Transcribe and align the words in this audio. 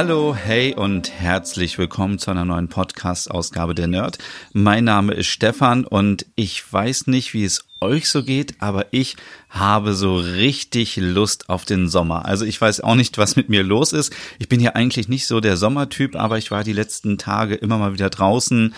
Hallo, 0.00 0.32
hey 0.32 0.76
und 0.76 1.10
herzlich 1.10 1.76
willkommen 1.76 2.20
zu 2.20 2.30
einer 2.30 2.44
neuen 2.44 2.68
Podcast-Ausgabe 2.68 3.74
der 3.74 3.88
Nerd. 3.88 4.18
Mein 4.52 4.84
Name 4.84 5.12
ist 5.12 5.26
Stefan 5.26 5.84
und 5.84 6.24
ich 6.36 6.72
weiß 6.72 7.08
nicht, 7.08 7.34
wie 7.34 7.42
es 7.42 7.64
euch 7.80 8.08
so 8.08 8.22
geht, 8.22 8.62
aber 8.62 8.86
ich 8.92 9.16
habe 9.48 9.94
so 9.94 10.14
richtig 10.14 10.98
Lust 10.98 11.48
auf 11.48 11.64
den 11.64 11.88
Sommer. 11.88 12.26
Also 12.26 12.44
ich 12.44 12.60
weiß 12.60 12.82
auch 12.82 12.94
nicht, 12.94 13.18
was 13.18 13.34
mit 13.34 13.48
mir 13.48 13.64
los 13.64 13.92
ist. 13.92 14.14
Ich 14.38 14.48
bin 14.48 14.60
ja 14.60 14.76
eigentlich 14.76 15.08
nicht 15.08 15.26
so 15.26 15.40
der 15.40 15.56
Sommertyp, 15.56 16.14
aber 16.14 16.38
ich 16.38 16.52
war 16.52 16.62
die 16.62 16.72
letzten 16.72 17.18
Tage 17.18 17.56
immer 17.56 17.78
mal 17.78 17.92
wieder 17.92 18.08
draußen 18.08 18.76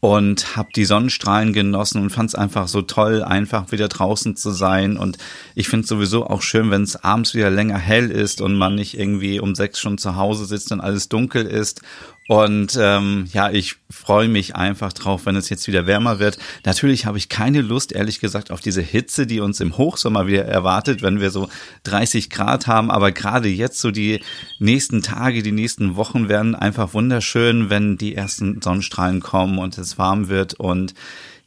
und 0.00 0.56
habe 0.56 0.70
die 0.74 0.86
Sonnenstrahlen 0.86 1.52
genossen 1.52 2.00
und 2.00 2.10
fand 2.10 2.30
es 2.30 2.34
einfach 2.34 2.68
so 2.68 2.80
toll, 2.80 3.22
einfach 3.22 3.70
wieder 3.70 3.88
draußen 3.88 4.34
zu 4.34 4.50
sein. 4.50 4.96
Und 4.96 5.18
ich 5.54 5.68
finde 5.68 5.86
sowieso 5.86 6.26
auch 6.26 6.40
schön, 6.40 6.70
wenn 6.70 6.82
es 6.82 6.96
abends 6.96 7.34
wieder 7.34 7.50
länger 7.50 7.78
hell 7.78 8.10
ist 8.10 8.40
und 8.40 8.56
man 8.56 8.74
nicht 8.74 8.98
irgendwie 8.98 9.40
um 9.40 9.54
sechs 9.54 9.78
schon 9.78 9.98
zu 9.98 10.16
Hause 10.16 10.46
sitzt 10.46 10.72
und 10.72 10.80
alles 10.80 11.10
dunkel 11.10 11.46
ist 11.46 11.82
und 12.30 12.78
ähm, 12.80 13.26
ja, 13.32 13.50
ich 13.50 13.74
freue 13.90 14.28
mich 14.28 14.54
einfach 14.54 14.92
drauf, 14.92 15.26
wenn 15.26 15.34
es 15.34 15.48
jetzt 15.48 15.66
wieder 15.66 15.88
wärmer 15.88 16.20
wird. 16.20 16.38
Natürlich 16.64 17.04
habe 17.04 17.18
ich 17.18 17.28
keine 17.28 17.60
Lust, 17.60 17.90
ehrlich 17.90 18.20
gesagt, 18.20 18.52
auf 18.52 18.60
diese 18.60 18.82
Hitze, 18.82 19.26
die 19.26 19.40
uns 19.40 19.58
im 19.58 19.76
Hochsommer 19.76 20.28
wieder 20.28 20.44
erwartet, 20.44 21.02
wenn 21.02 21.20
wir 21.20 21.32
so 21.32 21.48
30 21.82 22.30
Grad 22.30 22.68
haben. 22.68 22.92
Aber 22.92 23.10
gerade 23.10 23.48
jetzt 23.48 23.80
so 23.80 23.90
die 23.90 24.20
nächsten 24.60 25.02
Tage, 25.02 25.42
die 25.42 25.50
nächsten 25.50 25.96
Wochen 25.96 26.28
werden 26.28 26.54
einfach 26.54 26.94
wunderschön, 26.94 27.68
wenn 27.68 27.96
die 27.96 28.14
ersten 28.14 28.62
Sonnenstrahlen 28.62 29.18
kommen 29.18 29.58
und 29.58 29.76
es 29.76 29.98
warm 29.98 30.28
wird. 30.28 30.54
Und 30.54 30.94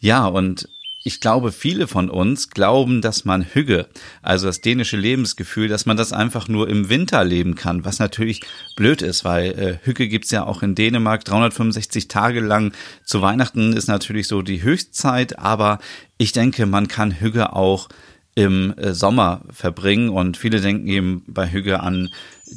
ja, 0.01 0.25
und 0.25 0.67
ich 1.03 1.19
glaube, 1.19 1.51
viele 1.51 1.87
von 1.87 2.09
uns 2.09 2.49
glauben, 2.49 3.01
dass 3.01 3.25
man 3.25 3.43
Hügge, 3.43 3.87
also 4.21 4.47
das 4.47 4.61
dänische 4.61 4.95
Lebensgefühl, 4.95 5.67
dass 5.67 5.85
man 5.85 5.97
das 5.97 6.13
einfach 6.13 6.47
nur 6.47 6.69
im 6.69 6.87
Winter 6.87 7.25
leben 7.25 7.55
kann, 7.55 7.83
was 7.83 7.99
natürlich 7.99 8.41
blöd 8.77 9.01
ist, 9.01 9.25
weil 9.25 9.51
äh, 9.51 9.85
Hügge 9.85 10.07
gibt's 10.07 10.31
ja 10.31 10.45
auch 10.45 10.63
in 10.63 10.75
Dänemark 10.75 11.25
365 11.25 12.07
Tage 12.07 12.39
lang. 12.39 12.71
Zu 13.03 13.21
Weihnachten 13.21 13.73
ist 13.73 13.87
natürlich 13.87 14.27
so 14.29 14.41
die 14.41 14.63
Höchstzeit, 14.63 15.37
aber 15.39 15.79
ich 16.17 16.31
denke, 16.31 16.65
man 16.65 16.87
kann 16.87 17.19
Hügge 17.19 17.53
auch 17.53 17.89
im 18.35 18.73
äh, 18.77 18.93
Sommer 18.93 19.41
verbringen 19.51 20.09
und 20.09 20.37
viele 20.37 20.61
denken 20.61 20.87
eben 20.87 21.23
bei 21.27 21.51
Hügge 21.51 21.81
an 21.81 22.09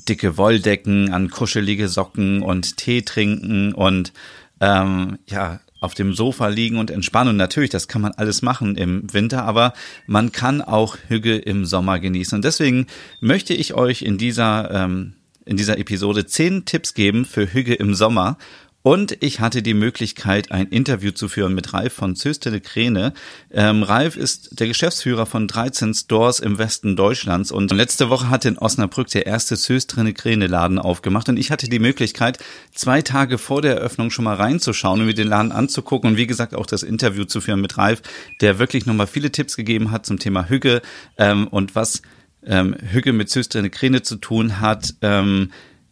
dicke 0.08 0.36
Wolldecken, 0.36 1.12
an 1.12 1.30
kuschelige 1.30 1.88
Socken 1.88 2.42
und 2.42 2.76
Tee 2.76 3.02
trinken 3.02 3.74
und 3.74 4.12
ähm, 4.60 5.18
ja, 5.26 5.60
auf 5.80 5.94
dem 5.94 6.14
Sofa 6.14 6.48
liegen 6.48 6.78
und 6.78 6.90
entspannen. 6.90 7.30
Und 7.30 7.36
natürlich, 7.36 7.70
das 7.70 7.88
kann 7.88 8.02
man 8.02 8.12
alles 8.12 8.42
machen 8.42 8.76
im 8.76 9.12
Winter, 9.12 9.44
aber 9.44 9.72
man 10.06 10.32
kann 10.32 10.62
auch 10.62 10.96
Hügge 11.08 11.36
im 11.36 11.64
Sommer 11.64 11.98
genießen. 11.98 12.36
Und 12.36 12.44
deswegen 12.44 12.86
möchte 13.20 13.54
ich 13.54 13.74
euch 13.74 14.02
in 14.02 14.18
dieser, 14.18 14.70
ähm, 14.70 15.14
in 15.44 15.56
dieser 15.56 15.78
Episode 15.78 16.26
zehn 16.26 16.64
Tipps 16.64 16.94
geben 16.94 17.24
für 17.24 17.52
Hügge 17.52 17.74
im 17.74 17.94
Sommer. 17.94 18.38
Und 18.86 19.20
ich 19.20 19.40
hatte 19.40 19.62
die 19.62 19.74
Möglichkeit, 19.74 20.52
ein 20.52 20.68
Interview 20.68 21.10
zu 21.10 21.28
führen 21.28 21.56
mit 21.56 21.72
Ralf 21.72 21.92
von 21.92 22.14
Zöstele 22.14 22.60
Kräne. 22.60 23.14
Ähm, 23.50 23.82
Ralf 23.82 24.16
ist 24.16 24.60
der 24.60 24.68
Geschäftsführer 24.68 25.26
von 25.26 25.48
13 25.48 25.92
Stores 25.92 26.38
im 26.38 26.56
Westen 26.56 26.94
Deutschlands 26.94 27.50
und 27.50 27.72
letzte 27.72 28.10
Woche 28.10 28.30
hat 28.30 28.44
in 28.44 28.56
Osnabrück 28.56 29.08
der 29.08 29.26
erste 29.26 29.56
Zöstele 29.56 30.12
Kräne 30.12 30.46
Laden 30.46 30.78
aufgemacht 30.78 31.28
und 31.28 31.36
ich 31.36 31.50
hatte 31.50 31.68
die 31.68 31.80
Möglichkeit, 31.80 32.38
zwei 32.72 33.02
Tage 33.02 33.38
vor 33.38 33.60
der 33.60 33.74
Eröffnung 33.74 34.12
schon 34.12 34.24
mal 34.24 34.36
reinzuschauen 34.36 35.00
und 35.00 35.06
mir 35.06 35.14
den 35.14 35.26
Laden 35.26 35.50
anzugucken 35.50 36.10
und 36.10 36.16
wie 36.16 36.28
gesagt 36.28 36.54
auch 36.54 36.66
das 36.66 36.84
Interview 36.84 37.24
zu 37.24 37.40
führen 37.40 37.60
mit 37.60 37.78
Ralf, 37.78 38.02
der 38.40 38.60
wirklich 38.60 38.86
nochmal 38.86 39.08
viele 39.08 39.32
Tipps 39.32 39.56
gegeben 39.56 39.90
hat 39.90 40.06
zum 40.06 40.20
Thema 40.20 40.48
Hügge 40.48 40.80
ähm, 41.18 41.48
und 41.48 41.74
was 41.74 42.02
ähm, 42.44 42.76
Hügge 42.92 43.12
mit 43.12 43.30
Zöstele 43.30 43.68
Kräne 43.68 44.02
zu 44.02 44.14
tun 44.14 44.60
hat. 44.60 44.94
Ähm, 45.02 45.50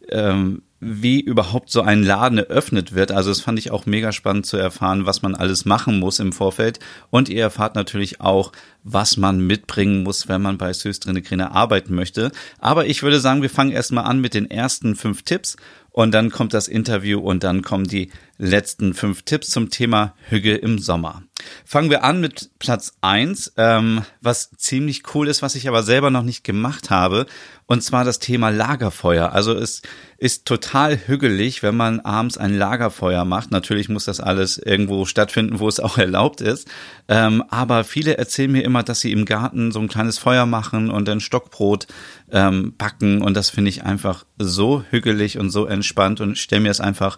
ähm, 0.09 0.61
wie 0.79 1.21
überhaupt 1.21 1.71
so 1.71 1.81
ein 1.81 2.03
Laden 2.03 2.37
eröffnet 2.37 2.93
wird. 2.93 3.11
Also 3.11 3.29
das 3.31 3.41
fand 3.41 3.57
ich 3.57 3.71
auch 3.71 3.85
mega 3.85 4.11
spannend 4.11 4.45
zu 4.45 4.57
erfahren, 4.57 5.05
was 5.05 5.21
man 5.21 5.33
alles 5.33 5.65
machen 5.65 5.99
muss 5.99 6.19
im 6.19 6.33
Vorfeld. 6.33 6.79
Und 7.09 7.29
ihr 7.29 7.41
erfahrt 7.41 7.75
natürlich 7.75 8.21
auch, 8.21 8.51
was 8.83 9.17
man 9.17 9.39
mitbringen 9.39 10.03
muss, 10.03 10.27
wenn 10.27 10.41
man 10.41 10.57
bei 10.57 10.73
Söstrine 10.73 11.21
Grine 11.21 11.51
arbeiten 11.51 11.95
möchte. 11.95 12.31
Aber 12.59 12.85
ich 12.85 13.03
würde 13.03 13.19
sagen, 13.19 13.41
wir 13.41 13.49
fangen 13.49 13.71
erstmal 13.71 14.05
an 14.05 14.19
mit 14.19 14.33
den 14.33 14.49
ersten 14.51 14.95
fünf 14.95 15.23
Tipps 15.23 15.55
und 15.95 16.11
dann 16.11 16.29
kommt 16.29 16.53
das 16.53 16.67
Interview 16.67 17.21
und 17.21 17.45
dann 17.45 17.61
kommen 17.61 17.87
die 17.87 18.11
letzten 18.37 18.93
fünf 18.93 19.21
Tipps 19.21 19.49
zum 19.49 19.69
Thema 19.69 20.13
Hügge 20.27 20.55
im 20.55 20.77
Sommer. 20.77 21.23
Fangen 21.63 21.89
wir 21.89 22.03
an 22.03 22.19
mit 22.19 22.49
Platz 22.59 22.97
eins, 22.99 23.53
ähm, 23.55 24.01
was 24.19 24.51
ziemlich 24.57 25.03
cool 25.15 25.29
ist, 25.29 25.41
was 25.41 25.55
ich 25.55 25.69
aber 25.69 25.83
selber 25.83 26.09
noch 26.09 26.23
nicht 26.23 26.43
gemacht 26.43 26.89
habe, 26.89 27.27
und 27.67 27.81
zwar 27.81 28.05
das 28.05 28.19
Thema 28.19 28.49
Lagerfeuer. 28.49 29.31
Also 29.31 29.53
es 29.53 29.81
ist 30.17 30.45
total 30.45 30.97
hügelig, 31.07 31.63
wenn 31.63 31.75
man 31.75 31.99
abends 31.99 32.37
ein 32.37 32.55
Lagerfeuer 32.55 33.25
macht. 33.25 33.49
Natürlich 33.51 33.89
muss 33.89 34.05
das 34.05 34.19
alles 34.19 34.59
irgendwo 34.59 35.05
stattfinden, 35.05 35.59
wo 35.59 35.67
es 35.67 35.79
auch 35.79 35.97
erlaubt 35.99 36.41
ist. 36.41 36.67
Ähm, 37.07 37.43
aber 37.49 37.83
viele 37.83 38.17
erzählen 38.17 38.51
mir 38.51 38.63
immer, 38.63 38.83
dass 38.83 38.99
sie 38.99 39.11
im 39.11 39.25
Garten 39.25 39.71
so 39.71 39.79
ein 39.79 39.87
kleines 39.87 40.19
Feuer 40.19 40.45
machen 40.45 40.91
und 40.91 41.07
dann 41.07 41.19
Stockbrot 41.19 41.87
ähm, 42.31 42.75
backen. 42.77 43.23
Und 43.23 43.35
das 43.35 43.49
finde 43.49 43.69
ich 43.69 43.83
einfach 43.83 44.25
so 44.37 44.83
hügelig 44.91 45.39
und 45.39 45.49
so 45.49 45.65
entspannt 45.65 46.21
und 46.21 46.37
stelle 46.37 46.61
mir 46.61 46.71
es 46.71 46.81
einfach 46.81 47.17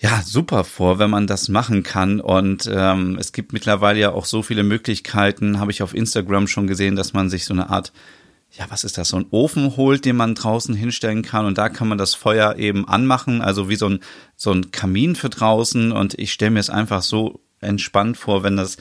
ja, 0.00 0.22
super 0.24 0.62
vor, 0.62 1.00
wenn 1.00 1.10
man 1.10 1.26
das 1.26 1.48
machen 1.48 1.82
kann. 1.82 2.20
Und 2.20 2.70
ähm, 2.72 3.16
es 3.18 3.32
gibt 3.32 3.52
mittlerweile 3.52 3.98
ja 3.98 4.12
auch 4.12 4.24
so 4.24 4.42
viele 4.42 4.62
Möglichkeiten, 4.62 5.58
habe 5.58 5.72
ich 5.72 5.82
auf 5.82 5.94
Instagram 5.94 6.46
schon 6.46 6.68
gesehen, 6.68 6.94
dass 6.94 7.12
man 7.12 7.28
sich 7.28 7.44
so 7.44 7.52
eine 7.52 7.70
Art, 7.70 7.92
ja, 8.52 8.66
was 8.68 8.84
ist 8.84 8.98
das, 8.98 9.08
so 9.08 9.16
ein 9.18 9.26
Ofen 9.30 9.76
holt, 9.76 10.04
den 10.04 10.16
man 10.16 10.34
draußen 10.34 10.74
hinstellen 10.74 11.22
kann. 11.22 11.46
Und 11.46 11.58
da 11.58 11.68
kann 11.68 11.88
man 11.88 11.98
das 11.98 12.14
Feuer 12.14 12.56
eben 12.56 12.88
anmachen, 12.88 13.40
also 13.40 13.68
wie 13.68 13.76
so 13.76 13.88
ein, 13.88 14.00
so 14.36 14.52
ein 14.52 14.70
Kamin 14.70 15.14
für 15.14 15.28
draußen. 15.28 15.92
Und 15.92 16.18
ich 16.18 16.32
stelle 16.32 16.52
mir 16.52 16.60
es 16.60 16.70
einfach 16.70 17.02
so 17.02 17.40
entspannt 17.60 18.16
vor, 18.16 18.42
wenn 18.42 18.56
das 18.56 18.76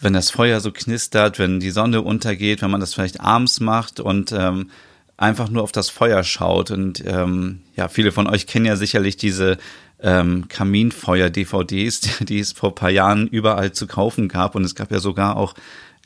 wenn 0.00 0.12
das 0.12 0.30
Feuer 0.30 0.60
so 0.60 0.72
knistert, 0.72 1.38
wenn 1.38 1.60
die 1.60 1.70
Sonne 1.70 2.02
untergeht, 2.02 2.62
wenn 2.62 2.70
man 2.70 2.80
das 2.80 2.94
vielleicht 2.94 3.20
abends 3.20 3.60
macht 3.60 4.00
und 4.00 4.32
ähm, 4.32 4.70
einfach 5.16 5.48
nur 5.48 5.62
auf 5.62 5.72
das 5.72 5.88
Feuer 5.88 6.22
schaut. 6.24 6.70
Und 6.70 7.02
ähm, 7.06 7.62
ja, 7.76 7.88
viele 7.88 8.12
von 8.12 8.26
euch 8.26 8.46
kennen 8.46 8.66
ja 8.66 8.76
sicherlich 8.76 9.16
diese 9.16 9.56
ähm, 10.00 10.48
Kaminfeuer-DVDs, 10.48 12.00
die 12.20 12.38
es 12.38 12.52
vor 12.52 12.74
paar 12.74 12.90
Jahren 12.90 13.26
überall 13.28 13.72
zu 13.72 13.86
kaufen 13.86 14.28
gab. 14.28 14.54
Und 14.54 14.64
es 14.64 14.74
gab 14.74 14.90
ja 14.90 14.98
sogar 14.98 15.36
auch, 15.36 15.54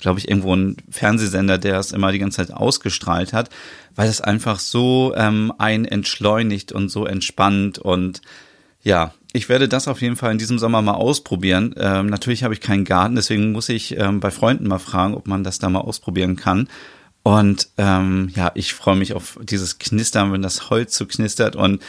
glaube 0.01 0.19
ich, 0.19 0.29
irgendwo 0.29 0.53
einen 0.53 0.77
Fernsehsender, 0.91 1.59
der 1.59 1.79
es 1.79 1.93
immer 1.93 2.13
die 2.13 2.19
ganze 2.19 2.37
Zeit 2.37 2.53
ausgestrahlt 2.53 3.33
hat, 3.33 3.51
weil 3.95 4.09
es 4.09 4.21
einfach 4.21 4.59
so 4.59 5.13
ähm, 5.17 5.53
ein 5.59 5.85
entschleunigt 5.85 6.73
und 6.73 6.89
so 6.89 7.07
entspannt. 7.07 7.79
Und 7.79 8.23
ja, 8.83 9.13
ich 9.33 9.49
werde 9.49 9.69
das 9.69 9.89
auf 9.89 10.01
jeden 10.01 10.17
Fall 10.17 10.33
in 10.33 10.39
diesem 10.39 10.59
Sommer 10.59 10.83
mal 10.83 10.95
ausprobieren. 10.95 11.75
Ähm, 11.77 12.07
natürlich 12.07 12.45
habe 12.45 12.55
ich 12.55 12.61
keinen 12.61 12.85
Garten, 12.85 13.17
deswegen 13.17 13.53
muss 13.53 13.69
ich 13.69 13.97
ähm, 13.99 14.21
bei 14.21 14.31
Freunden 14.31 14.69
mal 14.69 14.79
fragen, 14.79 15.15
ob 15.15 15.27
man 15.27 15.45
das 15.45 15.59
da 15.59 15.69
mal 15.69 15.81
ausprobieren 15.81 16.37
kann. 16.37 16.69
Und 17.23 17.69
ähm, 17.77 18.31
ja, 18.35 18.53
ich 18.55 18.73
freue 18.73 18.97
mich 18.97 19.13
auf 19.13 19.39
dieses 19.43 19.79
Knistern, 19.79 20.33
wenn 20.33 20.43
das 20.43 20.71
Holz 20.71 20.97
so 20.97 21.05
knistert 21.05 21.57
und 21.57 21.83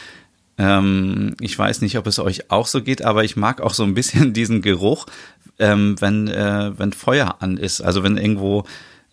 ähm, 0.59 1.35
ich 1.39 1.57
weiß 1.57 1.79
nicht, 1.81 1.97
ob 1.97 2.05
es 2.05 2.19
euch 2.19 2.51
auch 2.51 2.67
so 2.67 2.83
geht, 2.83 3.01
aber 3.01 3.23
ich 3.23 3.37
mag 3.37 3.61
auch 3.61 3.73
so 3.73 3.83
ein 3.83 3.93
bisschen 3.93 4.33
diesen 4.33 4.61
Geruch, 4.61 5.05
ähm, 5.59 5.95
wenn, 5.99 6.27
äh, 6.27 6.71
wenn 6.77 6.93
Feuer 6.93 7.37
an 7.39 7.57
ist. 7.57 7.81
Also 7.81 8.03
wenn 8.03 8.17
irgendwo 8.17 8.65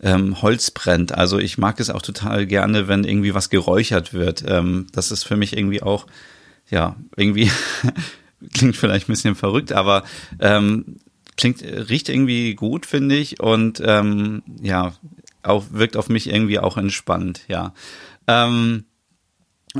ähm, 0.02 0.40
Holz 0.42 0.70
brennt. 0.70 1.12
Also 1.12 1.38
ich 1.38 1.58
mag 1.58 1.80
es 1.80 1.90
auch 1.90 2.02
total 2.02 2.46
gerne, 2.46 2.88
wenn 2.88 3.04
irgendwie 3.04 3.34
was 3.34 3.50
geräuchert 3.50 4.12
wird. 4.12 4.44
Ähm, 4.46 4.86
das 4.92 5.10
ist 5.10 5.24
für 5.24 5.36
mich 5.36 5.56
irgendwie 5.56 5.82
auch, 5.82 6.06
ja, 6.70 6.96
irgendwie 7.16 7.50
klingt 8.54 8.76
vielleicht 8.76 9.08
ein 9.08 9.12
bisschen 9.12 9.34
verrückt, 9.34 9.72
aber 9.72 10.04
ähm, 10.38 10.96
klingt, 11.36 11.62
riecht 11.62 12.08
irgendwie 12.08 12.54
gut, 12.54 12.86
finde 12.86 13.16
ich. 13.16 13.40
Und 13.40 13.82
ähm, 13.84 14.42
ja, 14.60 14.94
auch, 15.42 15.64
wirkt 15.70 15.96
auf 15.96 16.08
mich 16.08 16.28
irgendwie 16.28 16.58
auch 16.58 16.76
entspannt, 16.76 17.42
ja. 17.48 17.72
Ähm, 18.26 18.84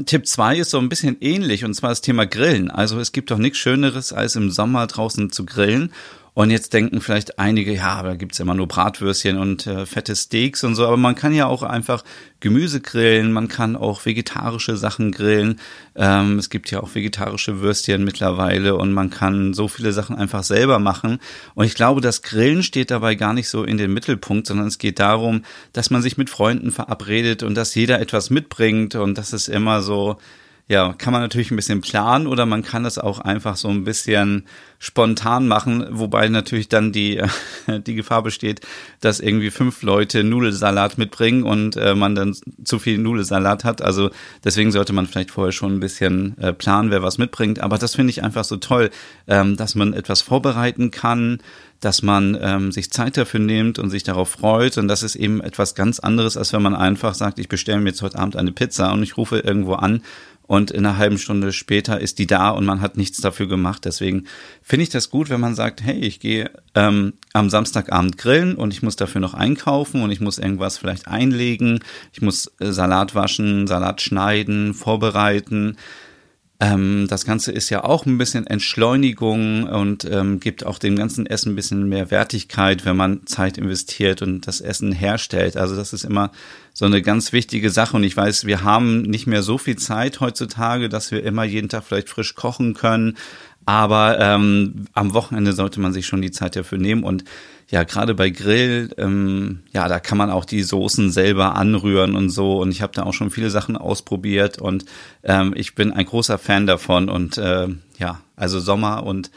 Tipp 0.05 0.27
2 0.27 0.59
ist 0.59 0.71
so 0.71 0.79
ein 0.79 0.91
bisschen 0.91 1.17
ähnlich 1.21 1.65
und 1.65 1.75
zwar 1.75 1.91
das 1.91 2.03
Thema 2.03 2.27
Grillen. 2.27 2.71
Also 2.71 2.99
es 2.99 3.13
gibt 3.13 3.31
doch 3.31 3.39
nichts 3.39 3.59
Schöneres, 3.59 4.13
als 4.13 4.37
im 4.37 4.51
Sommer 4.51 4.87
draußen 4.87 5.31
zu 5.31 5.47
grillen. 5.47 5.91
Und 6.37 6.51
jetzt 6.51 6.75
denken 6.75 7.01
vielleicht 7.01 7.39
einige, 7.39 7.73
ja, 7.73 8.03
da 8.03 8.15
gibt's 8.15 8.41
immer 8.41 8.53
nur 8.53 8.69
Bratwürstchen 8.69 9.39
und 9.39 9.67
äh, 9.67 9.87
fette 9.87 10.15
Steaks 10.15 10.65
und 10.65 10.75
so, 10.75 10.87
aber 10.87 10.99
man 10.99 11.15
kann 11.15 11.33
ja 11.33 11.47
auch 11.47 11.63
einfach 11.63 12.05
Gemüse 12.41 12.83
grillen, 12.83 13.33
man 13.33 13.49
kann 13.49 13.75
auch 13.75 14.05
vegetarische 14.05 14.77
Sachen 14.77 15.13
grillen. 15.13 15.59
Ähm, 15.95 16.39
es 16.39 16.51
gibt 16.51 16.71
ja 16.71 16.83
auch 16.83 16.95
vegetarische 16.95 17.63
Würstchen 17.63 18.05
mittlerweile 18.05 18.77
und 18.77 18.93
man 18.93 19.09
kann 19.09 19.55
so 19.55 19.67
viele 19.67 19.95
Sachen 19.95 20.15
einfach 20.15 20.43
selber 20.43 20.79
machen. 20.79 21.21
Und 21.55 21.65
ich 21.65 21.75
glaube, 21.75 22.03
das 22.03 22.21
Grillen 22.21 22.63
steht 22.63 22.91
dabei 22.91 23.15
gar 23.15 23.33
nicht 23.33 23.49
so 23.49 23.65
in 23.65 23.79
den 23.79 23.95
Mittelpunkt, 23.95 24.47
sondern 24.47 24.67
es 24.67 24.77
geht 24.77 24.99
darum, 24.99 25.43
dass 25.73 25.89
man 25.89 26.03
sich 26.03 26.19
mit 26.19 26.29
Freunden 26.29 26.71
verabredet 26.71 27.45
und 27.45 27.55
dass 27.55 27.75
jeder 27.75 27.99
etwas 27.99 28.29
mitbringt 28.29 28.95
und 28.95 29.17
das 29.17 29.33
ist 29.33 29.49
immer 29.49 29.81
so, 29.81 30.19
ja, 30.69 30.95
kann 30.95 31.13
man 31.13 31.23
natürlich 31.23 31.53
ein 31.53 31.57
bisschen 31.57 31.81
planen 31.81 32.27
oder 32.27 32.45
man 32.45 32.65
kann 32.65 32.85
es 32.85 32.99
auch 32.99 33.21
einfach 33.21 33.57
so 33.57 33.69
ein 33.69 33.85
bisschen 33.85 34.47
spontan 34.81 35.47
machen, 35.47 35.87
wobei 35.91 36.29
natürlich 36.29 36.69
dann 36.69 36.91
die, 36.91 37.23
die 37.87 37.95
Gefahr 37.95 38.25
besteht, 38.25 38.61
dass 39.01 39.21
irgendwie 39.21 39.51
fünf 39.51 39.83
Leute 39.83 40.25
Nudelsalat 40.25 40.99
mitbringen 40.99 41.45
und 41.45 41.77
äh, 41.77 41.95
man 41.95 42.17
dann 42.17 42.37
zu 42.65 42.81
viel 42.81 42.99
Nudelsalat 42.99 43.63
hat. 43.63 43.81
Also 43.81 44.11
deswegen 44.45 44.73
sollte 44.73 44.93
man 44.93 45.07
vielleicht 45.07 45.31
vorher 45.31 45.53
schon 45.53 45.77
ein 45.77 45.81
bisschen 45.81 46.37
äh, 46.39 46.53
planen, 46.53 46.91
wer 46.91 47.03
was 47.03 47.17
mitbringt. 47.17 47.61
Aber 47.61 47.79
das 47.79 47.95
finde 47.95 48.11
ich 48.11 48.25
einfach 48.25 48.45
so 48.45 48.57
toll, 48.57 48.91
ähm, 49.29 49.57
dass 49.57 49.77
man 49.77 49.93
etwas 49.93 50.21
vorbereiten 50.21 50.91
kann, 50.91 51.39
dass 51.81 52.03
man 52.03 52.37
ähm, 52.41 52.73
sich 52.73 52.91
Zeit 52.91 53.17
dafür 53.17 53.41
nimmt 53.41 53.79
und 53.79 53.91
sich 53.91 54.03
darauf 54.03 54.31
freut. 54.31 54.79
Und 54.79 54.89
das 54.89 55.03
ist 55.03 55.15
eben 55.15 55.41
etwas 55.41 55.75
ganz 55.75 56.01
anderes, 56.01 56.37
als 56.37 56.53
wenn 56.53 56.63
man 56.63 56.75
einfach 56.75 57.15
sagt, 57.15 57.39
ich 57.39 57.49
bestelle 57.49 57.81
mir 57.81 57.91
jetzt 57.91 58.03
heute 58.03 58.19
Abend 58.19 58.37
eine 58.37 58.53
Pizza 58.53 58.93
und 58.93 59.03
ich 59.03 59.17
rufe 59.17 59.39
irgendwo 59.39 59.75
an 59.75 60.03
und 60.47 60.71
in 60.71 60.87
einer 60.87 60.97
halben 60.97 61.19
Stunde 61.19 61.53
später 61.53 62.01
ist 62.01 62.19
die 62.19 62.27
da 62.27 62.51
und 62.51 62.65
man 62.65 62.81
hat 62.81 62.97
nichts 62.97 63.21
dafür 63.21 63.49
gemacht. 63.49 63.85
Deswegen 63.85 64.25
finde 64.63 64.85
ich 64.85 64.91
das 64.91 65.11
gut, 65.11 65.29
wenn 65.31 65.41
man 65.41 65.55
sagt, 65.55 65.83
hey, 65.83 65.99
ich 65.99 66.21
gehe 66.21 66.51
ähm, 66.75 67.15
am 67.33 67.51
Samstagabend 67.51 68.17
grillen 68.19 68.55
und 68.55 68.73
ich 68.73 68.83
muss 68.83 68.97
dafür 68.97 69.21
noch 69.21 69.35
einkaufen 69.35 70.03
und 70.03 70.11
ich 70.11 70.21
muss 70.21 70.39
irgendwas 70.39 70.79
vielleicht 70.79 71.09
einlegen, 71.09 71.81
ich 72.13 72.23
muss 72.23 72.53
äh, 72.61 72.73
Salat 72.73 73.15
waschen, 73.15 73.67
Salat 73.67 74.01
schneiden, 74.01 74.75
vorbereiten. 74.75 75.77
Ähm, 76.59 77.07
das 77.09 77.27
Ganze 77.27 77.53
ist 77.53 77.69
ja 77.69 77.85
auch 77.85 78.07
ein 78.07 78.17
bisschen 78.17 78.47
Entschleunigung 78.47 79.65
und 79.65 80.05
ähm, 80.11 80.41
gibt 80.41 80.65
auch 80.65 80.79
dem 80.79 80.97
ganzen 80.97 81.27
Essen 81.27 81.53
ein 81.53 81.57
bisschen 81.57 81.89
mehr 81.89 82.11
Wertigkeit, 82.11 82.87
wenn 82.87 82.97
man 82.97 83.27
Zeit 83.27 83.59
investiert 83.59 84.23
und 84.23 84.47
das 84.47 84.63
Essen 84.63 84.93
herstellt. 84.93 85.57
Also 85.57 85.77
das 85.77 85.93
ist 85.93 86.05
immer 86.05 86.31
so 86.77 86.85
eine 86.85 87.01
ganz 87.01 87.33
wichtige 87.33 87.71
Sache. 87.71 87.97
Und 87.97 88.05
ich 88.05 88.15
weiß, 88.15 88.45
wir 88.45 88.63
haben 88.63 89.01
nicht 89.01 89.27
mehr 89.27 89.43
so 89.43 89.57
viel 89.57 89.77
Zeit 89.77 90.21
heutzutage, 90.21 90.91
dass 90.91 91.11
wir 91.11 91.25
immer 91.25 91.43
jeden 91.43 91.71
Tag 91.71 91.85
vielleicht 91.85 92.11
frisch 92.11 92.35
kochen 92.35 92.75
können. 92.75 93.17
Aber 93.65 94.21
ähm, 94.21 94.85
am 94.93 95.15
Wochenende 95.15 95.55
sollte 95.55 95.81
man 95.81 95.95
sich 95.95 96.07
schon 96.07 96.21
die 96.21 96.33
Zeit 96.33 96.55
dafür 96.55 96.77
nehmen 96.77 97.03
und 97.03 97.25
ja, 97.69 97.83
gerade 97.83 98.15
bei 98.15 98.29
Grill, 98.29 98.91
ähm, 98.99 99.61
ja, 99.73 99.89
da 99.89 99.99
kann 100.01 100.19
man 100.19 100.31
auch 100.31 100.45
die 100.45 100.63
Soßen 100.63 101.11
selber 101.11 101.57
anrühren 101.57 102.15
und 102.15 102.29
so. 102.29 102.61
Und 102.61 102.71
ich 102.71 102.83
habe 102.83 102.93
da 102.93 103.05
auch 103.05 103.15
schon 103.15 103.31
viele 103.31 103.49
Sachen 103.49 103.79
ausprobiert 103.79 104.59
und 104.59 104.85
ähm, 105.25 105.55
ich 105.57 105.75
bin 105.75 105.93
ein 105.93 106.05
großer 106.05 106.37
Fan 106.37 106.67
davon. 106.67 107.09
Und 107.09 107.39
äh, 107.39 107.69
ja, 107.99 108.21
also 108.37 108.61
Sommer 108.61 109.03
und 109.03 109.31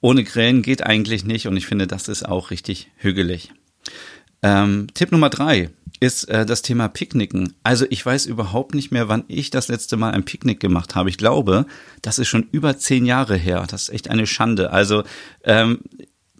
ohne 0.00 0.22
Grillen 0.22 0.62
geht 0.62 0.86
eigentlich 0.86 1.24
nicht. 1.24 1.48
Und 1.48 1.56
ich 1.56 1.66
finde, 1.66 1.88
das 1.88 2.06
ist 2.06 2.26
auch 2.26 2.52
richtig 2.52 2.92
hügelig. 2.96 3.50
Ähm, 4.44 4.88
Tipp 4.92 5.10
Nummer 5.10 5.30
drei 5.30 5.70
ist 6.00 6.24
äh, 6.24 6.44
das 6.44 6.60
Thema 6.60 6.88
Picknicken. 6.88 7.54
Also 7.62 7.86
ich 7.88 8.04
weiß 8.04 8.26
überhaupt 8.26 8.74
nicht 8.74 8.92
mehr, 8.92 9.08
wann 9.08 9.24
ich 9.26 9.48
das 9.48 9.68
letzte 9.68 9.96
Mal 9.96 10.10
ein 10.12 10.26
Picknick 10.26 10.60
gemacht 10.60 10.94
habe. 10.94 11.08
Ich 11.08 11.16
glaube, 11.16 11.64
das 12.02 12.18
ist 12.18 12.28
schon 12.28 12.46
über 12.52 12.76
zehn 12.76 13.06
Jahre 13.06 13.36
her. 13.36 13.64
Das 13.66 13.84
ist 13.84 13.88
echt 13.88 14.10
eine 14.10 14.26
Schande. 14.26 14.70
Also 14.70 15.02
ähm, 15.44 15.80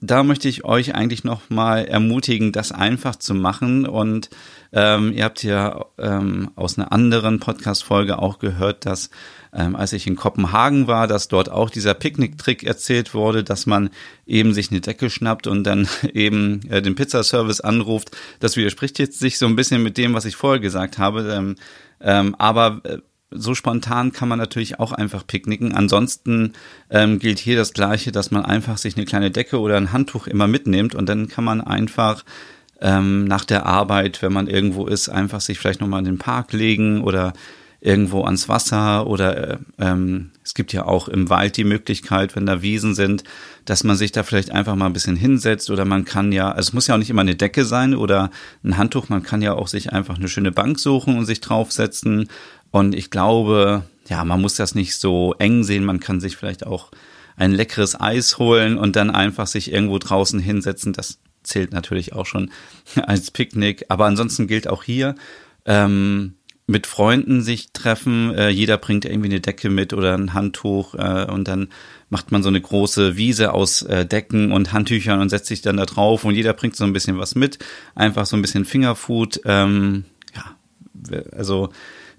da 0.03 0.23
möchte 0.23 0.51
ich 0.51 0.67
euch 0.67 0.95
eigentlich 0.95 1.25
noch 1.25 1.49
mal 1.49 1.87
ermutigen, 1.87 2.53
das 2.53 2.73
einfach 2.73 3.17
zu 3.17 3.33
machen. 3.33 3.87
Und 3.87 4.29
ähm, 4.73 5.13
ihr 5.15 5.25
habt 5.25 5.43
ja 5.43 5.87
ähm, 5.97 6.51
aus 6.57 6.77
einer 6.77 6.93
anderen 6.93 7.41
Podcast-Folge 7.41 8.19
auch 8.19 8.39
gehört, 8.39 8.85
dass 8.85 9.09
ähm, 9.55 9.77
als 9.77 9.93
ich 9.93 10.07
in 10.07 10.17
Kopenhagen 10.17 10.87
war, 10.87 11.07
dass 11.07 11.29
dort 11.29 11.51
auch 11.51 11.71
dieser 11.71 11.95
Picknick-Trick 11.95 12.65
erzählt 12.65 13.15
wurde, 13.15 13.45
dass 13.45 13.67
man 13.67 13.91
eben 14.27 14.53
sich 14.53 14.71
eine 14.71 14.81
Decke 14.81 15.11
schnappt 15.11 15.47
und 15.47 15.65
dann 15.65 15.89
eben 16.13 16.61
äh, 16.69 16.83
den 16.83 16.95
Pizzaservice 16.95 17.61
anruft. 17.61 18.17
Das 18.41 18.57
widerspricht 18.57 18.99
jetzt 18.99 19.19
sich 19.19 19.39
so 19.39 19.47
ein 19.47 19.57
bisschen 19.57 19.83
mit 19.83 19.97
dem, 19.97 20.15
was 20.15 20.25
ich 20.25 20.37
vorher 20.37 20.61
gesagt 20.61 20.99
habe. 20.99 21.33
Ähm, 21.33 21.57
ähm, 22.01 22.35
aber 22.39 22.81
äh, 22.85 22.99
so 23.31 23.55
spontan 23.55 24.13
kann 24.13 24.29
man 24.29 24.39
natürlich 24.39 24.79
auch 24.79 24.93
einfach 24.93 25.27
picknicken. 25.27 25.75
Ansonsten 25.75 26.53
ähm, 26.91 27.19
gilt 27.19 27.39
hier 27.39 27.57
das 27.57 27.73
Gleiche, 27.73 28.13
dass 28.13 28.31
man 28.31 28.45
einfach 28.45 28.79
sich 28.79 28.97
eine 28.97 29.07
kleine 29.07 29.31
Decke 29.31 29.61
oder 29.61 29.77
ein 29.77 29.93
Handtuch 29.93 30.27
immer 30.27 30.47
mitnimmt 30.47 30.95
und 30.95 31.09
dann 31.09 31.29
kann 31.29 31.45
man 31.45 31.61
einfach 31.61 32.25
ähm, 32.81 33.25
nach 33.25 33.45
der 33.45 33.67
Arbeit, 33.67 34.23
wenn 34.23 34.33
man 34.33 34.47
irgendwo 34.47 34.87
ist, 34.87 35.09
einfach 35.09 35.41
sich 35.41 35.59
vielleicht 35.59 35.81
nochmal 35.81 36.01
in 36.01 36.07
den 36.07 36.19
Park 36.19 36.53
legen 36.53 37.03
oder 37.03 37.33
irgendwo 37.85 38.25
ans 38.25 38.49
Wasser 38.49 39.07
oder 39.07 39.51
äh, 39.51 39.59
ähm, 39.79 40.31
es 40.43 40.55
gibt 40.55 40.73
ja 40.73 40.87
auch 40.87 41.07
im 41.07 41.29
Wald 41.29 41.57
die 41.57 41.65
Möglichkeit, 41.65 42.35
wenn 42.35 42.47
da 42.47 42.63
Wiesen 42.63 42.95
sind, 42.95 43.25
dass 43.67 43.85
man 43.85 43.97
sich 43.97 44.11
da 44.11 44.23
vielleicht 44.23 44.51
einfach 44.51 44.75
mal 44.75 44.87
ein 44.87 44.93
bisschen 44.95 45.17
hinsetzt 45.17 45.71
oder 45.71 45.85
man 45.85 46.05
kann 46.05 46.33
ja, 46.33 46.51
also 46.51 46.69
es 46.69 46.73
muss 46.73 46.87
ja 46.87 46.95
auch 46.95 46.99
nicht 46.99 47.11
immer 47.11 47.21
eine 47.21 47.37
Decke 47.37 47.65
sein 47.65 47.95
oder 47.95 48.31
ein 48.65 48.79
Handtuch, 48.79 49.11
man 49.11 49.23
kann 49.23 49.43
ja 49.43 49.53
auch 49.53 49.69
sich 49.69 49.93
einfach 49.93 50.17
eine 50.17 50.29
schöne 50.29 50.51
Bank 50.51 50.79
suchen 50.79 51.19
und 51.19 51.27
sich 51.27 51.41
draufsetzen 51.41 52.29
und 52.75 52.95
ich 52.95 53.11
glaube, 53.11 53.85
ja, 54.09 54.25
man 54.25 54.41
muss 54.41 54.57
das 54.57 54.75
nicht 54.75 54.97
so 54.97 55.35
eng 55.39 55.63
sehen. 55.63 55.85
Man 55.85 56.01
kann 56.01 56.21
sich 56.21 56.37
vielleicht 56.37 56.67
auch 56.67 56.91
ein 57.37 57.53
leckeres 57.53 58.01
Eis 58.01 58.39
holen 58.39 58.79
und 58.79 58.97
dann 58.97 59.11
einfach 59.11 59.47
sich 59.47 59.73
irgendwo 59.73 59.99
draußen 59.99 60.41
hinsetzen. 60.41 60.93
Das 60.93 61.19
zählt 61.45 61.73
natürlich 61.73 62.15
auch 62.15 62.27
schon 62.27 62.51
als 63.07 63.31
Picknick. 63.31 63.85
Aber 63.91 64.07
ansonsten 64.07 64.47
gilt 64.47 64.69
auch 64.69 64.83
hier, 64.83 65.15
ähm, 65.67 66.35
mit 66.67 66.87
Freunden 66.87 67.43
sich 67.43 67.73
treffen. 67.73 68.35
Äh, 68.35 68.49
jeder 68.49 68.79
bringt 68.79 69.05
irgendwie 69.05 69.29
eine 69.29 69.41
Decke 69.41 69.69
mit 69.69 69.93
oder 69.93 70.17
ein 70.17 70.33
Handtuch 70.33 70.95
äh, 70.95 71.27
und 71.31 71.47
dann 71.47 71.69
macht 72.09 72.33
man 72.33 72.43
so 72.43 72.49
eine 72.49 72.61
große 72.61 73.17
Wiese 73.17 73.53
aus 73.53 73.83
äh, 73.83 74.07
Decken 74.07 74.53
und 74.53 74.73
Handtüchern 74.73 75.21
und 75.21 75.29
setzt 75.29 75.47
sich 75.47 75.63
dann 75.63 75.77
da 75.77 75.85
drauf 75.85 76.25
und 76.25 76.35
jeder 76.35 76.53
bringt 76.53 76.77
so 76.77 76.85
ein 76.85 76.93
bisschen 76.93 77.19
was 77.19 77.35
mit. 77.35 77.59
Einfach 77.95 78.25
so 78.25 78.37
ein 78.37 78.43
bisschen 78.43 78.65
Fingerfood. 78.65 79.41
Ähm, 79.45 80.05
ja, 80.35 80.57
also 81.37 81.71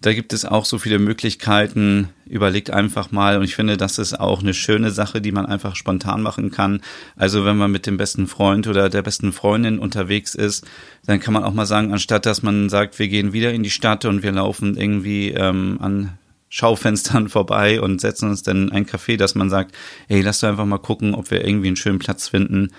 da 0.05 0.13
gibt 0.13 0.33
es 0.33 0.45
auch 0.45 0.65
so 0.65 0.77
viele 0.77 0.99
Möglichkeiten. 0.99 2.09
Überlegt 2.27 2.69
einfach 2.69 3.11
mal. 3.11 3.37
Und 3.37 3.43
ich 3.43 3.55
finde, 3.55 3.75
das 3.75 3.97
ist 3.97 4.19
auch 4.19 4.41
eine 4.41 4.53
schöne 4.53 4.91
Sache, 4.91 5.19
die 5.19 5.31
man 5.31 5.47
einfach 5.47 5.75
spontan 5.75 6.21
machen 6.21 6.51
kann. 6.51 6.81
Also 7.15 7.43
wenn 7.43 7.57
man 7.57 7.71
mit 7.71 7.87
dem 7.87 7.97
besten 7.97 8.27
Freund 8.27 8.67
oder 8.67 8.89
der 8.89 9.01
besten 9.01 9.33
Freundin 9.33 9.79
unterwegs 9.79 10.35
ist, 10.35 10.63
dann 11.07 11.19
kann 11.19 11.33
man 11.33 11.43
auch 11.43 11.53
mal 11.53 11.65
sagen, 11.65 11.91
anstatt 11.91 12.27
dass 12.27 12.43
man 12.43 12.69
sagt, 12.69 12.99
wir 12.99 13.07
gehen 13.07 13.33
wieder 13.33 13.51
in 13.51 13.63
die 13.63 13.71
Stadt 13.71 14.05
und 14.05 14.21
wir 14.21 14.31
laufen 14.31 14.77
irgendwie 14.77 15.31
ähm, 15.31 15.79
an 15.81 16.11
Schaufenstern 16.49 17.27
vorbei 17.29 17.81
und 17.81 17.99
setzen 17.99 18.29
uns 18.29 18.43
dann 18.43 18.67
in 18.67 18.71
ein 18.71 18.85
Café, 18.85 19.17
dass 19.17 19.33
man 19.33 19.49
sagt, 19.49 19.75
hey, 20.07 20.21
lass 20.21 20.41
doch 20.41 20.49
einfach 20.49 20.65
mal 20.65 20.77
gucken, 20.77 21.15
ob 21.15 21.31
wir 21.31 21.43
irgendwie 21.43 21.67
einen 21.67 21.77
schönen 21.77 21.99
Platz 21.99 22.27
finden, 22.27 22.69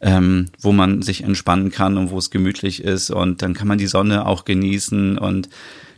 ähm, 0.00 0.46
wo 0.58 0.72
man 0.72 1.02
sich 1.02 1.24
entspannen 1.24 1.70
kann 1.70 1.98
und 1.98 2.10
wo 2.10 2.16
es 2.16 2.30
gemütlich 2.30 2.82
ist. 2.82 3.10
Und 3.10 3.42
dann 3.42 3.52
kann 3.52 3.68
man 3.68 3.76
die 3.76 3.86
Sonne 3.86 4.24
auch 4.24 4.46
genießen 4.46 5.18
und 5.18 5.50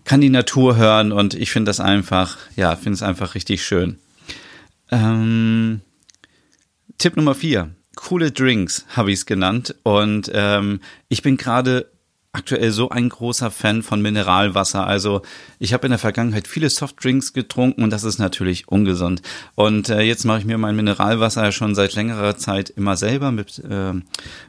kann 0.04 0.21
die 0.21 0.30
Natur 0.30 0.76
hören 0.76 1.12
und 1.12 1.35
ich 1.35 1.50
finde 1.50 1.71
das 1.71 1.80
einfach, 1.80 2.37
ja, 2.56 2.76
finde 2.76 2.94
es 2.94 3.02
einfach 3.02 3.35
richtig 3.35 3.64
schön. 3.64 3.99
Ähm, 4.90 5.80
Tipp 6.99 7.16
Nummer 7.16 7.35
vier. 7.35 7.71
Coole 7.94 8.30
Drinks 8.30 8.87
habe 8.90 9.11
ich 9.11 9.21
es 9.21 9.26
genannt. 9.26 9.75
Und 9.82 10.30
ähm, 10.35 10.80
ich 11.09 11.23
bin 11.23 11.37
gerade 11.37 11.90
aktuell 12.32 12.71
so 12.71 12.88
ein 12.88 13.11
großer 13.11 13.50
Fan 13.50 13.82
von 13.82 14.00
Mineralwasser. 14.00 14.87
Also 14.87 15.21
ich 15.59 15.75
habe 15.75 15.87
in 15.87 15.90
der 15.90 15.99
Vergangenheit 15.99 16.49
viele 16.49 16.71
Softdrinks 16.71 17.35
getrunken 17.35 17.82
und 17.82 17.90
das 17.90 18.04
ist 18.04 18.18
natürlich 18.18 18.68
ungesund. 18.68 19.21
Und 19.54 19.90
äh, 19.90 20.00
jetzt 20.00 20.25
mache 20.25 20.38
ich 20.38 20.44
mir 20.47 20.56
mein 20.56 20.76
Mineralwasser 20.76 21.52
schon 21.52 21.75
seit 21.75 21.94
längerer 21.94 22.38
Zeit 22.38 22.71
immer 22.71 22.97
selber 22.97 23.32
mit, 23.32 23.59
äh, 23.59 23.92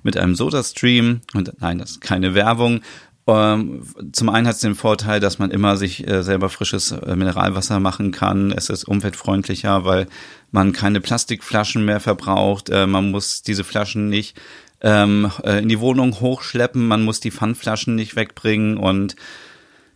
mit 0.01 0.15
einem 0.15 0.36
Soda-Stream. 0.36 1.22
Und 1.33 1.60
nein, 1.60 1.79
das 1.79 1.91
ist 1.91 2.01
keine 2.01 2.33
Werbung. 2.36 2.81
Ähm, 3.25 3.84
zum 4.12 4.30
einen 4.30 4.48
hat 4.48 4.56
es 4.56 4.62
den 4.62 4.75
Vorteil, 4.75 5.20
dass 5.20 5.39
man 5.39 5.51
immer 5.51 5.77
sich 5.77 6.08
äh, 6.08 6.24
selber 6.24 6.50
frisches 6.50 6.92
äh, 6.92 7.15
Mineralwasser 7.15 7.80
machen 7.80 8.12
kann. 8.12 8.51
Es 8.51 8.70
ist 8.70 8.84
umweltfreundlicher, 8.84 9.86
weil 9.86 10.08
man 10.51 10.74
keine 10.74 11.00
Plastikflaschen 11.00 11.86
mehr 11.86 12.00
verbraucht. 12.00 12.70
Äh, 12.70 12.86
man 12.86 13.12
muss 13.12 13.42
diese 13.42 13.63
Flaschen 13.63 14.10
nicht 14.10 14.39
ähm, 14.82 15.32
in 15.46 15.70
die 15.70 15.80
Wohnung 15.80 16.20
hochschleppen. 16.20 16.86
Man 16.86 17.03
muss 17.03 17.22
die 17.22 17.32
Pfandflaschen 17.32 17.96
nicht 17.96 18.18
wegbringen 18.18 18.75
und 18.75 19.15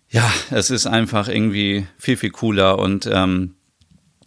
ja, 0.10 0.32
es 0.52 0.70
ist 0.70 0.88
einfach 0.88 1.28
irgendwie 1.28 1.86
viel, 1.98 2.16
viel 2.16 2.30
cooler 2.30 2.80
und 2.80 3.10
ähm, 3.12 3.57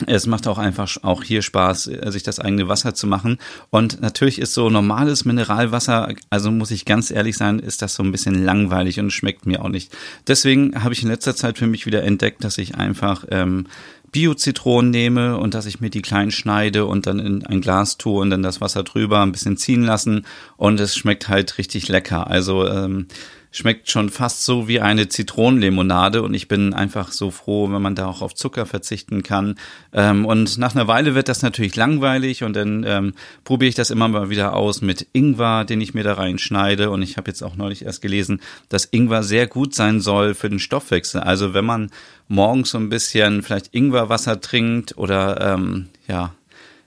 es 0.06 0.26
macht 0.26 0.46
auch 0.46 0.58
einfach 0.58 0.96
auch 1.02 1.22
hier 1.22 1.42
Spaß, 1.42 1.88
äh, 1.88 2.10
sich 2.10 2.22
das 2.22 2.38
eigene 2.38 2.68
Wasser 2.68 2.94
zu 2.94 3.06
machen. 3.06 3.38
Und 3.70 4.00
natürlich 4.00 4.38
ist 4.38 4.54
so 4.54 4.70
normales 4.70 5.24
Mineralwasser, 5.24 6.14
also 6.30 6.50
muss 6.50 6.70
ich 6.70 6.84
ganz 6.84 7.10
ehrlich 7.10 7.36
sein, 7.36 7.58
ist 7.58 7.82
das 7.82 7.94
so 7.94 8.02
ein 8.02 8.12
bisschen 8.12 8.44
langweilig 8.44 8.98
und 9.00 9.10
schmeckt 9.10 9.46
mir 9.46 9.62
auch 9.62 9.68
nicht. 9.68 9.96
Deswegen 10.26 10.82
habe 10.82 10.94
ich 10.94 11.02
in 11.02 11.08
letzter 11.08 11.36
Zeit 11.36 11.58
für 11.58 11.66
mich 11.66 11.86
wieder 11.86 12.02
entdeckt, 12.02 12.44
dass 12.44 12.58
ich 12.58 12.74
einfach 12.74 13.24
ähm, 13.30 13.66
Bio-Zitronen 14.12 14.90
nehme 14.90 15.38
und 15.38 15.54
dass 15.54 15.66
ich 15.66 15.80
mir 15.80 15.90
die 15.90 16.02
klein 16.02 16.30
schneide 16.30 16.86
und 16.86 17.06
dann 17.06 17.18
in 17.18 17.46
ein 17.46 17.60
Glas 17.60 17.96
tue 17.96 18.20
und 18.20 18.30
dann 18.30 18.42
das 18.42 18.60
Wasser 18.60 18.82
drüber 18.82 19.20
ein 19.20 19.32
bisschen 19.32 19.56
ziehen 19.56 19.84
lassen 19.84 20.26
und 20.56 20.80
es 20.80 20.96
schmeckt 20.96 21.28
halt 21.28 21.58
richtig 21.58 21.88
lecker. 21.88 22.26
Also 22.26 22.66
ähm, 22.66 23.06
schmeckt 23.52 23.90
schon 23.90 24.10
fast 24.10 24.44
so 24.44 24.68
wie 24.68 24.80
eine 24.80 25.08
Zitronenlimonade 25.08 26.22
und 26.22 26.34
ich 26.34 26.48
bin 26.48 26.72
einfach 26.72 27.12
so 27.12 27.30
froh, 27.30 27.70
wenn 27.70 27.82
man 27.82 27.94
da 27.94 28.06
auch 28.06 28.22
auf 28.22 28.34
Zucker 28.34 28.66
verzichten 28.66 29.22
kann. 29.22 29.56
Ähm, 29.92 30.24
und 30.24 30.58
nach 30.58 30.74
einer 30.74 30.86
Weile 30.86 31.14
wird 31.14 31.28
das 31.28 31.42
natürlich 31.42 31.74
langweilig 31.76 32.44
und 32.44 32.54
dann 32.54 32.84
ähm, 32.86 33.14
probiere 33.44 33.68
ich 33.68 33.74
das 33.74 33.90
immer 33.90 34.08
mal 34.08 34.30
wieder 34.30 34.54
aus 34.54 34.82
mit 34.82 35.06
Ingwer, 35.12 35.64
den 35.64 35.80
ich 35.80 35.94
mir 35.94 36.04
da 36.04 36.14
reinschneide. 36.14 36.90
Und 36.90 37.02
ich 37.02 37.16
habe 37.16 37.30
jetzt 37.30 37.42
auch 37.42 37.56
neulich 37.56 37.84
erst 37.84 38.02
gelesen, 38.02 38.40
dass 38.68 38.84
Ingwer 38.84 39.22
sehr 39.22 39.46
gut 39.46 39.74
sein 39.74 40.00
soll 40.00 40.34
für 40.34 40.48
den 40.48 40.60
Stoffwechsel. 40.60 41.20
Also 41.20 41.52
wenn 41.52 41.64
man 41.64 41.90
morgens 42.28 42.70
so 42.70 42.78
ein 42.78 42.88
bisschen 42.88 43.42
vielleicht 43.42 43.74
Ingwerwasser 43.74 44.40
trinkt 44.40 44.96
oder 44.96 45.54
ähm, 45.54 45.88
ja 46.06 46.34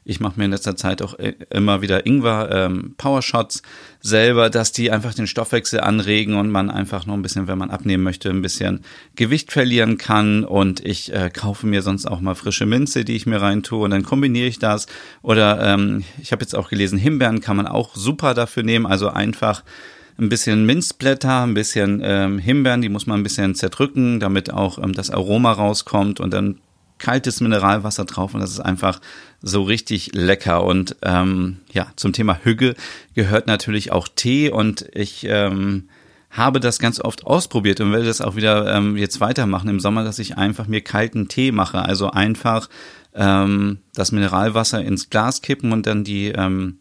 ich 0.06 0.20
mache 0.20 0.38
mir 0.38 0.46
in 0.46 0.52
letzter 0.52 0.76
Zeit 0.76 1.02
auch 1.02 1.18
äh, 1.18 1.34
immer 1.50 1.82
wieder 1.82 2.06
Ingwer 2.06 2.50
ähm, 2.52 2.96
Powershots 2.98 3.62
selber, 4.02 4.50
dass 4.50 4.72
die 4.72 4.92
einfach 4.92 5.14
den 5.14 5.28
Stoffwechsel 5.28 5.80
anregen 5.80 6.36
und 6.36 6.50
man 6.50 6.70
einfach 6.70 7.06
noch 7.06 7.14
ein 7.14 7.22
bisschen, 7.22 7.48
wenn 7.48 7.58
man 7.58 7.72
abnehmen 7.72 8.04
möchte, 8.04 8.30
ein 8.30 8.42
bisschen 8.42 8.82
Gewicht 9.16 9.52
verlieren 9.52 9.98
kann. 9.98 10.44
Und 10.44 10.86
ich 10.86 11.14
äh, 11.14 11.30
kaufe 11.30 11.68
mir 11.68 11.82
sonst 11.82 12.06
auch 12.06 12.20
mal 12.20 12.36
frische 12.36 12.66
Minze, 12.66 13.06
die 13.06 13.16
ich 13.16 13.26
mir 13.26 13.42
reintue 13.42 13.86
und 13.86 13.92
dann 13.92 14.04
kombiniere 14.04 14.48
ich 14.48 14.60
das. 14.60 14.88
Oder 15.22 15.62
ähm, 15.74 16.04
ich 16.22 16.32
habe 16.32 16.42
jetzt 16.42 16.56
auch 16.56 16.70
gelesen, 16.70 16.98
Himbeeren 16.98 17.40
kann 17.40 17.56
man 17.56 17.68
auch 17.68 17.96
super 17.96 18.34
dafür 18.34 18.64
nehmen. 18.64 18.86
Also 18.86 19.10
einfach 19.10 19.64
ein 20.20 20.30
bisschen 20.30 20.66
Minzblätter, 20.66 21.44
ein 21.44 21.54
bisschen 21.54 22.02
ähm, 22.04 22.40
Himbeeren, 22.40 22.82
die 22.82 22.90
muss 22.90 23.08
man 23.08 23.20
ein 23.20 23.24
bisschen 23.24 23.56
zerdrücken, 23.56 24.20
damit 24.20 24.54
auch 24.54 24.78
ähm, 24.78 24.94
das 24.94 25.10
Aroma 25.10 25.54
rauskommt 25.54 26.20
und 26.20 26.32
dann 26.32 26.60
kaltes 27.04 27.42
Mineralwasser 27.42 28.06
drauf 28.06 28.34
und 28.34 28.40
das 28.40 28.52
ist 28.52 28.62
einfach 28.62 29.02
so 29.42 29.62
richtig 29.62 30.16
lecker. 30.16 30.64
Und 30.64 30.96
ähm, 31.02 31.58
ja, 31.72 31.88
zum 31.98 32.14
Thema 32.14 32.40
Hügge 32.44 32.76
gehört 33.14 33.46
natürlich 33.46 33.92
auch 33.92 34.08
Tee 34.08 34.50
und 34.50 34.88
ich 34.94 35.26
ähm, 35.30 35.90
habe 36.32 36.62
das 36.62 36.80
ganz 36.80 37.02
oft 37.02 37.28
ausprobiert 37.28 37.82
und 37.82 37.92
werde 37.92 38.06
das 38.06 38.22
auch 38.22 38.38
wieder 38.38 38.74
ähm, 38.74 38.96
jetzt 38.96 39.20
weitermachen 39.20 39.70
im 39.70 39.82
Sommer, 39.82 40.06
dass 40.06 40.18
ich 40.18 40.38
einfach 40.38 40.68
mir 40.68 40.80
kalten 40.80 41.28
Tee 41.28 41.52
mache. 41.52 41.80
Also 41.80 42.10
einfach 42.10 42.70
ähm, 43.14 43.80
das 43.94 44.14
Mineralwasser 44.14 44.82
ins 44.82 45.10
Glas 45.10 45.42
kippen 45.42 45.74
und 45.74 45.86
dann 45.86 46.06
die 46.06 46.30
ähm, 46.30 46.80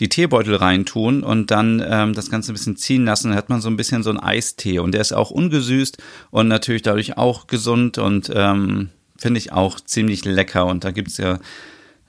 die 0.00 0.08
Teebeutel 0.08 0.56
reintun 0.56 1.22
und 1.22 1.52
dann 1.52 1.84
ähm, 1.86 2.14
das 2.14 2.30
Ganze 2.30 2.50
ein 2.50 2.54
bisschen 2.54 2.76
ziehen 2.76 3.04
lassen. 3.04 3.28
Dann 3.28 3.36
hat 3.36 3.48
man 3.48 3.60
so 3.60 3.68
ein 3.68 3.76
bisschen 3.76 4.02
so 4.02 4.10
einen 4.10 4.18
Eistee 4.18 4.80
und 4.80 4.92
der 4.92 5.02
ist 5.02 5.12
auch 5.12 5.30
ungesüßt 5.30 5.98
und 6.30 6.48
natürlich 6.48 6.82
dadurch 6.82 7.16
auch 7.16 7.46
gesund 7.46 7.98
und 7.98 8.32
ähm, 8.34 8.88
finde 9.22 9.38
ich 9.38 9.52
auch 9.52 9.80
ziemlich 9.80 10.24
lecker. 10.24 10.66
Und 10.66 10.84
da 10.84 10.90
gibt's 10.90 11.16
ja, 11.16 11.38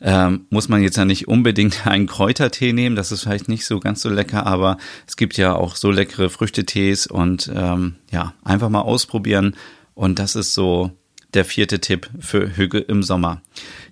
ähm, 0.01 0.46
muss 0.50 0.67
man 0.67 0.84
jetzt 0.84 0.98
ja 0.98 1.05
nicht 1.05 1.27
unbedingt 1.27 1.88
einen 1.88 2.08
Kräutertee 2.08 2.74
nehmen, 2.74 2.96
das 2.96 3.12
ist 3.12 3.24
vielleicht 3.24 3.48
nicht 3.48 3.65
so 3.65 3.79
ganz 3.79 4.01
so 4.01 4.10
lecker, 4.10 4.46
aber 4.46 4.77
es 5.08 5.15
gibt 5.15 5.38
ja 5.38 5.55
auch 5.55 5.77
so 5.77 5.91
leckere 5.91 6.29
Früchtetees 6.29 7.08
und 7.08 7.50
ähm, 7.55 7.96
ja, 8.12 8.34
einfach 8.43 8.70
mal 8.70 8.82
ausprobieren. 8.82 9.55
Und 9.93 10.20
das 10.20 10.36
ist 10.36 10.53
so 10.53 10.91
der 11.34 11.46
vierte 11.46 11.79
Tipp 11.79 12.10
für 12.20 12.58
Hüge 12.58 12.79
im 12.79 13.01
Sommer. 13.01 13.41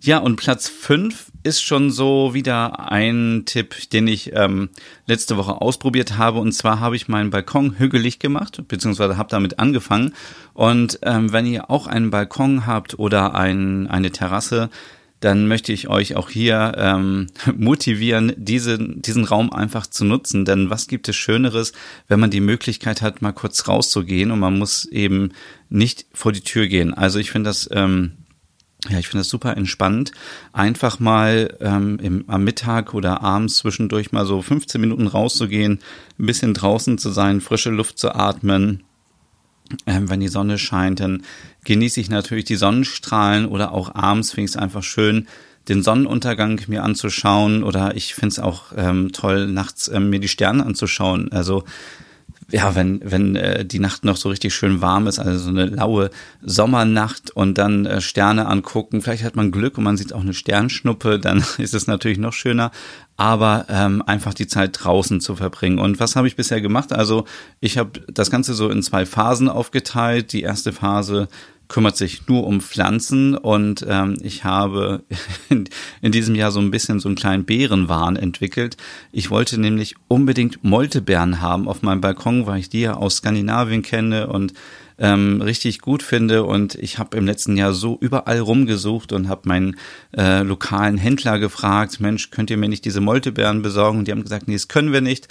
Ja, 0.02 0.18
und 0.18 0.36
Platz 0.36 0.68
fünf 0.68 1.31
ist 1.44 1.62
schon 1.62 1.92
so 1.92 2.34
wieder 2.34 2.92
ein 2.92 3.44
Tipp, 3.46 3.90
den 3.92 4.08
ich 4.08 4.32
ähm, 4.36 4.70
letzte 5.08 5.38
Woche 5.38 5.62
ausprobiert 5.62 6.18
habe. 6.18 6.40
Und 6.40 6.52
zwar 6.52 6.80
habe 6.80 6.96
ich 6.96 7.08
meinen 7.08 7.30
Balkon 7.30 7.78
hügelig 7.80 8.20
gemacht, 8.20 8.62
beziehungsweise 8.68 9.18
habe 9.18 9.30
damit 9.30 9.60
angefangen. 9.60 10.14
Und 10.54 11.00
ähm, 11.04 11.32
wenn 11.32 11.46
ihr 11.46 11.70
auch 11.70 11.88
einen 11.88 12.12
Balkon 12.12 12.68
habt 12.68 13.00
oder 13.00 13.36
ein, 13.36 13.88
eine 13.88 14.12
Terrasse, 14.12 14.70
dann 15.22 15.48
möchte 15.48 15.72
ich 15.72 15.88
euch 15.88 16.16
auch 16.16 16.30
hier 16.30 16.74
ähm, 16.78 17.28
motivieren, 17.56 18.34
diese, 18.38 18.78
diesen 18.80 19.24
Raum 19.24 19.54
einfach 19.54 19.88
zu 19.88 20.04
nutzen. 20.04 20.46
Denn 20.46 20.70
was 20.70 20.88
gibt 20.88 21.08
es 21.08 21.16
Schöneres, 21.16 21.74
wenn 22.08 22.20
man 22.20 22.32
die 22.32 22.42
Möglichkeit 22.42 23.02
hat, 23.02 23.22
mal 23.22 23.32
kurz 23.32 23.68
rauszugehen 23.68 24.32
und 24.32 24.40
man 24.40 24.58
muss 24.58 24.86
eben 24.86 25.32
nicht 25.70 26.06
vor 26.12 26.32
die 26.32 26.42
Tür 26.42 26.68
gehen. 26.68 26.94
Also 26.94 27.20
ich 27.20 27.32
finde 27.32 27.50
das 27.50 27.70
ähm, 27.72 28.14
ja, 28.90 28.98
ich 28.98 29.08
finde 29.08 29.22
das 29.22 29.30
super 29.30 29.56
entspannt, 29.58 30.12
einfach 30.54 31.00
mal 31.00 31.56
ähm, 31.62 32.00
im, 32.02 32.24
am 32.28 32.44
Mittag 32.44 32.94
oder 32.94 33.22
abends 33.22 33.58
zwischendurch 33.58 34.12
mal 34.12 34.26
so 34.26 34.42
15 34.42 34.82
Minuten 34.82 35.08
rauszugehen, 35.08 35.80
ein 36.20 36.26
bisschen 36.26 36.54
draußen 36.54 36.98
zu 36.98 37.12
sein, 37.12 37.42
frische 37.42 37.70
Luft 37.70 38.00
zu 38.00 38.16
atmen. 38.16 38.84
Ähm, 39.86 40.10
wenn 40.10 40.20
die 40.20 40.28
Sonne 40.28 40.58
scheint, 40.58 41.00
dann 41.00 41.24
genieße 41.64 42.02
ich 42.02 42.10
natürlich 42.10 42.46
die 42.46 42.56
Sonnenstrahlen 42.56 43.46
oder 43.46 43.72
auch 43.72 43.94
abends 43.94 44.32
finde 44.32 44.46
ich 44.46 44.52
es 44.52 44.58
einfach 44.58 44.84
schön, 44.84 45.28
den 45.70 45.84
Sonnenuntergang 45.84 46.60
mir 46.68 46.84
anzuschauen 46.84 47.64
oder 47.64 47.96
ich 47.96 48.16
finde 48.16 48.30
es 48.30 48.40
auch 48.40 48.74
ähm, 48.76 49.12
toll, 49.12 49.48
nachts 49.48 49.88
ähm, 49.90 50.10
mir 50.10 50.20
die 50.20 50.28
Sterne 50.28 50.66
anzuschauen. 50.66 51.32
Also 51.32 51.64
ja, 52.52 52.76
wenn, 52.76 53.02
wenn 53.04 53.36
äh, 53.36 53.66
die 53.66 53.80
Nacht 53.80 54.04
noch 54.04 54.18
so 54.18 54.30
richtig 54.30 54.54
schön 54.54 54.82
warm 54.82 55.08
ist, 55.08 55.20
also 55.20 55.38
so 55.38 55.50
eine 55.50 55.66
laue 55.66 56.10
Sommernacht 56.42 57.32
und 57.32 57.58
dann 57.58 57.86
äh, 57.86 58.02
Sterne 58.02 58.48
angucken, 58.48 59.02
vielleicht 59.02 59.24
hat 59.24 59.36
man 59.36 59.52
Glück 59.52 59.78
und 59.78 59.84
man 59.84 59.98
sieht 59.98 60.14
auch 60.14 60.22
eine 60.22 60.34
Sternschnuppe, 60.34 61.20
dann 61.22 61.44
ist 61.58 61.74
es 61.74 61.88
natürlich 61.88 62.18
noch 62.18 62.34
schöner, 62.34 62.72
aber 63.18 63.66
ähm, 63.70 64.02
einfach 64.06 64.34
die 64.34 64.48
Zeit 64.48 64.80
draußen 64.82 65.22
zu 65.22 65.36
verbringen. 65.36 65.80
Und 65.80 66.00
was 66.00 66.16
habe 66.16 66.28
ich 66.28 66.36
bisher 66.36 66.62
gemacht? 66.62 66.92
Also 66.92 67.26
ich 67.60 67.78
habe 67.78 68.02
das 68.08 68.32
Ganze 68.32 68.54
so 68.54 68.70
in 68.70 68.82
zwei 68.82 69.06
Phasen 69.06 69.48
aufgeteilt. 69.48 70.34
Die 70.34 70.42
erste 70.42 70.74
Phase 70.74 71.28
kümmert 71.72 71.96
sich 71.96 72.28
nur 72.28 72.46
um 72.46 72.60
Pflanzen 72.60 73.34
und 73.34 73.86
ähm, 73.88 74.18
ich 74.22 74.44
habe 74.44 75.04
in, 75.50 75.70
in, 76.02 76.12
diesem 76.12 76.36
Jahr 76.36 76.52
so 76.52 76.60
ein 76.60 76.70
bisschen 76.70 77.00
so 77.00 77.08
einen 77.08 77.16
kleinen 77.16 77.46
Bärenwahn 77.46 78.18
entwickelt. 78.18 78.76
Ich 79.14 79.30
wollte 79.30 79.58
nämlich 79.58 79.96
unbedingt 80.10 80.66
Moltebeeren 80.66 81.40
haben 81.40 81.70
auf 81.70 81.82
meinem 81.82 82.02
Balkon, 82.02 82.46
weil 82.46 82.60
ich 82.60 82.68
die 82.68 82.82
ja 82.82 82.96
aus 82.96 83.18
Skandinavien 83.18 83.84
kenne 83.84 84.28
und 84.28 84.54
ähm, 85.00 85.42
richtig 85.42 85.80
gut 85.80 86.04
finde 86.04 86.44
und 86.44 86.76
ich 86.76 87.00
habe 87.00 87.16
im 87.16 87.26
letzten 87.26 87.56
Jahr 87.56 87.74
so 87.74 87.98
überall 88.02 88.40
rumgesucht 88.40 89.14
und 89.14 89.30
habe 89.30 89.48
meinen 89.48 89.78
äh, 90.16 90.44
lokalen 90.44 90.98
Händler 90.98 91.40
gefragt, 91.40 92.02
Mensch, 92.02 92.32
könnt 92.32 92.50
ihr 92.50 92.58
mir 92.58 92.68
nicht 92.68 92.84
diese 92.84 93.00
Moltebeeren 93.00 93.62
besorgen? 93.62 94.00
Und 94.00 94.10
die 94.10 94.12
haben 94.12 94.24
gesagt, 94.24 94.50
nee, 94.50 94.56
das 94.56 94.68
können 94.68 94.92
wir 94.92 95.02
nicht. 95.02 95.30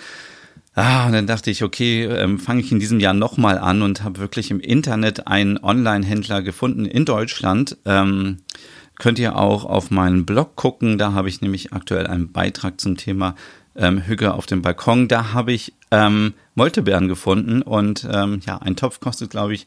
Ah, 0.74 1.06
und 1.06 1.12
dann 1.12 1.26
dachte 1.26 1.50
ich, 1.50 1.64
okay, 1.64 2.04
ähm, 2.04 2.38
fange 2.38 2.60
ich 2.60 2.70
in 2.70 2.78
diesem 2.78 3.00
Jahr 3.00 3.14
nochmal 3.14 3.58
an 3.58 3.82
und 3.82 4.04
habe 4.04 4.20
wirklich 4.20 4.50
im 4.50 4.60
Internet 4.60 5.26
einen 5.26 5.58
Online-Händler 5.58 6.42
gefunden 6.42 6.84
in 6.84 7.04
Deutschland. 7.04 7.76
Ähm, 7.84 8.38
könnt 8.98 9.18
ihr 9.18 9.36
auch 9.36 9.64
auf 9.64 9.90
meinen 9.90 10.26
Blog 10.26 10.54
gucken. 10.54 10.96
Da 10.96 11.12
habe 11.12 11.28
ich 11.28 11.40
nämlich 11.40 11.72
aktuell 11.72 12.06
einen 12.06 12.30
Beitrag 12.30 12.80
zum 12.80 12.96
Thema 12.96 13.34
ähm, 13.74 14.06
Hüge 14.06 14.32
auf 14.32 14.46
dem 14.46 14.62
Balkon. 14.62 15.08
Da 15.08 15.32
habe 15.32 15.52
ich 15.52 15.74
ähm, 15.90 16.34
Moltebeeren 16.54 17.08
gefunden 17.08 17.62
und 17.62 18.06
ähm, 18.10 18.40
ja, 18.46 18.58
ein 18.58 18.76
Topf 18.76 19.00
kostet, 19.00 19.30
glaube 19.30 19.54
ich, 19.54 19.66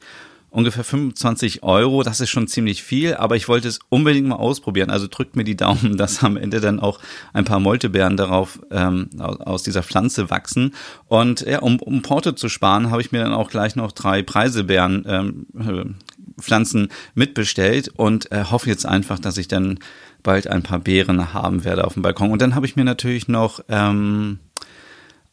ungefähr 0.54 0.84
25 0.84 1.64
Euro. 1.64 2.04
Das 2.04 2.22
ist 2.22 2.30
schon 2.30 2.48
ziemlich 2.48 2.84
viel, 2.84 3.16
aber 3.16 3.36
ich 3.36 3.48
wollte 3.48 3.68
es 3.68 3.80
unbedingt 3.90 4.28
mal 4.28 4.36
ausprobieren. 4.36 4.92
Also 4.92 5.08
drückt 5.10 5.36
mir 5.36 5.44
die 5.44 5.58
Daumen, 5.58 5.98
dass 5.98 6.24
am 6.24 6.38
Ende 6.38 6.62
dann 6.62 6.80
auch 6.80 7.00
ein 7.34 7.44
paar 7.44 7.60
Moltebeeren 7.60 8.16
darauf 8.16 8.60
ähm, 8.72 9.10
aus 9.20 9.64
dieser 9.64 9.84
Pflanze 9.84 10.30
wachsen. 10.30 10.74
Und 11.08 11.42
ja, 11.42 11.60
um, 11.60 11.80
um 11.80 12.02
Porto 12.04 12.32
zu 12.34 12.50
sparen, 12.50 12.92
habe 12.92 13.02
ich 13.02 13.12
mir 13.12 13.24
dann 13.24 13.34
auch 13.34 13.50
gleich 13.50 13.76
noch 13.76 13.92
drei 13.92 14.22
Preisebeeren 14.22 15.04
ähm, 15.08 15.46
äh, 15.60 16.42
Pflanzen 16.42 16.90
mitbestellt 17.16 17.90
und 17.96 18.32
äh, 18.32 18.46
hoffe 18.46 18.70
jetzt 18.70 18.86
einfach, 18.86 19.20
dass 19.20 19.38
ich 19.38 19.48
dann 19.48 19.80
bald 20.22 20.48
ein 20.48 20.64
paar 20.64 20.80
Beeren 20.80 21.34
haben 21.34 21.64
werde 21.64 21.86
auf 21.86 21.94
dem 21.94 22.04
Balkon. 22.04 22.32
Und 22.32 22.42
dann 22.42 22.56
habe 22.56 22.66
ich 22.66 22.76
mir 22.76 22.86
natürlich 22.86 23.28
noch 23.28 23.60
ähm, 23.70 24.40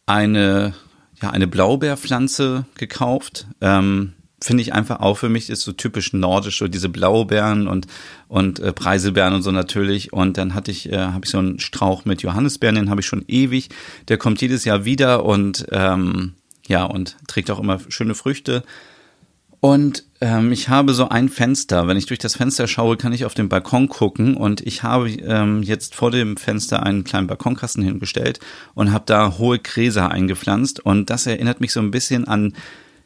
eine 0.06 0.74
ja 1.20 1.30
eine 1.30 1.46
Blaubeerpflanze 1.46 2.64
gekauft. 2.76 3.46
Ähm, 3.60 4.14
finde 4.42 4.62
ich 4.62 4.72
einfach 4.72 5.00
auch 5.00 5.18
für 5.18 5.28
mich 5.28 5.50
ist 5.50 5.62
so 5.62 5.72
typisch 5.72 6.12
nordisch 6.12 6.58
so 6.58 6.68
diese 6.68 6.88
Blaubeeren 6.88 7.68
und 7.68 7.86
und 8.28 8.58
äh, 8.60 8.72
Preiselbeeren 8.72 9.34
und 9.34 9.42
so 9.42 9.50
natürlich 9.50 10.12
und 10.12 10.38
dann 10.38 10.54
hatte 10.54 10.70
ich 10.70 10.90
äh, 10.90 10.98
habe 10.98 11.24
ich 11.24 11.30
so 11.30 11.38
einen 11.38 11.60
Strauch 11.60 12.04
mit 12.04 12.22
Johannisbeeren 12.22 12.76
den 12.76 12.90
habe 12.90 13.00
ich 13.00 13.06
schon 13.06 13.24
ewig 13.28 13.68
der 14.08 14.18
kommt 14.18 14.40
jedes 14.40 14.64
Jahr 14.64 14.84
wieder 14.84 15.24
und 15.24 15.66
ähm, 15.70 16.34
ja 16.66 16.84
und 16.84 17.16
trägt 17.26 17.50
auch 17.50 17.60
immer 17.60 17.80
schöne 17.88 18.14
Früchte 18.14 18.62
und 19.60 20.04
ähm, 20.22 20.52
ich 20.52 20.70
habe 20.70 20.94
so 20.94 21.10
ein 21.10 21.28
Fenster. 21.28 21.86
Wenn 21.86 21.98
ich 21.98 22.06
durch 22.06 22.18
das 22.18 22.36
Fenster 22.36 22.66
schaue, 22.66 22.96
kann 22.96 23.12
ich 23.12 23.26
auf 23.26 23.34
den 23.34 23.50
Balkon 23.50 23.88
gucken. 23.90 24.34
Und 24.34 24.62
ich 24.62 24.82
habe 24.82 25.10
ähm, 25.10 25.62
jetzt 25.62 25.94
vor 25.94 26.10
dem 26.10 26.38
Fenster 26.38 26.82
einen 26.82 27.04
kleinen 27.04 27.26
Balkonkasten 27.26 27.84
hingestellt 27.84 28.40
und 28.74 28.90
habe 28.90 29.04
da 29.06 29.36
hohe 29.36 29.58
Gräser 29.58 30.10
eingepflanzt. 30.10 30.80
Und 30.80 31.10
das 31.10 31.26
erinnert 31.26 31.60
mich 31.60 31.74
so 31.74 31.80
ein 31.80 31.90
bisschen 31.90 32.26
an 32.26 32.54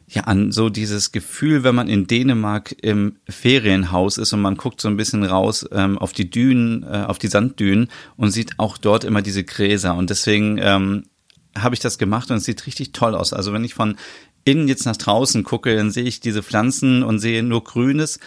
ja, 0.07 0.23
an 0.23 0.51
so 0.51 0.69
dieses 0.69 1.11
Gefühl, 1.11 1.63
wenn 1.63 1.73
man 1.75 1.87
in 1.87 2.05
Dänemark 2.05 2.75
im 2.81 3.17
Ferienhaus 3.27 4.17
ist 4.17 4.33
und 4.33 4.41
man 4.41 4.55
guckt 4.55 4.79
so 4.79 4.87
ein 4.87 4.97
bisschen 4.97 5.23
raus 5.23 5.67
ähm, 5.71 5.97
auf 5.97 6.13
die 6.13 6.29
Dünen, 6.29 6.83
äh, 6.83 7.05
auf 7.07 7.17
die 7.17 7.27
Sanddünen 7.27 7.89
und 8.15 8.31
sieht 8.31 8.59
auch 8.59 8.77
dort 8.77 9.03
immer 9.03 9.23
diese 9.23 9.43
Gräser. 9.43 9.95
Und 9.95 10.11
deswegen 10.11 10.59
ähm, 10.59 11.03
habe 11.57 11.73
ich 11.73 11.81
das 11.81 11.97
gemacht 11.97 12.29
und 12.29 12.37
es 12.37 12.45
sieht 12.45 12.67
richtig 12.67 12.91
toll 12.91 13.15
aus. 13.15 13.33
Also 13.33 13.51
wenn 13.51 13.63
ich 13.63 13.73
von 13.73 13.95
innen 14.43 14.67
jetzt 14.67 14.85
nach 14.85 14.97
draußen 14.97 15.43
gucke, 15.43 15.75
dann 15.75 15.89
sehe 15.89 16.03
ich 16.03 16.19
diese 16.19 16.43
Pflanzen 16.43 17.01
und 17.01 17.19
sehe 17.19 17.41
nur 17.41 17.63
Grünes 17.63 18.19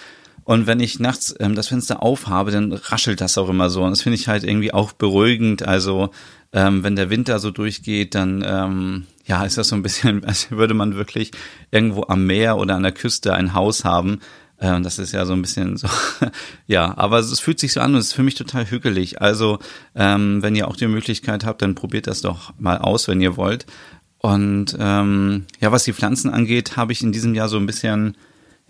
Und 0.42 0.66
wenn 0.66 0.80
ich 0.80 0.98
nachts 0.98 1.34
ähm, 1.38 1.54
das 1.54 1.68
Fenster 1.68 2.02
aufhabe, 2.02 2.50
dann 2.50 2.72
raschelt 2.72 3.20
das 3.20 3.36
auch 3.38 3.50
immer 3.50 3.68
so. 3.70 3.84
Und 3.84 3.90
das 3.90 4.00
finde 4.00 4.16
ich 4.16 4.28
halt 4.28 4.44
irgendwie 4.44 4.72
auch 4.72 4.92
beruhigend. 4.92 5.62
Also 5.62 6.10
ähm, 6.52 6.82
wenn 6.82 6.96
der 6.96 7.10
Winter 7.10 7.38
so 7.38 7.50
durchgeht, 7.50 8.14
dann 8.14 8.42
ähm, 8.44 9.06
ja, 9.28 9.44
ist 9.44 9.58
das 9.58 9.68
so 9.68 9.76
ein 9.76 9.82
bisschen, 9.82 10.24
als 10.26 10.50
würde 10.50 10.74
man 10.74 10.96
wirklich 10.96 11.30
irgendwo 11.70 12.04
am 12.08 12.26
Meer 12.26 12.56
oder 12.56 12.74
an 12.74 12.82
der 12.82 12.92
Küste 12.92 13.34
ein 13.34 13.54
Haus 13.54 13.84
haben. 13.84 14.20
Äh, 14.58 14.72
und 14.72 14.82
das 14.82 14.98
ist 14.98 15.12
ja 15.12 15.24
so 15.26 15.34
ein 15.34 15.42
bisschen 15.42 15.76
so, 15.76 15.88
ja, 16.66 16.96
aber 16.96 17.18
es 17.18 17.38
fühlt 17.38 17.60
sich 17.60 17.72
so 17.72 17.80
an 17.80 17.94
und 17.94 18.00
es 18.00 18.08
ist 18.08 18.14
für 18.14 18.22
mich 18.24 18.34
total 18.34 18.68
hügelig. 18.68 19.20
Also, 19.20 19.60
ähm, 19.94 20.42
wenn 20.42 20.56
ihr 20.56 20.66
auch 20.66 20.76
die 20.76 20.88
Möglichkeit 20.88 21.44
habt, 21.44 21.62
dann 21.62 21.76
probiert 21.76 22.08
das 22.08 22.22
doch 22.22 22.52
mal 22.58 22.78
aus, 22.78 23.06
wenn 23.06 23.20
ihr 23.20 23.36
wollt. 23.36 23.66
Und 24.18 24.76
ähm, 24.80 25.44
ja, 25.60 25.70
was 25.70 25.84
die 25.84 25.92
Pflanzen 25.92 26.30
angeht, 26.30 26.76
habe 26.76 26.92
ich 26.92 27.02
in 27.02 27.12
diesem 27.12 27.34
Jahr 27.34 27.48
so 27.48 27.56
ein 27.56 27.66
bisschen 27.66 28.16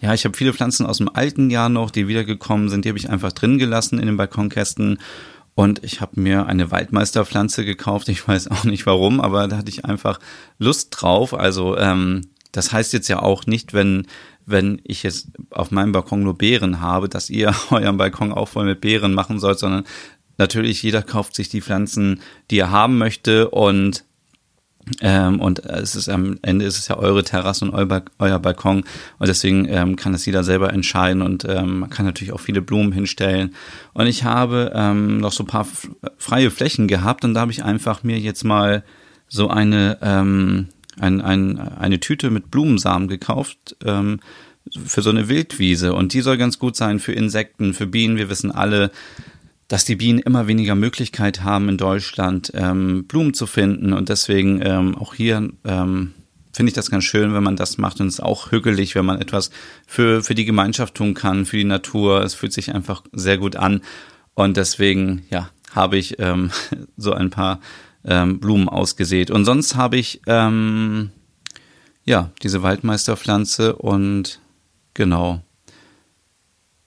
ja, 0.01 0.15
ich 0.15 0.25
habe 0.25 0.37
viele 0.37 0.53
Pflanzen 0.53 0.87
aus 0.87 0.99
dem 0.99 1.09
alten 1.13 1.51
Jahr 1.51 1.69
noch, 1.69 1.91
die 1.91 2.07
wiedergekommen 2.07 2.69
sind. 2.69 2.85
Die 2.85 2.89
habe 2.89 2.99
ich 2.99 3.11
einfach 3.11 3.33
drin 3.33 3.59
gelassen 3.59 3.99
in 3.99 4.07
den 4.07 4.17
Balkonkästen. 4.17 5.01
Und 5.59 5.83
ich 5.83 6.01
habe 6.01 6.21
mir 6.21 6.47
eine 6.47 6.71
Waldmeisterpflanze 6.71 7.65
gekauft. 7.65 8.09
Ich 8.09 8.29
weiß 8.29 8.47
auch 8.47 8.63
nicht 8.63 8.87
warum, 8.87 9.21
aber 9.21 9.49
da 9.49 9.57
hatte 9.57 9.71
ich 9.71 9.85
einfach 9.85 10.21
Lust 10.61 10.91
drauf. 10.93 11.35
Also 11.35 11.77
ähm, 11.77 12.29
das 12.53 12.73
heißt 12.73 12.93
jetzt 12.93 13.09
ja 13.09 13.21
auch 13.21 13.45
nicht, 13.47 13.75
wenn 13.75 14.07
wenn 14.47 14.81
ich 14.85 15.03
jetzt 15.03 15.31
auf 15.51 15.73
meinem 15.73 15.91
Balkon 15.91 16.23
nur 16.23 16.39
Beeren 16.39 16.81
habe, 16.81 17.09
dass 17.09 17.29
ihr 17.29 17.53
euren 17.71 17.97
Balkon 17.97 18.33
auch 18.33 18.47
voll 18.47 18.67
mit 18.67 18.81
Beeren 18.81 19.15
machen 19.15 19.41
sollt, 19.41 19.59
sondern 19.59 19.83
natürlich 20.37 20.81
jeder 20.85 21.03
kauft 21.03 21.35
sich 21.35 21.49
die 21.49 21.61
Pflanzen, 21.61 22.21
die 22.53 22.61
er 22.61 22.71
haben 22.71 22.97
möchte 22.97 23.51
und 23.51 24.05
ähm, 25.01 25.41
und 25.41 25.65
es 25.65 25.97
ist 25.97 26.09
am 26.09 26.39
Ende 26.43 26.65
ist 26.65 26.79
es 26.79 26.89
ja 26.89 26.97
eure 26.97 27.25
Terrasse 27.25 27.65
und 27.65 27.73
euer, 27.73 28.03
euer 28.19 28.39
Balkon 28.39 28.85
und 29.19 29.29
deswegen 29.29 29.67
ähm, 29.69 29.97
kann 29.97 30.13
das 30.13 30.27
jeder 30.27 30.45
selber 30.45 30.73
entscheiden 30.73 31.23
und 31.23 31.45
ähm, 31.49 31.81
man 31.81 31.91
kann 31.91 32.07
natürlich 32.07 32.33
auch 32.33 32.41
viele 32.41 32.63
Blumen 32.63 32.93
hinstellen. 32.93 33.55
Und 33.93 34.07
ich 34.07 34.25
habe 34.25 34.73
ähm, 34.75 35.19
noch 35.19 35.33
so 35.33 35.45
ein 35.45 35.49
paar 35.49 35.67
freie 36.19 36.51
Flächen 36.51 36.89
gehabt 36.89 37.25
und 37.25 37.35
da 37.35 37.41
habe 37.41 37.53
ich 37.53 37.65
einfach 37.65 38.03
mir 38.03 38.19
jetzt 38.19 38.45
mal 38.45 38.85
so 39.29 39.49
eine 39.49 39.99
ähm, 40.01 40.69
ein, 41.01 41.21
ein, 41.21 41.59
eine 41.59 42.01
Tüte 42.01 42.31
mit 42.31 42.51
Blumensamen 42.51 43.09
gekauft 43.09 43.77
ähm, 43.85 44.21
für 44.85 45.03
so 45.03 45.11
eine 45.11 45.29
Wildwiese 45.29 45.95
und 45.95 46.13
die 46.13 46.21
soll 46.21 46.37
ganz 46.37 46.59
gut 46.59 46.77
sein 46.77 46.99
für 46.99 47.13
Insekten, 47.13 47.73
für 47.73 47.87
Bienen. 47.87 48.17
Wir 48.17 48.29
wissen 48.29 48.51
alle, 48.51 48.91
dass 49.69 49.85
die 49.85 49.97
Bienen 49.97 50.19
immer 50.19 50.47
weniger 50.47 50.75
Möglichkeit 50.75 51.43
haben 51.43 51.69
in 51.69 51.77
Deutschland 51.77 52.51
ähm, 52.55 53.05
Blumen 53.07 53.35
zu 53.35 53.47
finden. 53.47 53.93
Und 53.93 54.09
deswegen 54.09 54.61
ähm, 54.63 54.97
auch 54.97 55.15
hier 55.15 55.51
ähm, 55.65 56.15
finde 56.53 56.71
ich 56.71 56.75
das 56.75 56.91
ganz 56.91 57.05
schön, 57.05 57.35
wenn 57.35 57.43
man 57.43 57.57
das 57.57 57.77
macht. 57.77 58.01
Und 58.01 58.09
es 58.09 58.15
ist 58.15 58.21
auch 58.21 58.51
hügelig, 58.51 58.95
wenn 58.95 59.05
man 59.05 59.21
etwas 59.21 59.51
für 59.87 60.23
für 60.23 60.35
die 60.35 60.47
Gemeinschaft 60.47 60.95
tun 60.95 61.13
kann, 61.13 61.45
für 61.45 61.59
die 61.59 61.65
Natur. 61.65 62.23
Es 62.23 62.35
fühlt 62.35 62.55
sich 62.55 62.75
einfach 62.75 63.03
sehr 63.13 63.37
gut 63.37 63.57
an. 63.57 63.83
Und 64.35 64.57
deswegen 64.57 65.27
ja 65.31 65.51
habe 65.75 65.99
ich 65.99 66.19
ähm, 66.19 66.51
so 66.97 67.13
ein 67.13 67.29
paar 67.29 67.61
ähm, 68.05 68.41
Blumen 68.41 68.71
ausgesät. 68.71 69.31
Und 69.31 69.45
sonst 69.45 69.77
habe 69.77 69.99
ich 69.99 70.23
ähm, 70.27 71.11
ja 72.07 72.31
diese 72.43 72.63
Waldmeisterpflanze. 72.63 73.77
Und 73.77 74.41
genau 74.95 75.43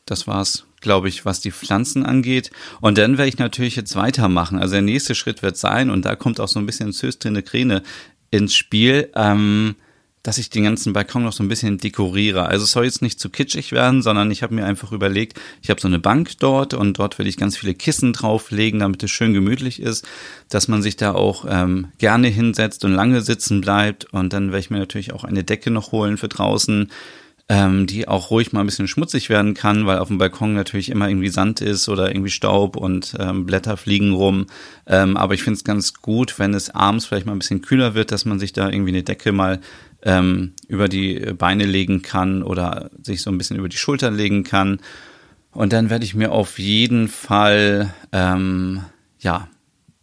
das 0.05 0.25
war's 0.25 0.65
glaube 0.81 1.07
ich, 1.07 1.25
was 1.25 1.39
die 1.39 1.51
Pflanzen 1.51 2.05
angeht. 2.05 2.51
Und 2.81 2.97
dann 2.97 3.17
werde 3.17 3.29
ich 3.29 3.37
natürlich 3.37 3.75
jetzt 3.75 3.95
weitermachen. 3.95 4.59
Also 4.59 4.73
der 4.73 4.81
nächste 4.81 5.15
Schritt 5.15 5.41
wird 5.41 5.57
sein, 5.57 5.89
und 5.89 6.05
da 6.05 6.15
kommt 6.15 6.39
auch 6.39 6.47
so 6.47 6.59
ein 6.59 6.65
bisschen 6.65 6.91
Zöstrine 6.91 7.43
Kräne 7.43 7.83
ins 8.31 8.55
Spiel, 8.55 9.09
ähm, 9.15 9.75
dass 10.23 10.37
ich 10.37 10.49
den 10.51 10.63
ganzen 10.63 10.93
Balkon 10.93 11.23
noch 11.23 11.33
so 11.33 11.43
ein 11.43 11.47
bisschen 11.47 11.77
dekoriere. 11.79 12.45
Also 12.45 12.65
es 12.65 12.71
soll 12.71 12.85
jetzt 12.85 13.01
nicht 13.01 13.19
zu 13.19 13.29
kitschig 13.29 13.71
werden, 13.71 14.01
sondern 14.03 14.29
ich 14.29 14.43
habe 14.43 14.53
mir 14.53 14.65
einfach 14.65 14.91
überlegt, 14.91 15.39
ich 15.63 15.69
habe 15.69 15.81
so 15.81 15.87
eine 15.87 15.99
Bank 15.99 16.37
dort 16.39 16.73
und 16.73 16.99
dort 16.99 17.17
will 17.17 17.25
ich 17.25 17.37
ganz 17.37 17.57
viele 17.57 17.73
Kissen 17.73 18.13
drauflegen, 18.13 18.79
damit 18.79 19.01
es 19.01 19.09
schön 19.09 19.33
gemütlich 19.33 19.81
ist, 19.81 20.07
dass 20.49 20.67
man 20.67 20.83
sich 20.83 20.95
da 20.95 21.13
auch 21.13 21.45
ähm, 21.49 21.87
gerne 21.97 22.27
hinsetzt 22.27 22.85
und 22.85 22.93
lange 22.93 23.21
sitzen 23.21 23.61
bleibt. 23.61 24.05
Und 24.13 24.33
dann 24.33 24.47
werde 24.47 24.59
ich 24.59 24.69
mir 24.69 24.79
natürlich 24.79 25.11
auch 25.13 25.23
eine 25.23 25.43
Decke 25.43 25.71
noch 25.71 25.91
holen 25.91 26.17
für 26.17 26.27
draußen 26.27 26.91
ähm, 27.51 27.85
die 27.85 28.07
auch 28.07 28.31
ruhig 28.31 28.53
mal 28.53 28.61
ein 28.61 28.65
bisschen 28.65 28.87
schmutzig 28.87 29.27
werden 29.27 29.53
kann, 29.53 29.85
weil 29.85 29.97
auf 29.97 30.07
dem 30.07 30.17
Balkon 30.17 30.53
natürlich 30.53 30.89
immer 30.89 31.09
irgendwie 31.09 31.27
Sand 31.27 31.59
ist 31.59 31.89
oder 31.89 32.07
irgendwie 32.07 32.29
Staub 32.29 32.77
und 32.77 33.13
ähm, 33.19 33.45
Blätter 33.45 33.75
fliegen 33.75 34.13
rum. 34.13 34.45
Ähm, 34.87 35.17
aber 35.17 35.33
ich 35.33 35.43
finde 35.43 35.57
es 35.57 35.65
ganz 35.65 35.95
gut, 35.95 36.39
wenn 36.39 36.53
es 36.53 36.69
abends 36.69 37.05
vielleicht 37.05 37.25
mal 37.25 37.33
ein 37.33 37.39
bisschen 37.39 37.61
kühler 37.61 37.93
wird, 37.93 38.13
dass 38.13 38.23
man 38.23 38.39
sich 38.39 38.53
da 38.53 38.69
irgendwie 38.69 38.91
eine 38.91 39.03
Decke 39.03 39.33
mal 39.33 39.59
ähm, 40.01 40.53
über 40.69 40.87
die 40.87 41.19
Beine 41.37 41.65
legen 41.65 42.01
kann 42.01 42.41
oder 42.41 42.89
sich 43.03 43.21
so 43.21 43.29
ein 43.29 43.37
bisschen 43.37 43.57
über 43.57 43.67
die 43.67 43.75
Schultern 43.75 44.15
legen 44.15 44.45
kann. 44.45 44.79
Und 45.51 45.73
dann 45.73 45.89
werde 45.89 46.05
ich 46.05 46.15
mir 46.15 46.31
auf 46.31 46.57
jeden 46.57 47.09
Fall, 47.09 47.93
ähm, 48.13 48.79
ja, 49.19 49.49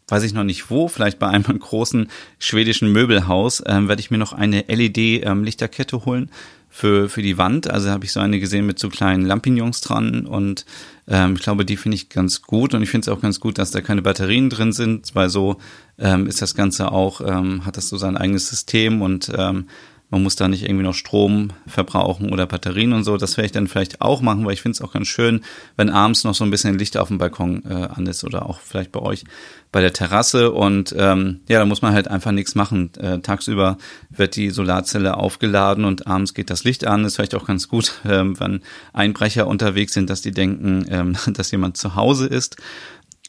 weiß 0.08 0.22
ich 0.24 0.34
noch 0.34 0.44
nicht 0.44 0.68
wo, 0.68 0.86
vielleicht 0.86 1.18
bei 1.18 1.28
einem 1.28 1.44
großen 1.58 2.10
schwedischen 2.38 2.92
Möbelhaus, 2.92 3.62
ähm, 3.64 3.88
werde 3.88 4.00
ich 4.00 4.10
mir 4.10 4.18
noch 4.18 4.34
eine 4.34 4.66
LED-Lichterkette 4.68 5.96
ähm, 5.96 6.04
holen 6.04 6.30
für, 6.78 7.08
für 7.08 7.22
die 7.22 7.38
Wand. 7.38 7.68
Also 7.68 7.90
habe 7.90 8.04
ich 8.04 8.12
so 8.12 8.20
eine 8.20 8.38
gesehen 8.38 8.64
mit 8.64 8.78
so 8.78 8.88
kleinen 8.88 9.26
Lampignons 9.26 9.80
dran 9.80 10.26
und 10.26 10.64
ähm, 11.08 11.34
ich 11.34 11.42
glaube, 11.42 11.64
die 11.64 11.76
finde 11.76 11.96
ich 11.96 12.08
ganz 12.08 12.42
gut 12.42 12.72
und 12.72 12.84
ich 12.84 12.90
finde 12.90 13.10
es 13.10 13.16
auch 13.16 13.20
ganz 13.20 13.40
gut, 13.40 13.58
dass 13.58 13.72
da 13.72 13.80
keine 13.80 14.00
Batterien 14.00 14.48
drin 14.48 14.72
sind, 14.72 15.12
weil 15.16 15.28
so 15.28 15.56
ähm, 15.98 16.28
ist 16.28 16.40
das 16.40 16.54
Ganze 16.54 16.92
auch, 16.92 17.20
ähm, 17.20 17.66
hat 17.66 17.76
das 17.76 17.88
so 17.88 17.96
sein 17.96 18.16
eigenes 18.16 18.48
System 18.48 19.02
und 19.02 19.28
ähm, 19.36 19.66
man 20.10 20.22
muss 20.22 20.36
da 20.36 20.48
nicht 20.48 20.64
irgendwie 20.64 20.84
noch 20.84 20.94
Strom 20.94 21.50
verbrauchen 21.66 22.32
oder 22.32 22.46
Batterien 22.46 22.94
und 22.94 23.04
so. 23.04 23.16
Das 23.18 23.36
werde 23.36 23.46
ich 23.46 23.52
dann 23.52 23.66
vielleicht 23.66 24.00
auch 24.00 24.22
machen, 24.22 24.46
weil 24.46 24.54
ich 24.54 24.62
finde 24.62 24.76
es 24.76 24.80
auch 24.80 24.92
ganz 24.92 25.08
schön, 25.08 25.42
wenn 25.76 25.90
abends 25.90 26.24
noch 26.24 26.34
so 26.34 26.44
ein 26.44 26.50
bisschen 26.50 26.78
Licht 26.78 26.96
auf 26.96 27.08
dem 27.08 27.18
Balkon 27.18 27.62
äh, 27.68 27.74
an 27.74 28.06
ist 28.06 28.24
oder 28.24 28.46
auch 28.46 28.60
vielleicht 28.60 28.90
bei 28.90 29.00
euch 29.00 29.24
bei 29.70 29.82
der 29.82 29.92
Terrasse. 29.92 30.50
Und 30.52 30.94
ähm, 30.96 31.40
ja, 31.48 31.58
da 31.58 31.66
muss 31.66 31.82
man 31.82 31.92
halt 31.92 32.08
einfach 32.08 32.32
nichts 32.32 32.54
machen. 32.54 32.90
Äh, 32.98 33.18
tagsüber 33.18 33.76
wird 34.08 34.36
die 34.36 34.48
Solarzelle 34.50 35.16
aufgeladen 35.16 35.84
und 35.84 36.06
abends 36.06 36.32
geht 36.32 36.48
das 36.48 36.64
Licht 36.64 36.86
an. 36.86 37.04
Ist 37.04 37.16
vielleicht 37.16 37.34
auch 37.34 37.46
ganz 37.46 37.68
gut, 37.68 38.00
ähm, 38.06 38.40
wenn 38.40 38.62
Einbrecher 38.94 39.46
unterwegs 39.46 39.92
sind, 39.92 40.08
dass 40.08 40.22
die 40.22 40.32
denken, 40.32 40.86
ähm, 40.88 41.16
dass 41.34 41.50
jemand 41.50 41.76
zu 41.76 41.96
Hause 41.96 42.26
ist. 42.26 42.56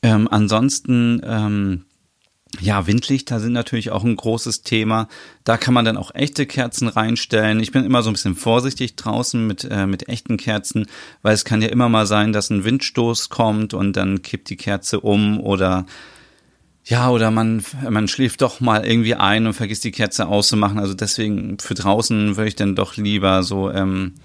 Ähm, 0.02 0.30
ansonsten 0.32 1.22
ähm, 1.26 1.86
ja, 2.60 2.88
Windlichter 2.88 3.40
sind 3.40 3.54
natürlich 3.54 3.92
auch 3.92 4.04
ein 4.04 4.16
großes 4.16 4.64
Thema. 4.64 5.08
Da 5.44 5.58
kann 5.58 5.74
man 5.74 5.86
dann 5.86 5.98
auch 5.98 6.14
echte 6.16 6.46
Kerzen 6.48 6.88
reinstellen. 6.88 7.60
Ich 7.60 7.72
bin 7.72 7.86
immer 7.86 8.02
so 8.02 8.10
ein 8.10 8.14
bisschen 8.14 8.36
vorsichtig 8.36 8.96
draußen 8.96 9.46
mit, 9.46 9.66
äh, 9.70 9.86
mit 9.86 10.10
echten 10.10 10.38
Kerzen, 10.38 10.88
weil 11.22 11.36
es 11.36 11.46
kann 11.46 11.62
ja 11.62 11.70
immer 11.70 11.90
mal 11.90 12.08
sein, 12.08 12.34
dass 12.34 12.50
ein 12.50 12.64
Windstoß 12.64 13.30
kommt 13.30 13.74
und 13.74 13.96
dann 13.96 14.24
kippt 14.24 14.50
die 14.50 14.58
Kerze 14.58 15.00
um 15.00 15.40
oder 15.40 15.86
ja, 16.86 17.10
oder 17.12 17.30
man, 17.30 17.64
man 17.88 18.08
schläft 18.08 18.42
doch 18.42 18.62
mal 18.62 18.84
irgendwie 18.84 19.14
ein 19.14 19.46
und 19.46 19.54
vergisst 19.54 19.84
die 19.84 19.92
Kerze 19.92 20.28
auszumachen. 20.28 20.80
Also 20.80 20.96
deswegen 20.96 21.60
für 21.60 21.76
draußen 21.76 22.36
würde 22.36 22.48
ich 22.48 22.56
dann 22.56 22.76
doch 22.76 22.98
lieber 22.98 23.44
so 23.44 23.70
ähm, 23.70 24.16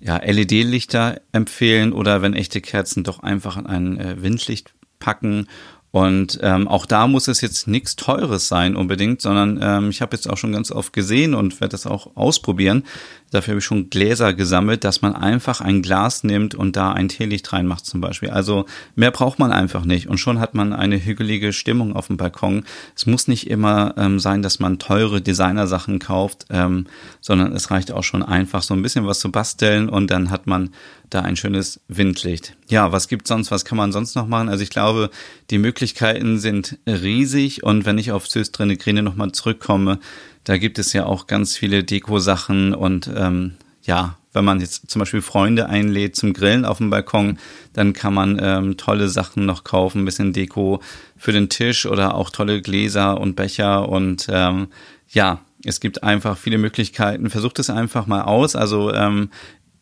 ja, 0.00 0.16
LED-Lichter 0.16 1.20
empfehlen 1.30 1.92
oder 1.92 2.20
wenn 2.20 2.34
echte 2.34 2.60
Kerzen 2.60 3.04
doch 3.04 3.20
einfach 3.20 3.56
an 3.56 3.66
ein 3.66 4.00
äh, 4.00 4.22
Windlicht 4.22 4.72
packen 4.98 5.46
und 5.92 6.38
ähm, 6.42 6.68
auch 6.68 6.86
da 6.86 7.08
muss 7.08 7.26
es 7.26 7.40
jetzt 7.40 7.66
nichts 7.66 7.96
Teures 7.96 8.46
sein 8.46 8.76
unbedingt, 8.76 9.20
sondern 9.22 9.58
ähm, 9.60 9.90
ich 9.90 10.00
habe 10.02 10.14
jetzt 10.16 10.30
auch 10.30 10.36
schon 10.36 10.52
ganz 10.52 10.70
oft 10.70 10.92
gesehen 10.92 11.34
und 11.34 11.60
werde 11.60 11.72
das 11.72 11.86
auch 11.86 12.16
ausprobieren. 12.16 12.84
Dafür 13.30 13.52
habe 13.52 13.58
ich 13.60 13.64
schon 13.64 13.90
Gläser 13.90 14.34
gesammelt, 14.34 14.84
dass 14.84 15.02
man 15.02 15.14
einfach 15.14 15.60
ein 15.60 15.82
Glas 15.82 16.24
nimmt 16.24 16.54
und 16.54 16.76
da 16.76 16.92
ein 16.92 17.08
Teelicht 17.08 17.52
reinmacht 17.52 17.86
zum 17.86 18.00
Beispiel. 18.00 18.30
Also 18.30 18.66
mehr 18.96 19.10
braucht 19.10 19.38
man 19.38 19.52
einfach 19.52 19.84
nicht 19.84 20.08
und 20.08 20.18
schon 20.18 20.40
hat 20.40 20.54
man 20.54 20.72
eine 20.72 21.04
hügelige 21.04 21.52
Stimmung 21.52 21.94
auf 21.94 22.08
dem 22.08 22.16
Balkon. 22.16 22.64
Es 22.96 23.06
muss 23.06 23.28
nicht 23.28 23.48
immer 23.48 23.94
ähm, 23.96 24.18
sein, 24.18 24.42
dass 24.42 24.58
man 24.58 24.78
teure 24.78 25.20
Designersachen 25.20 25.98
kauft, 25.98 26.46
ähm, 26.50 26.86
sondern 27.20 27.52
es 27.52 27.70
reicht 27.70 27.92
auch 27.92 28.04
schon 28.04 28.22
einfach 28.22 28.62
so 28.62 28.74
ein 28.74 28.82
bisschen 28.82 29.06
was 29.06 29.20
zu 29.20 29.30
basteln 29.30 29.88
und 29.88 30.10
dann 30.10 30.30
hat 30.30 30.46
man 30.46 30.70
da 31.10 31.22
ein 31.22 31.36
schönes 31.36 31.80
Windlicht. 31.88 32.56
Ja, 32.68 32.92
was 32.92 33.08
gibt's 33.08 33.28
sonst? 33.28 33.50
Was 33.50 33.64
kann 33.64 33.76
man 33.76 33.92
sonst 33.92 34.14
noch 34.14 34.26
machen? 34.26 34.48
Also 34.48 34.62
ich 34.62 34.70
glaube, 34.70 35.10
die 35.50 35.58
Möglichkeiten 35.58 36.38
sind 36.38 36.78
riesig 36.86 37.64
und 37.64 37.84
wenn 37.84 37.98
ich 37.98 38.12
auf 38.12 38.28
Söstrine 38.28 38.76
Grine 38.76 39.02
nochmal 39.02 39.32
zurückkomme, 39.32 39.98
da 40.44 40.58
gibt 40.58 40.78
es 40.78 40.92
ja 40.92 41.06
auch 41.06 41.26
ganz 41.26 41.56
viele 41.56 41.84
Deko-Sachen 41.84 42.74
und 42.74 43.10
ähm, 43.14 43.56
ja, 43.82 44.16
wenn 44.32 44.44
man 44.44 44.60
jetzt 44.60 44.90
zum 44.90 45.00
Beispiel 45.00 45.22
Freunde 45.22 45.68
einlädt 45.68 46.14
zum 46.14 46.32
Grillen 46.32 46.64
auf 46.64 46.78
dem 46.78 46.90
Balkon, 46.90 47.38
dann 47.72 47.92
kann 47.92 48.14
man 48.14 48.38
ähm, 48.40 48.76
tolle 48.76 49.08
Sachen 49.08 49.44
noch 49.46 49.64
kaufen, 49.64 50.02
ein 50.02 50.04
bisschen 50.04 50.32
Deko 50.32 50.80
für 51.16 51.32
den 51.32 51.48
Tisch 51.48 51.86
oder 51.86 52.14
auch 52.14 52.30
tolle 52.30 52.62
Gläser 52.62 53.20
und 53.20 53.34
Becher 53.34 53.88
und 53.88 54.28
ähm, 54.30 54.68
ja, 55.08 55.40
es 55.64 55.80
gibt 55.80 56.02
einfach 56.02 56.38
viele 56.38 56.58
Möglichkeiten. 56.58 57.28
Versucht 57.28 57.58
es 57.58 57.68
einfach 57.68 58.06
mal 58.06 58.22
aus. 58.22 58.56
Also 58.56 58.94
ähm, 58.94 59.30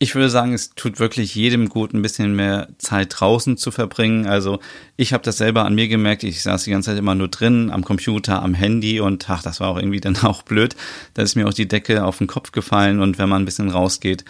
ich 0.01 0.15
würde 0.15 0.29
sagen, 0.29 0.53
es 0.53 0.69
tut 0.75 0.99
wirklich 0.99 1.35
jedem 1.35 1.67
gut, 1.67 1.93
ein 1.93 2.01
bisschen 2.01 2.33
mehr 2.33 2.69
Zeit 2.77 3.15
draußen 3.19 3.57
zu 3.57 3.69
verbringen. 3.69 4.27
Also 4.27 4.59
ich 4.95 5.11
habe 5.11 5.23
das 5.23 5.37
selber 5.37 5.65
an 5.65 5.75
mir 5.75 5.89
gemerkt. 5.89 6.23
Ich 6.23 6.41
saß 6.41 6.63
die 6.63 6.71
ganze 6.71 6.91
Zeit 6.91 6.97
immer 6.97 7.15
nur 7.15 7.27
drin, 7.27 7.69
am 7.69 7.83
Computer, 7.83 8.41
am 8.41 8.53
Handy 8.53 9.01
und 9.01 9.29
ach, 9.29 9.43
das 9.43 9.59
war 9.59 9.67
auch 9.67 9.77
irgendwie 9.77 9.99
dann 10.01 10.15
auch 10.17 10.43
blöd. 10.43 10.77
Da 11.15 11.21
ist 11.21 11.35
mir 11.35 11.47
auch 11.47 11.53
die 11.53 11.67
Decke 11.67 12.05
auf 12.05 12.17
den 12.17 12.27
Kopf 12.27 12.53
gefallen 12.53 13.01
und 13.01 13.17
wenn 13.17 13.27
man 13.27 13.41
ein 13.41 13.45
bisschen 13.45 13.69
rausgeht, 13.69 14.23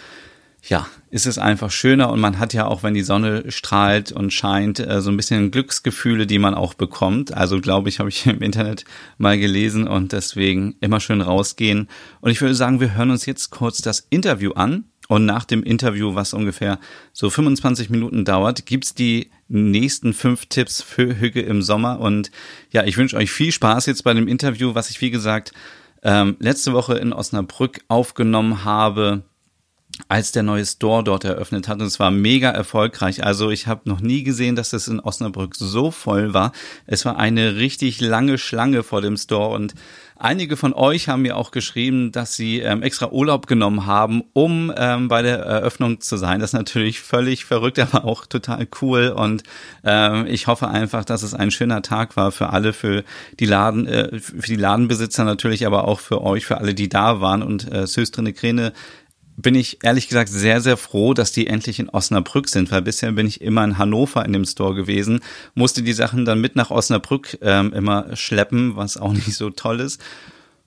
ja, 0.68 0.86
ist 1.10 1.26
es 1.26 1.38
einfach 1.38 1.70
schöner 1.70 2.10
und 2.10 2.20
man 2.20 2.38
hat 2.38 2.52
ja 2.52 2.66
auch, 2.66 2.82
wenn 2.82 2.92
die 2.92 3.02
Sonne 3.02 3.50
strahlt 3.50 4.12
und 4.12 4.32
scheint, 4.32 4.80
äh, 4.80 5.00
so 5.00 5.10
ein 5.10 5.16
bisschen 5.16 5.50
Glücksgefühle, 5.52 6.26
die 6.26 6.38
man 6.38 6.54
auch 6.54 6.74
bekommt. 6.74 7.32
Also 7.32 7.60
glaube 7.60 7.88
ich, 7.88 8.00
habe 8.00 8.08
ich 8.08 8.26
im 8.26 8.42
Internet 8.42 8.84
mal 9.18 9.38
gelesen 9.38 9.86
und 9.86 10.12
deswegen 10.12 10.74
immer 10.80 10.98
schön 11.00 11.20
rausgehen. 11.20 11.88
Und 12.20 12.32
ich 12.32 12.40
würde 12.40 12.54
sagen, 12.54 12.80
wir 12.80 12.94
hören 12.94 13.10
uns 13.10 13.24
jetzt 13.24 13.50
kurz 13.50 13.80
das 13.80 14.06
Interview 14.10 14.52
an. 14.52 14.84
Und 15.10 15.26
nach 15.26 15.44
dem 15.44 15.64
Interview, 15.64 16.14
was 16.14 16.34
ungefähr 16.34 16.78
so 17.12 17.30
25 17.30 17.90
Minuten 17.90 18.24
dauert, 18.24 18.64
gibt's 18.64 18.94
die 18.94 19.32
nächsten 19.48 20.14
fünf 20.14 20.46
Tipps 20.46 20.82
für 20.82 21.18
Hüge 21.18 21.42
im 21.42 21.62
Sommer. 21.62 21.98
Und 21.98 22.30
ja, 22.70 22.84
ich 22.84 22.96
wünsche 22.96 23.16
euch 23.16 23.32
viel 23.32 23.50
Spaß 23.50 23.86
jetzt 23.86 24.04
bei 24.04 24.14
dem 24.14 24.28
Interview, 24.28 24.76
was 24.76 24.88
ich, 24.88 25.00
wie 25.00 25.10
gesagt, 25.10 25.50
ähm, 26.04 26.36
letzte 26.38 26.74
Woche 26.74 26.96
in 26.96 27.12
Osnabrück 27.12 27.80
aufgenommen 27.88 28.64
habe 28.64 29.24
als 30.08 30.32
der 30.32 30.44
neue 30.44 30.64
Store 30.64 31.02
dort 31.02 31.24
eröffnet 31.24 31.68
hat. 31.68 31.80
Und 31.80 31.86
es 31.86 31.98
war 31.98 32.10
mega 32.10 32.50
erfolgreich. 32.50 33.24
Also 33.24 33.50
ich 33.50 33.66
habe 33.66 33.88
noch 33.88 34.00
nie 34.00 34.22
gesehen, 34.22 34.56
dass 34.56 34.72
es 34.72 34.88
in 34.88 35.00
Osnabrück 35.00 35.56
so 35.56 35.90
voll 35.90 36.32
war. 36.32 36.52
Es 36.86 37.04
war 37.04 37.18
eine 37.18 37.56
richtig 37.56 38.00
lange 38.00 38.38
Schlange 38.38 38.82
vor 38.82 39.00
dem 39.00 39.16
Store 39.16 39.54
und 39.54 39.74
Einige 40.22 40.58
von 40.58 40.74
euch 40.74 41.08
haben 41.08 41.22
mir 41.22 41.34
auch 41.34 41.50
geschrieben, 41.50 42.12
dass 42.12 42.36
sie 42.36 42.58
ähm, 42.60 42.82
extra 42.82 43.08
Urlaub 43.10 43.46
genommen 43.46 43.86
haben, 43.86 44.22
um 44.34 44.70
ähm, 44.76 45.08
bei 45.08 45.22
der 45.22 45.38
Eröffnung 45.38 46.02
zu 46.02 46.18
sein. 46.18 46.40
Das 46.40 46.50
ist 46.50 46.58
natürlich 46.58 47.00
völlig 47.00 47.46
verrückt, 47.46 47.78
aber 47.78 48.04
auch 48.04 48.26
total 48.26 48.68
cool. 48.82 49.14
Und 49.16 49.44
ähm, 49.82 50.26
ich 50.26 50.46
hoffe 50.46 50.68
einfach, 50.68 51.06
dass 51.06 51.22
es 51.22 51.32
ein 51.32 51.50
schöner 51.50 51.80
Tag 51.80 52.18
war 52.18 52.32
für 52.32 52.50
alle, 52.50 52.74
für 52.74 53.02
die 53.38 53.46
Laden, 53.46 53.86
äh, 53.86 54.18
für 54.18 54.46
die 54.46 54.56
Ladenbesitzer 54.56 55.24
natürlich, 55.24 55.66
aber 55.66 55.88
auch 55.88 56.00
für 56.00 56.20
euch, 56.20 56.44
für 56.44 56.58
alle, 56.58 56.74
die 56.74 56.90
da 56.90 57.22
waren. 57.22 57.42
Und 57.42 57.72
äh, 57.72 57.86
Söstrine 57.86 58.34
Krene 58.34 58.74
bin 59.40 59.54
ich 59.54 59.78
ehrlich 59.82 60.08
gesagt 60.08 60.28
sehr, 60.28 60.60
sehr 60.60 60.76
froh, 60.76 61.14
dass 61.14 61.32
die 61.32 61.46
endlich 61.46 61.78
in 61.78 61.88
Osnabrück 61.88 62.48
sind, 62.48 62.70
weil 62.70 62.82
bisher 62.82 63.12
bin 63.12 63.26
ich 63.26 63.40
immer 63.40 63.64
in 63.64 63.78
Hannover 63.78 64.24
in 64.24 64.32
dem 64.32 64.44
Store 64.44 64.74
gewesen, 64.74 65.20
musste 65.54 65.82
die 65.82 65.92
Sachen 65.92 66.24
dann 66.24 66.40
mit 66.40 66.56
nach 66.56 66.70
Osnabrück 66.70 67.38
ähm, 67.42 67.72
immer 67.72 68.16
schleppen, 68.16 68.76
was 68.76 68.96
auch 68.96 69.12
nicht 69.12 69.34
so 69.34 69.50
toll 69.50 69.80
ist. 69.80 70.00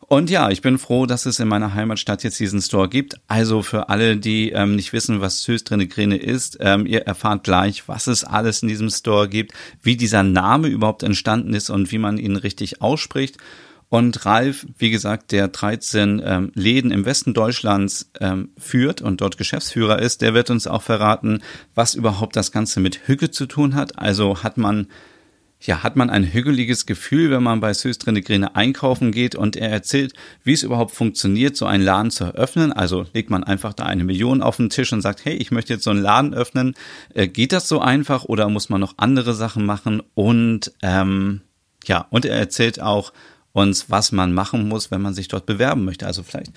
Und 0.07 0.29
ja, 0.29 0.49
ich 0.51 0.61
bin 0.61 0.77
froh, 0.77 1.05
dass 1.05 1.25
es 1.25 1.39
in 1.39 1.47
meiner 1.47 1.73
Heimatstadt 1.73 2.23
jetzt 2.23 2.39
diesen 2.39 2.61
Store 2.61 2.89
gibt. 2.89 3.15
Also 3.27 3.63
für 3.63 3.89
alle, 3.89 4.17
die 4.17 4.51
ähm, 4.51 4.75
nicht 4.75 4.93
wissen, 4.93 5.21
was 5.21 5.43
Söstrine 5.43 5.87
Grene 5.87 6.17
ist, 6.17 6.57
ähm, 6.59 6.85
ihr 6.85 7.01
erfahrt 7.01 7.43
gleich, 7.43 7.87
was 7.87 8.07
es 8.07 8.23
alles 8.23 8.61
in 8.61 8.67
diesem 8.67 8.89
Store 8.89 9.27
gibt, 9.27 9.53
wie 9.81 9.95
dieser 9.95 10.21
Name 10.21 10.67
überhaupt 10.67 11.03
entstanden 11.03 11.53
ist 11.53 11.69
und 11.69 11.91
wie 11.91 11.97
man 11.97 12.17
ihn 12.17 12.35
richtig 12.35 12.81
ausspricht. 12.81 13.37
Und 13.93 14.25
Ralf, 14.25 14.65
wie 14.79 14.89
gesagt, 14.89 15.31
der 15.31 15.49
13 15.49 16.19
ähm, 16.25 16.51
Läden 16.55 16.89
im 16.89 17.05
Westen 17.05 17.35
Deutschlands 17.35 18.09
ähm, 18.19 18.49
führt 18.57 19.03
und 19.03 19.21
dort 19.21 19.37
Geschäftsführer 19.37 19.99
ist, 19.99 20.23
der 20.23 20.33
wird 20.33 20.49
uns 20.49 20.65
auch 20.65 20.81
verraten, 20.81 21.43
was 21.75 21.93
überhaupt 21.93 22.35
das 22.35 22.51
Ganze 22.51 22.79
mit 22.79 23.07
Hügge 23.07 23.29
zu 23.29 23.45
tun 23.45 23.75
hat. 23.75 23.99
Also 23.99 24.41
hat 24.41 24.57
man 24.57 24.87
ja, 25.61 25.83
hat 25.83 25.95
man 25.95 26.09
ein 26.09 26.23
hügeliges 26.23 26.87
Gefühl, 26.87 27.29
wenn 27.29 27.43
man 27.43 27.59
bei 27.59 27.71
Söstrine 27.75 28.23
Grene 28.23 28.55
einkaufen 28.55 29.11
geht 29.11 29.35
und 29.35 29.55
er 29.55 29.69
erzählt, 29.69 30.13
wie 30.43 30.53
es 30.53 30.63
überhaupt 30.63 30.95
funktioniert, 30.95 31.55
so 31.55 31.67
einen 31.67 31.83
Laden 31.83 32.09
zu 32.09 32.23
eröffnen. 32.23 32.73
Also 32.73 33.05
legt 33.13 33.29
man 33.29 33.43
einfach 33.43 33.73
da 33.73 33.83
eine 33.83 34.03
Million 34.03 34.41
auf 34.41 34.57
den 34.57 34.71
Tisch 34.71 34.91
und 34.91 35.01
sagt, 35.01 35.23
hey, 35.23 35.35
ich 35.35 35.51
möchte 35.51 35.71
jetzt 35.71 35.83
so 35.83 35.91
einen 35.91 36.01
Laden 36.01 36.33
öffnen. 36.33 36.73
Äh, 37.13 37.27
geht 37.27 37.51
das 37.51 37.67
so 37.69 37.79
einfach 37.79 38.23
oder 38.23 38.49
muss 38.49 38.69
man 38.69 38.81
noch 38.81 38.95
andere 38.97 39.35
Sachen 39.35 39.67
machen? 39.67 40.01
Und 40.15 40.73
ähm, 40.81 41.41
ja, 41.85 42.07
und 42.09 42.25
er 42.25 42.37
erzählt 42.37 42.81
auch, 42.81 43.13
uns, 43.53 43.89
was 43.89 44.11
man 44.11 44.33
machen 44.33 44.67
muss, 44.67 44.91
wenn 44.91 45.01
man 45.01 45.13
sich 45.13 45.27
dort 45.27 45.45
bewerben 45.45 45.85
möchte. 45.85 46.05
Also 46.05 46.23
vielleicht 46.23 46.51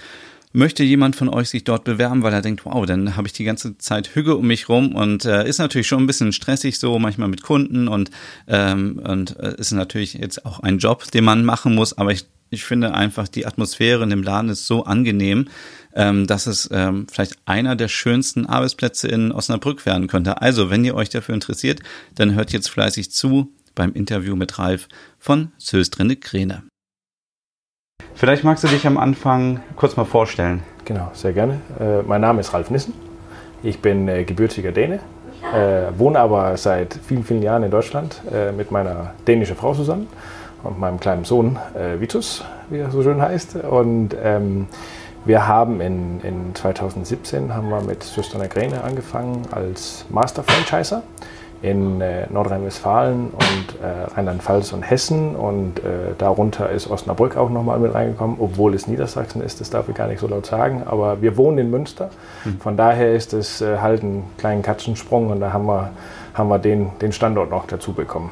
möchte 0.53 0.83
jemand 0.83 1.17
von 1.17 1.29
euch 1.29 1.51
sich 1.51 1.65
dort 1.65 1.85
bewerben, 1.85 2.23
weil 2.23 2.33
er 2.33 2.41
denkt, 2.41 2.65
wow, 2.65 2.87
dann 2.87 3.17
habe 3.17 3.27
ich 3.27 3.35
die 3.35 3.45
ganze 3.45 3.77
Zeit 3.79 4.15
Hüge 4.15 4.37
um 4.37 4.47
mich 4.47 4.69
rum 4.69 4.95
und 4.95 5.27
äh, 5.27 5.47
ist 5.47 5.59
natürlich 5.59 5.87
schon 5.87 6.03
ein 6.03 6.07
bisschen 6.07 6.33
stressig 6.33 6.79
so 6.79 6.99
manchmal 6.99 7.29
mit 7.29 7.43
Kunden 7.43 7.89
und 7.89 8.11
ähm, 8.49 9.01
und 9.05 9.39
äh, 9.39 9.55
ist 9.59 9.73
natürlich 9.73 10.15
jetzt 10.15 10.47
auch 10.47 10.61
ein 10.61 10.79
Job, 10.79 11.11
den 11.11 11.25
man 11.25 11.45
machen 11.45 11.75
muss, 11.75 11.97
aber 11.99 12.13
ich 12.13 12.27
ich 12.49 12.65
finde 12.65 12.95
einfach 12.95 13.27
die 13.29 13.45
Atmosphäre 13.45 14.05
in 14.05 14.11
dem 14.11 14.23
Laden 14.23 14.51
ist 14.51 14.67
so 14.67 14.85
angenehm, 14.85 15.49
ähm, 15.95 16.29
dass 16.29 16.47
es 16.47 16.69
ähm, 16.73 17.07
vielleicht 17.11 17.37
einer 17.45 17.75
der 17.75 17.89
schönsten 17.89 18.47
Arbeitsplätze 18.47 19.09
in 19.09 19.33
Osnabrück 19.33 19.85
werden 19.85 20.07
könnte. 20.07 20.41
Also, 20.43 20.71
wenn 20.71 20.85
ihr 20.85 20.95
euch 20.95 21.09
dafür 21.09 21.35
interessiert, 21.35 21.81
dann 22.15 22.35
hört 22.35 22.53
jetzt 22.53 22.71
fleißig 22.71 23.11
zu 23.11 23.53
beim 23.75 23.93
Interview 23.93 24.37
mit 24.37 24.59
Ralf 24.59 24.89
von 25.19 25.51
Söstrinde 25.59 26.17
Kräne. 26.17 26.63
Vielleicht 28.17 28.45
magst 28.45 28.65
du 28.65 28.69
dich 28.69 28.87
am 28.87 28.97
Anfang 28.97 29.61
kurz 29.77 29.99
mal 29.99 30.07
vorstellen. 30.07 30.63
Genau, 30.87 31.11
sehr 31.13 31.35
gerne. 31.35 31.61
Äh, 31.79 32.01
mein 32.01 32.23
Name 32.23 32.41
ist 32.41 32.55
Ralf 32.55 32.71
Nissen. 32.71 32.95
Ich 33.63 33.83
bin 33.83 34.09
äh, 34.09 34.25
gebürtiger 34.25 34.73
Däne, 34.73 35.01
äh, 35.55 35.99
wohne 35.99 36.19
aber 36.21 36.57
seit 36.57 36.95
vielen, 36.95 37.25
vielen 37.25 37.43
Jahren 37.43 37.63
in 37.63 37.71
Deutschland 37.71 38.23
mit 38.57 38.71
meiner 38.71 39.13
dänischen 39.27 39.55
Frau 39.55 39.75
zusammen 39.75 40.07
und 40.63 40.79
meinem 40.79 40.99
kleinen 40.99 41.25
Sohn 41.25 41.59
Vitus, 41.99 42.43
wie 42.71 42.79
er 42.79 42.91
so 42.91 43.03
schön 43.03 43.21
heißt. 43.21 43.57
Und 43.57 44.17
ähm, 44.25 44.67
wir 45.27 45.47
haben 45.47 45.83
in, 45.83 46.21
in 46.23 46.55
2017 46.55 47.55
haben 47.55 47.69
wir 47.69 47.83
mit 47.83 48.03
Süsterner 48.03 48.49
Gräne 48.49 48.83
angefangen 48.83 49.43
als 49.51 50.07
Master 50.09 50.43
Franchiser 50.43 51.03
in 51.63 52.01
äh, 52.01 52.27
Nordrhein-Westfalen 52.31 53.31
und 53.31 53.81
äh, 53.83 54.15
Rheinland-Pfalz 54.15 54.73
und 54.73 54.83
Hessen 54.83 55.35
und 55.35 55.79
äh, 55.81 56.15
darunter 56.19 56.71
ist 56.71 56.89
Osnabrück 56.91 57.37
auch 57.37 57.51
nochmal 57.51 57.79
mit 57.79 57.95
reingekommen, 57.95 58.37
obwohl 58.39 58.75
es 58.75 58.87
Niedersachsen 58.87 59.43
ist, 59.43 59.61
das 59.61 59.71
darf 59.71 59.89
ich 59.89 59.95
gar 59.95 60.09
nicht 60.09 60.21
so 60.21 60.29
laut 60.29 60.47
sagen, 60.47 60.83
aber 60.85 61.23
wir 61.23 61.37
wohnen 61.37 61.59
in 61.59 61.71
Münster, 61.71 62.11
mhm. 62.45 62.59
von 62.61 62.77
daher 62.77 63.15
ist 63.15 63.33
es 63.33 63.61
äh, 63.61 63.79
halt 63.79 64.03
ein 64.03 64.25
kleiner 64.39 64.63
Katzensprung 64.63 65.31
und 65.31 65.41
da 65.41 65.53
haben 65.53 65.67
wir, 65.67 65.91
haben 66.35 66.49
wir 66.49 66.59
den, 66.59 66.91
den 67.01 67.13
Standort 67.13 67.51
noch 67.51 67.67
dazu 67.67 67.93
bekommen. 67.93 68.31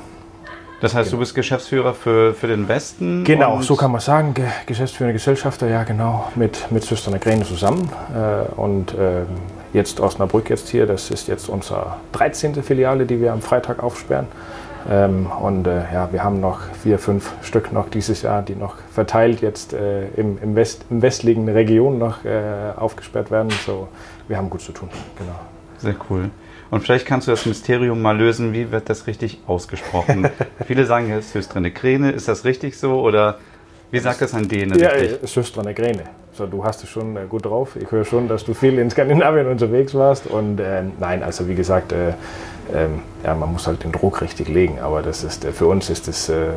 Das 0.81 0.95
heißt, 0.95 1.09
genau. 1.09 1.17
du 1.17 1.21
bist 1.21 1.35
Geschäftsführer 1.35 1.95
für, 1.95 2.35
für 2.35 2.47
den 2.47 2.69
Westen? 2.69 3.25
Genau, 3.25 3.63
so 3.63 3.75
kann 3.75 3.91
man 3.91 4.03
sagen. 4.03 4.35
Ge 4.35 4.45
Geschäftsführende 4.67 5.15
Gesellschafter, 5.15 5.67
ja 5.67 5.83
genau, 5.85 6.31
mit, 6.35 6.71
mit 6.71 6.85
Schwestern 6.85 7.19
Gräne 7.19 7.45
zusammen. 7.45 7.89
Äh, 8.15 8.61
und 8.61 8.93
äh, 8.93 9.23
jetzt 9.75 10.01
Osnabrück 10.01 10.49
jetzt 10.49 10.71
hier, 10.71 10.87
das 10.87 11.11
ist 11.11 11.29
jetzt 11.29 11.51
unsere 11.51 11.97
13. 12.13 12.63
Filiale, 12.63 13.05
die 13.05 13.21
wir 13.21 13.33
am 13.33 13.43
Freitag 13.43 13.83
aufsperren. 13.83 14.29
Ähm, 14.89 15.27
und 15.27 15.67
äh, 15.67 15.83
ja, 15.93 16.13
wir 16.13 16.23
haben 16.23 16.41
noch 16.41 16.61
vier, 16.83 16.99
fünf 16.99 17.33
Stück 17.43 17.73
noch 17.73 17.89
dieses 17.89 18.23
Jahr, 18.23 18.43
die 18.43 18.55
noch 18.55 18.77
verteilt 18.93 19.41
jetzt 19.41 19.73
äh, 19.73 20.09
im, 20.17 20.39
im, 20.43 20.55
West, 20.57 20.85
im 20.91 21.03
westlichen 21.03 21.49
Region 21.49 21.99
noch 21.99 22.25
äh, 22.25 22.73
aufgesperrt 22.77 23.31
werden. 23.31 23.51
So, 23.67 23.89
wir 24.29 24.37
haben 24.37 24.51
gut 24.51 24.61
zu 24.61 24.73
tun, 24.73 24.89
genau. 25.19 25.39
Sehr 25.79 25.97
cool. 26.09 26.31
Und 26.71 26.81
vielleicht 26.81 27.07
kannst 27.07 27.29
du 27.29 27.31
das 27.31 27.47
Mysterium 27.47 28.01
mal 28.03 28.17
lösen, 28.17 28.53
wie 28.53 28.71
wird 28.73 28.89
das 28.89 29.07
richtig 29.07 29.41
ausgesprochen? 29.47 30.29
Viele 30.67 30.87
sagen, 30.87 31.11
es 31.11 31.27
ist 31.27 31.33
Söstrene 31.33 31.71
Kräne, 31.71 32.11
ist 32.11 32.29
das 32.29 32.45
richtig 32.45 32.77
so 32.79 33.01
oder 33.01 33.39
wie 33.95 34.01
sagt 34.01 34.21
das 34.21 34.35
ein 34.35 34.49
Däne 34.49 34.77
ja, 34.77 34.89
richtig? 34.89 35.23
Ja, 35.23 35.29
Söstrene 35.29 35.73
Kräne. 35.73 36.03
So, 36.33 36.47
du 36.47 36.65
hast 36.65 36.83
es 36.83 36.91
schon 36.91 37.17
äh, 37.17 37.27
gut 37.29 37.45
drauf. 37.45 37.77
Ich 37.77 37.91
höre 37.93 38.05
schon, 38.05 38.27
dass 38.27 38.45
du 38.45 38.53
viel 38.53 38.77
in 38.81 38.91
Skandinavien 38.91 39.47
unterwegs 39.47 39.95
warst. 39.95 40.27
Und 40.27 40.59
äh, 40.59 40.83
nein, 40.99 41.23
also 41.23 41.47
wie 41.47 41.55
gesagt, 41.55 41.93
äh, 41.93 42.09
äh, 42.09 42.89
ja, 43.25 43.35
man 43.37 43.53
muss 43.53 43.69
halt 43.69 43.85
den 43.85 43.93
Druck 43.93 44.21
richtig 44.21 44.49
legen. 44.49 44.81
Aber 44.81 45.01
das 45.01 45.23
ist, 45.23 45.45
äh, 45.45 45.53
für 45.53 45.69
uns 45.69 45.91
ist 45.91 46.09
es 46.09 46.29
äh, 46.29 46.49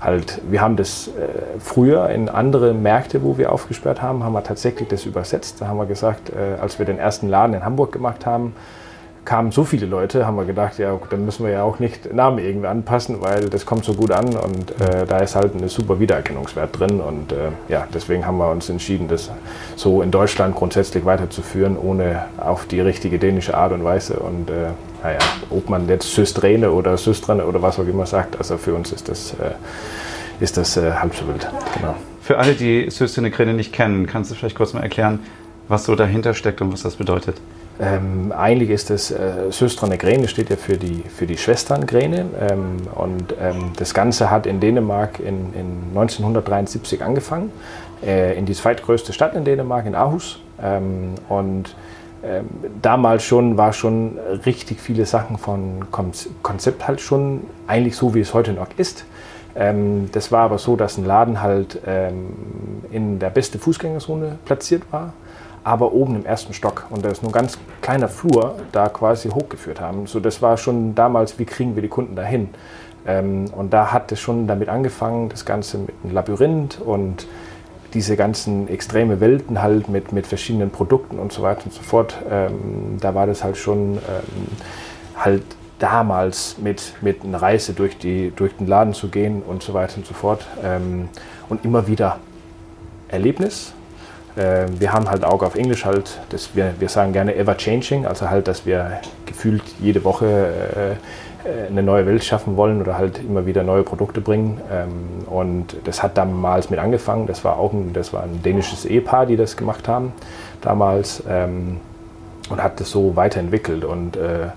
halt, 0.00 0.40
wir 0.48 0.60
haben 0.60 0.76
das 0.76 1.10
früher 1.58 2.08
in 2.10 2.28
andere 2.28 2.74
Märkte, 2.74 3.22
wo 3.22 3.38
wir 3.38 3.52
aufgesperrt 3.52 4.00
haben, 4.00 4.22
haben 4.22 4.32
wir 4.32 4.44
tatsächlich 4.44 4.88
das 4.88 5.04
übersetzt. 5.04 5.60
Da 5.60 5.66
haben 5.66 5.78
wir 5.78 5.86
gesagt, 5.86 6.32
als 6.60 6.80
wir 6.80 6.86
den 6.86 6.98
ersten 6.98 7.28
Laden 7.28 7.54
in 7.54 7.64
Hamburg 7.64 7.92
gemacht 7.92 8.26
haben, 8.26 8.52
kamen 9.24 9.52
so 9.52 9.64
viele 9.64 9.86
Leute, 9.86 10.26
haben 10.26 10.36
wir 10.36 10.44
gedacht, 10.44 10.78
ja, 10.78 10.98
dann 11.10 11.24
müssen 11.24 11.44
wir 11.44 11.52
ja 11.52 11.62
auch 11.62 11.78
nicht 11.78 12.12
Namen 12.12 12.38
irgendwie 12.38 12.66
anpassen, 12.66 13.20
weil 13.20 13.48
das 13.48 13.64
kommt 13.66 13.84
so 13.84 13.94
gut 13.94 14.10
an 14.10 14.34
und 14.36 14.80
äh, 14.80 15.06
da 15.06 15.18
ist 15.18 15.36
halt 15.36 15.54
ein 15.54 15.68
super 15.68 16.00
Wiedererkennungswert 16.00 16.78
drin 16.78 17.00
und 17.00 17.32
äh, 17.32 17.50
ja, 17.68 17.86
deswegen 17.94 18.26
haben 18.26 18.38
wir 18.38 18.50
uns 18.50 18.68
entschieden, 18.68 19.08
das 19.08 19.30
so 19.76 20.02
in 20.02 20.10
Deutschland 20.10 20.56
grundsätzlich 20.56 21.04
weiterzuführen, 21.04 21.76
ohne 21.76 22.24
auf 22.36 22.66
die 22.66 22.80
richtige 22.80 23.18
dänische 23.18 23.56
Art 23.56 23.72
und 23.72 23.84
Weise 23.84 24.14
und 24.14 24.50
äh, 24.50 24.70
naja, 25.02 25.18
ob 25.50 25.68
man 25.68 25.88
jetzt 25.88 26.12
Systrene 26.12 26.70
oder 26.70 26.96
Systrene 26.96 27.44
oder 27.44 27.62
was 27.62 27.78
auch 27.78 27.86
immer 27.86 28.06
sagt, 28.06 28.38
also 28.38 28.58
für 28.58 28.74
uns 28.74 28.92
ist 28.92 29.08
das, 29.08 29.34
äh, 29.34 29.52
ist 30.42 30.56
das 30.56 30.76
äh, 30.76 30.92
halb 30.92 31.14
so 31.14 31.26
wild. 31.28 31.48
Genau. 31.76 31.94
Für 32.22 32.38
alle, 32.38 32.54
die 32.54 32.88
Systrene 32.88 33.52
nicht 33.52 33.72
kennen, 33.72 34.06
kannst 34.06 34.30
du 34.30 34.34
vielleicht 34.34 34.56
kurz 34.56 34.74
mal 34.74 34.82
erklären, 34.82 35.20
was 35.68 35.84
so 35.84 35.96
dahinter 35.96 36.34
steckt 36.34 36.60
und 36.60 36.72
was 36.72 36.82
das 36.82 36.96
bedeutet? 36.96 37.40
Ähm, 37.80 38.32
eigentlich 38.36 38.70
ist 38.70 38.90
das 38.90 39.10
äh, 39.10 39.50
Söstrene 39.50 39.96
Gräne, 39.96 40.28
steht 40.28 40.50
ja 40.50 40.56
für 40.56 40.76
die, 40.76 41.02
für 41.02 41.26
die 41.26 41.38
Schwesterngräne. 41.38 42.26
Ähm, 42.50 42.76
und 42.94 43.34
ähm, 43.40 43.72
das 43.76 43.94
Ganze 43.94 44.30
hat 44.30 44.46
in 44.46 44.60
Dänemark 44.60 45.18
in, 45.20 45.52
in 45.54 45.88
1973 45.90 47.02
angefangen, 47.02 47.50
äh, 48.04 48.36
in 48.36 48.46
die 48.46 48.52
zweitgrößte 48.52 49.12
Stadt 49.12 49.34
in 49.34 49.44
Dänemark, 49.44 49.86
in 49.86 49.94
Aarhus. 49.94 50.38
Ähm, 50.62 51.14
und 51.28 51.74
ähm, 52.22 52.46
damals 52.82 53.24
schon 53.24 53.56
war 53.56 53.72
schon 53.72 54.18
richtig 54.46 54.80
viele 54.80 55.06
Sachen 55.06 55.38
von 55.38 55.86
Konzept 55.90 56.86
halt 56.86 57.00
schon 57.00 57.40
eigentlich 57.66 57.96
so, 57.96 58.14
wie 58.14 58.20
es 58.20 58.34
heute 58.34 58.52
noch 58.52 58.68
ist. 58.76 59.04
Ähm, 59.56 60.10
das 60.12 60.30
war 60.30 60.42
aber 60.42 60.58
so, 60.58 60.76
dass 60.76 60.98
ein 60.98 61.04
Laden 61.04 61.42
halt 61.42 61.80
in 62.92 63.18
der 63.18 63.30
beste 63.30 63.58
Fußgängerzone 63.58 64.38
platziert 64.44 64.84
war 64.92 65.14
aber 65.64 65.92
oben 65.92 66.16
im 66.16 66.26
ersten 66.26 66.52
Stock. 66.52 66.86
Und 66.90 67.04
da 67.04 67.10
ist 67.10 67.22
nur 67.22 67.30
ein 67.30 67.34
ganz 67.34 67.58
kleiner 67.80 68.08
Flur 68.08 68.56
da 68.72 68.88
quasi 68.88 69.28
hochgeführt 69.28 69.80
haben. 69.80 70.06
So, 70.06 70.20
das 70.20 70.42
war 70.42 70.56
schon 70.56 70.94
damals, 70.94 71.38
wie 71.38 71.44
kriegen 71.44 71.74
wir 71.74 71.82
die 71.82 71.88
Kunden 71.88 72.16
dahin? 72.16 72.50
Ähm, 73.06 73.46
und 73.54 73.72
da 73.72 73.92
hat 73.92 74.12
es 74.12 74.20
schon 74.20 74.46
damit 74.46 74.68
angefangen, 74.68 75.28
das 75.28 75.44
Ganze 75.44 75.78
mit 75.78 75.94
einem 76.02 76.14
Labyrinth 76.14 76.80
und 76.80 77.26
diese 77.94 78.16
ganzen 78.16 78.68
extreme 78.68 79.20
Welten 79.20 79.60
halt 79.60 79.88
mit, 79.88 80.12
mit 80.12 80.26
verschiedenen 80.26 80.70
Produkten 80.70 81.18
und 81.18 81.32
so 81.32 81.42
weiter 81.42 81.66
und 81.66 81.74
so 81.74 81.82
fort. 81.82 82.16
Ähm, 82.30 82.96
da 83.00 83.14
war 83.14 83.26
das 83.26 83.44
halt 83.44 83.56
schon 83.56 83.98
ähm, 83.98 84.46
halt 85.16 85.42
damals 85.78 86.56
mit, 86.58 86.94
mit 87.02 87.24
einer 87.24 87.42
Reise 87.42 87.72
durch, 87.72 87.98
die, 87.98 88.32
durch 88.34 88.56
den 88.56 88.66
Laden 88.66 88.94
zu 88.94 89.08
gehen 89.08 89.42
und 89.42 89.62
so 89.62 89.74
weiter 89.74 89.96
und 89.96 90.06
so 90.06 90.14
fort. 90.14 90.46
Ähm, 90.62 91.08
und 91.48 91.64
immer 91.64 91.86
wieder 91.86 92.18
Erlebnis. 93.08 93.74
Äh, 94.36 94.66
wir 94.78 94.92
haben 94.92 95.08
halt 95.08 95.24
auch 95.24 95.42
auf 95.42 95.54
Englisch 95.54 95.84
halt, 95.84 96.20
das 96.30 96.54
wir, 96.54 96.74
wir 96.78 96.88
sagen 96.88 97.12
gerne 97.12 97.34
ever 97.36 97.56
changing, 97.56 98.06
also 98.06 98.30
halt, 98.30 98.48
dass 98.48 98.66
wir 98.66 99.00
gefühlt 99.26 99.62
jede 99.80 100.04
Woche 100.04 100.26
äh, 100.26 100.96
eine 101.68 101.82
neue 101.82 102.06
Welt 102.06 102.22
schaffen 102.22 102.56
wollen 102.56 102.80
oder 102.80 102.96
halt 102.96 103.18
immer 103.18 103.46
wieder 103.46 103.62
neue 103.62 103.82
Produkte 103.82 104.20
bringen. 104.20 104.60
Ähm, 104.70 105.26
und 105.26 105.76
das 105.84 106.02
hat 106.02 106.16
damals 106.16 106.70
mit 106.70 106.78
angefangen. 106.78 107.26
Das 107.26 107.44
war 107.44 107.58
auch 107.58 107.72
ein, 107.72 107.92
das 107.92 108.12
war 108.12 108.22
ein 108.22 108.42
dänisches 108.42 108.84
Ehepaar, 108.84 109.26
die 109.26 109.36
das 109.36 109.56
gemacht 109.56 109.88
haben 109.88 110.12
damals 110.60 111.22
ähm, 111.28 111.78
und 112.48 112.62
hat 112.62 112.80
das 112.80 112.90
so 112.90 113.16
weiterentwickelt. 113.16 113.84
Und 113.84 114.16
äh, 114.16 114.48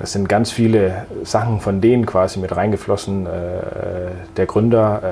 das 0.00 0.12
sind 0.12 0.28
ganz 0.28 0.50
viele 0.50 1.06
Sachen 1.22 1.60
von 1.60 1.80
denen 1.80 2.06
quasi 2.06 2.40
mit 2.40 2.56
reingeflossen. 2.56 3.26
Äh, 3.26 3.30
der 4.36 4.46
Gründer, 4.46 5.02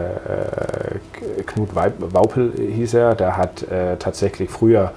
Knut 1.46 1.70
Waupel 1.74 2.52
hieß 2.56 2.94
er, 2.94 3.14
der 3.14 3.36
hat 3.36 3.64
tatsächlich 3.98 4.50
früher 4.50 4.92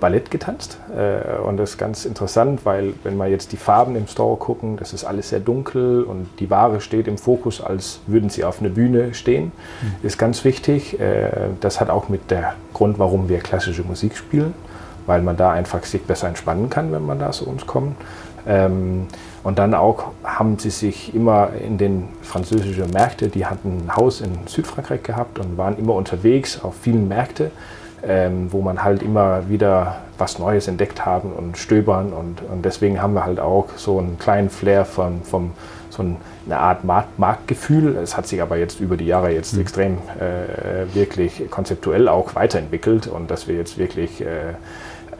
Ballett 0.00 0.30
getanzt. 0.30 0.78
Äh, 0.96 1.40
und 1.40 1.56
das 1.56 1.70
ist 1.70 1.78
ganz 1.78 2.04
interessant, 2.04 2.64
weil 2.64 2.94
wenn 3.02 3.16
wir 3.16 3.26
jetzt 3.26 3.52
die 3.52 3.56
Farben 3.56 3.96
im 3.96 4.06
Store 4.06 4.36
gucken, 4.36 4.76
das 4.76 4.92
ist 4.92 5.04
alles 5.04 5.30
sehr 5.30 5.40
dunkel 5.40 6.04
und 6.04 6.28
die 6.38 6.50
Ware 6.50 6.80
steht 6.80 7.08
im 7.08 7.18
Fokus, 7.18 7.60
als 7.60 8.00
würden 8.06 8.30
sie 8.30 8.44
auf 8.44 8.60
einer 8.60 8.70
Bühne 8.70 9.14
stehen. 9.14 9.46
Mhm. 9.82 10.06
Ist 10.06 10.18
ganz 10.18 10.44
wichtig. 10.44 11.00
Äh, 11.00 11.30
das 11.60 11.80
hat 11.80 11.90
auch 11.90 12.08
mit 12.08 12.30
der 12.30 12.54
Grund, 12.72 12.98
warum 12.98 13.28
wir 13.28 13.38
klassische 13.38 13.82
Musik 13.82 14.16
spielen, 14.16 14.54
weil 15.06 15.22
man 15.22 15.36
da 15.36 15.50
einfach 15.52 15.84
sich 15.84 16.02
besser 16.02 16.28
entspannen 16.28 16.70
kann, 16.70 16.92
wenn 16.92 17.04
man 17.04 17.18
da 17.18 17.32
zu 17.32 17.48
uns 17.48 17.66
kommt. 17.66 17.96
Und 19.42 19.58
dann 19.58 19.74
auch 19.74 20.12
haben 20.22 20.58
sie 20.58 20.70
sich 20.70 21.14
immer 21.14 21.50
in 21.64 21.76
den 21.76 22.08
französischen 22.22 22.90
Märkten, 22.90 23.30
die 23.32 23.46
hatten 23.46 23.86
ein 23.86 23.96
Haus 23.96 24.20
in 24.20 24.46
Südfrankreich 24.46 25.02
gehabt 25.02 25.38
und 25.38 25.58
waren 25.58 25.76
immer 25.78 25.94
unterwegs 25.94 26.62
auf 26.62 26.74
vielen 26.76 27.08
Märkten 27.08 27.50
ähm, 28.04 28.48
wo 28.50 28.62
man 28.62 28.82
halt 28.82 29.02
immer 29.02 29.48
wieder 29.48 29.98
was 30.18 30.38
Neues 30.38 30.68
entdeckt 30.68 31.04
haben 31.04 31.32
und 31.32 31.56
stöbern. 31.56 32.12
Und, 32.12 32.42
und 32.42 32.64
deswegen 32.64 33.00
haben 33.00 33.14
wir 33.14 33.24
halt 33.24 33.40
auch 33.40 33.68
so 33.76 33.98
einen 33.98 34.18
kleinen 34.18 34.50
Flair 34.50 34.84
von, 34.84 35.22
vom, 35.22 35.52
so 35.90 36.02
eine 36.02 36.58
Art 36.58 36.84
Markt, 36.84 37.18
Marktgefühl. 37.18 37.96
Es 37.96 38.16
hat 38.16 38.26
sich 38.26 38.42
aber 38.42 38.56
jetzt 38.56 38.80
über 38.80 38.96
die 38.96 39.06
Jahre 39.06 39.30
jetzt 39.30 39.54
mhm. 39.54 39.60
extrem 39.60 39.98
äh, 40.18 40.94
wirklich 40.94 41.48
konzeptuell 41.50 42.08
auch 42.08 42.34
weiterentwickelt 42.34 43.06
und 43.06 43.30
dass 43.30 43.46
wir 43.46 43.56
jetzt 43.56 43.78
wirklich 43.78 44.20
äh, 44.20 44.54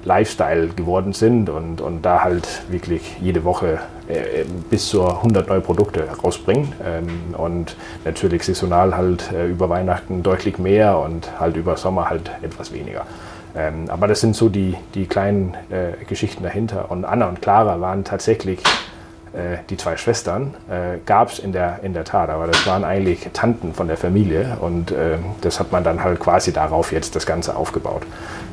Lifestyle 0.04 0.68
geworden 0.68 1.12
sind 1.12 1.48
und, 1.48 1.80
und 1.80 2.02
da 2.02 2.22
halt 2.22 2.62
wirklich 2.68 3.16
jede 3.20 3.44
Woche 3.44 3.78
äh, 4.08 4.44
bis 4.68 4.88
zu 4.88 5.06
100 5.06 5.48
neue 5.48 5.60
Produkte 5.60 6.08
rausbringen. 6.22 6.72
Ähm, 6.84 7.34
und 7.36 7.76
natürlich 8.04 8.44
saisonal 8.44 8.96
halt 8.96 9.30
äh, 9.32 9.46
über 9.46 9.68
Weihnachten 9.68 10.22
deutlich 10.22 10.58
mehr 10.58 10.98
und 10.98 11.38
halt 11.40 11.56
über 11.56 11.76
Sommer 11.76 12.10
halt 12.10 12.30
etwas 12.42 12.72
weniger. 12.72 13.06
Ähm, 13.54 13.84
aber 13.88 14.08
das 14.08 14.20
sind 14.20 14.34
so 14.34 14.48
die, 14.48 14.74
die 14.94 15.06
kleinen 15.06 15.54
äh, 15.70 16.04
Geschichten 16.04 16.42
dahinter. 16.42 16.90
Und 16.90 17.04
Anna 17.04 17.28
und 17.28 17.42
Clara 17.42 17.80
waren 17.80 18.04
tatsächlich 18.04 18.60
die 19.71 19.77
zwei 19.79 19.97
Schwestern, 19.97 20.55
äh, 20.68 20.99
gab 21.07 21.31
es 21.33 21.38
in 21.38 21.53
der, 21.53 21.81
in 21.83 21.95
der 21.95 22.05
Tat, 22.05 22.29
aber 22.29 22.47
das 22.47 22.66
waren 22.66 22.85
eigentlich 22.85 23.29
Tanten 23.33 23.73
von 23.73 23.88
der 23.88 23.97
Familie 23.97 24.59
und 24.61 24.90
äh, 24.90 25.18
das 25.40 25.59
hat 25.59 25.73
man 25.73 25.85
dann 25.85 26.05
halt 26.05 26.21
quasi 26.21 26.53
darauf 26.53 26.92
jetzt 26.92 27.16
das 27.16 27.25
Ganze 27.25 27.57
aufgebaut. 27.57 28.03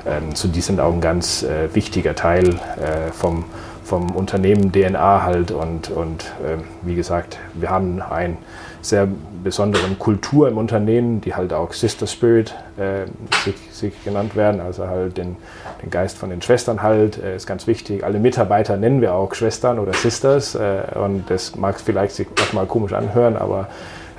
Ähm, 0.06 0.36
so 0.36 0.48
die 0.48 0.62
sind 0.62 0.80
auch 0.80 0.94
ein 0.94 1.02
ganz 1.02 1.44
äh, 1.44 1.74
wichtiger 1.74 2.16
Teil 2.16 2.50
äh, 2.50 3.12
vom, 3.12 3.46
vom 3.84 4.12
Unternehmen 4.12 4.72
DNA 4.72 5.24
halt 5.24 5.52
und, 5.52 5.90
und 5.90 6.32
ähm, 6.48 6.64
wie 6.82 6.96
gesagt, 6.96 7.38
wir 7.54 7.70
haben 7.70 8.02
ein 8.02 8.38
sehr 8.82 9.08
besonderen 9.44 10.00
Kultur 10.00 10.48
im 10.48 10.58
Unternehmen, 10.58 11.22
die 11.22 11.36
halt 11.36 11.54
auch 11.54 11.74
Sister 11.74 12.08
Spirit 12.08 12.56
äh, 12.78 13.06
sich, 13.44 13.56
sich, 13.72 14.04
genannt 14.04 14.36
werden, 14.36 14.62
also 14.62 14.88
halt 14.88 15.18
den, 15.18 15.36
den, 15.84 15.90
Geist 15.90 16.18
von 16.18 16.30
den 16.30 16.42
Schwestern 16.42 16.82
halt, 16.82 17.22
äh, 17.22 17.36
ist 17.36 17.46
ganz 17.48 17.68
wichtig. 17.68 18.04
Alle 18.04 18.20
Mitarbeiter 18.20 18.78
nennen 18.78 19.02
wir 19.02 19.14
auch 19.14 19.34
Schwestern 19.34 19.80
oder 19.80 19.94
Sisters 19.94 20.56
äh, 20.56 20.82
und 20.96 21.30
das 21.30 21.56
mag 21.56 21.80
vielleicht 21.80 22.16
sich 22.16 22.28
erstmal 22.38 22.66
komisch 22.66 22.94
anhören, 22.94 23.36
aber 23.38 23.68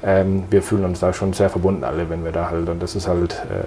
ähm, 0.03 0.44
wir 0.51 0.62
fühlen 0.62 0.85
uns 0.85 1.01
da 1.01 1.12
schon 1.12 1.33
sehr 1.33 1.51
verbunden 1.51 1.85
alle, 1.85 2.09
wenn 2.09 2.25
wir 2.25 2.33
da 2.33 2.51
halt, 2.51 2.68
und 2.68 2.83
das 2.83 2.94
ist 2.94 3.09
halt 3.09 3.35
äh, 3.35 3.64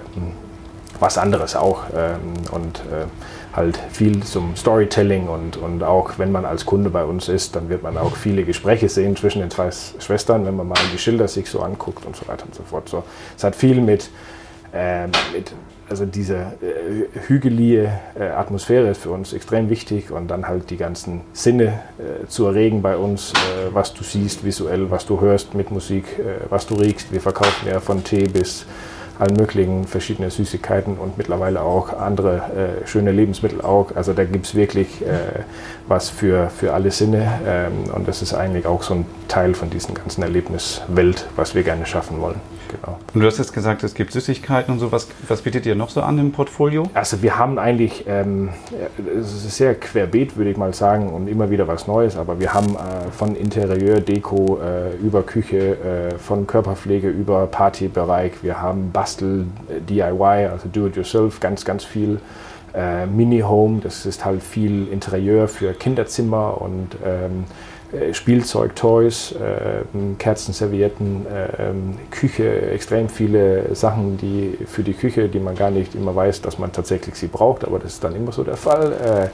was 1.00 1.18
anderes 1.18 1.56
auch 1.56 1.84
ähm, 1.96 2.34
und 2.52 2.78
äh, 2.80 3.06
halt 3.54 3.78
viel 3.92 4.22
zum 4.22 4.56
Storytelling 4.56 5.28
und, 5.28 5.56
und 5.56 5.82
auch 5.84 6.18
wenn 6.18 6.32
man 6.32 6.44
als 6.44 6.66
Kunde 6.66 6.90
bei 6.90 7.04
uns 7.04 7.28
ist, 7.28 7.54
dann 7.54 7.68
wird 7.68 7.82
man 7.82 7.96
auch 7.96 8.16
viele 8.16 8.44
Gespräche 8.44 8.88
sehen 8.88 9.16
zwischen 9.16 9.40
den 9.40 9.50
zwei 9.50 9.70
Schwestern, 10.00 10.44
wenn 10.44 10.56
man 10.56 10.68
mal 10.68 10.78
die 10.92 10.98
Schilder 10.98 11.28
sich 11.28 11.48
so 11.48 11.60
anguckt 11.60 12.04
und 12.04 12.16
so 12.16 12.26
weiter 12.26 12.46
und 12.46 12.54
so 12.54 12.64
fort. 12.64 12.88
So, 12.88 13.04
es 13.36 13.44
hat 13.44 13.54
viel 13.54 13.80
mit, 13.80 14.10
äh, 14.72 15.06
mit 15.06 15.52
also 15.88 16.06
diese 16.06 16.36
äh, 16.36 17.28
hügelige 17.28 17.92
äh, 18.18 18.24
Atmosphäre 18.24 18.88
ist 18.88 19.02
für 19.02 19.10
uns 19.10 19.32
extrem 19.32 19.70
wichtig 19.70 20.10
und 20.10 20.28
dann 20.28 20.48
halt 20.48 20.70
die 20.70 20.76
ganzen 20.76 21.20
Sinne 21.32 21.80
äh, 21.98 22.26
zu 22.26 22.46
erregen 22.46 22.82
bei 22.82 22.96
uns, 22.96 23.32
äh, 23.32 23.72
was 23.72 23.94
du 23.94 24.02
siehst 24.02 24.44
visuell, 24.44 24.90
was 24.90 25.06
du 25.06 25.20
hörst 25.20 25.54
mit 25.54 25.70
Musik, 25.70 26.04
äh, 26.18 26.46
was 26.50 26.66
du 26.66 26.74
riechst. 26.74 27.12
Wir 27.12 27.20
verkaufen 27.20 27.68
ja 27.68 27.80
von 27.80 28.02
Tee 28.02 28.24
bis 28.24 28.66
allen 29.18 29.36
möglichen 29.36 29.84
verschiedene 29.86 30.30
Süßigkeiten 30.30 30.96
und 30.96 31.18
mittlerweile 31.18 31.62
auch 31.62 31.92
andere 31.92 32.80
äh, 32.82 32.86
schöne 32.86 33.12
Lebensmittel 33.12 33.60
auch. 33.60 33.94
Also 33.94 34.12
da 34.12 34.24
gibt 34.24 34.46
es 34.46 34.54
wirklich 34.54 35.02
äh, 35.02 35.42
was 35.86 36.10
für, 36.10 36.50
für 36.50 36.74
alle 36.74 36.90
Sinne 36.90 37.40
ähm, 37.46 37.90
und 37.94 38.08
das 38.08 38.22
ist 38.22 38.34
eigentlich 38.34 38.66
auch 38.66 38.82
so 38.82 38.94
ein 38.94 39.06
Teil 39.28 39.54
von 39.54 39.70
diesem 39.70 39.94
ganzen 39.94 40.22
Erlebniswelt, 40.22 41.26
was 41.36 41.54
wir 41.54 41.62
gerne 41.62 41.86
schaffen 41.86 42.20
wollen. 42.20 42.40
Genau. 42.80 42.98
Und 43.12 43.20
du 43.20 43.26
hast 43.26 43.38
jetzt 43.38 43.52
gesagt, 43.52 43.84
es 43.84 43.94
gibt 43.94 44.12
Süßigkeiten 44.12 44.72
und 44.72 44.80
so. 44.80 44.90
Was, 44.90 45.08
was 45.28 45.42
bietet 45.42 45.66
ihr 45.66 45.74
noch 45.74 45.90
so 45.90 46.02
an 46.02 46.18
im 46.18 46.32
Portfolio? 46.32 46.84
Also 46.94 47.22
wir 47.22 47.38
haben 47.38 47.58
eigentlich, 47.58 48.04
ähm, 48.08 48.50
es 49.18 49.32
ist 49.32 49.56
sehr 49.56 49.74
querbeet, 49.74 50.36
würde 50.36 50.50
ich 50.50 50.56
mal 50.56 50.74
sagen, 50.74 51.12
und 51.12 51.28
immer 51.28 51.50
wieder 51.50 51.68
was 51.68 51.86
Neues. 51.86 52.16
Aber 52.16 52.40
wir 52.40 52.52
haben 52.52 52.74
äh, 52.74 53.10
von 53.12 53.36
Interieur, 53.36 54.00
Deko 54.00 54.58
äh, 54.60 54.96
über 54.96 55.22
Küche, 55.22 56.10
äh, 56.12 56.18
von 56.18 56.46
Körperpflege 56.46 57.08
über 57.08 57.46
Partybereich. 57.46 58.42
Wir 58.42 58.60
haben 58.60 58.90
Bastel, 58.92 59.46
äh, 59.68 59.80
DIY, 59.80 60.48
also 60.50 60.68
Do-it-yourself, 60.72 61.40
ganz, 61.40 61.64
ganz 61.64 61.84
viel. 61.84 62.20
Äh, 62.74 63.06
Mini-Home, 63.06 63.80
das 63.82 64.04
ist 64.04 64.24
halt 64.24 64.42
viel 64.42 64.88
Interieur 64.88 65.46
für 65.46 65.74
Kinderzimmer 65.74 66.60
und 66.60 66.88
ähm, 67.04 67.44
äh, 67.44 67.73
Spielzeug, 68.12 68.74
Toys, 68.76 69.32
äh, 69.32 69.84
Kerzen, 70.18 70.52
Servietten, 70.52 71.26
äh, 71.26 71.72
Küche, 72.10 72.70
extrem 72.72 73.08
viele 73.08 73.74
Sachen, 73.74 74.16
die 74.18 74.58
für 74.66 74.82
die 74.82 74.94
Küche, 74.94 75.28
die 75.28 75.40
man 75.40 75.54
gar 75.54 75.70
nicht 75.70 75.94
immer 75.94 76.14
weiß, 76.14 76.42
dass 76.42 76.58
man 76.58 76.72
tatsächlich 76.72 77.14
sie 77.14 77.28
braucht, 77.28 77.64
aber 77.64 77.78
das 77.78 77.94
ist 77.94 78.04
dann 78.04 78.14
immer 78.14 78.32
so 78.32 78.42
der 78.44 78.56
Fall. 78.56 78.92
Äh, 78.92 79.28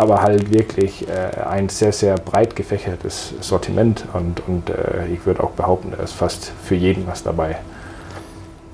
aber 0.00 0.22
halt 0.22 0.50
wirklich 0.50 1.06
äh, 1.08 1.42
ein 1.42 1.68
sehr, 1.68 1.92
sehr 1.92 2.14
breit 2.14 2.56
gefächertes 2.56 3.34
Sortiment 3.40 4.06
und, 4.14 4.42
und 4.48 4.70
äh, 4.70 5.06
ich 5.12 5.26
würde 5.26 5.44
auch 5.44 5.50
behaupten, 5.50 5.92
da 5.94 6.02
ist 6.02 6.12
fast 6.12 6.52
für 6.64 6.74
jeden 6.74 7.06
was 7.06 7.22
dabei. 7.22 7.58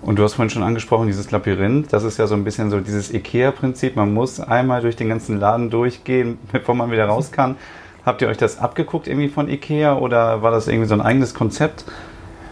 Und 0.03 0.21
du 0.21 0.23
hast 0.23 0.35
vorhin 0.35 0.51
schon 0.51 0.63
angesprochen, 0.63 1.09
dieses 1.09 1.33
Labyrinth, 1.33 1.93
das 1.93 2.05
ist 2.05 2.17
ja 2.19 2.29
so 2.29 2.37
ein 2.37 2.45
bisschen 2.45 2.71
so 2.71 2.79
dieses 2.79 3.13
IKEA-Prinzip. 3.13 3.97
Man 3.97 4.15
muss 4.15 4.39
einmal 4.39 4.81
durch 4.83 4.95
den 4.95 5.09
ganzen 5.09 5.41
Laden 5.41 5.69
durchgehen, 5.69 6.39
bevor 6.53 6.77
man 6.77 6.93
wieder 6.93 7.07
raus 7.07 7.33
kann. 7.33 7.57
Habt 8.07 8.23
ihr 8.23 8.29
euch 8.29 8.37
das 8.37 8.61
abgeguckt 8.61 9.09
irgendwie 9.09 9.29
von 9.29 9.49
Ikea 9.49 9.99
oder 9.99 10.41
war 10.41 10.53
das 10.53 10.69
irgendwie 10.69 10.87
so 10.87 10.95
ein 10.95 11.01
eigenes 11.01 11.35
Konzept? 11.35 11.85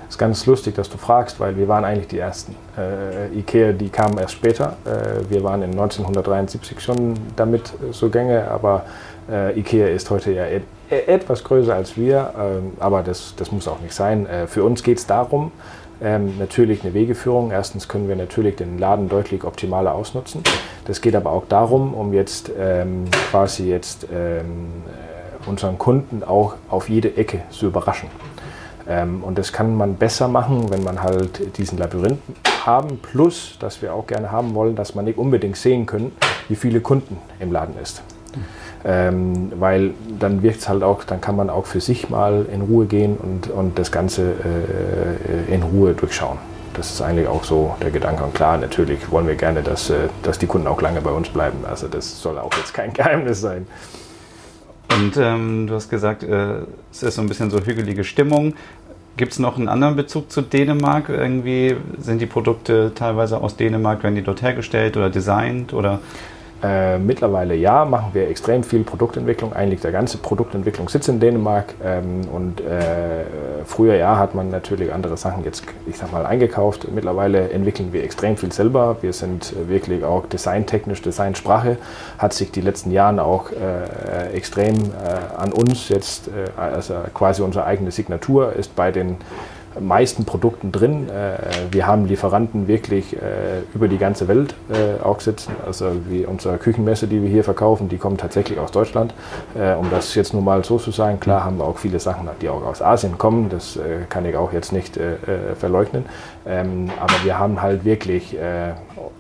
Ist 0.08 0.18
ganz 0.18 0.44
lustig, 0.46 0.74
dass 0.74 0.90
du 0.90 0.98
fragst, 0.98 1.38
weil 1.38 1.56
wir 1.56 1.68
waren 1.68 1.84
eigentlich 1.84 2.08
die 2.08 2.18
Ersten. 2.18 2.56
Äh, 2.76 3.38
Ikea, 3.38 3.70
die 3.70 3.88
kamen 3.88 4.18
erst 4.18 4.34
später. 4.34 4.76
Äh, 4.84 5.30
wir 5.30 5.44
waren 5.44 5.62
in 5.62 5.70
1973 5.70 6.80
schon 6.80 7.14
damit 7.36 7.72
so 7.92 8.10
gänge, 8.10 8.50
aber 8.50 8.84
äh, 9.30 9.56
Ikea 9.56 9.86
ist 9.86 10.10
heute 10.10 10.32
ja 10.32 10.44
et 10.44 10.64
etwas 10.90 11.44
größer 11.44 11.74
als 11.74 11.96
wir, 11.96 12.34
ähm, 12.36 12.72
aber 12.80 13.02
das, 13.04 13.34
das 13.36 13.52
muss 13.52 13.68
auch 13.68 13.80
nicht 13.80 13.94
sein. 13.94 14.26
Äh, 14.26 14.48
für 14.48 14.64
uns 14.64 14.82
geht 14.82 14.98
es 14.98 15.06
darum, 15.06 15.52
ähm, 16.02 16.36
natürlich 16.38 16.82
eine 16.82 16.94
Wegeführung. 16.94 17.52
Erstens 17.52 17.86
können 17.86 18.08
wir 18.08 18.16
natürlich 18.16 18.56
den 18.56 18.78
Laden 18.80 19.08
deutlich 19.08 19.44
optimaler 19.44 19.94
ausnutzen. 19.94 20.42
Das 20.84 21.00
geht 21.00 21.14
aber 21.14 21.30
auch 21.30 21.46
darum, 21.48 21.94
um 21.94 22.12
jetzt 22.12 22.50
ähm, 22.58 23.04
quasi 23.30 23.68
jetzt 23.70 24.06
unseren 25.46 25.78
Kunden 25.78 26.22
auch 26.22 26.54
auf 26.68 26.88
jede 26.88 27.16
Ecke 27.16 27.42
zu 27.50 27.66
überraschen. 27.66 28.08
Ähm, 28.88 29.22
und 29.22 29.38
das 29.38 29.52
kann 29.52 29.76
man 29.76 29.96
besser 29.96 30.28
machen, 30.28 30.70
wenn 30.70 30.84
man 30.84 31.02
halt 31.02 31.56
diesen 31.58 31.78
Labyrinth 31.78 32.20
haben, 32.66 32.98
plus, 32.98 33.56
dass 33.58 33.82
wir 33.82 33.94
auch 33.94 34.06
gerne 34.06 34.30
haben 34.30 34.54
wollen, 34.54 34.76
dass 34.76 34.94
man 34.94 35.04
nicht 35.06 35.18
unbedingt 35.18 35.56
sehen 35.56 35.86
können, 35.86 36.12
wie 36.48 36.56
viele 36.56 36.80
Kunden 36.80 37.16
im 37.40 37.52
Laden 37.52 37.74
ist. 37.82 38.02
Ähm, 38.84 39.52
weil 39.58 39.94
dann 40.18 40.42
wirkt 40.42 40.60
es 40.60 40.68
halt 40.68 40.82
auch, 40.82 41.04
dann 41.04 41.20
kann 41.20 41.36
man 41.36 41.48
auch 41.48 41.64
für 41.64 41.80
sich 41.80 42.10
mal 42.10 42.46
in 42.52 42.60
Ruhe 42.60 42.84
gehen 42.84 43.16
und, 43.16 43.48
und 43.48 43.78
das 43.78 43.90
Ganze 43.90 44.32
äh, 44.32 45.54
in 45.54 45.62
Ruhe 45.62 45.94
durchschauen. 45.94 46.38
Das 46.74 46.90
ist 46.90 47.00
eigentlich 47.00 47.28
auch 47.28 47.44
so 47.44 47.74
der 47.80 47.90
Gedanke. 47.90 48.24
Und 48.24 48.34
klar, 48.34 48.58
natürlich 48.58 49.10
wollen 49.10 49.26
wir 49.26 49.36
gerne, 49.36 49.62
dass, 49.62 49.88
äh, 49.88 50.08
dass 50.22 50.38
die 50.38 50.46
Kunden 50.46 50.66
auch 50.66 50.82
lange 50.82 51.00
bei 51.00 51.12
uns 51.12 51.28
bleiben. 51.28 51.64
Also 51.66 51.88
das 51.88 52.20
soll 52.20 52.38
auch 52.38 52.52
jetzt 52.58 52.74
kein 52.74 52.92
Geheimnis 52.92 53.40
sein. 53.40 53.66
Und 54.94 55.16
ähm, 55.16 55.66
du 55.66 55.74
hast 55.74 55.90
gesagt, 55.90 56.22
äh, 56.22 56.58
es 56.92 57.02
ist 57.02 57.16
so 57.16 57.22
ein 57.22 57.28
bisschen 57.28 57.50
so 57.50 57.58
hügelige 57.58 58.04
Stimmung. 58.04 58.54
Gibt 59.16 59.32
es 59.32 59.38
noch 59.38 59.56
einen 59.56 59.68
anderen 59.68 59.96
Bezug 59.96 60.30
zu 60.30 60.40
Dänemark? 60.42 61.08
Irgendwie 61.08 61.76
sind 61.98 62.20
die 62.20 62.26
Produkte 62.26 62.92
teilweise 62.94 63.40
aus 63.40 63.56
Dänemark, 63.56 64.02
werden 64.02 64.14
die 64.14 64.22
dort 64.22 64.42
hergestellt 64.42 64.96
oder 64.96 65.10
designt 65.10 65.72
oder? 65.72 66.00
Äh, 66.64 66.98
mittlerweile 66.98 67.54
ja, 67.54 67.84
machen 67.84 68.10
wir 68.14 68.28
extrem 68.28 68.62
viel 68.62 68.84
Produktentwicklung. 68.84 69.52
Eigentlich 69.52 69.80
der 69.80 69.92
ganze 69.92 70.16
Produktentwicklung 70.16 70.88
sitzt 70.88 71.08
in 71.08 71.20
Dänemark. 71.20 71.74
Ähm, 71.84 72.22
und 72.32 72.60
äh, 72.60 73.24
früher 73.66 73.96
ja 73.96 74.16
hat 74.16 74.34
man 74.34 74.48
natürlich 74.48 74.92
andere 74.92 75.18
Sachen 75.18 75.44
jetzt, 75.44 75.64
ich 75.86 75.98
sag 75.98 76.10
mal, 76.10 76.24
eingekauft. 76.24 76.88
Mittlerweile 76.90 77.50
entwickeln 77.50 77.92
wir 77.92 78.02
extrem 78.02 78.38
viel 78.38 78.52
selber. 78.52 78.96
Wir 79.02 79.12
sind 79.12 79.54
wirklich 79.68 80.04
auch 80.04 80.26
designtechnisch, 80.26 81.02
Designsprache 81.02 81.76
hat 82.18 82.32
sich 82.32 82.50
die 82.50 82.62
letzten 82.62 82.90
Jahre 82.90 83.22
auch 83.22 83.50
äh, 83.50 84.32
extrem 84.32 84.76
äh, 84.76 85.36
an 85.36 85.52
uns 85.52 85.90
jetzt, 85.90 86.28
äh, 86.28 86.58
also 86.58 86.94
quasi 87.12 87.42
unsere 87.42 87.66
eigene 87.66 87.90
Signatur 87.90 88.54
ist 88.54 88.74
bei 88.74 88.90
den 88.90 89.16
meisten 89.80 90.24
Produkten 90.24 90.72
drin. 90.72 91.08
Äh, 91.08 91.72
wir 91.72 91.86
haben 91.86 92.06
Lieferanten 92.06 92.68
wirklich 92.68 93.14
äh, 93.14 93.18
über 93.74 93.88
die 93.88 93.98
ganze 93.98 94.28
Welt 94.28 94.54
äh, 94.70 95.02
auch 95.02 95.20
sitzen. 95.20 95.52
Also 95.66 95.86
wie 96.08 96.24
unsere 96.24 96.58
Küchenmesse, 96.58 97.06
die 97.06 97.22
wir 97.22 97.28
hier 97.28 97.44
verkaufen, 97.44 97.88
die 97.88 97.98
kommen 97.98 98.16
tatsächlich 98.16 98.58
aus 98.58 98.70
Deutschland. 98.70 99.14
Um 99.54 99.90
das 99.90 100.14
jetzt 100.14 100.32
nur 100.32 100.42
mal 100.42 100.64
so 100.64 100.78
zu 100.78 100.90
sagen, 100.90 101.20
klar 101.20 101.44
haben 101.44 101.58
wir 101.58 101.64
auch 101.64 101.78
viele 101.78 102.00
Sachen, 102.00 102.28
die 102.40 102.48
auch 102.48 102.64
aus 102.64 102.82
Asien 102.82 103.18
kommen. 103.18 103.48
Das 103.48 103.78
kann 104.08 104.24
ich 104.24 104.36
auch 104.36 104.52
jetzt 104.52 104.72
nicht 104.72 104.98
verleugnen. 105.58 106.04
Ähm, 106.46 106.90
aber 107.00 107.14
wir 107.24 107.38
haben 107.38 107.62
halt 107.62 107.84
wirklich 107.84 108.36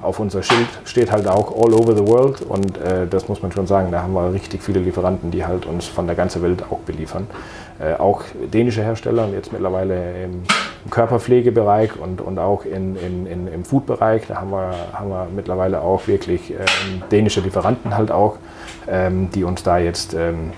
auf 0.02 0.20
unser 0.20 0.42
Schild 0.42 0.68
steht 0.84 1.10
halt 1.10 1.26
auch 1.26 1.54
All 1.54 1.72
Over 1.72 1.96
the 1.96 2.06
World 2.06 2.42
und 2.42 2.78
das 3.10 3.28
muss 3.28 3.42
man 3.42 3.52
schon 3.52 3.66
sagen, 3.66 3.90
da 3.90 4.02
haben 4.02 4.12
wir 4.12 4.32
richtig 4.32 4.62
viele 4.62 4.80
Lieferanten, 4.80 5.30
die 5.30 5.44
halt 5.44 5.66
uns 5.66 5.86
von 5.86 6.06
der 6.06 6.16
ganzen 6.16 6.42
Welt 6.42 6.62
auch 6.70 6.80
beliefern 6.80 7.26
äh, 7.84 7.94
auch 7.94 8.22
dänische 8.52 8.82
Hersteller 8.82 9.24
und 9.24 9.32
jetzt 9.32 9.52
mittlerweile 9.52 10.24
im, 10.24 10.42
im 10.84 10.90
Körperpflegebereich 10.90 11.98
und, 11.98 12.20
und 12.20 12.38
auch 12.38 12.64
in, 12.64 12.96
in, 12.96 13.26
in, 13.26 13.48
im 13.48 13.64
Foodbereich. 13.64 14.26
Da 14.28 14.36
haben 14.36 14.50
wir, 14.50 14.74
haben 14.92 15.10
wir 15.10 15.28
mittlerweile 15.34 15.80
auch 15.80 16.06
wirklich 16.06 16.50
ähm, 16.50 17.02
dänische 17.10 17.40
Lieferanten 17.40 17.96
halt 17.96 18.10
auch, 18.10 18.36
ähm, 18.88 19.30
die 19.34 19.44
uns 19.44 19.62
da 19.62 19.78
jetzt 19.78 20.14
ähm, 20.14 20.52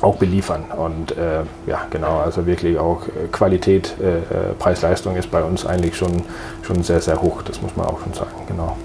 auch 0.00 0.16
beliefern. 0.16 0.64
Und 0.76 1.12
äh, 1.12 1.42
ja, 1.66 1.86
genau, 1.90 2.18
also 2.18 2.46
wirklich 2.46 2.78
auch 2.78 3.06
äh, 3.08 3.28
Qualität, 3.32 3.94
äh, 4.00 4.18
äh, 4.18 4.54
Preis-Leistung 4.58 5.16
ist 5.16 5.30
bei 5.30 5.42
uns 5.42 5.66
eigentlich 5.66 5.96
schon, 5.96 6.22
schon 6.62 6.82
sehr, 6.82 7.00
sehr 7.00 7.20
hoch. 7.22 7.42
Das 7.42 7.62
muss 7.62 7.76
man 7.76 7.86
auch 7.86 8.00
schon 8.00 8.12
sagen, 8.12 8.32
genau. 8.46 8.76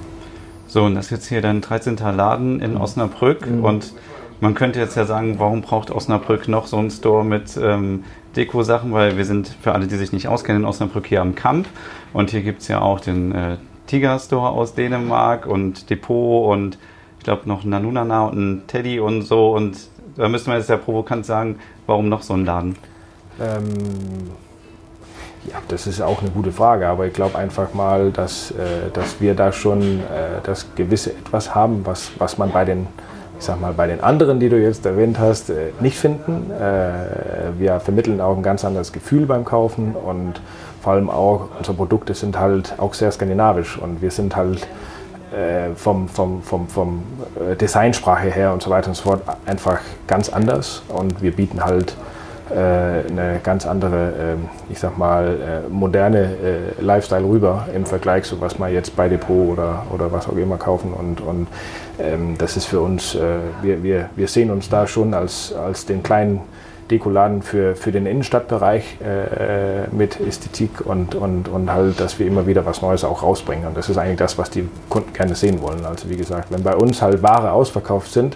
So, 0.68 0.84
und 0.84 0.96
das 0.96 1.06
ist 1.06 1.12
jetzt 1.12 1.28
hier 1.28 1.42
dein 1.42 1.62
13. 1.62 1.98
Laden 1.98 2.62
in 2.62 2.78
Osnabrück 2.78 3.46
mhm. 3.50 3.66
und 3.66 3.94
man 4.42 4.56
könnte 4.56 4.80
jetzt 4.80 4.98
ja 4.98 5.06
sagen, 5.06 5.36
warum 5.38 5.62
braucht 5.62 5.92
Osnabrück 5.92 6.48
noch 6.48 6.66
so 6.66 6.78
einen 6.78 6.90
Store 6.90 7.24
mit 7.24 7.58
ähm, 7.62 8.04
Deko-Sachen? 8.36 8.92
Weil 8.92 9.16
wir 9.16 9.26
sind, 9.26 9.48
für 9.62 9.74
alle, 9.74 9.88
die 9.88 9.96
sich 9.96 10.12
nicht 10.12 10.28
auskennen, 10.28 10.64
in 10.64 10.68
Osnabrück 10.68 11.06
hier 11.06 11.22
am 11.22 11.36
Kamp. 11.36 11.68
Und 12.12 12.32
hier 12.32 12.42
gibt 12.42 12.64
es 12.64 12.68
ja 12.68 12.82
auch 12.82 13.00
den 13.00 13.34
äh, 13.34 13.58
Tiger-Store 13.86 14.50
aus 14.50 14.74
Dänemark 14.74 15.46
und 15.46 15.90
Depot 15.90 16.52
und 16.52 16.78
ich 17.20 17.24
glaube 17.24 17.44
noch 17.48 17.64
Nanunana 17.64 18.26
und 18.26 18.38
ein 18.38 18.68
Teddy 18.68 19.00
und 19.00 19.22
so. 19.22 19.56
Und 19.56 19.78
da 20.18 20.28
müsste 20.28 20.50
man 20.50 20.58
jetzt 20.58 20.70
ja 20.70 20.78
provokant 20.78 21.26
sagen, 21.26 21.60
warum 21.86 22.10
noch 22.10 22.24
so 22.24 22.34
ein 22.34 22.44
Laden? 22.44 22.76
Ähm, 23.40 24.32
ja, 25.46 25.56
das 25.68 25.86
ist 25.86 26.02
auch 26.02 26.22
eine 26.22 26.32
gute 26.32 26.52
Frage, 26.52 26.88
aber 26.88 27.06
ich 27.06 27.14
glaube 27.14 27.38
einfach 27.38 27.76
mal, 27.76 28.12
dass, 28.12 28.52
äh, 28.52 28.90
dass 28.92 29.22
wir 29.22 29.36
da 29.36 29.52
schon 29.52 30.00
äh, 30.00 30.42
das 30.44 30.74
gewisse 30.76 31.12
etwas 31.12 31.54
haben, 31.54 31.86
was, 31.86 32.12
was 32.18 32.40
man 32.40 32.52
bei 32.52 32.66
den 32.66 32.88
ich 33.42 33.48
sag 33.48 33.60
mal, 33.60 33.74
bei 33.74 33.88
den 33.88 34.02
anderen, 34.02 34.40
die 34.40 34.50
du 34.50 34.62
jetzt 34.62 34.86
erwähnt 34.86 35.18
hast, 35.18 35.50
äh, 35.50 35.72
nicht 35.80 35.98
finden. 35.98 36.52
Äh, 36.52 37.60
wir 37.60 37.80
vermitteln 37.80 38.22
auch 38.22 38.38
ein 38.38 38.44
ganz 38.44 38.64
anderes 38.64 38.94
Gefühl 38.94 39.26
beim 39.26 39.46
Kaufen 39.46 39.96
und 39.96 40.40
vor 40.84 40.94
allem 40.94 41.10
auch 41.10 41.48
unsere 41.58 41.76
Produkte 41.76 42.14
sind 42.14 42.38
halt 42.38 42.76
auch 42.78 42.94
sehr 42.94 43.12
skandinavisch 43.12 43.80
und 43.80 44.00
wir 44.04 44.12
sind 44.12 44.36
halt 44.36 44.68
äh, 45.32 45.74
vom, 45.76 46.08
vom, 46.08 46.44
vom, 46.44 46.68
vom 46.68 47.02
Designsprache 47.60 48.30
her 48.30 48.54
und 48.54 48.62
so 48.62 48.70
weiter 48.70 48.90
und 48.90 48.94
so 48.94 49.10
fort 49.10 49.24
einfach 49.48 49.80
ganz 50.06 50.30
anders 50.30 50.84
und 50.90 51.24
wir 51.24 51.32
bieten 51.36 51.66
halt 51.66 51.96
eine 52.52 53.40
ganz 53.44 53.66
andere, 53.66 54.14
ähm, 54.20 54.50
ich 54.70 54.80
sag 54.80 54.98
mal, 54.98 55.64
moderne 55.70 56.36
Lifestyle 56.80 57.24
rüber 57.24 57.68
im 57.74 57.86
Vergleich 57.86 58.26
zu 58.26 58.42
was 58.42 58.60
man 58.60 58.74
jetzt 58.74 58.96
bei 58.96 59.08
Depot 59.10 59.50
oder, 59.50 59.86
oder 59.94 60.12
was 60.12 60.28
auch 60.28 60.36
immer 60.36 60.58
kaufen 60.58 60.94
und, 60.94 61.22
und 61.22 61.48
ähm, 62.02 62.36
das 62.38 62.58
ist 62.58 62.66
für 62.66 62.82
uns, 62.82 63.16
äh, 63.16 63.20
wir, 63.62 63.84
wir, 63.84 64.10
wir 64.16 64.28
sehen 64.28 64.52
uns 64.52 64.70
da 64.70 64.88
schon 64.88 65.14
als, 65.14 65.54
als 65.54 65.86
den 65.86 66.04
kleinen 66.04 66.42
Dekoladen 66.90 67.42
für, 67.42 67.76
für 67.76 67.92
den 67.92 68.06
Innenstadtbereich 68.06 68.98
äh, 69.02 69.96
mit 69.96 70.20
Ästhetik 70.20 70.86
und, 70.86 71.16
und, 71.16 71.48
und 71.48 71.72
halt, 71.72 72.00
dass 72.00 72.20
wir 72.20 72.28
immer 72.28 72.48
wieder 72.48 72.66
was 72.66 72.82
Neues 72.82 73.06
auch 73.06 73.24
rausbringen. 73.24 73.66
Und 73.66 73.78
das 73.78 73.88
ist 73.88 73.98
eigentlich 73.98 74.18
das, 74.18 74.38
was 74.38 74.50
die 74.50 74.68
Kunden 74.90 75.14
gerne 75.14 75.36
sehen 75.36 75.62
wollen. 75.62 75.86
Also 75.86 76.10
wie 76.10 76.18
gesagt, 76.18 76.52
wenn 76.52 76.64
bei 76.64 76.76
uns 76.76 77.02
halt 77.02 77.24
Ware 77.24 77.54
ausverkauft 77.54 78.12
sind, 78.12 78.36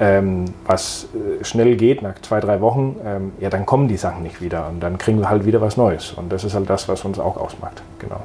ähm, 0.00 0.46
was 0.66 1.08
äh, 1.14 1.44
schnell 1.44 1.76
geht, 1.76 2.02
nach 2.02 2.14
zwei, 2.22 2.40
drei 2.40 2.60
Wochen, 2.60 2.96
ähm, 3.04 3.32
ja, 3.40 3.50
dann 3.50 3.66
kommen 3.66 3.88
die 3.88 3.96
Sachen 3.96 4.22
nicht 4.22 4.40
wieder 4.40 4.68
und 4.68 4.80
dann 4.80 4.98
kriegen 4.98 5.18
wir 5.18 5.28
halt 5.28 5.44
wieder 5.44 5.60
was 5.60 5.76
Neues. 5.76 6.12
Und 6.12 6.32
das 6.32 6.44
ist 6.44 6.54
halt 6.54 6.70
das, 6.70 6.88
was 6.88 7.04
uns 7.04 7.18
auch 7.18 7.36
ausmacht. 7.36 7.82
Genau. 7.98 8.22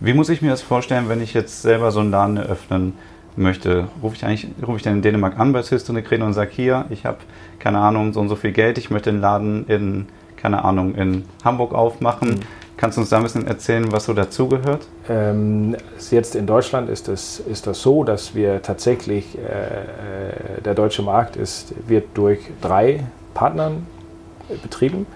Wie 0.00 0.14
muss 0.14 0.30
ich 0.30 0.40
mir 0.40 0.50
das 0.50 0.62
vorstellen, 0.62 1.08
wenn 1.08 1.22
ich 1.22 1.34
jetzt 1.34 1.60
selber 1.60 1.90
so 1.90 2.00
einen 2.00 2.10
Laden 2.10 2.38
eröffnen 2.38 2.96
möchte, 3.36 3.88
rufe 4.02 4.16
ich 4.16 4.24
eigentlich, 4.24 4.48
rufe 4.66 4.78
ich 4.78 4.82
dann 4.82 4.94
in 4.94 5.02
Dänemark 5.02 5.38
an 5.38 5.52
bei 5.52 5.62
Systone 5.62 6.02
und 6.22 6.32
sage 6.32 6.50
hier, 6.52 6.86
ich 6.90 7.04
habe 7.04 7.18
keine 7.58 7.78
Ahnung, 7.78 8.12
so 8.12 8.20
und 8.20 8.28
so 8.28 8.36
viel 8.36 8.52
Geld, 8.52 8.78
ich 8.78 8.90
möchte 8.90 9.12
den 9.12 9.20
Laden 9.20 9.66
in, 9.66 10.08
keine 10.40 10.64
Ahnung, 10.64 10.94
in 10.94 11.24
Hamburg 11.44 11.74
aufmachen. 11.74 12.30
Mhm. 12.30 12.40
Kannst 12.76 12.96
du 12.96 13.02
uns 13.02 13.10
da 13.10 13.18
ein 13.18 13.22
bisschen 13.24 13.46
erzählen, 13.46 13.92
was 13.92 14.06
so 14.06 14.14
dazugehört? 14.14 14.86
Ähm, 15.08 15.76
jetzt 16.10 16.34
in 16.34 16.46
Deutschland 16.46 16.88
ist 16.88 17.08
das, 17.08 17.38
ist 17.38 17.66
das 17.66 17.82
so, 17.82 18.04
dass 18.04 18.34
wir 18.34 18.62
tatsächlich, 18.62 19.36
äh, 19.36 19.40
äh 19.40 20.62
der 20.64 20.74
deutsche 20.74 21.02
Markt 21.02 21.36
ist, 21.36 21.74
wird 21.86 22.06
durch 22.14 22.40
drei 22.62 23.04
Partnern 23.34 23.86
betrieben. 24.62 25.06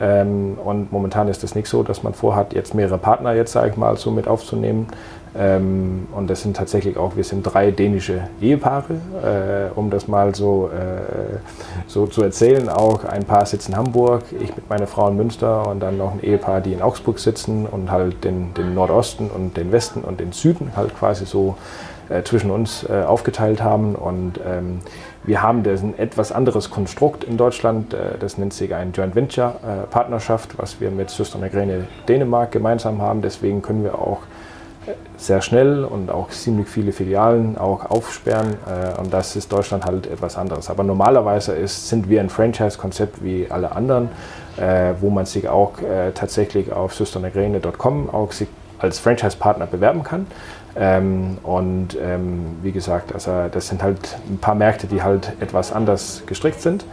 Ähm, 0.00 0.58
und 0.64 0.90
momentan 0.90 1.28
ist 1.28 1.44
es 1.44 1.54
nicht 1.54 1.68
so, 1.68 1.84
dass 1.84 2.02
man 2.02 2.12
vorhat, 2.12 2.54
jetzt 2.54 2.74
mehrere 2.74 2.98
Partner 2.98 3.34
jetzt, 3.34 3.52
sage 3.52 3.70
ich 3.70 3.76
mal, 3.76 3.96
so 3.96 4.10
mit 4.10 4.26
aufzunehmen. 4.26 4.88
Ähm, 5.34 6.08
und 6.14 6.28
das 6.28 6.42
sind 6.42 6.56
tatsächlich 6.56 6.96
auch, 6.98 7.16
wir 7.16 7.24
sind 7.24 7.42
drei 7.42 7.70
dänische 7.70 8.28
Ehepaare, 8.40 9.70
äh, 9.74 9.78
um 9.78 9.88
das 9.88 10.06
mal 10.06 10.34
so, 10.34 10.68
äh, 10.68 11.38
so 11.86 12.06
zu 12.06 12.22
erzählen. 12.22 12.68
Auch 12.68 13.04
ein 13.04 13.24
Paar 13.24 13.46
sitzt 13.46 13.68
in 13.68 13.76
Hamburg, 13.76 14.24
ich 14.38 14.54
mit 14.54 14.68
meiner 14.68 14.86
Frau 14.86 15.08
in 15.08 15.16
Münster 15.16 15.66
und 15.68 15.80
dann 15.80 15.96
noch 15.96 16.12
ein 16.12 16.22
Ehepaar, 16.22 16.60
die 16.60 16.72
in 16.72 16.82
Augsburg 16.82 17.18
sitzen 17.18 17.66
und 17.66 17.90
halt 17.90 18.24
den, 18.24 18.52
den 18.54 18.74
Nordosten 18.74 19.30
und 19.30 19.56
den 19.56 19.72
Westen 19.72 20.02
und 20.02 20.20
den 20.20 20.32
Süden 20.32 20.72
halt 20.76 20.94
quasi 20.98 21.24
so 21.24 21.56
äh, 22.10 22.22
zwischen 22.24 22.50
uns 22.50 22.84
äh, 22.88 23.02
aufgeteilt 23.02 23.62
haben. 23.62 23.94
Und 23.94 24.38
ähm, 24.46 24.80
wir 25.24 25.40
haben 25.40 25.62
das 25.62 25.82
ein 25.82 25.98
etwas 25.98 26.30
anderes 26.30 26.68
Konstrukt 26.68 27.24
in 27.24 27.38
Deutschland. 27.38 27.94
Äh, 27.94 28.18
das 28.20 28.36
nennt 28.36 28.52
sich 28.52 28.74
ein 28.74 28.92
Joint 28.92 29.14
Venture 29.14 29.54
äh, 29.62 29.86
Partnerschaft, 29.86 30.58
was 30.58 30.78
wir 30.78 30.90
mit 30.90 31.08
Systerne 31.08 31.48
Gräne 31.48 31.86
Dänemark 32.06 32.52
gemeinsam 32.52 33.00
haben. 33.00 33.22
Deswegen 33.22 33.62
können 33.62 33.82
wir 33.82 33.94
auch 33.94 34.18
sehr 35.16 35.40
schnell 35.42 35.84
und 35.84 36.10
auch 36.10 36.30
ziemlich 36.30 36.68
viele 36.68 36.92
Filialen 36.92 37.56
auch 37.56 37.90
aufsperren. 37.90 38.54
Äh, 38.66 39.00
und 39.00 39.12
das 39.12 39.36
ist 39.36 39.52
Deutschland 39.52 39.84
halt 39.84 40.06
etwas 40.06 40.36
anderes. 40.36 40.70
Aber 40.70 40.82
normalerweise 40.82 41.52
ist, 41.52 41.88
sind 41.88 42.08
wir 42.08 42.20
ein 42.20 42.30
Franchise-Konzept 42.30 43.22
wie 43.22 43.46
alle 43.48 43.72
anderen, 43.72 44.08
äh, 44.56 44.94
wo 45.00 45.10
man 45.10 45.26
sich 45.26 45.48
auch 45.48 45.80
äh, 45.80 46.12
tatsächlich 46.12 46.72
auf 46.72 46.94
systernegrene.com 46.94 48.10
auch 48.10 48.32
sich 48.32 48.48
als 48.78 48.98
Franchise-Partner 48.98 49.66
bewerben 49.66 50.02
kann. 50.02 50.26
Ähm, 50.74 51.38
und 51.42 51.96
ähm, 52.02 52.56
wie 52.62 52.72
gesagt, 52.72 53.12
also 53.12 53.48
das 53.52 53.68
sind 53.68 53.82
halt 53.82 54.16
ein 54.30 54.38
paar 54.38 54.54
Märkte, 54.54 54.86
die 54.86 55.02
halt 55.02 55.32
etwas 55.40 55.72
anders 55.72 56.22
gestrickt 56.26 56.62
sind. 56.62 56.84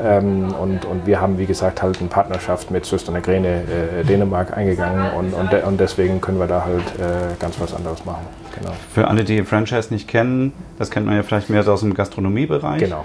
Ähm, 0.00 0.54
und, 0.60 0.84
und 0.84 1.06
wir 1.06 1.20
haben, 1.20 1.38
wie 1.38 1.46
gesagt, 1.46 1.82
halt 1.82 2.00
eine 2.00 2.08
Partnerschaft 2.08 2.70
mit 2.70 2.84
Söster 2.84 3.12
Gräne 3.20 3.62
äh, 4.00 4.04
Dänemark 4.04 4.56
eingegangen 4.56 5.12
und, 5.12 5.34
und, 5.34 5.52
de 5.52 5.62
und 5.64 5.78
deswegen 5.78 6.20
können 6.20 6.38
wir 6.38 6.46
da 6.46 6.64
halt 6.64 6.82
äh, 6.98 7.34
ganz 7.38 7.60
was 7.60 7.74
anderes 7.74 8.04
machen. 8.04 8.26
Genau. 8.58 8.72
Für 8.92 9.08
alle, 9.08 9.24
die 9.24 9.42
Franchise 9.44 9.92
nicht 9.92 10.08
kennen, 10.08 10.52
das 10.78 10.90
kennt 10.90 11.06
man 11.06 11.16
ja 11.16 11.22
vielleicht 11.22 11.50
mehr 11.50 11.66
aus 11.66 11.80
dem 11.80 11.94
Gastronomiebereich. 11.94 12.80
Genau. 12.80 13.04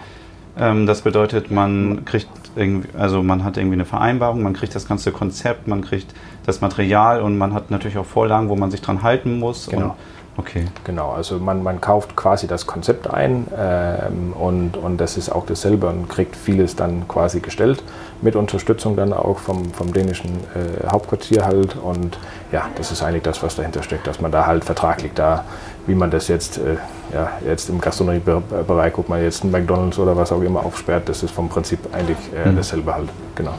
Ähm, 0.57 0.85
das 0.85 1.01
bedeutet, 1.01 1.51
man 1.51 2.05
kriegt 2.05 2.29
irgendwie, 2.55 2.89
also 2.97 3.23
man 3.23 3.43
hat 3.43 3.57
irgendwie 3.57 3.75
eine 3.75 3.85
Vereinbarung, 3.85 4.43
man 4.43 4.53
kriegt 4.53 4.75
das 4.75 4.87
ganze 4.87 5.11
Konzept, 5.11 5.67
man 5.67 5.81
kriegt 5.81 6.13
das 6.45 6.61
Material 6.61 7.21
und 7.21 7.37
man 7.37 7.53
hat 7.53 7.71
natürlich 7.71 7.97
auch 7.97 8.05
Vorlagen, 8.05 8.49
wo 8.49 8.55
man 8.55 8.69
sich 8.69 8.81
dran 8.81 9.01
halten 9.01 9.39
muss. 9.39 9.67
Genau. 9.67 9.85
Und, 9.85 9.93
okay. 10.37 10.65
Genau, 10.83 11.11
also 11.11 11.37
man, 11.39 11.63
man 11.63 11.79
kauft 11.81 12.15
quasi 12.15 12.47
das 12.47 12.65
Konzept 12.67 13.09
ein 13.09 13.47
ähm, 13.57 14.33
und, 14.33 14.77
und 14.77 14.97
das 14.97 15.17
ist 15.17 15.29
auch 15.29 15.45
dasselbe 15.45 15.87
und 15.87 16.09
kriegt 16.09 16.35
vieles 16.35 16.75
dann 16.75 17.07
quasi 17.07 17.39
gestellt, 17.39 17.83
mit 18.21 18.35
Unterstützung 18.35 18.95
dann 18.95 19.13
auch 19.13 19.39
vom, 19.39 19.71
vom 19.73 19.93
dänischen 19.93 20.31
äh, 20.55 20.87
Hauptquartier 20.91 21.45
halt 21.45 21.75
und 21.75 22.17
ja, 22.51 22.67
das 22.75 22.91
ist 22.91 23.03
eigentlich 23.03 23.23
das, 23.23 23.43
was 23.43 23.55
dahinter 23.55 23.83
steckt, 23.83 24.07
dass 24.07 24.21
man 24.21 24.31
da 24.31 24.45
halt 24.45 24.63
vertraglich 24.63 25.11
da, 25.13 25.43
wie 25.85 25.95
man 25.95 26.09
das 26.11 26.27
jetzt, 26.29 26.57
äh, 26.57 26.77
ja, 27.13 27.31
jetzt 27.45 27.69
im 27.69 27.81
Gastronomiebereich, 27.81 28.93
guck 28.93 29.09
mal 29.09 29.21
jetzt 29.21 29.43
ein 29.43 29.51
McDonalds 29.51 29.99
oder 29.99 30.15
was 30.15 30.31
auch 30.31 30.41
immer 30.41 30.65
aufsperrt, 30.65 31.09
das 31.09 31.23
ist 31.23 31.31
vom 31.31 31.49
Prinzip 31.49 31.79
eigentlich 31.93 32.17
äh, 32.33 32.49
Mhm. 32.49 32.55
dasselbe 32.55 32.93
halt, 32.95 33.09
genau. 33.35 33.53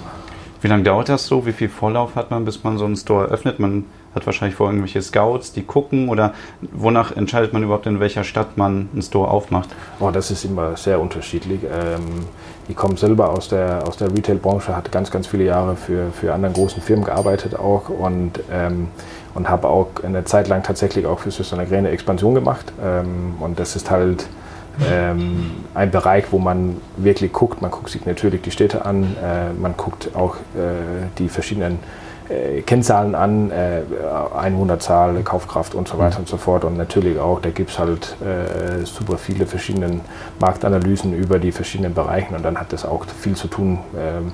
Wie 0.65 0.69
lange 0.69 0.83
dauert 0.83 1.11
das 1.11 1.27
so? 1.27 1.45
Wie 1.45 1.53
viel 1.53 1.69
Vorlauf 1.69 2.15
hat 2.15 2.31
man, 2.31 2.47
bis 2.47 2.65
man 2.65 2.79
so 2.79 2.87
einen 2.87 2.97
Store 2.97 3.27
öffnet? 3.27 3.59
Man 3.59 3.85
hat 4.15 4.25
wahrscheinlich 4.25 4.57
vor 4.57 4.69
irgendwelche 4.69 5.03
Scouts, 5.03 5.53
die 5.53 5.63
gucken 5.63 6.09
oder 6.09 6.33
wonach 6.73 7.15
entscheidet 7.15 7.53
man 7.53 7.63
überhaupt, 7.63 7.85
in 7.85 8.01
welcher 8.01 8.25
Stadt 8.25 8.57
man 8.57 8.89
einen 8.91 9.03
Store 9.03 9.31
aufmacht? 9.31 9.69
Oh, 10.01 10.11
das 10.11 10.31
ist 10.31 10.43
immer 10.43 10.75
sehr 10.79 11.03
unterschiedlich. 11.03 11.61
Ähm, 11.65 12.25
ich 12.67 12.77
komme 12.77 12.97
selber 12.97 13.29
aus 13.29 13.51
der, 13.51 13.87
aus 13.87 13.99
der 13.99 14.11
Retail-Branche, 14.11 14.75
hatte 14.75 14.91
ganz, 14.91 15.11
ganz 15.11 15.27
viele 15.27 15.45
Jahre 15.45 15.77
für, 15.77 16.11
für 16.13 16.33
anderen 16.33 16.55
großen 16.55 16.81
Firmen 16.81 17.05
gearbeitet 17.05 17.59
auch 17.59 17.91
und, 17.91 18.41
ähm, 18.51 18.89
und 19.35 19.51
habe 19.51 19.69
auch 19.69 19.89
eine 20.03 20.25
Zeit 20.25 20.49
lang 20.49 20.63
tatsächlich 20.63 21.05
auch 21.05 21.19
für 21.19 21.31
Gräne 21.67 21.91
Expansion 21.91 22.35
gemacht. 22.35 22.73
Ähm, 22.83 23.35
und 23.39 23.61
das 23.61 23.77
ist 23.77 23.91
halt 23.91 24.25
ähm, 24.91 25.51
ein 25.75 25.91
Bereich, 25.91 26.25
wo 26.31 26.39
man 26.39 26.77
wirklich 26.97 27.33
guckt. 27.33 27.63
Man 27.63 27.71
guckt 27.71 27.91
sich 27.91 28.07
natürlich 28.07 28.43
die 28.43 28.51
Städte 28.51 28.85
an, 28.85 29.17
äh, 29.23 29.53
man 29.53 29.77
guckt 29.77 30.11
auch 30.15 30.37
äh, 30.37 31.09
die 31.19 31.29
verschiedenen 31.29 31.79
äh, 32.29 32.63
Kennzahlen 32.63 33.15
an, 33.15 33.51
äh, 33.51 33.83
Einwohnerzahl, 34.37 35.23
Kaufkraft 35.23 35.75
und 35.75 35.89
so 35.89 35.99
weiter 35.99 36.19
und 36.19 36.29
so 36.29 36.37
fort. 36.37 36.65
Und 36.65 36.77
natürlich 36.77 37.19
auch, 37.19 37.41
da 37.41 37.51
gibt 37.51 37.71
es 37.71 37.79
halt 37.79 38.17
äh, 38.23 38.85
super 38.85 39.19
viele 39.19 39.47
verschiedene 39.47 40.01
Marktanalysen 40.41 41.15
über 41.15 41.39
die 41.39 41.53
verschiedenen 41.53 41.95
Bereiche 41.95 42.35
und 42.35 42.43
dann 42.45 42.59
hat 42.59 42.73
das 42.73 42.85
auch 42.85 43.05
viel 43.07 43.37
zu 43.37 43.49
tun 43.49 43.79
ähm, 43.99 44.33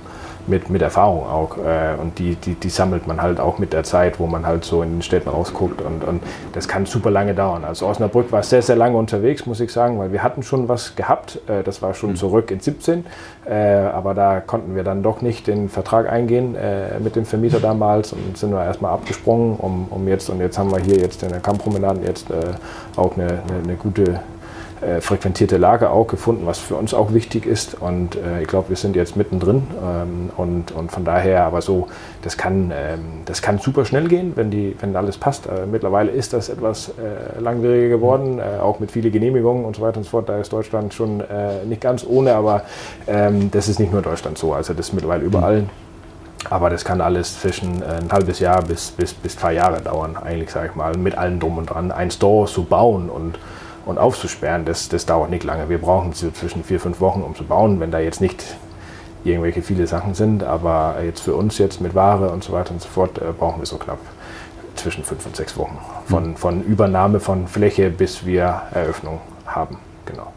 mit, 0.50 0.68
mit 0.68 0.82
Erfahrung 0.82 1.22
auch. 1.22 1.56
Äh, 1.56 2.00
und 2.00 2.18
die, 2.18 2.34
die, 2.34 2.54
die 2.54 2.68
sammelt 2.68 3.06
man 3.06 3.22
halt 3.22 3.40
auch 3.40 3.58
mit 3.58 3.72
der 3.72 3.84
Zeit, 3.84 4.20
wo 4.20 4.26
man 4.26 4.46
halt 4.46 4.64
so 4.64 4.82
in 4.82 4.96
den 4.96 5.02
Städten 5.02 5.30
rausguckt 5.30 5.80
und, 5.80 6.04
und 6.04 6.22
das 6.52 6.68
kann 6.68 6.84
super 6.84 7.10
lange 7.10 7.34
dauern. 7.34 7.64
Also 7.64 7.86
Osnabrück 7.86 8.32
war 8.32 8.42
sehr, 8.42 8.60
sehr 8.60 8.76
lange 8.76 8.96
unterwegs, 8.96 9.46
muss 9.46 9.60
ich 9.60 9.72
sagen, 9.72 9.98
weil 9.98 10.12
wir 10.12 10.22
hatten 10.22 10.42
schon 10.42 10.68
was 10.68 10.96
gehabt. 10.96 11.40
Äh, 11.48 11.62
das 11.62 11.80
war 11.80 11.94
schon 11.94 12.16
zurück 12.16 12.50
in 12.50 12.60
17, 12.60 13.06
äh, 13.46 13.54
aber 13.54 14.12
da 14.14 14.40
konnten 14.40 14.74
wir 14.74 14.82
dann 14.82 15.02
doch 15.02 15.22
nicht 15.22 15.46
den 15.46 15.68
Vertrag 15.68 16.10
eingehen 16.10 16.56
mit 17.02 17.16
dem 17.16 17.24
Vermieter 17.24 17.60
damals 17.60 18.12
und 18.12 18.36
sind 18.36 18.50
wir 18.50 18.64
erstmal 18.64 18.92
abgesprungen, 18.92 19.56
um, 19.56 19.86
um 19.90 20.08
jetzt, 20.08 20.28
und 20.28 20.40
jetzt 20.40 20.58
haben 20.58 20.70
wir 20.70 20.80
hier 20.80 20.96
jetzt 20.96 21.22
in 21.22 21.30
der 21.30 21.40
Kammpromenade 21.40 22.00
jetzt 22.04 22.26
auch 22.96 23.16
eine, 23.16 23.26
eine, 23.26 23.62
eine 23.64 23.74
gute 23.76 24.20
äh, 24.80 25.00
frequentierte 25.00 25.58
Lage 25.58 25.90
auch 25.90 26.06
gefunden, 26.06 26.46
was 26.46 26.58
für 26.58 26.74
uns 26.74 26.94
auch 26.94 27.12
wichtig 27.12 27.46
ist. 27.46 27.74
Und 27.80 28.16
äh, 28.16 28.42
ich 28.42 28.48
glaube, 28.48 28.70
wir 28.70 28.76
sind 28.76 28.96
jetzt 28.96 29.16
mittendrin. 29.16 29.66
Ähm, 29.82 30.30
und, 30.36 30.72
und 30.72 30.90
von 30.90 31.04
daher, 31.04 31.44
aber 31.44 31.60
so, 31.60 31.88
das 32.22 32.36
kann, 32.36 32.72
ähm, 32.74 33.00
das 33.26 33.42
kann 33.42 33.58
super 33.58 33.84
schnell 33.84 34.08
gehen, 34.08 34.32
wenn, 34.36 34.50
die, 34.50 34.76
wenn 34.80 34.96
alles 34.96 35.18
passt. 35.18 35.46
Äh, 35.46 35.66
mittlerweile 35.70 36.10
ist 36.10 36.32
das 36.32 36.48
etwas 36.48 36.88
äh, 36.90 37.40
langwieriger 37.40 37.88
geworden, 37.88 38.38
äh, 38.38 38.58
auch 38.58 38.80
mit 38.80 38.90
vielen 38.90 39.12
Genehmigungen 39.12 39.64
und 39.64 39.76
so 39.76 39.82
weiter 39.82 39.98
und 39.98 40.04
so 40.04 40.10
fort. 40.10 40.28
Da 40.28 40.38
ist 40.38 40.52
Deutschland 40.52 40.94
schon 40.94 41.20
äh, 41.20 41.64
nicht 41.66 41.82
ganz 41.82 42.04
ohne, 42.08 42.34
aber 42.34 42.62
ähm, 43.06 43.50
das 43.50 43.68
ist 43.68 43.80
nicht 43.80 43.92
nur 43.92 44.02
Deutschland 44.02 44.38
so. 44.38 44.54
Also 44.54 44.72
das 44.72 44.88
ist 44.88 44.92
mittlerweile 44.94 45.24
überall. 45.24 45.64
Aber 46.48 46.70
das 46.70 46.86
kann 46.86 47.02
alles 47.02 47.38
zwischen 47.38 47.82
ein 47.82 48.10
halbes 48.10 48.38
Jahr 48.38 48.62
bis, 48.62 48.92
bis, 48.92 49.12
bis 49.12 49.36
zwei 49.36 49.52
Jahre 49.52 49.82
dauern, 49.82 50.16
eigentlich, 50.16 50.50
sage 50.50 50.68
ich 50.70 50.74
mal, 50.74 50.96
mit 50.96 51.18
allem 51.18 51.38
drum 51.38 51.58
und 51.58 51.68
dran. 51.68 51.92
Ein 51.92 52.10
Store 52.10 52.48
zu 52.48 52.64
bauen 52.64 53.10
und, 53.10 53.38
und 53.90 53.98
aufzusperren, 53.98 54.64
das, 54.64 54.88
das 54.88 55.04
dauert 55.04 55.30
nicht 55.30 55.44
lange. 55.44 55.68
Wir 55.68 55.78
brauchen 55.78 56.12
so 56.12 56.30
zwischen 56.30 56.64
vier, 56.64 56.80
fünf 56.80 57.00
Wochen, 57.00 57.22
um 57.22 57.34
zu 57.34 57.44
bauen, 57.44 57.80
wenn 57.80 57.90
da 57.90 57.98
jetzt 57.98 58.20
nicht 58.20 58.56
irgendwelche 59.24 59.62
viele 59.62 59.86
Sachen 59.86 60.14
sind. 60.14 60.42
Aber 60.42 60.96
jetzt 61.04 61.20
für 61.20 61.34
uns 61.34 61.58
jetzt 61.58 61.80
mit 61.80 61.94
Ware 61.94 62.30
und 62.30 62.44
so 62.44 62.52
weiter 62.52 62.70
und 62.70 62.80
so 62.80 62.88
fort 62.88 63.18
äh, 63.18 63.32
brauchen 63.36 63.60
wir 63.60 63.66
so 63.66 63.76
knapp 63.76 63.98
zwischen 64.76 65.04
fünf 65.04 65.26
und 65.26 65.36
sechs 65.36 65.56
Wochen. 65.56 65.76
Von, 66.06 66.36
von 66.36 66.62
Übernahme 66.62 67.20
von 67.20 67.46
Fläche 67.46 67.90
bis 67.90 68.24
wir 68.24 68.62
Eröffnung 68.72 69.20
haben. 69.46 69.78
Genau. 70.06 70.32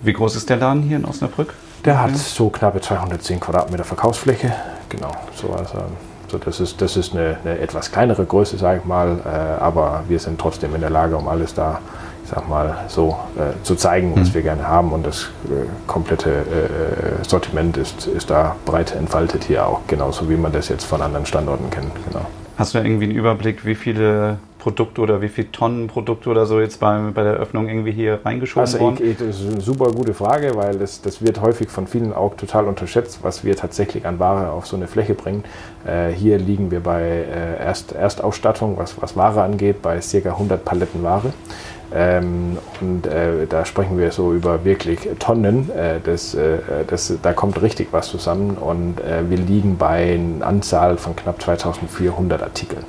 Wie 0.00 0.12
groß 0.12 0.36
ist 0.36 0.48
der 0.48 0.56
Laden 0.56 0.82
hier 0.82 0.96
in 0.96 1.04
Osnabrück? 1.04 1.54
Der 1.84 2.00
hat 2.00 2.16
so 2.16 2.48
knappe 2.48 2.80
210 2.80 3.40
Quadratmeter 3.40 3.84
Verkaufsfläche. 3.84 4.52
Genau, 4.88 5.10
so 5.34 5.50
also, 5.52 5.82
so 6.30 6.38
das 6.38 6.60
ist, 6.60 6.80
das 6.80 6.96
ist 6.96 7.12
eine, 7.12 7.38
eine 7.44 7.58
etwas 7.58 7.90
kleinere 7.90 8.24
Größe, 8.24 8.56
sage 8.56 8.80
ich 8.80 8.84
mal, 8.84 9.18
äh, 9.24 9.60
aber 9.60 10.04
wir 10.06 10.18
sind 10.20 10.40
trotzdem 10.40 10.74
in 10.74 10.80
der 10.80 10.90
Lage, 10.90 11.16
um 11.16 11.26
alles 11.26 11.54
da, 11.54 11.80
sag 12.34 12.48
mal, 12.48 12.84
so 12.88 13.16
äh, 13.36 13.62
zu 13.62 13.74
zeigen, 13.74 14.14
was 14.16 14.32
wir 14.34 14.42
gerne 14.42 14.66
haben 14.66 14.92
und 14.92 15.06
das 15.06 15.30
äh, 15.44 15.66
komplette 15.86 16.30
äh, 16.30 17.24
Sortiment 17.28 17.76
ist, 17.76 18.06
ist 18.06 18.30
da 18.30 18.56
breit 18.64 18.94
entfaltet 18.94 19.44
hier 19.44 19.66
auch, 19.66 19.80
genauso 19.86 20.28
wie 20.30 20.36
man 20.36 20.52
das 20.52 20.68
jetzt 20.68 20.84
von 20.84 21.02
anderen 21.02 21.26
Standorten 21.26 21.70
kennt. 21.70 21.92
Genau. 22.08 22.26
Hast 22.56 22.74
du 22.74 22.78
irgendwie 22.78 23.04
einen 23.04 23.14
Überblick, 23.14 23.64
wie 23.64 23.74
viele 23.74 24.38
Produkte 24.62 25.00
oder 25.00 25.20
wie 25.20 25.28
viele 25.28 25.50
Tonnen 25.50 25.88
Produkte 25.88 26.30
oder 26.30 26.46
so 26.46 26.60
jetzt 26.60 26.78
bei, 26.78 26.96
bei 27.12 27.24
der 27.24 27.32
Öffnung 27.32 27.68
irgendwie 27.68 27.90
hier 27.90 28.20
reingeschoben 28.24 28.60
Also 28.60 28.78
worden? 28.78 28.98
ich, 29.04 29.16
das 29.16 29.40
ist 29.40 29.50
eine 29.50 29.60
super 29.60 29.90
gute 29.90 30.14
Frage, 30.14 30.54
weil 30.54 30.78
das, 30.78 31.02
das 31.02 31.20
wird 31.20 31.40
häufig 31.40 31.68
von 31.68 31.88
vielen 31.88 32.12
auch 32.12 32.36
total 32.36 32.66
unterschätzt, 32.68 33.20
was 33.22 33.42
wir 33.42 33.56
tatsächlich 33.56 34.06
an 34.06 34.20
Ware 34.20 34.52
auf 34.52 34.68
so 34.68 34.76
eine 34.76 34.86
Fläche 34.86 35.14
bringen. 35.14 35.42
Äh, 35.84 36.10
hier 36.12 36.38
liegen 36.38 36.70
wir 36.70 36.78
bei 36.78 37.02
äh, 37.02 37.58
Erst, 37.58 37.90
Erstausstattung, 37.90 38.78
was, 38.78 39.02
was 39.02 39.16
Ware 39.16 39.42
angeht, 39.42 39.82
bei 39.82 39.98
ca. 39.98 40.28
100 40.28 40.64
Paletten 40.64 41.02
Ware. 41.02 41.32
Ähm, 41.94 42.58
und 42.80 43.06
äh, 43.06 43.46
da 43.46 43.64
sprechen 43.64 43.98
wir 43.98 44.12
so 44.12 44.32
über 44.32 44.64
wirklich 44.64 45.00
Tonnen. 45.18 45.70
Äh, 45.70 46.00
das, 46.02 46.34
äh, 46.34 46.58
das, 46.86 47.12
da 47.22 47.32
kommt 47.32 47.60
richtig 47.60 47.88
was 47.92 48.08
zusammen 48.08 48.56
und 48.56 49.00
äh, 49.00 49.28
wir 49.28 49.38
liegen 49.38 49.76
bei 49.76 50.14
einer 50.14 50.46
Anzahl 50.46 50.96
von 50.96 51.14
knapp 51.16 51.42
2400 51.42 52.42
Artikeln. 52.42 52.84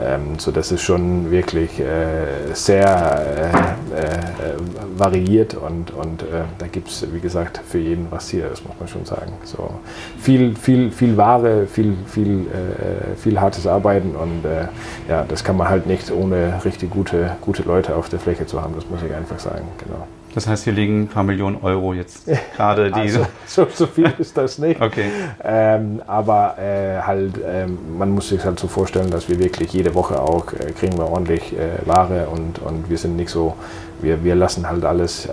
Ähm, 0.00 0.38
so 0.38 0.50
das 0.50 0.72
ist 0.72 0.82
schon 0.82 1.30
wirklich 1.30 1.80
äh, 1.80 2.52
sehr 2.52 3.52
äh, 3.94 3.96
äh, 3.96 4.54
variiert 4.96 5.54
und, 5.54 5.92
und 5.92 6.22
äh, 6.22 6.44
da 6.58 6.66
gibt 6.66 6.88
es, 6.88 7.06
wie 7.12 7.20
gesagt, 7.20 7.60
für 7.66 7.78
jeden 7.78 8.06
was 8.10 8.28
hier, 8.28 8.48
das 8.48 8.64
muss 8.64 8.74
man 8.78 8.88
schon 8.88 9.04
sagen. 9.04 9.32
So 9.44 9.70
viel, 10.18 10.56
viel, 10.56 10.90
viel 10.90 11.16
Ware, 11.16 11.66
viel, 11.66 11.94
viel, 12.06 12.46
äh, 12.46 13.16
viel 13.16 13.40
hartes 13.40 13.66
Arbeiten 13.66 14.14
und 14.14 14.44
äh, 14.44 14.68
ja, 15.08 15.24
das 15.26 15.44
kann 15.44 15.56
man 15.56 15.68
halt 15.68 15.86
nicht 15.86 16.10
ohne 16.10 16.60
richtig 16.64 16.90
gute, 16.90 17.36
gute 17.40 17.62
Leute 17.62 17.96
auf 17.96 18.08
der 18.08 18.18
Fläche 18.18 18.46
zu 18.46 18.60
haben, 18.62 18.74
das 18.74 18.88
muss 18.88 19.00
ich 19.02 19.14
einfach 19.14 19.38
sagen, 19.38 19.66
genau. 19.78 20.06
Das 20.34 20.48
heißt, 20.48 20.64
hier 20.64 20.72
liegen 20.72 21.02
ein 21.02 21.08
paar 21.08 21.22
Millionen 21.22 21.56
Euro 21.62 21.94
jetzt 21.94 22.28
gerade 22.56 22.90
die. 22.90 23.00
Also, 23.00 23.24
so, 23.46 23.68
so 23.72 23.86
viel 23.86 24.12
ist 24.18 24.36
das 24.36 24.58
nicht. 24.58 24.80
Okay. 24.80 25.04
Ähm, 25.44 26.02
aber 26.06 26.56
äh, 26.58 27.00
halt, 27.02 27.34
ähm, 27.46 27.96
man 27.96 28.10
muss 28.10 28.30
sich 28.30 28.44
halt 28.44 28.58
so 28.58 28.66
vorstellen, 28.66 29.10
dass 29.10 29.28
wir 29.28 29.38
wirklich 29.38 29.72
jede 29.84 29.94
Woche 29.94 30.20
auch 30.20 30.52
äh, 30.54 30.72
kriegen 30.72 30.96
wir 30.96 31.06
ordentlich 31.06 31.52
äh, 31.52 31.86
Ware 31.86 32.28
und, 32.28 32.58
und 32.60 32.88
wir 32.88 32.96
sind 32.96 33.16
nicht 33.16 33.28
so, 33.28 33.54
wir, 34.00 34.24
wir 34.24 34.34
lassen 34.34 34.68
halt 34.68 34.84
alles 34.84 35.26
äh, 35.26 35.30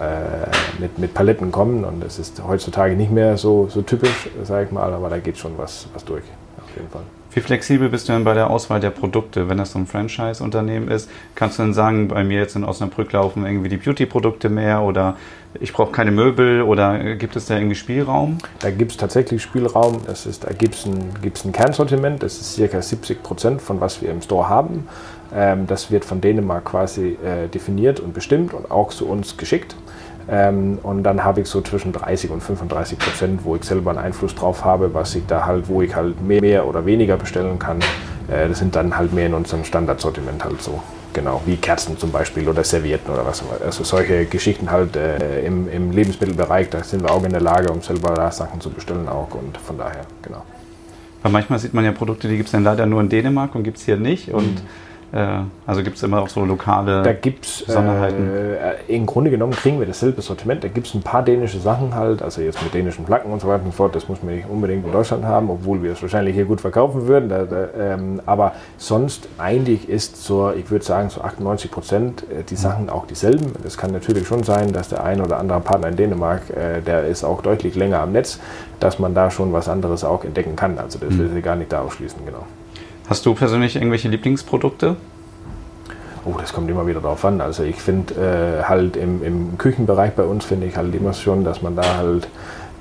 mit, 0.80 1.00
mit 1.00 1.14
Paletten 1.14 1.52
kommen 1.52 1.86
und 1.86 2.04
das 2.04 2.20
ist 2.20 2.42
heutzutage 2.46 2.96
nicht 2.96 3.12
mehr 3.12 3.38
so, 3.38 3.68
so 3.70 3.82
typisch, 3.82 4.30
sage 4.44 4.66
ich 4.66 4.72
mal, 4.72 4.94
aber 4.94 5.10
da 5.10 5.20
geht 5.20 5.38
schon 5.38 5.58
was, 5.58 5.88
was 5.94 6.04
durch, 6.04 6.24
auf 6.72 6.78
jeden 6.78 6.90
Fall. 6.90 7.04
Wie 7.34 7.40
flexibel 7.40 7.88
bist 7.88 8.10
du 8.10 8.14
denn 8.14 8.26
bei 8.26 8.34
der 8.34 8.50
Auswahl 8.50 8.82
der 8.82 8.90
Produkte? 8.90 9.48
Wenn 9.48 9.58
das 9.58 9.72
so 9.72 9.80
ein 9.80 9.88
Franchise-Unternehmen 9.88 10.90
ist, 10.90 11.10
kannst 11.34 11.58
du 11.58 11.64
dann 11.64 11.74
sagen, 11.74 12.10
bei 12.10 12.26
mir 12.26 12.40
jetzt 12.40 12.58
in 12.58 12.66
Osnabrück 12.66 13.12
laufen 13.14 13.46
irgendwie 13.46 13.70
die 13.70 13.78
Beauty-Produkte 13.78 14.50
mehr 14.50 14.82
oder 14.82 15.16
ich 15.60 15.72
brauche 15.72 15.92
keine 15.92 16.12
Möbel 16.12 16.62
oder 16.62 17.16
gibt 17.16 17.38
es 17.38 17.46
da 17.46 17.56
irgendwie 17.56 17.76
Spielraum? 17.76 18.38
Da 18.60 18.70
gibt 18.70 18.92
es 18.92 18.98
tatsächlich 18.98 19.42
Spielraum. 19.42 20.02
Das 20.06 20.26
ist, 20.26 20.44
da 20.44 20.52
gibt 20.52 20.76
es 20.76 20.86
ein, 20.86 21.14
gibt's 21.22 21.46
ein 21.46 21.54
Kernsortiment, 21.54 22.22
das 22.22 22.40
ist 22.40 22.72
ca. 22.72 22.82
70 22.82 23.24
Prozent 23.24 23.62
von 23.62 23.80
was 23.80 24.02
wir 24.02 24.12
im 24.12 24.22
Store 24.22 24.50
haben. 24.50 24.88
Ähm, 25.34 25.68
das 25.68 25.90
wird 25.90 26.04
von 26.04 26.20
Dänemark 26.20 26.66
quasi 26.66 27.18
äh, 27.24 27.48
definiert 27.48 28.02
und 28.02 28.14
bestimmt 28.14 28.54
und 28.54 28.72
auch 28.72 28.90
zu 28.90 29.08
uns 29.08 29.38
geschickt. 29.38 29.76
Ähm, 30.32 30.80
und 30.82 31.04
dann 31.04 31.24
habe 31.26 31.42
ich 31.42 31.48
so 31.48 31.62
zwischen 31.62 31.92
30 31.92 32.32
und 32.32 32.42
35 32.42 32.98
Prozent, 32.98 33.44
wo 33.44 33.58
ich 33.58 33.64
selber 33.66 33.92
einen 33.92 34.00
Einfluss 34.00 34.34
drauf 34.34 34.64
habe, 34.64 34.94
was 34.94 35.14
ich 35.14 35.26
da 35.28 35.46
halt, 35.46 35.68
wo 35.68 35.82
ich 35.82 35.94
halt 35.94 36.22
mehr, 36.22 36.40
mehr 36.40 36.66
oder 36.66 36.86
weniger 36.86 37.18
bestellen 37.18 37.60
kann. 37.60 37.80
Äh, 38.30 38.48
das 38.48 38.60
sind 38.60 38.76
dann 38.76 38.98
halt 38.98 39.12
mehr 39.12 39.26
in 39.26 39.34
unserem 39.34 39.66
Standardsortiment 39.66 40.46
halt 40.46 40.62
so. 40.62 40.82
Genau, 41.14 41.42
wie 41.46 41.58
Kerzen 41.58 41.98
zum 41.98 42.12
Beispiel 42.12 42.48
oder 42.48 42.64
Servietten 42.64 43.14
oder 43.14 43.26
was. 43.26 43.42
auch 43.42 43.58
immer. 43.58 43.66
Also 43.66 43.84
solche 43.84 44.26
Geschichten 44.26 44.72
halt 44.72 44.96
äh, 44.96 45.42
im, 45.46 45.70
im 45.70 45.92
Lebensmittelbereich, 45.92 46.70
da 46.70 46.82
sind 46.82 47.04
wir 47.04 47.12
auch 47.12 47.24
in 47.26 47.32
der 47.32 47.42
Lage, 47.42 47.70
um 47.70 47.82
selber 47.82 48.14
da 48.14 48.32
Sachen 48.32 48.62
zu 48.62 48.70
bestellen 48.70 49.10
auch 49.10 49.36
und 49.36 49.58
von 49.58 49.78
daher, 49.78 50.06
genau. 50.22 50.44
Weil 51.22 51.34
manchmal 51.34 51.60
sieht 51.60 51.74
man 51.74 51.84
ja 51.84 51.92
Produkte, 51.92 52.30
die 52.30 52.38
gibt 52.38 52.48
es 52.48 52.54
dann 52.54 52.64
leider 52.64 52.86
nur 52.86 53.02
in 53.02 53.10
Dänemark 53.10 53.54
und 53.54 53.64
gibt 53.64 53.78
es 53.78 53.84
hier 53.84 53.98
nicht. 53.98 54.34
Und 54.34 54.60
Äh, 54.60 54.62
also 55.68 55.84
gibt 55.84 55.98
es 55.98 56.04
immer 56.04 56.22
auch 56.22 56.30
so 56.30 56.46
lokale 56.46 57.04
da 57.04 57.12
gibt's, 57.12 57.64
Besonderheiten? 57.64 58.30
Äh, 58.34 58.96
Im 58.96 59.06
Grunde 59.06 59.30
genommen 59.30 59.52
kriegen 59.52 59.80
wir 59.80 59.86
dasselbe 59.86 60.22
Sortiment. 60.22 60.64
Da 60.64 60.70
gibt 60.70 60.88
es 60.88 60.94
ein 60.94 61.02
paar 61.02 61.22
dänische 61.22 61.60
Sachen 61.60 61.94
halt, 61.96 62.22
also 62.22 62.42
jetzt 62.42 62.64
mit 62.64 62.74
dänischen 62.74 63.06
Flaggen 63.06 63.32
und 63.32 63.42
so 63.42 63.48
weiter 63.50 63.66
und 63.66 63.72
so 63.72 63.78
fort. 63.78 63.96
Das 63.96 64.08
muss 64.08 64.24
man 64.24 64.36
nicht 64.36 64.50
unbedingt 64.50 64.86
in 64.86 64.92
Deutschland 64.92 65.26
haben, 65.26 65.50
obwohl 65.50 65.84
wir 65.84 65.92
es 65.92 66.02
wahrscheinlich 66.02 66.36
hier 66.36 66.46
gut 66.46 66.62
verkaufen 66.62 67.08
würden. 67.08 67.28
Da, 67.28 67.44
da, 67.44 67.68
ähm, 67.78 68.22
aber 68.26 68.54
sonst 68.78 69.28
eigentlich 69.38 69.90
ist 69.90 70.24
so, 70.24 70.52
ich 70.52 70.72
würde 70.72 70.86
sagen, 70.86 71.10
so 71.10 71.22
98 71.22 71.72
Prozent 71.72 72.24
äh, 72.24 72.44
die 72.44 72.56
Sachen 72.56 72.90
auch 72.90 73.06
dieselben. 73.06 73.52
Es 73.66 73.78
kann 73.78 73.92
natürlich 73.92 74.28
schon 74.28 74.44
sein, 74.44 74.72
dass 74.72 74.90
der 74.90 75.04
ein 75.04 75.22
oder 75.22 75.40
andere 75.40 75.60
Partner 75.60 75.90
in 75.90 75.98
Dänemark, 75.98 76.50
äh, 76.52 76.82
der 76.82 77.08
ist 77.08 77.26
auch 77.26 77.42
deutlich 77.42 77.76
länger 77.76 78.00
am 78.00 78.14
Netz, 78.14 78.40
dass 78.80 78.98
man 78.98 79.14
da 79.14 79.30
schon 79.30 79.52
was 79.52 79.68
anderes 79.68 80.06
auch 80.06 80.24
entdecken 80.24 80.56
kann. 80.56 80.78
Also 80.78 81.00
das 81.00 81.10
mhm. 81.10 81.20
will 81.20 81.38
ich 81.38 81.44
gar 81.44 81.58
nicht 81.58 81.74
da 81.74 81.82
ausschließen, 81.82 82.26
genau. 82.26 82.46
Hast 83.12 83.26
du 83.26 83.34
persönlich 83.36 83.76
irgendwelche 83.76 84.08
Lieblingsprodukte? 84.08 84.96
Oh, 86.24 86.36
das 86.40 86.54
kommt 86.54 86.70
immer 86.70 86.88
wieder 86.88 87.02
darauf 87.02 87.26
an. 87.26 87.42
Also 87.42 87.62
ich 87.62 87.76
finde 87.76 88.14
äh, 88.14 88.64
halt 88.64 88.96
im, 88.96 89.22
im 89.22 89.58
Küchenbereich 89.58 90.14
bei 90.14 90.24
uns 90.24 90.46
finde 90.46 90.68
ich 90.68 90.78
halt 90.78 90.96
immer 90.96 91.12
schon, 91.12 91.44
dass 91.44 91.62
man 91.62 91.76
da 91.76 91.98
halt 91.98 92.30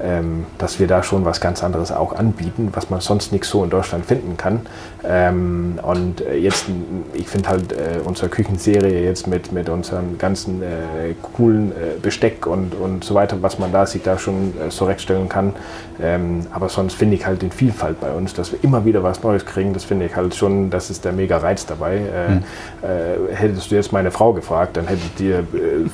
ähm, 0.00 0.46
dass 0.56 0.78
wir 0.78 0.86
da 0.86 1.02
schon 1.02 1.24
was 1.24 1.40
ganz 1.40 1.64
anderes 1.64 1.90
auch 1.90 2.12
anbieten, 2.12 2.68
was 2.72 2.90
man 2.90 3.00
sonst 3.00 3.32
nicht 3.32 3.44
so 3.44 3.64
in 3.64 3.70
Deutschland 3.70 4.06
finden 4.06 4.36
kann. 4.36 4.60
Ähm, 5.02 5.78
und 5.82 6.20
äh, 6.20 6.36
jetzt, 6.36 6.66
ich 7.14 7.26
finde 7.26 7.48
halt 7.48 7.72
äh, 7.72 8.00
unsere 8.04 8.28
Küchenserie 8.28 9.02
jetzt 9.02 9.26
mit, 9.26 9.50
mit 9.52 9.68
unserem 9.68 10.18
ganzen 10.18 10.62
äh, 10.62 11.14
coolen 11.22 11.72
äh, 11.72 11.98
Besteck 12.00 12.46
und, 12.46 12.74
und 12.74 13.04
so 13.04 13.14
weiter, 13.14 13.40
was 13.40 13.58
man 13.58 13.72
da 13.72 13.86
sich 13.86 14.02
da 14.02 14.18
schon 14.18 14.52
äh, 14.58 14.68
zurechtstellen 14.68 15.28
kann. 15.28 15.54
Ähm, 16.02 16.46
aber 16.52 16.68
sonst 16.68 16.94
finde 16.94 17.16
ich 17.16 17.26
halt 17.26 17.42
den 17.42 17.50
Vielfalt 17.50 18.00
bei 18.00 18.12
uns, 18.12 18.34
dass 18.34 18.52
wir 18.52 18.62
immer 18.62 18.84
wieder 18.84 19.02
was 19.02 19.22
Neues 19.22 19.46
kriegen, 19.46 19.72
das 19.72 19.84
finde 19.84 20.06
ich 20.06 20.16
halt 20.16 20.34
schon, 20.34 20.70
das 20.70 20.90
ist 20.90 21.04
der 21.04 21.12
mega 21.12 21.38
Reiz 21.38 21.66
dabei. 21.66 22.00
Mhm. 22.00 23.34
hättest 23.34 23.70
du 23.70 23.74
jetzt 23.74 23.92
meine 23.92 24.10
Frau 24.10 24.32
gefragt, 24.32 24.76
dann 24.76 24.86
hätte 24.86 25.00
ich 25.04 25.14
dir 25.14 25.44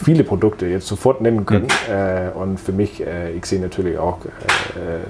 viele 0.02 0.24
Produkte 0.24 0.66
jetzt 0.66 0.86
sofort 0.86 1.20
nennen 1.20 1.44
können. 1.44 1.66
Mhm. 1.66 2.40
und 2.40 2.60
für 2.60 2.72
mich, 2.72 3.02
ich 3.36 3.46
sehe 3.46 3.60
natürlich 3.60 3.98
auch 3.98 4.18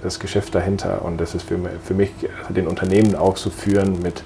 das 0.03 0.19
Geschäft 0.19 0.55
dahinter 0.55 1.03
und 1.05 1.21
das 1.21 1.35
ist 1.35 1.43
für, 1.49 1.59
für 1.85 1.95
mich, 1.95 2.11
den 2.49 2.67
Unternehmen 2.67 3.15
auch 3.15 3.35
zu 3.35 3.51
führen 3.51 3.86
mit 3.87 4.23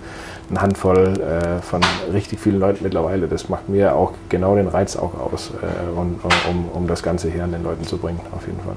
einer 0.50 0.62
Handvoll 0.62 1.20
äh, 1.20 1.62
von 1.62 1.80
richtig 2.12 2.40
vielen 2.40 2.58
Leuten 2.58 2.82
mittlerweile, 2.82 3.28
das 3.28 3.48
macht 3.48 3.68
mir 3.68 3.94
auch 3.94 4.12
genau 4.28 4.56
den 4.56 4.68
Reiz 4.68 4.96
auch 4.96 5.14
aus, 5.14 5.52
äh, 5.62 5.98
und, 5.98 6.20
um, 6.48 6.68
um 6.72 6.86
das 6.86 7.02
Ganze 7.02 7.30
hier 7.30 7.44
an 7.44 7.52
den 7.52 7.62
Leuten 7.62 7.84
zu 7.84 7.98
bringen, 7.98 8.20
auf 8.32 8.46
jeden 8.46 8.60
Fall. 8.60 8.76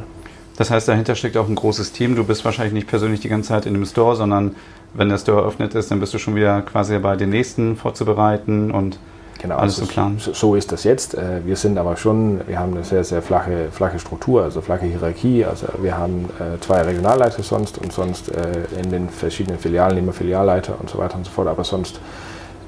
Das 0.56 0.70
heißt, 0.70 0.88
dahinter 0.88 1.16
steckt 1.16 1.36
auch 1.36 1.48
ein 1.48 1.56
großes 1.56 1.94
Team. 1.94 2.16
Du 2.16 2.24
bist 2.24 2.46
wahrscheinlich 2.46 2.74
nicht 2.74 2.88
persönlich 2.88 3.22
die 3.22 3.30
ganze 3.30 3.50
Zeit 3.50 3.66
in 3.66 3.74
dem 3.74 3.86
Store, 3.86 4.16
sondern 4.16 4.56
wenn 4.94 5.10
der 5.10 5.18
Store 5.18 5.42
eröffnet 5.42 5.74
ist, 5.74 5.90
dann 5.90 6.00
bist 6.00 6.14
du 6.14 6.20
schon 6.20 6.36
wieder 6.36 6.62
quasi 6.62 6.94
dabei, 6.94 7.16
den 7.16 7.32
nächsten 7.32 7.76
vorzubereiten 7.76 8.70
und 8.70 9.00
Genau, 9.44 9.58
alles 9.58 9.82
also 9.82 9.92
planen. 9.92 10.20
So, 10.20 10.32
so 10.32 10.56
ist 10.56 10.72
das 10.72 10.86
jetzt. 10.86 11.16
Äh, 11.16 11.46
wir 11.46 11.58
sind 11.58 11.78
aber 11.78 11.98
schon, 11.98 12.40
wir 12.48 12.60
haben 12.60 12.76
eine 12.76 12.86
sehr, 12.86 13.04
sehr 13.04 13.22
flache, 13.22 13.68
flache 13.72 14.00
Struktur, 14.00 14.42
also 14.42 14.62
flache 14.62 14.86
Hierarchie. 14.86 15.44
Also 15.44 15.68
wir 15.82 15.98
haben 15.98 16.30
äh, 16.40 16.62
zwei 16.62 16.82
Regionalleiter 16.82 17.44
sonst 17.44 17.78
und 17.78 17.92
sonst 17.92 18.30
äh, 18.30 18.80
in 18.82 18.90
den 18.90 19.10
verschiedenen 19.10 19.60
Filialen 19.60 19.98
immer 19.98 20.14
Filialleiter 20.14 20.76
und 20.80 20.90
so 20.90 20.98
weiter 20.98 21.18
und 21.18 21.26
so 21.26 21.32
fort. 21.32 21.50
Aber 21.50 21.66
sonst 21.66 22.00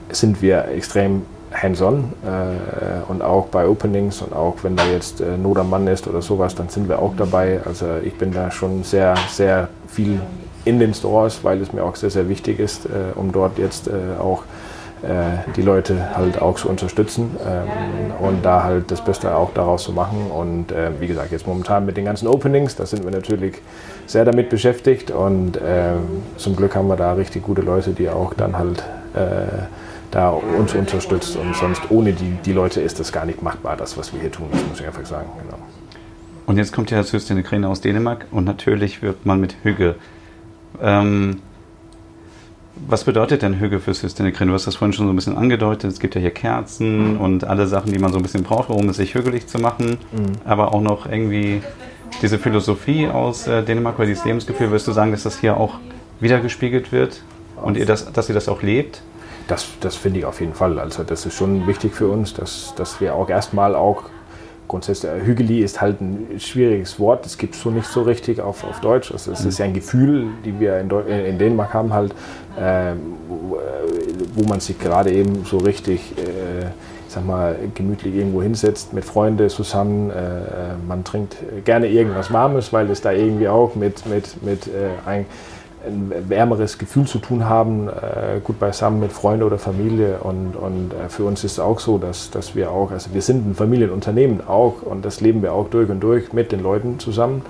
sind 0.10 0.42
wir 0.42 0.68
extrem 0.68 1.22
hands-on 1.54 2.12
äh, 2.26 3.10
und 3.10 3.22
auch 3.22 3.46
bei 3.46 3.66
Openings 3.66 4.22
und 4.22 4.34
auch 4.34 4.58
wenn 4.64 4.76
da 4.76 4.86
jetzt 4.86 5.22
äh, 5.22 5.38
Not 5.38 5.58
am 5.60 5.70
Mann 5.70 5.88
ist 5.88 6.10
oder 6.10 6.22
sowas, 6.22 6.56
dann 6.56 6.68
sind 6.68 6.90
wir 6.90 7.00
auch 7.00 7.14
dabei. 7.16 7.62
Also 7.64 7.86
ich 8.04 8.16
bin 8.16 8.34
da 8.34 8.52
schon 8.52 8.84
sehr, 8.84 9.16
sehr 9.30 9.70
viel 9.88 10.20
in 10.66 10.80
den 10.80 10.94
Stores, 10.94 11.42
weil 11.42 11.62
es 11.62 11.72
mir 11.72 11.86
auch 11.86 11.96
sehr, 11.96 12.10
sehr 12.10 12.28
wichtig 12.28 12.60
ist, 12.60 12.86
äh, 12.86 13.18
um 13.18 13.32
dort 13.32 13.60
jetzt 13.60 13.90
auch 14.20 14.44
die 15.56 15.62
Leute 15.62 16.16
halt 16.16 16.42
auch 16.42 16.56
zu 16.56 16.68
unterstützen 16.68 17.36
ähm, 17.46 18.26
und 18.26 18.44
da 18.44 18.64
halt 18.64 18.90
das 18.90 19.04
Beste 19.04 19.36
auch 19.36 19.54
daraus 19.54 19.84
zu 19.84 19.92
machen. 19.92 20.32
Und 20.32 20.72
äh, 20.72 20.90
wie 21.00 21.08
gesagt, 21.08 21.32
jetzt 21.32 21.46
momentan 21.46 21.86
mit 21.86 21.98
den 21.98 22.06
ganzen 22.06 22.28
Openings, 22.28 22.76
da 22.76 22.86
sind 22.86 23.04
wir 23.04 23.12
natürlich 23.12 23.62
sehr 24.08 24.26
damit 24.26 24.50
beschäftigt 24.50 25.12
und 25.12 25.58
äh, 25.58 25.94
zum 26.38 26.56
Glück 26.56 26.76
haben 26.76 26.88
wir 26.88 26.96
da 26.96 27.14
richtig 27.14 27.44
gute 27.44 27.62
Leute, 27.62 27.92
die 27.92 28.10
auch 28.10 28.34
dann 28.34 28.58
halt 28.58 28.84
äh, 29.14 29.66
da 30.12 30.30
uns 30.30 30.74
unterstützt 30.74 31.36
und 31.36 31.56
sonst 31.56 31.82
ohne 31.90 32.14
die, 32.14 32.38
die 32.46 32.54
Leute 32.54 32.82
ist 32.82 33.00
das 33.00 33.12
gar 33.12 33.26
nicht 33.26 33.44
machbar, 33.44 33.76
das, 33.76 33.98
was 33.98 34.14
wir 34.14 34.22
hier 34.22 34.32
tun, 34.32 34.48
das 34.52 34.66
muss 34.68 34.80
ich 34.80 34.88
einfach 34.88 35.06
sagen. 35.06 35.28
Genau. 35.44 35.58
Und 36.46 36.58
jetzt 36.58 36.72
kommt 36.72 36.92
ja 36.92 37.04
Systene 37.04 37.44
Kräne 37.44 37.68
aus 37.68 37.82
Dänemark 37.82 38.26
und 38.32 38.46
natürlich 38.46 39.02
wird 39.02 39.26
man 39.26 39.40
mit 39.40 39.56
Hüge. 39.64 39.96
Ähm, 40.82 41.42
was 42.88 43.04
bedeutet 43.04 43.42
denn 43.42 43.60
Hüge 43.60 43.80
für 43.80 43.94
Systemikrin? 43.94 44.50
Du 44.50 44.54
hast 44.54 44.68
das 44.68 44.76
vorhin 44.76 44.94
schon 44.94 45.08
so 45.08 45.14
ein 45.14 45.16
bisschen 45.16 45.38
angedeutet. 45.38 45.92
Es 45.92 46.00
gibt 46.00 46.16
ja 46.16 46.22
hier 46.22 46.32
Kerzen 46.32 47.14
mhm. 47.14 47.22
und 47.22 47.44
alle 47.44 47.68
Sachen, 47.68 47.92
die 47.92 48.00
man 48.00 48.12
so 48.12 48.18
ein 48.18 48.22
bisschen 48.22 48.44
braucht, 48.44 48.70
um 48.70 48.90
es 48.90 48.98
sich 48.98 49.16
hügelig 49.16 49.48
zu 49.48 49.60
machen. 49.60 49.98
Mhm. 50.12 50.34
Aber 50.44 50.74
auch 50.74 50.82
noch 50.82 51.06
irgendwie 51.06 51.62
diese 52.22 52.38
Philosophie 52.38 53.08
aus 53.08 53.48
äh, 53.48 53.64
Dänemark 53.64 53.98
oder 53.98 54.08
dieses 54.08 54.26
Lebensgefühl. 54.26 54.70
Würdest 54.70 54.88
du 54.88 54.92
sagen, 54.92 55.12
dass 55.12 55.24
das 55.24 55.40
hier 55.40 55.58
auch 55.58 55.76
wiedergespiegelt 56.20 56.92
wird 56.92 57.22
und 57.62 57.78
ihr 57.78 57.86
das, 57.86 58.12
dass 58.12 58.30
ihr 58.30 58.36
das 58.36 58.50
auch 58.50 58.62
lebt? 58.62 59.02
Das, 59.48 59.68
das 59.80 59.96
finde 59.96 60.20
ich 60.20 60.26
auf 60.26 60.40
jeden 60.40 60.54
Fall. 60.54 60.80
Also 60.80 61.04
das 61.04 61.26
ist 61.26 61.36
schon 61.36 61.68
wichtig 61.68 61.94
für 61.94 62.08
uns, 62.08 62.34
dass, 62.34 62.74
dass 62.76 63.00
wir 63.00 63.16
auch 63.16 63.30
erstmal 63.30 63.76
auch 63.76 64.04
grundsätzlich, 64.68 65.12
äh, 65.12 65.26
Hügeli 65.26 65.60
ist 65.62 65.82
halt 65.82 66.02
ein 66.02 66.40
schwieriges 66.40 67.00
Wort, 67.00 67.26
das 67.26 67.38
gibt 67.38 67.56
es 67.56 67.62
so 67.62 67.70
nicht 67.70 67.88
so 67.88 68.02
richtig 68.02 68.40
auf, 68.40 68.64
auf 68.64 68.80
Deutsch. 68.82 69.12
Also 69.12 69.32
es 69.32 69.46
ist 69.46 69.58
ja 69.58 69.66
ein 69.66 69.74
Gefühl, 69.74 70.28
die 70.44 70.60
wir 70.60 70.80
in, 70.80 70.90
äh, 70.90 71.30
in 71.30 71.38
Dänemark 71.38 71.74
haben, 71.74 71.94
halt, 71.94 72.14
äh, 72.58 72.94
wo, 74.36 74.44
man 74.48 74.60
sich 74.60 74.78
gerade 74.80 75.12
eben 75.12 75.46
so 75.46 75.58
richtig, 75.58 76.18
äh, 76.18 76.66
ich 77.08 77.14
sag 77.14 77.26
mal, 77.26 77.56
gemütlich 77.74 78.16
irgendwo 78.16 78.42
hinsetzt 78.42 78.94
mit 78.94 79.06
Freunden 79.06 79.50
zusammen. 79.50 80.10
Äh, 80.10 80.14
man 80.88 81.04
trinkt 81.04 81.38
gerne 81.64 81.88
irgendwas 81.88 82.32
Warmes, 82.32 82.74
weil 82.74 82.90
es 82.90 83.02
da 83.02 83.12
irgendwie 83.12 83.48
auch 83.48 83.76
mit, 83.76 84.06
mit, 84.06 84.44
mit 84.44 84.68
äh, 84.68 84.90
ein 85.06 85.26
ein 85.86 86.30
wärmeres 86.30 86.78
Gefühl 86.78 87.06
zu 87.06 87.20
tun 87.20 87.48
haben, 87.48 87.88
äh, 87.88 88.40
gut 88.44 88.60
beisammen 88.60 89.00
mit 89.00 89.12
Freunden 89.12 89.44
oder 89.44 89.58
Familie. 89.58 90.20
Und, 90.20 90.56
und 90.56 90.94
äh, 90.94 91.10
für 91.10 91.24
uns 91.24 91.44
ist 91.44 91.54
es 91.54 91.60
auch 91.60 91.80
so, 91.80 91.98
dass, 91.98 92.32
dass 92.32 92.56
wir 92.56 92.72
auch, 92.72 92.92
also 92.92 93.14
wir 93.14 93.22
sind 93.22 93.48
ein 93.48 93.56
Familienunternehmen 93.56 94.46
auch 94.48 94.82
und 94.82 95.06
das 95.06 95.22
leben 95.22 95.42
wir 95.42 95.54
auch 95.54 95.70
durch 95.70 95.90
und 95.90 96.00
durch 96.02 96.34
mit 96.34 96.52
den 96.52 96.62
Leuten 96.62 97.00
zusammen. 97.00 97.44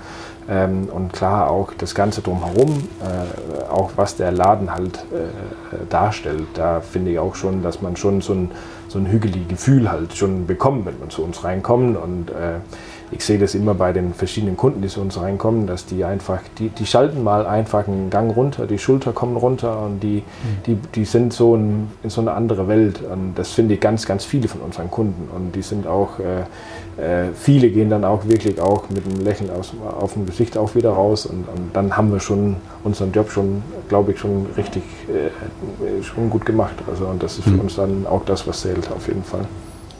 Ähm, 0.48 0.88
und 0.92 1.12
klar 1.12 1.50
auch 1.50 1.72
das 1.76 1.94
Ganze 1.94 2.22
drumherum, 2.22 2.88
äh, 3.00 3.68
auch 3.68 3.92
was 3.96 4.16
der 4.16 4.30
Laden 4.30 4.72
halt 4.72 4.98
äh, 5.12 5.76
darstellt, 5.88 6.46
da 6.54 6.80
finde 6.80 7.10
ich 7.10 7.18
auch 7.18 7.34
schon, 7.34 7.64
dass 7.64 7.82
man 7.82 7.96
schon 7.96 8.20
so 8.20 8.32
ein, 8.32 8.50
so 8.86 9.00
ein 9.00 9.10
hügeliges 9.10 9.48
Gefühl 9.48 9.90
halt 9.90 10.14
schon 10.14 10.46
bekommt, 10.46 10.86
wenn 10.86 11.00
man 11.00 11.10
zu 11.10 11.24
uns 11.24 11.42
reinkommt. 11.42 11.96
Und 11.96 12.30
äh, 12.30 12.60
ich 13.10 13.24
sehe 13.24 13.38
das 13.38 13.54
immer 13.54 13.74
bei 13.74 13.92
den 13.92 14.14
verschiedenen 14.14 14.56
Kunden, 14.56 14.82
die 14.82 14.88
zu 14.88 15.00
uns 15.00 15.20
reinkommen, 15.20 15.66
dass 15.66 15.86
die 15.86 16.04
einfach, 16.04 16.40
die, 16.58 16.70
die 16.70 16.86
schalten 16.86 17.22
mal 17.22 17.46
einfach 17.46 17.86
einen 17.86 18.10
Gang 18.10 18.34
runter, 18.34 18.66
die 18.66 18.78
Schulter 18.78 19.12
kommen 19.12 19.36
runter 19.36 19.82
und 19.82 20.00
die, 20.00 20.22
mhm. 20.22 20.62
die, 20.66 20.74
die 20.94 21.04
sind 21.04 21.32
so 21.32 21.54
in, 21.54 21.88
in 22.02 22.10
so 22.10 22.20
eine 22.20 22.32
andere 22.32 22.66
Welt. 22.66 23.00
Und 23.02 23.34
das 23.36 23.52
finde 23.52 23.74
ich 23.74 23.80
ganz, 23.80 24.06
ganz 24.06 24.24
viele 24.24 24.48
von 24.48 24.60
unseren 24.60 24.90
Kunden. 24.90 25.28
Und 25.34 25.52
die 25.54 25.62
sind 25.62 25.86
auch, 25.86 26.18
äh, 26.18 26.40
äh, 27.00 27.28
viele 27.34 27.70
gehen 27.70 27.90
dann 27.90 28.04
auch 28.04 28.26
wirklich 28.26 28.60
auch 28.60 28.90
mit 28.90 29.06
einem 29.06 29.24
Lächeln 29.24 29.50
aus, 29.50 29.72
auf 30.00 30.14
dem 30.14 30.26
Gesicht 30.26 30.58
auch 30.58 30.74
wieder 30.74 30.90
raus. 30.90 31.26
Und, 31.26 31.48
und 31.48 31.70
dann 31.74 31.96
haben 31.96 32.12
wir 32.12 32.20
schon 32.20 32.56
unseren 32.82 33.12
Job 33.12 33.30
schon, 33.30 33.62
glaube 33.88 34.12
ich, 34.12 34.18
schon 34.18 34.46
richtig 34.56 34.82
äh, 35.08 36.02
schon 36.02 36.28
gut 36.28 36.44
gemacht. 36.44 36.74
Also 36.88 37.06
und 37.06 37.22
das 37.22 37.38
ist 37.38 37.44
für 37.44 37.50
mhm. 37.50 37.60
uns 37.60 37.76
dann 37.76 38.06
auch 38.06 38.24
das, 38.24 38.46
was 38.48 38.62
zählt 38.62 38.90
auf 38.90 39.06
jeden 39.06 39.22
Fall. 39.22 39.46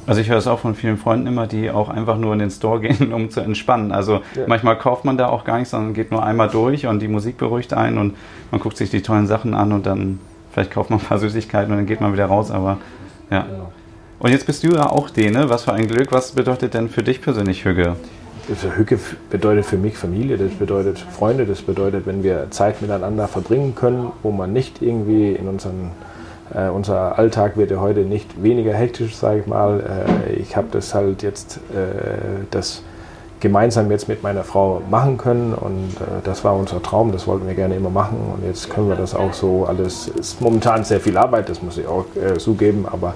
Also 0.07 0.20
ich 0.20 0.28
höre 0.28 0.38
es 0.38 0.46
auch 0.46 0.61
von 0.61 0.74
vielen 0.74 0.98
Freunden 0.98 1.26
immer, 1.26 1.46
die 1.46 1.70
auch 1.70 1.88
einfach 1.88 2.16
nur 2.16 2.32
in 2.32 2.38
den 2.38 2.50
Store 2.50 2.80
gehen, 2.80 3.12
um 3.12 3.30
zu 3.30 3.40
entspannen. 3.40 3.92
Also 3.92 4.20
ja. 4.34 4.44
manchmal 4.46 4.78
kauft 4.78 5.04
man 5.04 5.16
da 5.16 5.28
auch 5.28 5.44
gar 5.44 5.57
nichts, 5.59 5.70
sondern 5.70 5.94
geht 5.94 6.11
nur 6.11 6.24
einmal 6.24 6.48
durch 6.48 6.86
und 6.86 7.00
die 7.00 7.09
Musik 7.09 7.38
beruhigt 7.38 7.74
einen 7.74 7.98
und 7.98 8.16
man 8.50 8.61
guckt 8.61 8.76
sich 8.76 8.90
die 8.90 9.02
tollen 9.02 9.26
Sachen 9.26 9.54
an 9.54 9.72
und 9.72 9.86
dann 9.86 10.20
vielleicht 10.52 10.70
kauft 10.70 10.90
man 10.90 11.00
ein 11.00 11.04
paar 11.04 11.18
Süßigkeiten 11.20 11.70
und 11.72 11.78
dann 11.78 11.86
geht 11.86 12.00
man 12.00 12.12
wieder 12.12 12.26
raus. 12.26 12.50
Aber 12.50 12.78
ja. 13.30 13.42
Genau. 13.42 13.72
Und 14.18 14.30
jetzt 14.30 14.46
bist 14.46 14.64
du 14.64 14.68
ja 14.68 14.88
auch 14.88 15.11
Däne. 15.11 15.50
Was 15.50 15.64
für 15.64 15.72
ein 15.72 15.88
Glück. 15.88 16.11
Was 16.11 16.32
bedeutet 16.32 16.72
denn 16.72 16.88
für 16.88 17.02
dich 17.02 17.20
persönlich 17.20 17.64
Hügge? 17.64 17.96
Hücke 18.76 18.98
bedeutet 19.28 19.66
für 19.66 19.76
mich 19.76 19.96
Familie, 19.96 20.38
das 20.38 20.52
bedeutet 20.52 20.98
Freunde, 20.98 21.46
das 21.46 21.62
bedeutet, 21.62 22.07
wenn 22.07 22.22
wir 22.22 22.46
Zeit 22.50 22.80
miteinander 22.80 23.26
verbringen 23.26 23.74
können, 23.74 24.12
wo 24.22 24.30
man 24.30 24.52
nicht 24.52 24.82
irgendwie 24.82 25.32
in 25.32 25.48
unseren 25.48 25.90
äh, 26.55 26.68
unser 26.68 27.18
Alltag 27.18 27.57
wird 27.57 27.70
ja 27.70 27.80
heute 27.80 28.01
nicht 28.01 28.42
weniger 28.42 28.74
hektisch, 28.74 29.16
sage 29.16 29.40
ich 29.40 29.47
mal. 29.47 29.80
Äh, 30.28 30.32
ich 30.34 30.57
habe 30.57 30.68
das 30.70 30.94
halt 30.94 31.22
jetzt, 31.22 31.59
äh, 31.72 32.44
das 32.51 32.82
gemeinsam 33.40 33.90
jetzt 33.90 34.09
mit 34.09 34.22
meiner 34.22 34.44
Frau 34.44 34.80
machen 34.90 35.18
können 35.18 35.53
und 35.53 35.90
äh, 36.01 36.22
das 36.24 36.42
war 36.42 36.57
unser 36.57 36.82
Traum, 36.82 37.12
das 37.12 37.26
wollten 37.26 37.47
wir 37.47 37.55
gerne 37.55 37.76
immer 37.76 37.90
machen 37.90 38.18
und 38.34 38.47
jetzt 38.47 38.70
können 38.70 38.88
wir 38.88 38.97
das 38.97 39.14
auch 39.14 39.32
so 39.34 39.66
alles, 39.66 40.09
Es 40.09 40.32
ist 40.32 40.40
momentan 40.40 40.84
sehr 40.84 41.01
viel 41.01 41.18
Arbeit, 41.18 41.49
das 41.49 41.62
muss 41.62 41.76
ich 41.76 41.86
auch 41.86 42.07
äh, 42.16 42.38
zugeben, 42.38 42.86
aber 42.90 43.14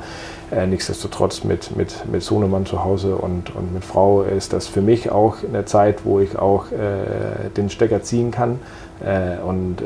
äh, 0.50 0.66
nichtsdestotrotz 0.66 1.44
mit, 1.44 1.74
mit, 1.76 2.04
mit 2.10 2.22
Sohnemann 2.22 2.66
zu 2.66 2.84
Hause 2.84 3.16
und, 3.16 3.54
und 3.56 3.72
mit 3.72 3.84
Frau 3.84 4.22
ist 4.22 4.52
das 4.52 4.66
für 4.66 4.82
mich 4.82 5.10
auch 5.10 5.36
eine 5.48 5.64
Zeit, 5.64 6.04
wo 6.04 6.20
ich 6.20 6.38
auch 6.38 6.66
den 7.56 7.70
Stecker 7.70 8.02
ziehen 8.02 8.30
kann 8.30 8.58
äh, 9.04 9.42
und 9.42 9.80
äh, 9.80 9.84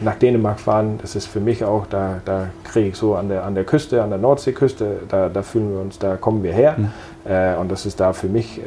nach 0.00 0.16
Dänemark 0.16 0.58
fahren, 0.58 0.98
das 1.00 1.14
ist 1.14 1.26
für 1.26 1.38
mich 1.40 1.64
auch, 1.64 1.86
da, 1.86 2.20
da 2.24 2.48
kriege 2.64 2.88
ich 2.88 2.96
so 2.96 3.14
an 3.14 3.28
der, 3.28 3.44
an 3.44 3.54
der 3.54 3.64
Küste, 3.64 4.02
an 4.02 4.10
der 4.10 4.18
Nordseeküste, 4.18 5.00
da, 5.08 5.28
da 5.28 5.42
fühlen 5.42 5.72
wir 5.72 5.80
uns, 5.80 5.98
da 5.98 6.16
kommen 6.16 6.42
wir 6.42 6.52
her. 6.52 6.74
Mhm. 6.76 6.90
Äh, 7.30 7.56
und 7.56 7.70
das 7.70 7.86
ist 7.86 8.00
da 8.00 8.12
für 8.12 8.28
mich 8.28 8.60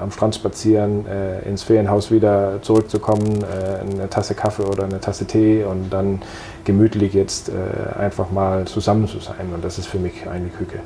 am 0.00 0.10
Strand 0.10 0.34
spazieren, 0.34 1.04
ins 1.44 1.62
Ferienhaus 1.62 2.10
wieder 2.10 2.60
zurückzukommen, 2.62 3.44
eine 3.44 4.08
Tasse 4.08 4.34
Kaffee 4.34 4.64
oder 4.64 4.84
eine 4.84 5.00
Tasse 5.00 5.26
Tee 5.26 5.64
und 5.64 5.90
dann 5.90 6.20
gemütlich 6.64 7.12
jetzt 7.14 7.50
einfach 7.98 8.30
mal 8.30 8.64
zusammen 8.66 9.08
zu 9.08 9.18
sein. 9.18 9.52
Und 9.54 9.64
das 9.64 9.78
ist 9.78 9.86
für 9.86 9.98
mich 9.98 10.28
eine 10.28 10.48
Küche. 10.48 10.78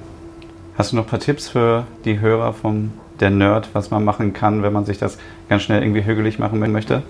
Hast 0.76 0.92
du 0.92 0.96
noch 0.96 1.04
ein 1.04 1.08
paar 1.08 1.20
Tipps 1.20 1.48
für 1.48 1.84
die 2.04 2.20
Hörer 2.20 2.52
vom 2.52 2.92
der 3.20 3.30
Nerd, 3.30 3.70
was 3.72 3.90
man 3.90 4.04
machen 4.04 4.32
kann, 4.32 4.62
wenn 4.62 4.72
man 4.72 4.84
sich 4.84 4.98
das 4.98 5.18
ganz 5.48 5.62
schnell 5.62 5.82
irgendwie 5.82 6.04
hügelig 6.04 6.38
machen 6.38 6.58
möchte? 6.72 7.02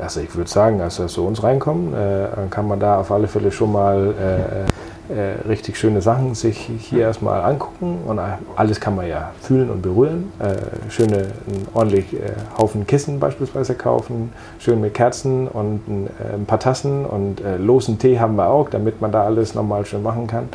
Also 0.00 0.20
ich 0.20 0.34
würde 0.34 0.50
sagen, 0.50 0.80
also 0.80 1.06
zu 1.06 1.24
uns 1.24 1.42
reinkommen, 1.42 1.94
äh, 1.94 2.28
dann 2.34 2.50
kann 2.50 2.66
man 2.66 2.80
da 2.80 3.00
auf 3.00 3.10
alle 3.10 3.28
Fälle 3.28 3.52
schon 3.52 3.72
mal 3.72 4.14
äh, 4.18 5.12
äh, 5.12 5.46
richtig 5.46 5.76
schöne 5.76 6.00
Sachen 6.00 6.34
sich 6.34 6.70
hier 6.80 7.02
erstmal 7.02 7.42
angucken 7.42 7.98
und 8.06 8.18
alles 8.56 8.80
kann 8.80 8.96
man 8.96 9.06
ja 9.06 9.32
fühlen 9.42 9.68
und 9.68 9.82
berühren. 9.82 10.32
Äh, 10.38 10.90
schöne, 10.90 11.26
ordentlich 11.74 12.14
äh, 12.14 12.32
Haufen 12.56 12.86
Kissen 12.86 13.20
beispielsweise 13.20 13.74
kaufen, 13.74 14.32
schön 14.58 14.80
mit 14.80 14.94
Kerzen 14.94 15.46
und 15.46 15.86
ein, 15.86 16.06
äh, 16.06 16.34
ein 16.34 16.46
paar 16.46 16.58
Tassen 16.58 17.04
und 17.04 17.42
losen 17.58 17.98
Tee 17.98 18.18
haben 18.18 18.36
wir 18.36 18.48
auch, 18.48 18.70
damit 18.70 19.00
man 19.00 19.12
da 19.12 19.24
alles 19.24 19.54
nochmal 19.54 19.84
schön 19.84 20.02
machen 20.02 20.26
kann. 20.26 20.48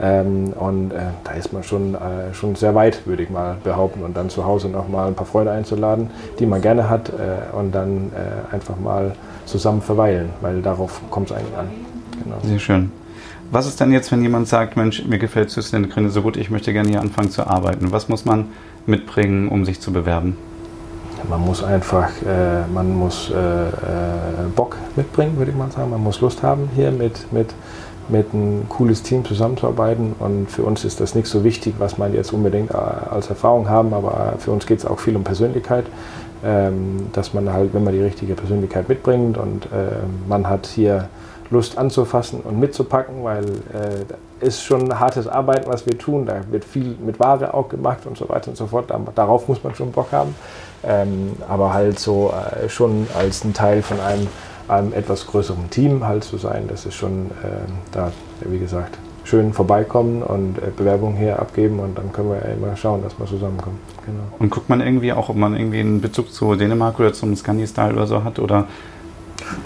Ähm, 0.00 0.52
und 0.58 0.90
äh, 0.90 0.98
da 1.22 1.32
ist 1.32 1.52
man 1.52 1.62
schon, 1.62 1.94
äh, 1.94 2.34
schon 2.34 2.56
sehr 2.56 2.74
weit, 2.74 3.06
würde 3.06 3.22
ich 3.22 3.30
mal 3.30 3.56
behaupten. 3.62 4.02
Und 4.02 4.16
dann 4.16 4.28
zu 4.28 4.44
Hause 4.44 4.68
noch 4.68 4.88
mal 4.88 5.06
ein 5.06 5.14
paar 5.14 5.26
Freunde 5.26 5.52
einzuladen, 5.52 6.10
die 6.38 6.46
man 6.46 6.60
gerne 6.60 6.88
hat, 6.90 7.10
äh, 7.10 7.56
und 7.56 7.72
dann 7.72 8.10
äh, 8.12 8.54
einfach 8.54 8.78
mal 8.78 9.14
zusammen 9.46 9.82
verweilen, 9.82 10.30
weil 10.40 10.62
darauf 10.62 11.00
kommt 11.10 11.30
es 11.30 11.36
eigentlich 11.36 11.56
an. 11.56 11.68
Genau. 12.22 12.36
Sehr 12.42 12.58
schön. 12.58 12.92
Was 13.50 13.66
ist 13.66 13.80
dann 13.80 13.92
jetzt, 13.92 14.10
wenn 14.10 14.22
jemand 14.22 14.48
sagt, 14.48 14.76
Mensch, 14.76 15.04
mir 15.04 15.18
gefällt 15.18 15.50
Süßlinde 15.50 15.88
Gründe 15.88 16.10
so 16.10 16.22
gut, 16.22 16.36
ich 16.36 16.50
möchte 16.50 16.72
gerne 16.72 16.88
hier 16.88 17.00
anfangen 17.00 17.30
zu 17.30 17.46
arbeiten? 17.46 17.92
Was 17.92 18.08
muss 18.08 18.24
man 18.24 18.46
mitbringen, 18.86 19.48
um 19.48 19.64
sich 19.64 19.80
zu 19.80 19.92
bewerben? 19.92 20.36
Man 21.28 21.40
muss 21.40 21.62
einfach, 21.62 22.10
äh, 22.22 22.66
man 22.72 22.94
muss 22.94 23.30
äh, 23.30 23.34
Bock 24.54 24.76
mitbringen, 24.96 25.36
würde 25.36 25.52
ich 25.52 25.56
mal 25.56 25.70
sagen. 25.70 25.90
Man 25.90 26.02
muss 26.02 26.20
Lust 26.20 26.42
haben, 26.42 26.68
hier 26.74 26.90
mit, 26.90 27.32
mit 27.32 27.54
mit 28.08 28.32
einem 28.32 28.68
cooles 28.68 29.02
Team 29.02 29.24
zusammenzuarbeiten. 29.24 30.14
Und 30.18 30.50
für 30.50 30.62
uns 30.62 30.84
ist 30.84 31.00
das 31.00 31.14
nicht 31.14 31.26
so 31.26 31.44
wichtig, 31.44 31.74
was 31.78 31.98
man 31.98 32.14
jetzt 32.14 32.32
unbedingt 32.32 32.70
äh, 32.70 32.74
als 32.74 33.28
Erfahrung 33.28 33.68
haben, 33.68 33.92
aber 33.94 34.34
für 34.38 34.50
uns 34.50 34.66
geht 34.66 34.78
es 34.78 34.86
auch 34.86 34.98
viel 34.98 35.16
um 35.16 35.24
Persönlichkeit. 35.24 35.86
Ähm, 36.44 37.06
dass 37.14 37.32
man 37.32 37.50
halt, 37.50 37.72
wenn 37.72 37.84
man 37.84 37.94
die 37.94 38.02
richtige 38.02 38.34
Persönlichkeit 38.34 38.86
mitbringt 38.86 39.38
und 39.38 39.64
äh, 39.66 40.02
man 40.28 40.46
hat 40.46 40.66
hier 40.66 41.08
Lust 41.48 41.78
anzufassen 41.78 42.40
und 42.40 42.60
mitzupacken, 42.60 43.24
weil 43.24 43.44
äh, 43.44 44.44
ist 44.44 44.62
schon 44.62 44.98
hartes 45.00 45.26
Arbeiten, 45.26 45.70
was 45.72 45.86
wir 45.86 45.96
tun. 45.96 46.26
Da 46.26 46.40
wird 46.50 46.64
viel 46.64 46.96
mit 47.02 47.18
Ware 47.18 47.54
auch 47.54 47.70
gemacht 47.70 48.00
und 48.04 48.18
so 48.18 48.28
weiter 48.28 48.48
und 48.48 48.56
so 48.56 48.66
fort. 48.66 48.92
Darauf 49.14 49.48
muss 49.48 49.64
man 49.64 49.74
schon 49.74 49.90
Bock 49.90 50.12
haben. 50.12 50.34
Ähm, 50.86 51.32
aber 51.48 51.72
halt 51.72 51.98
so 51.98 52.30
äh, 52.32 52.68
schon 52.68 53.06
als 53.16 53.42
ein 53.44 53.54
Teil 53.54 53.80
von 53.80 53.98
einem 54.00 54.26
einem 54.68 54.92
etwas 54.92 55.26
größeren 55.26 55.70
Team 55.70 56.06
halt 56.06 56.24
zu 56.24 56.36
sein. 56.36 56.64
Das 56.68 56.86
ist 56.86 56.94
schon 56.94 57.30
äh, 57.42 57.70
da, 57.92 58.12
wie 58.44 58.58
gesagt, 58.58 58.98
schön 59.24 59.52
vorbeikommen 59.52 60.22
und 60.22 60.58
äh, 60.58 60.70
Bewerbungen 60.76 61.16
hier 61.16 61.38
abgeben 61.38 61.80
und 61.80 61.96
dann 61.98 62.12
können 62.12 62.30
wir 62.30 62.36
ja 62.36 62.54
immer 62.54 62.76
schauen, 62.76 63.02
dass 63.02 63.18
wir 63.18 63.26
zusammenkommen. 63.26 63.78
Genau. 64.04 64.22
Und 64.38 64.50
guckt 64.50 64.68
man 64.68 64.80
irgendwie 64.80 65.12
auch, 65.12 65.28
ob 65.28 65.36
man 65.36 65.56
irgendwie 65.56 65.80
einen 65.80 66.00
Bezug 66.00 66.32
zu 66.32 66.54
Dänemark 66.54 67.00
oder 67.00 67.12
zum 67.12 67.34
Scandi-Style 67.34 67.94
oder 67.94 68.06
so 68.06 68.24
hat 68.24 68.38
oder 68.38 68.66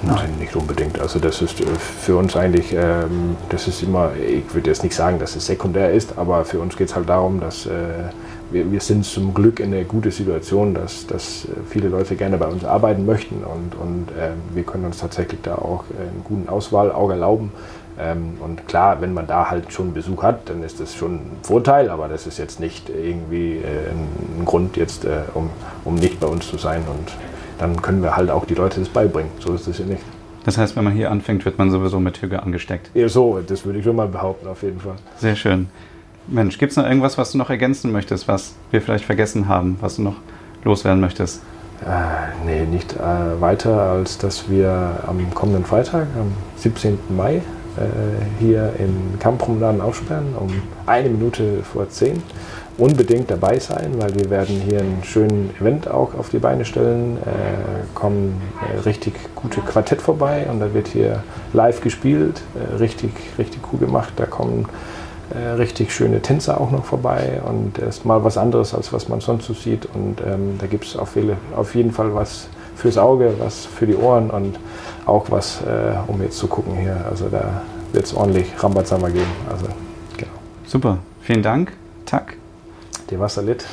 Nein, 0.02 0.34
nicht 0.38 0.56
unbedingt. 0.56 0.98
Also 1.00 1.18
das 1.18 1.42
ist 1.42 1.60
äh, 1.60 1.64
für 1.66 2.16
uns 2.16 2.36
eigentlich, 2.36 2.72
ähm, 2.72 3.36
das 3.48 3.68
ist 3.68 3.82
immer, 3.82 4.10
ich 4.16 4.52
würde 4.54 4.70
jetzt 4.70 4.82
nicht 4.82 4.94
sagen, 4.94 5.18
dass 5.18 5.36
es 5.36 5.46
sekundär 5.46 5.92
ist, 5.92 6.18
aber 6.18 6.44
für 6.44 6.58
uns 6.58 6.76
geht 6.76 6.88
es 6.88 6.96
halt 6.96 7.08
darum, 7.08 7.40
dass 7.40 7.66
äh, 7.66 7.70
wir, 8.50 8.70
wir 8.70 8.80
sind 8.80 9.04
zum 9.04 9.34
Glück 9.34 9.60
in 9.60 9.72
einer 9.72 9.84
guten 9.84 10.10
Situation, 10.10 10.74
dass, 10.74 11.06
dass 11.06 11.46
viele 11.68 11.88
Leute 11.88 12.16
gerne 12.16 12.38
bei 12.38 12.46
uns 12.46 12.64
arbeiten 12.64 13.04
möchten 13.06 13.44
und, 13.44 13.74
und 13.74 14.08
äh, 14.16 14.30
wir 14.54 14.62
können 14.62 14.84
uns 14.84 14.98
tatsächlich 14.98 15.40
da 15.42 15.56
auch 15.56 15.84
einen 15.90 16.24
guten 16.24 16.48
Auswahl 16.48 16.90
auch 16.92 17.10
erlauben. 17.10 17.52
Ähm, 18.00 18.38
und 18.40 18.66
klar, 18.68 19.00
wenn 19.00 19.12
man 19.12 19.26
da 19.26 19.50
halt 19.50 19.72
schon 19.72 19.92
Besuch 19.92 20.22
hat, 20.22 20.48
dann 20.48 20.62
ist 20.62 20.80
das 20.80 20.94
schon 20.94 21.16
ein 21.16 21.36
Vorteil, 21.42 21.90
aber 21.90 22.08
das 22.08 22.26
ist 22.26 22.38
jetzt 22.38 22.60
nicht 22.60 22.88
irgendwie 22.88 23.56
äh, 23.56 23.90
ein 23.90 24.44
Grund 24.44 24.76
jetzt, 24.76 25.04
äh, 25.04 25.22
um, 25.34 25.50
um 25.84 25.96
nicht 25.96 26.20
bei 26.20 26.28
uns 26.28 26.48
zu 26.48 26.58
sein 26.58 26.82
und 26.88 27.12
dann 27.58 27.82
können 27.82 28.02
wir 28.02 28.16
halt 28.16 28.30
auch 28.30 28.44
die 28.44 28.54
Leute 28.54 28.78
das 28.80 28.88
beibringen. 28.88 29.32
So 29.40 29.54
ist 29.54 29.66
es 29.66 29.78
ja 29.78 29.84
nicht. 29.84 30.02
Das 30.44 30.56
heißt, 30.56 30.76
wenn 30.76 30.84
man 30.84 30.92
hier 30.92 31.10
anfängt, 31.10 31.44
wird 31.44 31.58
man 31.58 31.70
sowieso 31.70 31.98
mit 31.98 32.22
Hüge 32.22 32.42
angesteckt. 32.42 32.90
Ja, 32.94 33.08
so, 33.08 33.40
das 33.46 33.66
würde 33.66 33.80
ich 33.80 33.84
schon 33.84 33.96
mal 33.96 34.08
behaupten, 34.08 34.46
auf 34.46 34.62
jeden 34.62 34.80
Fall. 34.80 34.94
Sehr 35.18 35.36
schön. 35.36 35.68
Mensch, 36.30 36.58
gibt 36.58 36.72
es 36.72 36.76
noch 36.76 36.84
irgendwas, 36.84 37.16
was 37.16 37.32
du 37.32 37.38
noch 37.38 37.50
ergänzen 37.50 37.90
möchtest, 37.90 38.28
was 38.28 38.54
wir 38.70 38.82
vielleicht 38.82 39.04
vergessen 39.04 39.48
haben, 39.48 39.78
was 39.80 39.96
du 39.96 40.02
noch 40.02 40.16
loswerden 40.62 41.00
möchtest? 41.00 41.42
Äh, 41.80 42.44
nee, 42.44 42.66
nicht 42.66 42.94
äh, 42.94 43.40
weiter, 43.40 43.80
als 43.80 44.18
dass 44.18 44.50
wir 44.50 45.04
am 45.06 45.32
kommenden 45.34 45.64
Freitag, 45.64 46.08
am 46.18 46.32
17. 46.56 46.98
Mai, 47.16 47.36
äh, 47.36 47.40
hier 48.40 48.72
im 48.78 49.18
Kampfpromenaden 49.18 49.80
aufsperren, 49.80 50.34
um 50.38 50.48
eine 50.86 51.08
Minute 51.08 51.62
vor 51.62 51.88
zehn. 51.88 52.22
Unbedingt 52.76 53.30
dabei 53.30 53.58
sein, 53.58 53.94
weil 53.98 54.14
wir 54.14 54.30
werden 54.30 54.60
hier 54.68 54.80
einen 54.80 55.02
schönen 55.02 55.50
Event 55.60 55.88
auch 55.88 56.14
auf 56.14 56.28
die 56.28 56.38
Beine 56.38 56.64
stellen. 56.64 57.16
Äh, 57.16 57.94
kommen 57.94 58.40
äh, 58.60 58.80
richtig 58.80 59.14
gute 59.34 59.60
Quartett 59.60 60.00
vorbei 60.00 60.46
und 60.50 60.60
da 60.60 60.72
wird 60.74 60.88
hier 60.88 61.24
live 61.52 61.80
gespielt, 61.80 62.42
äh, 62.54 62.76
richtig, 62.76 63.10
richtig 63.36 63.60
cool 63.72 63.80
gemacht. 63.80 64.12
Da 64.16 64.26
kommen 64.26 64.66
äh, 65.34 65.50
richtig 65.50 65.92
schöne 65.92 66.22
Tänzer 66.22 66.60
auch 66.60 66.70
noch 66.70 66.84
vorbei 66.84 67.40
und 67.44 67.78
ist 67.78 68.04
mal 68.04 68.24
was 68.24 68.38
anderes, 68.38 68.74
als 68.74 68.92
was 68.92 69.08
man 69.08 69.20
sonst 69.20 69.46
so 69.46 69.54
sieht. 69.54 69.86
Und 69.86 70.20
ähm, 70.26 70.56
da 70.58 70.66
gibt 70.66 70.84
es 70.84 70.96
auf, 70.96 71.16
auf, 71.56 71.74
jeden 71.74 71.92
Fall 71.92 72.14
was 72.14 72.48
fürs 72.76 72.96
Auge, 72.96 73.34
was 73.38 73.66
für 73.66 73.86
die 73.86 73.96
Ohren 73.96 74.30
und 74.30 74.58
auch 75.06 75.30
was, 75.30 75.60
äh, 75.62 75.96
um 76.06 76.22
jetzt 76.22 76.38
zu 76.38 76.46
gucken 76.46 76.76
hier. 76.76 77.04
Also 77.10 77.28
da 77.28 77.62
wird 77.92 78.04
es 78.04 78.14
ordentlich 78.14 78.46
Rambazamba 78.58 79.08
geben. 79.08 79.30
Also, 79.50 79.66
genau. 80.16 80.32
Super, 80.64 80.98
vielen 81.20 81.42
Dank. 81.42 81.72
Tack. 82.06 82.36
Dir 83.10 83.20
Wasserlit. 83.20 83.66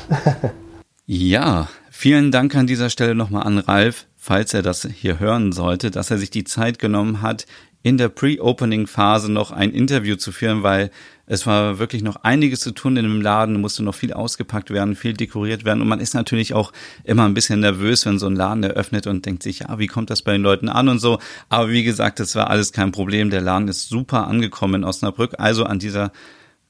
ja, 1.06 1.68
vielen 1.90 2.32
Dank 2.32 2.56
an 2.56 2.68
dieser 2.68 2.90
Stelle 2.90 3.16
nochmal 3.16 3.44
an 3.44 3.60
Ralf, 3.60 4.08
falls 4.18 4.54
er 4.54 4.62
das 4.62 4.88
hier 4.92 5.20
hören 5.20 5.52
sollte, 5.52 5.92
dass 5.92 6.12
er 6.12 6.18
sich 6.18 6.32
die 6.32 6.44
Zeit 6.44 6.80
genommen 6.80 7.22
hat, 7.22 7.46
in 7.86 8.00
der 8.00 8.10
Pre-Opening-Phase 8.10 9.32
noch 9.32 9.52
ein 9.52 9.70
Interview 9.70 10.16
zu 10.16 10.32
führen, 10.32 10.64
weil 10.64 10.90
es 11.28 11.46
war 11.46 11.78
wirklich 11.78 12.02
noch 12.02 12.16
einiges 12.16 12.62
zu 12.62 12.72
tun 12.72 12.98
in 12.98 13.04
dem 13.04 13.22
Laden, 13.22 13.62
musste 13.62 13.84
noch 13.84 13.94
viel 13.94 14.12
ausgepackt 14.12 14.72
werden, 14.72 14.96
viel 14.96 15.14
dekoriert 15.14 15.66
werden 15.66 15.84
und 15.84 15.88
man 15.88 16.00
ist 16.00 16.16
natürlich 16.16 16.56
auch 16.56 16.74
immer 17.04 17.26
ein 17.26 17.36
bisschen 17.36 17.60
nervös, 17.60 18.04
wenn 18.08 18.18
so 18.18 18.26
ein 18.26 18.36
Laden 18.36 18.64
eröffnet 18.64 19.06
und 19.06 19.24
denkt 19.28 19.44
sich, 19.44 19.60
ja, 19.60 19.78
wie 19.78 19.86
kommt 19.86 20.10
das 20.10 20.24
bei 20.24 20.32
den 20.32 20.42
Leuten 20.42 20.68
an 20.68 20.90
und 20.90 20.98
so. 20.98 21.20
Aber 21.48 21.70
wie 21.70 21.84
gesagt, 21.84 22.20
das 22.20 22.34
war 22.34 22.50
alles 22.50 22.72
kein 22.72 22.92
Problem. 22.92 23.30
Der 23.30 23.42
Laden 23.42 23.68
ist 23.68 23.88
super 23.88 24.26
angekommen 24.26 24.82
in 24.82 24.84
Osnabrück. 24.84 25.36
Also 25.38 25.66
an 25.66 25.78
dieser 25.78 26.12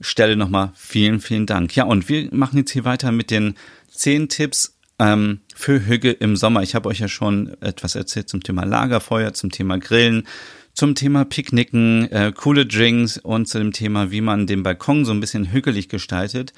Stelle 0.02 0.36
nochmal 0.36 0.74
vielen, 0.76 1.22
vielen 1.22 1.46
Dank. 1.46 1.74
Ja, 1.78 1.86
und 1.86 2.10
wir 2.10 2.28
machen 2.34 2.58
jetzt 2.58 2.72
hier 2.72 2.84
weiter 2.84 3.14
mit 3.14 3.32
den 3.32 3.56
zehn 3.90 4.28
Tipps 4.28 4.78
ähm, 5.00 5.40
für 5.56 5.86
Hügge 5.86 6.12
im 6.12 6.36
Sommer. 6.36 6.62
Ich 6.62 6.76
habe 6.76 6.90
euch 6.90 7.00
ja 7.00 7.08
schon 7.08 7.56
etwas 7.62 7.96
erzählt 7.96 8.28
zum 8.28 8.44
Thema 8.44 8.66
Lagerfeuer, 8.66 9.34
zum 9.34 9.50
Thema 9.50 9.78
Grillen, 9.78 10.28
zum 10.76 10.94
Thema 10.94 11.26
Picknicken, 11.26 12.12
äh, 12.12 12.34
coole 12.36 12.66
Drinks 12.66 13.18
und 13.18 13.48
zu 13.48 13.58
dem 13.58 13.72
Thema, 13.72 14.12
wie 14.12 14.22
man 14.22 14.46
den 14.46 14.62
Balkon 14.62 15.06
so 15.06 15.12
ein 15.12 15.22
bisschen 15.22 15.52
hügelig 15.52 15.90
gestaltet. 15.90 16.54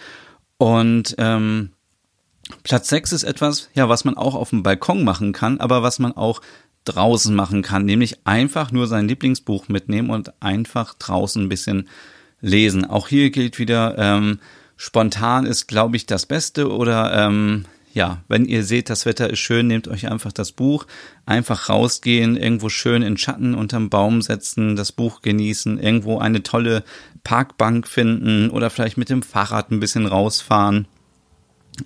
Und 0.57 1.15
ähm, 1.19 1.69
Platz 2.63 2.89
6 2.89 3.13
ist 3.13 3.23
etwas, 3.23 3.69
ja, 3.75 3.87
was 3.89 4.05
man 4.05 4.17
auch 4.17 4.35
auf 4.35 4.49
dem 4.49 4.63
Balkon 4.63 5.03
machen 5.03 5.33
kann, 5.33 5.59
aber 5.59 5.83
was 5.83 5.99
man 5.99 6.13
auch 6.13 6.41
draußen 6.83 7.35
machen 7.35 7.61
kann, 7.61 7.85
nämlich 7.85 8.25
einfach 8.25 8.71
nur 8.71 8.87
sein 8.87 9.07
Lieblingsbuch 9.07 9.67
mitnehmen 9.67 10.09
und 10.09 10.41
einfach 10.41 10.93
draußen 10.95 11.43
ein 11.43 11.49
bisschen 11.49 11.87
lesen. 12.41 12.85
Auch 12.85 13.07
hier 13.07 13.29
gilt 13.29 13.59
wieder, 13.59 13.97
ähm, 13.97 14.39
spontan 14.77 15.45
ist, 15.45 15.67
glaube 15.67 15.97
ich, 15.97 16.05
das 16.05 16.25
Beste 16.25 16.71
oder 16.71 17.13
ähm, 17.13 17.65
ja, 17.97 18.21
wenn 18.27 18.45
ihr 18.45 18.63
seht, 18.63 18.91
das 18.91 19.07
Wetter 19.07 19.27
ist 19.27 19.39
schön, 19.39 19.65
nehmt 19.65 19.87
euch 19.87 20.07
einfach 20.07 20.31
das 20.31 20.51
Buch, 20.51 20.85
einfach 21.25 21.67
rausgehen, 21.67 22.37
irgendwo 22.37 22.69
schön 22.69 23.01
in 23.01 23.17
Schatten 23.17 23.55
unterm 23.55 23.89
Baum 23.89 24.21
setzen, 24.21 24.75
das 24.75 24.91
Buch 24.91 25.23
genießen, 25.23 25.79
irgendwo 25.79 26.19
eine 26.19 26.43
tolle 26.43 26.83
Parkbank 27.23 27.87
finden 27.87 28.51
oder 28.51 28.69
vielleicht 28.69 28.97
mit 28.97 29.09
dem 29.09 29.23
Fahrrad 29.23 29.71
ein 29.71 29.79
bisschen 29.79 30.05
rausfahren 30.05 30.87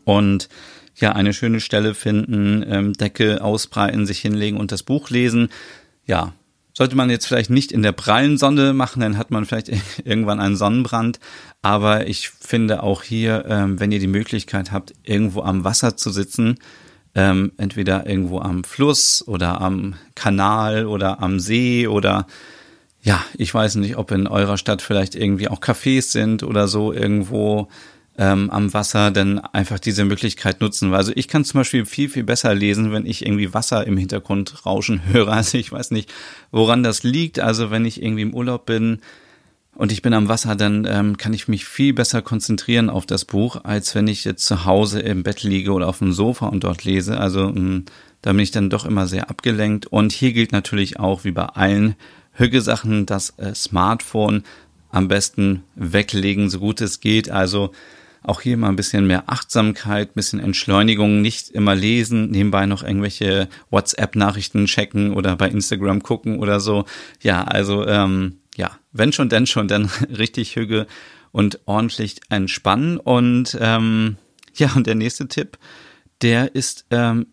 und 0.04 0.50
ja, 0.96 1.14
eine 1.14 1.32
schöne 1.32 1.62
Stelle 1.62 1.94
finden, 1.94 2.66
ähm, 2.68 2.92
Decke 2.92 3.42
ausbreiten, 3.42 4.06
sich 4.06 4.20
hinlegen 4.20 4.58
und 4.58 4.74
das 4.74 4.84
Buch 4.84 5.12
lesen. 5.12 5.48
Ja, 6.06 6.34
sollte 6.74 6.96
man 6.96 7.10
jetzt 7.10 7.28
vielleicht 7.28 7.50
nicht 7.50 7.72
in 7.72 7.84
der 7.84 7.92
prallen 7.92 8.38
Sonne 8.38 8.74
machen, 8.74 9.02
dann 9.02 9.18
hat 9.18 9.32
man 9.32 9.46
vielleicht 9.46 9.72
irgendwann 10.06 10.40
einen 10.40 10.56
Sonnenbrand. 10.56 11.20
Aber 11.62 12.08
ich 12.08 12.30
finde 12.30 12.84
auch 12.84 13.04
hier, 13.04 13.46
ähm, 13.48 13.80
wenn 13.80 13.92
ihr 13.92 14.00
die 14.00 14.08
Möglichkeit 14.08 14.72
habt, 14.72 14.94
irgendwo 15.04 15.42
am 15.42 15.64
Wasser 15.64 15.98
zu 15.98 16.12
sitzen, 16.12 16.58
ähm, 17.14 17.52
entweder 17.58 18.08
irgendwo 18.08 18.40
am 18.40 18.64
Fluss 18.64 19.28
oder 19.28 19.60
am 19.60 19.96
Kanal 20.16 20.86
oder 20.86 21.22
am 21.22 21.40
See 21.40 21.88
oder 21.88 22.26
ja, 23.04 23.24
ich 23.36 23.54
weiß 23.54 23.76
nicht, 23.76 23.98
ob 23.98 24.12
in 24.12 24.28
eurer 24.28 24.58
Stadt 24.58 24.82
vielleicht 24.82 25.16
irgendwie 25.16 25.48
auch 25.48 25.60
Cafés 25.60 26.12
sind 26.12 26.44
oder 26.44 26.68
so 26.68 26.94
irgendwo 26.94 27.68
ähm, 28.18 28.50
am 28.50 28.74
Wasser, 28.74 29.12
dann 29.12 29.40
einfach 29.40 29.80
diese 29.80 30.06
Möglichkeit 30.06 30.62
nutzen. 30.62 30.94
Also 30.94 31.12
ich 31.16 31.28
kann 31.28 31.46
zum 31.46 31.60
Beispiel 31.60 31.86
viel, 31.86 32.10
viel 32.10 32.24
besser 32.24 32.54
lesen, 32.54 32.92
wenn 32.92 33.06
ich 33.06 33.26
irgendwie 33.26 33.54
Wasser 33.54 33.88
im 33.88 33.98
Hintergrund 33.98 34.66
rauschen 34.66 35.02
höre. 35.12 35.32
Also 35.32 35.58
ich 35.58 35.72
weiß 35.72 35.92
nicht, 35.92 36.12
woran 36.52 36.84
das 36.84 37.04
liegt. 37.04 37.40
Also 37.40 37.72
wenn 37.72 37.86
ich 37.86 38.02
irgendwie 38.02 38.24
im 38.24 38.34
Urlaub 38.34 38.66
bin, 38.66 39.00
und 39.74 39.92
ich 39.92 40.02
bin 40.02 40.14
am 40.14 40.28
Wasser, 40.28 40.56
dann 40.56 40.86
ähm, 40.86 41.18
kann 41.18 41.34
ich 41.34 41.48
mich 41.48 41.66
viel 41.66 41.94
besser 41.94 42.22
konzentrieren 42.22 42.90
auf 42.90 43.06
das 43.06 43.24
Buch, 43.24 43.62
als 43.64 43.96
wenn 43.96 44.08
ich 44.08 44.26
jetzt 44.26 44.46
zu 44.46 44.66
Hause 44.66 45.00
im 45.00 45.24
Bett 45.24 45.44
liege 45.44 45.72
oder 45.72 45.88
auf 45.88 46.00
dem 46.00 46.12
Sofa 46.12 46.48
und 46.48 46.66
dort 46.66 46.84
lese. 46.84 47.18
Also 47.18 47.48
mh, 47.48 47.60
mm, 47.60 47.86
da 48.22 48.32
bin 48.32 48.42
ich 48.42 48.52
dann 48.52 48.70
doch 48.70 48.86
immer 48.86 49.08
sehr 49.08 49.30
abgelenkt. 49.30 49.88
Und 49.88 50.12
hier 50.12 50.34
gilt 50.34 50.52
natürlich 50.52 51.00
auch, 51.00 51.24
wie 51.24 51.32
bei 51.32 51.46
allen 51.46 51.96
Hügge-Sachen, 52.34 53.06
das 53.06 53.32
äh, 53.38 53.56
Smartphone 53.56 54.44
am 54.92 55.08
besten 55.08 55.64
weglegen, 55.76 56.50
so 56.50 56.60
gut 56.60 56.82
es 56.82 57.00
geht. 57.00 57.32
Also 57.32 57.72
auch 58.24 58.42
hier 58.42 58.56
mal 58.58 58.70
ein 58.70 58.76
bisschen 58.76 59.08
mehr 59.08 59.24
Achtsamkeit, 59.28 60.14
bisschen 60.14 60.40
Entschleunigung, 60.40 61.22
nicht 61.22 61.50
immer 61.50 61.76
lesen, 61.76 62.30
nebenbei 62.30 62.66
noch 62.66 62.84
irgendwelche 62.84 63.50
WhatsApp-Nachrichten 63.72 64.66
checken 64.66 65.14
oder 65.14 65.36
bei 65.36 65.50
Instagram 65.50 66.04
gucken 66.04 66.40
oder 66.40 66.60
so. 66.60 66.86
Ja, 67.22 67.44
also 67.44 67.86
ähm, 67.88 68.38
ja, 68.56 68.72
wenn 68.92 69.12
schon, 69.12 69.30
denn 69.30 69.48
schon, 69.48 69.68
dann 69.68 69.86
richtig 70.18 70.56
Hüge 70.56 70.86
und 71.32 71.62
ordentlich 71.66 72.18
entspannen. 72.30 72.98
Und 72.98 73.58
ähm, 73.60 74.18
ja, 74.54 74.72
und 74.76 74.86
der 74.86 74.96
nächste 74.96 75.28
Tipp, 75.28 75.58
der 76.22 76.54
ist, 76.56 76.86
ähm, 76.92 77.28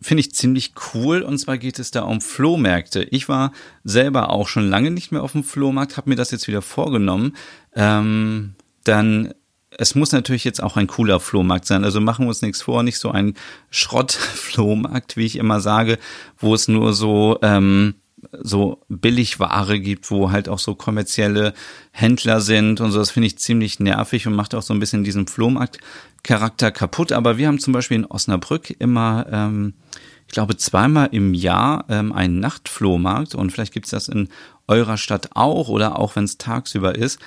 finde 0.00 0.22
ich 0.22 0.34
ziemlich 0.34 0.72
cool. 0.94 1.20
Und 1.20 1.38
zwar 1.38 1.58
geht 1.58 1.78
es 1.78 1.90
da 1.90 2.02
um 2.02 2.22
Flohmärkte. 2.22 3.02
Ich 3.02 3.28
war 3.28 3.52
selber 3.84 4.30
auch 4.30 4.48
schon 4.48 4.68
lange 4.68 4.90
nicht 4.90 5.12
mehr 5.12 5.22
auf 5.22 5.32
dem 5.32 5.44
Flohmarkt, 5.44 5.96
habe 5.98 6.08
mir 6.08 6.16
das 6.16 6.30
jetzt 6.30 6.48
wieder 6.48 6.62
vorgenommen. 6.62 7.36
Ähm, 7.74 8.54
dann 8.84 9.34
es 9.80 9.94
muss 9.94 10.12
natürlich 10.12 10.44
jetzt 10.44 10.62
auch 10.62 10.76
ein 10.76 10.86
cooler 10.86 11.20
Flohmarkt 11.20 11.64
sein. 11.64 11.84
Also 11.84 12.02
machen 12.02 12.26
wir 12.26 12.28
uns 12.28 12.42
nichts 12.42 12.60
vor, 12.60 12.82
nicht 12.82 12.98
so 12.98 13.10
ein 13.10 13.34
Schrottflohmarkt, 13.70 15.16
wie 15.16 15.24
ich 15.24 15.36
immer 15.36 15.60
sage, 15.60 15.98
wo 16.38 16.54
es 16.54 16.68
nur 16.68 16.92
so 16.92 17.38
ähm, 17.40 17.94
so 18.42 18.82
Billigware 18.88 19.80
gibt, 19.80 20.10
wo 20.10 20.30
halt 20.30 20.50
auch 20.50 20.58
so 20.58 20.74
kommerzielle 20.74 21.54
Händler 21.92 22.42
sind 22.42 22.82
und 22.82 22.92
so. 22.92 22.98
Das 22.98 23.10
finde 23.10 23.28
ich 23.28 23.38
ziemlich 23.38 23.80
nervig 23.80 24.26
und 24.26 24.34
macht 24.34 24.54
auch 24.54 24.60
so 24.60 24.74
ein 24.74 24.80
bisschen 24.80 25.02
diesen 25.02 25.26
Flohmarkt-Charakter 25.26 26.70
kaputt. 26.72 27.12
Aber 27.12 27.38
wir 27.38 27.48
haben 27.48 27.58
zum 27.58 27.72
Beispiel 27.72 27.96
in 27.96 28.04
Osnabrück 28.04 28.76
immer, 28.78 29.26
ähm, 29.32 29.72
ich 30.26 30.34
glaube, 30.34 30.58
zweimal 30.58 31.08
im 31.12 31.32
Jahr 31.32 31.86
ähm, 31.88 32.12
einen 32.12 32.38
Nachtflohmarkt 32.38 33.34
und 33.34 33.50
vielleicht 33.50 33.72
gibt 33.72 33.86
es 33.86 33.92
das 33.92 34.08
in 34.08 34.28
eurer 34.68 34.98
Stadt 34.98 35.30
auch 35.34 35.68
oder 35.68 35.98
auch 35.98 36.16
wenn 36.16 36.24
es 36.24 36.36
tagsüber 36.36 36.94
ist. 36.94 37.18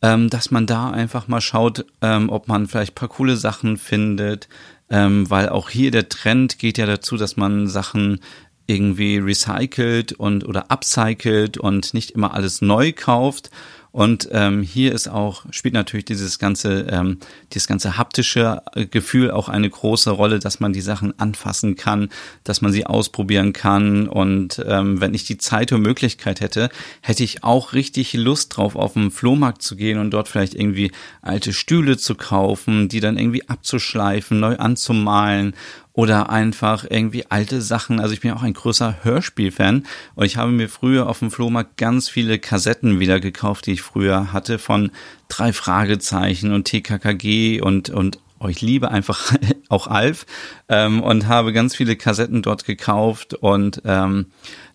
Ähm, 0.00 0.30
dass 0.30 0.50
man 0.50 0.66
da 0.66 0.90
einfach 0.90 1.26
mal 1.26 1.40
schaut, 1.40 1.84
ähm, 2.02 2.28
ob 2.30 2.46
man 2.46 2.68
vielleicht 2.68 2.94
paar 2.94 3.08
coole 3.08 3.36
Sachen 3.36 3.76
findet, 3.76 4.48
ähm, 4.90 5.28
weil 5.28 5.48
auch 5.48 5.70
hier 5.70 5.90
der 5.90 6.08
Trend 6.08 6.58
geht 6.58 6.78
ja 6.78 6.86
dazu, 6.86 7.16
dass 7.16 7.36
man 7.36 7.66
Sachen 7.66 8.20
irgendwie 8.68 9.16
recycelt 9.16 10.12
und 10.12 10.46
oder 10.46 10.70
upcycelt 10.70 11.58
und 11.58 11.94
nicht 11.94 12.12
immer 12.12 12.34
alles 12.34 12.62
neu 12.62 12.92
kauft. 12.92 13.50
Und 13.90 14.28
ähm, 14.32 14.62
hier 14.62 14.92
ist 14.92 15.08
auch, 15.08 15.44
spielt 15.50 15.74
natürlich 15.74 16.04
dieses 16.04 16.38
ganze, 16.38 16.86
ähm, 16.90 17.18
dieses 17.52 17.66
ganze 17.66 17.96
haptische 17.96 18.62
äh, 18.74 18.86
Gefühl 18.86 19.30
auch 19.30 19.48
eine 19.48 19.68
große 19.68 20.10
Rolle, 20.10 20.38
dass 20.38 20.60
man 20.60 20.72
die 20.72 20.80
Sachen 20.80 21.18
anfassen 21.18 21.76
kann, 21.76 22.10
dass 22.44 22.60
man 22.60 22.70
sie 22.70 22.86
ausprobieren 22.86 23.52
kann. 23.52 24.08
Und 24.08 24.62
ähm, 24.66 25.00
wenn 25.00 25.14
ich 25.14 25.24
die 25.24 25.38
Zeit 25.38 25.72
und 25.72 25.82
Möglichkeit 25.82 26.40
hätte, 26.40 26.68
hätte 27.00 27.24
ich 27.24 27.44
auch 27.44 27.72
richtig 27.72 28.12
Lust 28.12 28.56
drauf, 28.56 28.76
auf 28.76 28.92
den 28.92 29.10
Flohmarkt 29.10 29.62
zu 29.62 29.74
gehen 29.74 29.98
und 29.98 30.10
dort 30.10 30.28
vielleicht 30.28 30.54
irgendwie 30.54 30.92
alte 31.22 31.52
Stühle 31.52 31.96
zu 31.96 32.14
kaufen, 32.14 32.88
die 32.88 33.00
dann 33.00 33.16
irgendwie 33.16 33.48
abzuschleifen, 33.48 34.38
neu 34.38 34.56
anzumalen 34.56 35.54
oder 35.98 36.30
einfach 36.30 36.86
irgendwie 36.88 37.24
alte 37.28 37.60
Sachen. 37.60 37.98
Also 37.98 38.14
ich 38.14 38.20
bin 38.20 38.30
auch 38.30 38.44
ein 38.44 38.52
größer 38.52 38.98
Hörspielfan 39.02 39.84
und 40.14 40.24
ich 40.24 40.36
habe 40.36 40.52
mir 40.52 40.68
früher 40.68 41.08
auf 41.08 41.18
dem 41.18 41.32
Flohmarkt 41.32 41.76
ganz 41.76 42.08
viele 42.08 42.38
Kassetten 42.38 43.00
wieder 43.00 43.18
gekauft, 43.18 43.66
die 43.66 43.72
ich 43.72 43.82
früher 43.82 44.32
hatte 44.32 44.60
von 44.60 44.92
drei 45.26 45.52
Fragezeichen 45.52 46.52
und 46.52 46.66
TKKG 46.66 47.60
und 47.62 47.90
und 47.90 48.20
oh, 48.38 48.46
ich 48.46 48.60
liebe 48.60 48.92
einfach 48.92 49.34
auch 49.68 49.88
Alf 49.88 50.24
ähm, 50.68 51.02
und 51.02 51.26
habe 51.26 51.52
ganz 51.52 51.74
viele 51.74 51.96
Kassetten 51.96 52.42
dort 52.42 52.64
gekauft 52.64 53.34
und 53.34 53.82
ähm, 53.84 54.26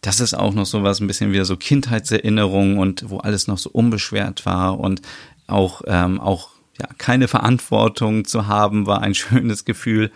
das 0.01 0.19
ist 0.19 0.34
auch 0.34 0.53
noch 0.53 0.65
so 0.65 0.84
was 0.84 0.99
ein 0.99 1.07
bisschen 1.07 1.32
wieder 1.32 1.45
so 1.45 1.55
Kindheitserinnerung 1.55 2.80
und 2.80 3.09
wo 3.09 3.19
alles 3.19 3.47
noch 3.47 3.59
so 3.59 3.69
unbeschwert 3.69 4.45
war 4.45 4.78
und 4.78 5.01
auch 5.47 5.84
ähm, 5.88 6.19
auch 6.19 6.49
ja 6.82 6.89
keine 6.97 7.30
Verantwortung 7.30 8.26
zu 8.26 8.47
haben 8.47 8.88
war 8.88 9.01
ein 9.01 9.15
schönes 9.15 9.63
Gefühl 9.63 10.11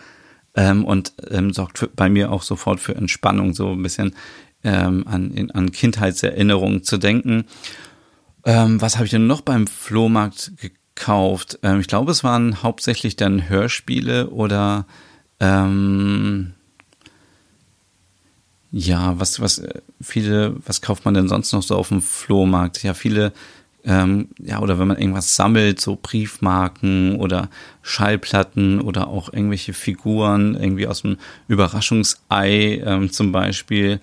ähm, 0.58 0.84
und 0.84 1.12
ähm, 1.30 1.52
sorgt 1.52 1.78
für, 1.78 1.86
bei 1.86 2.10
mir 2.10 2.32
auch 2.32 2.42
sofort 2.42 2.80
für 2.80 2.96
Entspannung, 2.96 3.54
so 3.54 3.70
ein 3.70 3.82
bisschen 3.82 4.16
ähm, 4.64 5.06
an, 5.06 5.30
in, 5.30 5.52
an 5.52 5.70
Kindheitserinnerungen 5.70 6.82
zu 6.82 6.98
denken. 6.98 7.44
Ähm, 8.44 8.80
was 8.80 8.96
habe 8.96 9.04
ich 9.04 9.12
denn 9.12 9.28
noch 9.28 9.42
beim 9.42 9.68
Flohmarkt 9.68 10.52
gekauft? 10.56 11.60
Ähm, 11.62 11.78
ich 11.78 11.86
glaube, 11.86 12.10
es 12.10 12.24
waren 12.24 12.60
hauptsächlich 12.64 13.14
dann 13.14 13.48
Hörspiele 13.48 14.30
oder 14.30 14.86
ähm, 15.38 16.54
ja, 18.72 19.18
was, 19.20 19.38
was, 19.38 19.58
äh, 19.58 19.80
viele, 20.00 20.56
was 20.66 20.82
kauft 20.82 21.04
man 21.04 21.14
denn 21.14 21.28
sonst 21.28 21.52
noch 21.52 21.62
so 21.62 21.76
auf 21.76 21.88
dem 21.88 22.02
Flohmarkt? 22.02 22.82
Ja, 22.82 22.94
viele 22.94 23.32
ähm, 23.88 24.28
ja, 24.38 24.60
oder 24.60 24.78
wenn 24.78 24.86
man 24.86 24.98
irgendwas 24.98 25.34
sammelt, 25.34 25.80
so 25.80 25.98
Briefmarken 26.00 27.16
oder 27.16 27.48
Schallplatten 27.80 28.82
oder 28.82 29.08
auch 29.08 29.32
irgendwelche 29.32 29.72
Figuren, 29.72 30.54
irgendwie 30.54 30.86
aus 30.86 31.00
dem 31.00 31.16
Überraschungsei 31.48 32.82
ähm, 32.84 33.10
zum 33.10 33.32
Beispiel. 33.32 34.00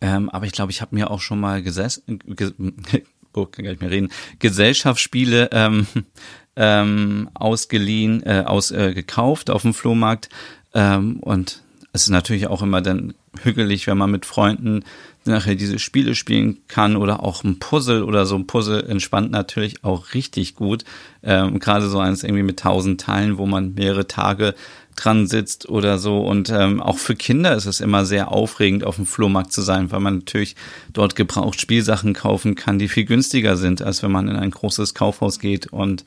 Ähm, 0.00 0.28
aber 0.30 0.46
ich 0.46 0.52
glaube, 0.52 0.72
ich 0.72 0.80
habe 0.80 0.96
mir 0.96 1.08
auch 1.08 1.20
schon 1.20 1.38
mal 1.38 1.62
gesessen, 1.62 2.18
ges 2.26 2.52
oh, 3.32 3.46
kann 3.46 3.64
gar 3.64 3.70
nicht 3.70 3.80
mehr 3.80 3.92
reden, 3.92 4.10
Gesellschaftsspiele 4.40 5.50
ähm, 5.52 5.86
ähm, 6.56 7.30
ausgeliehen, 7.34 8.24
äh, 8.24 8.42
aus, 8.44 8.72
äh, 8.72 8.92
gekauft 8.92 9.50
auf 9.50 9.62
dem 9.62 9.72
Flohmarkt. 9.72 10.30
Ähm, 10.74 11.20
und 11.20 11.62
es 11.92 12.02
ist 12.02 12.10
natürlich 12.10 12.48
auch 12.48 12.62
immer 12.62 12.82
dann 12.82 13.14
hügelig, 13.40 13.86
wenn 13.86 13.98
man 13.98 14.10
mit 14.10 14.26
Freunden 14.26 14.82
nachher 15.24 15.54
diese 15.54 15.78
Spiele 15.78 16.14
spielen 16.14 16.58
kann 16.68 16.96
oder 16.96 17.22
auch 17.22 17.44
ein 17.44 17.58
Puzzle 17.58 18.02
oder 18.02 18.26
so 18.26 18.34
ein 18.34 18.46
Puzzle 18.46 18.84
entspannt 18.88 19.30
natürlich 19.30 19.84
auch 19.84 20.14
richtig 20.14 20.54
gut. 20.54 20.84
Ähm, 21.22 21.58
Gerade 21.58 21.88
so 21.88 21.98
eins 21.98 22.24
irgendwie 22.24 22.42
mit 22.42 22.60
tausend 22.60 23.00
Teilen, 23.00 23.38
wo 23.38 23.46
man 23.46 23.74
mehrere 23.74 24.06
Tage 24.06 24.54
dran 24.98 25.26
sitzt 25.26 25.68
oder 25.68 25.98
so. 25.98 26.20
Und 26.20 26.50
ähm, 26.50 26.82
auch 26.82 26.98
für 26.98 27.14
Kinder 27.14 27.54
ist 27.54 27.66
es 27.66 27.80
immer 27.80 28.04
sehr 28.04 28.32
aufregend, 28.32 28.84
auf 28.84 28.96
dem 28.96 29.06
Flohmarkt 29.06 29.52
zu 29.52 29.62
sein, 29.62 29.90
weil 29.92 30.00
man 30.00 30.18
natürlich 30.18 30.56
dort 30.92 31.14
gebraucht 31.14 31.60
Spielsachen 31.60 32.14
kaufen 32.14 32.54
kann, 32.54 32.78
die 32.78 32.88
viel 32.88 33.04
günstiger 33.04 33.56
sind, 33.56 33.82
als 33.82 34.02
wenn 34.02 34.10
man 34.10 34.28
in 34.28 34.36
ein 34.36 34.50
großes 34.50 34.94
Kaufhaus 34.94 35.38
geht. 35.38 35.68
Und 35.68 36.04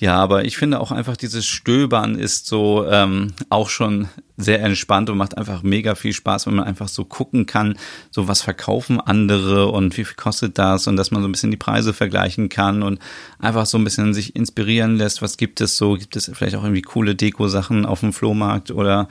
ja, 0.00 0.16
aber 0.16 0.46
ich 0.46 0.56
finde 0.56 0.80
auch 0.80 0.92
einfach 0.92 1.16
dieses 1.16 1.46
Stöbern 1.46 2.14
ist 2.14 2.46
so 2.46 2.86
ähm, 2.88 3.34
auch 3.50 3.68
schon 3.68 4.08
sehr 4.38 4.62
entspannt 4.62 5.10
und 5.10 5.18
macht 5.18 5.36
einfach 5.36 5.62
mega 5.62 5.94
viel 5.94 6.14
Spaß, 6.14 6.46
wenn 6.46 6.54
man 6.54 6.64
einfach 6.64 6.88
so 6.88 7.04
gucken 7.04 7.44
kann, 7.44 7.76
so 8.10 8.26
was 8.26 8.40
verkaufen 8.40 8.98
andere 8.98 9.68
und 9.68 9.98
wie 9.98 10.04
viel 10.06 10.16
kostet 10.16 10.56
das 10.58 10.86
und 10.86 10.96
dass 10.96 11.10
man 11.10 11.20
so 11.20 11.28
ein 11.28 11.32
bisschen 11.32 11.50
die 11.50 11.58
Preise 11.58 11.92
vergleichen 11.92 12.48
kann 12.48 12.82
und 12.82 12.98
einfach 13.38 13.66
so 13.66 13.76
ein 13.76 13.84
bisschen 13.84 14.14
sich 14.14 14.34
inspirieren 14.34 14.96
lässt, 14.96 15.20
was 15.20 15.36
gibt 15.36 15.60
es 15.60 15.76
so, 15.76 15.92
gibt 15.94 16.16
es 16.16 16.30
vielleicht 16.32 16.56
auch 16.56 16.62
irgendwie 16.64 16.80
coole 16.80 17.14
Deko-Sachen 17.14 17.84
auf 17.84 18.00
dem 18.00 18.14
Flohmarkt 18.14 18.70
oder 18.70 19.06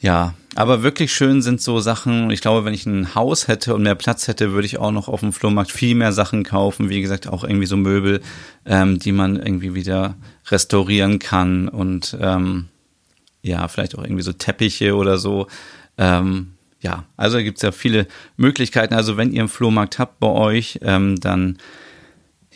ja, 0.00 0.34
aber 0.56 0.82
wirklich 0.82 1.12
schön 1.12 1.42
sind 1.42 1.60
so 1.60 1.78
Sachen. 1.78 2.30
Ich 2.30 2.40
glaube, 2.40 2.64
wenn 2.64 2.74
ich 2.74 2.86
ein 2.86 3.14
Haus 3.14 3.48
hätte 3.48 3.74
und 3.74 3.82
mehr 3.82 3.94
Platz 3.94 4.26
hätte, 4.28 4.52
würde 4.52 4.66
ich 4.66 4.78
auch 4.78 4.90
noch 4.90 5.08
auf 5.08 5.20
dem 5.20 5.32
Flohmarkt 5.32 5.70
viel 5.70 5.94
mehr 5.94 6.12
Sachen 6.12 6.42
kaufen. 6.42 6.88
Wie 6.88 7.00
gesagt, 7.00 7.28
auch 7.28 7.44
irgendwie 7.44 7.66
so 7.66 7.76
Möbel, 7.76 8.20
ähm, 8.64 8.98
die 8.98 9.12
man 9.12 9.36
irgendwie 9.36 9.74
wieder 9.74 10.16
restaurieren 10.48 11.18
kann 11.18 11.68
und 11.68 12.16
ähm, 12.20 12.68
ja, 13.42 13.68
vielleicht 13.68 13.96
auch 13.96 14.02
irgendwie 14.02 14.22
so 14.22 14.32
Teppiche 14.32 14.96
oder 14.96 15.18
so. 15.18 15.46
Ähm, 15.98 16.52
ja, 16.80 17.04
also 17.16 17.36
da 17.36 17.42
gibt's 17.42 17.62
ja 17.62 17.72
viele 17.72 18.06
Möglichkeiten. 18.36 18.94
Also 18.94 19.16
wenn 19.16 19.32
ihr 19.32 19.40
einen 19.40 19.48
Flohmarkt 19.48 19.98
habt 19.98 20.18
bei 20.18 20.28
euch, 20.28 20.78
ähm, 20.82 21.20
dann 21.20 21.58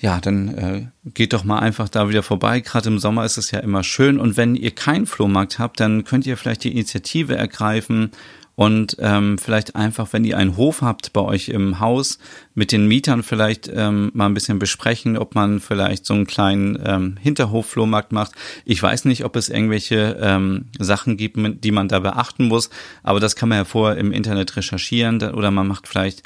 ja, 0.05 0.21
dann 0.21 0.49
äh, 0.49 0.87
geht 1.15 1.33
doch 1.33 1.45
mal 1.45 1.61
einfach 1.61 1.89
da 1.89 2.11
wieder 2.11 2.23
vorbei. 2.23 2.61
Gerade 2.61 2.91
im 2.91 2.99
Sommer 2.99 3.25
ist 3.25 3.39
es 3.39 3.53
ja 3.53 3.61
immer 3.61 3.83
schön. 3.83 4.21
Und 4.21 4.37
wenn 4.37 4.55
ihr 4.55 4.71
keinen 4.71 5.07
Flohmarkt 5.07 5.59
habt, 5.59 5.81
dann 5.81 6.05
könnt 6.05 6.27
ihr 6.27 6.37
vielleicht 6.37 6.65
die 6.65 6.73
Initiative 6.73 7.35
ergreifen 7.35 8.11
und 8.55 8.99
ähm, 9.01 9.39
vielleicht 9.39 9.77
einfach, 9.77 10.13
wenn 10.13 10.27
ihr 10.27 10.37
einen 10.37 10.59
Hof 10.59 10.83
habt 10.83 11.15
bei 11.15 11.23
euch 11.23 11.49
im 11.49 11.81
Haus, 11.81 12.19
mit 12.55 12.71
den 12.71 12.87
Mietern 12.87 13.23
vielleicht 13.23 13.71
ähm, 13.75 14.11
mal 14.13 14.27
ein 14.27 14.35
bisschen 14.35 14.59
besprechen, 14.59 15.17
ob 15.17 15.35
man 15.35 15.59
vielleicht 15.59 16.05
so 16.05 16.13
einen 16.13 16.27
kleinen 16.27 16.79
ähm, 16.85 17.17
Hinterhof-Flohmarkt 17.19 18.13
macht. 18.13 18.33
Ich 18.67 18.83
weiß 18.83 19.07
nicht, 19.07 19.25
ob 19.25 19.37
es 19.37 19.49
irgendwelche 19.49 20.19
ähm, 20.21 20.67
Sachen 20.79 21.17
gibt, 21.17 21.39
die 21.65 21.73
man 21.73 21.89
da 21.89 22.01
beachten 22.01 22.45
muss, 22.45 22.69
aber 23.03 23.21
das 23.21 23.37
kann 23.37 23.49
man 23.49 23.57
ja 23.57 23.65
vorher 23.65 23.97
im 23.97 24.13
Internet 24.13 24.55
recherchieren 24.55 25.23
oder 25.23 25.51
man 25.51 25.67
macht 25.67 25.89
vielleicht 25.89 26.23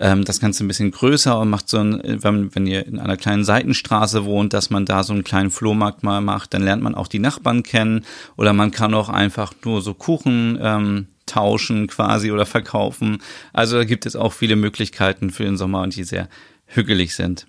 ähm, 0.00 0.24
das 0.24 0.40
Ganze 0.40 0.64
ein 0.64 0.68
bisschen 0.68 0.90
größer 0.90 1.38
und 1.38 1.50
macht 1.50 1.68
so 1.68 1.78
ein, 1.78 2.00
wenn, 2.04 2.54
wenn 2.54 2.66
ihr 2.66 2.86
in 2.86 2.98
einer 2.98 3.16
kleinen 3.16 3.44
Seitenstraße 3.44 4.24
wohnt, 4.24 4.52
dass 4.52 4.70
man 4.70 4.84
da 4.84 5.02
so 5.02 5.12
einen 5.12 5.24
kleinen 5.24 5.50
Flohmarkt 5.50 6.02
mal 6.02 6.20
macht, 6.20 6.54
dann 6.54 6.62
lernt 6.62 6.82
man 6.82 6.94
auch 6.94 7.08
die 7.08 7.18
Nachbarn 7.18 7.62
kennen 7.62 8.04
oder 8.36 8.52
man 8.52 8.70
kann 8.70 8.94
auch 8.94 9.08
einfach 9.08 9.52
nur 9.64 9.82
so 9.82 9.94
Kuchen 9.94 10.58
ähm, 10.60 11.06
tauschen 11.26 11.88
quasi 11.88 12.30
oder 12.30 12.46
verkaufen. 12.46 13.18
Also 13.52 13.76
da 13.76 13.84
gibt 13.84 14.06
es 14.06 14.16
auch 14.16 14.32
viele 14.32 14.56
Möglichkeiten 14.56 15.30
für 15.30 15.44
den 15.44 15.56
Sommer 15.56 15.82
und 15.82 15.94
die 15.94 16.04
sehr 16.04 16.28
hügelig 16.66 17.14
sind. 17.14 17.46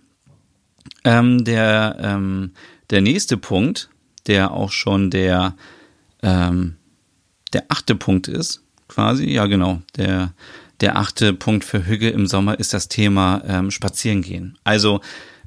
Ähm, 1.03 1.43
der, 1.45 1.97
ähm, 2.01 2.51
der 2.89 3.01
nächste 3.01 3.37
Punkt, 3.37 3.89
der 4.27 4.51
auch 4.51 4.71
schon 4.71 5.11
der, 5.11 5.55
ähm, 6.23 6.75
der 7.53 7.65
achte 7.69 7.95
Punkt 7.95 8.27
ist, 8.27 8.63
quasi, 8.87 9.29
ja 9.29 9.45
genau, 9.45 9.81
der, 9.95 10.33
der 10.81 10.97
achte 10.97 11.33
Punkt 11.33 11.65
für 11.65 11.85
Hüge 11.85 12.09
im 12.09 12.27
Sommer 12.27 12.59
ist 12.59 12.73
das 12.73 12.87
Thema 12.87 13.41
ähm, 13.47 13.71
Spazierengehen. 13.71 14.57
Also 14.63 15.01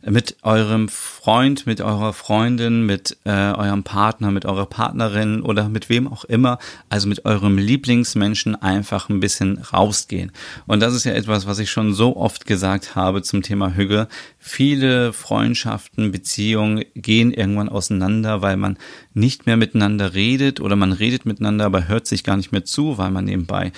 mit 0.05 0.37
eurem 0.43 0.89
Freund, 1.23 1.69
mit 1.69 1.81
eurer 1.81 2.13
Freundin, 2.13 2.85
mit 2.85 3.17
äh, 3.23 3.31
eurem 3.31 3.85
Partner, 3.85 4.33
mit 4.33 4.45
eurer 4.45 4.67
Partnerin 4.67 5.43
oder 5.43 5.69
mit 5.69 5.89
wem 5.89 6.09
auch 6.09 6.25
immer, 6.25 6.59
also 6.89 7.07
mit 7.07 7.25
eurem 7.25 7.59
Lieblingsmenschen 7.59 8.57
einfach 8.57 9.09
ein 9.09 9.21
bisschen 9.21 9.59
rausgehen. 9.59 10.33
Und 10.67 10.81
das 10.81 10.95
ist 10.95 11.05
ja 11.05 11.13
etwas, 11.13 11.47
was 11.47 11.61
ich 11.61 11.71
schon 11.71 11.95
so 11.95 12.17
oft 12.17 12.45
gesagt 12.45 12.97
habe 12.97 13.23
zum 13.23 13.43
Thema 13.43 13.77
Hüge. 13.77 14.09
Viele 14.41 15.13
Freundschaften, 15.13 16.11
Beziehungen 16.11 16.85
gehen 16.97 17.33
irgendwann 17.33 17.69
auseinander, 17.69 18.43
weil 18.43 18.57
man 18.57 18.77
nicht 19.15 19.47
mehr 19.47 19.57
miteinander 19.57 20.15
redet 20.15 20.61
oder 20.61 20.75
man 20.75 20.91
redet 20.91 21.25
miteinander, 21.25 21.67
aber 21.67 21.87
hört 21.87 22.09
sich 22.09 22.25
gar 22.25 22.37
nicht 22.37 22.51
mehr 22.51 22.65
zu, 22.65 22.99
weil 22.99 23.13
man 23.13 23.27
nebenbei 23.27 23.71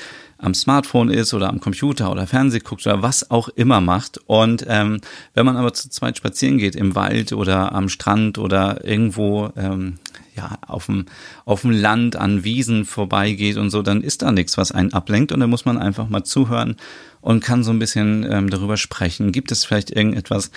am 0.44 0.54
Smartphone 0.54 1.10
ist 1.10 1.32
oder 1.32 1.48
am 1.48 1.60
Computer 1.60 2.10
oder 2.10 2.26
Fernseh 2.26 2.58
guckt 2.58 2.86
oder 2.86 3.02
was 3.02 3.30
auch 3.30 3.48
immer 3.48 3.80
macht. 3.80 4.18
Und 4.26 4.64
ähm, 4.68 5.00
wenn 5.32 5.46
man 5.46 5.56
aber 5.56 5.72
zu 5.72 5.88
zweit 5.88 6.18
spazieren 6.18 6.58
geht 6.58 6.76
im 6.76 6.94
Wald 6.94 7.32
oder 7.34 7.72
am 7.72 7.88
Strand 7.88 8.38
oder 8.38 8.84
irgendwo 8.84 9.50
ähm, 9.56 9.94
ja 10.36 10.58
auf 10.66 10.86
dem 10.86 11.06
auf 11.44 11.62
dem 11.62 11.70
Land 11.70 12.16
an 12.16 12.44
Wiesen 12.44 12.84
vorbeigeht 12.84 13.56
und 13.56 13.70
so, 13.70 13.82
dann 13.82 14.02
ist 14.02 14.22
da 14.22 14.32
nichts, 14.32 14.56
was 14.56 14.72
einen 14.72 14.92
ablenkt 14.92 15.32
und 15.32 15.40
dann 15.40 15.50
muss 15.50 15.64
man 15.64 15.78
einfach 15.78 16.08
mal 16.08 16.24
zuhören 16.24 16.76
und 17.20 17.42
kann 17.42 17.64
so 17.64 17.70
ein 17.70 17.78
bisschen 17.78 18.26
ähm, 18.30 18.50
darüber 18.50 18.76
sprechen. 18.76 19.32
Gibt 19.32 19.52
es 19.52 19.64
vielleicht 19.64 19.90
irgendetwas, 19.90 20.50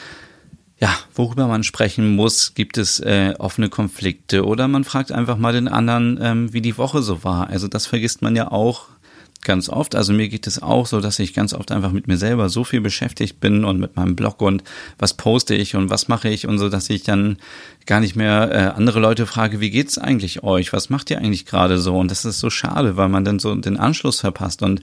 ja, 0.80 0.94
worüber 1.16 1.48
man 1.48 1.64
sprechen 1.64 2.16
muss, 2.16 2.54
gibt 2.54 2.78
es 2.78 3.00
äh, 3.00 3.34
offene 3.40 3.70
Konflikte 3.70 4.46
oder 4.46 4.68
man 4.68 4.84
fragt 4.84 5.12
einfach 5.12 5.38
mal 5.38 5.54
den 5.54 5.68
anderen, 5.68 6.20
ähm, 6.22 6.54
wie 6.54 6.62
die 6.62 6.78
Woche 6.78 7.02
so 7.02 7.24
war. 7.24 7.50
Also 7.50 7.68
das 7.68 7.88
vergisst 7.88 8.22
man 8.22 8.36
ja 8.36 8.52
auch 8.52 8.88
ganz 9.48 9.70
oft. 9.70 9.96
Also 9.96 10.14
mir 10.14 10.30
geht 10.30 10.46
es 10.46 10.62
auch 10.62 10.86
so, 10.86 11.02
dass 11.02 11.18
ich 11.18 11.34
ganz 11.34 11.54
oft 11.54 11.72
einfach 11.72 11.92
mit 11.92 12.08
mir 12.08 12.18
selber 12.18 12.50
so 12.50 12.64
viel 12.64 12.82
beschäftigt 12.82 13.40
bin 13.40 13.66
und 13.66 13.80
mit 13.80 13.96
meinem 13.96 14.16
Blog 14.16 14.42
und 14.44 14.64
was 15.00 15.16
poste 15.16 15.56
ich 15.56 15.76
und 15.76 15.90
was 15.90 16.08
mache 16.08 16.30
ich 16.30 16.46
und 16.46 16.60
so, 16.60 16.70
dass 16.70 16.92
ich 16.92 17.02
dann 17.02 17.38
gar 17.88 18.00
nicht 18.00 18.16
mehr 18.16 18.52
äh, 18.52 18.78
andere 18.78 19.00
Leute 19.00 19.26
frage, 19.26 19.60
wie 19.60 19.72
geht's 19.72 19.98
eigentlich 19.98 20.44
euch? 20.44 20.72
Was 20.74 20.92
macht 20.92 21.10
ihr 21.10 21.18
eigentlich 21.18 21.48
gerade 21.48 21.80
so? 21.80 21.98
Und 21.98 22.12
das 22.12 22.26
ist 22.26 22.40
so 22.40 22.52
schade, 22.52 22.98
weil 22.98 23.10
man 23.10 23.26
dann 23.26 23.40
so 23.40 23.56
den 23.56 23.78
Anschluss 23.78 24.20
verpasst 24.20 24.62
und 24.62 24.82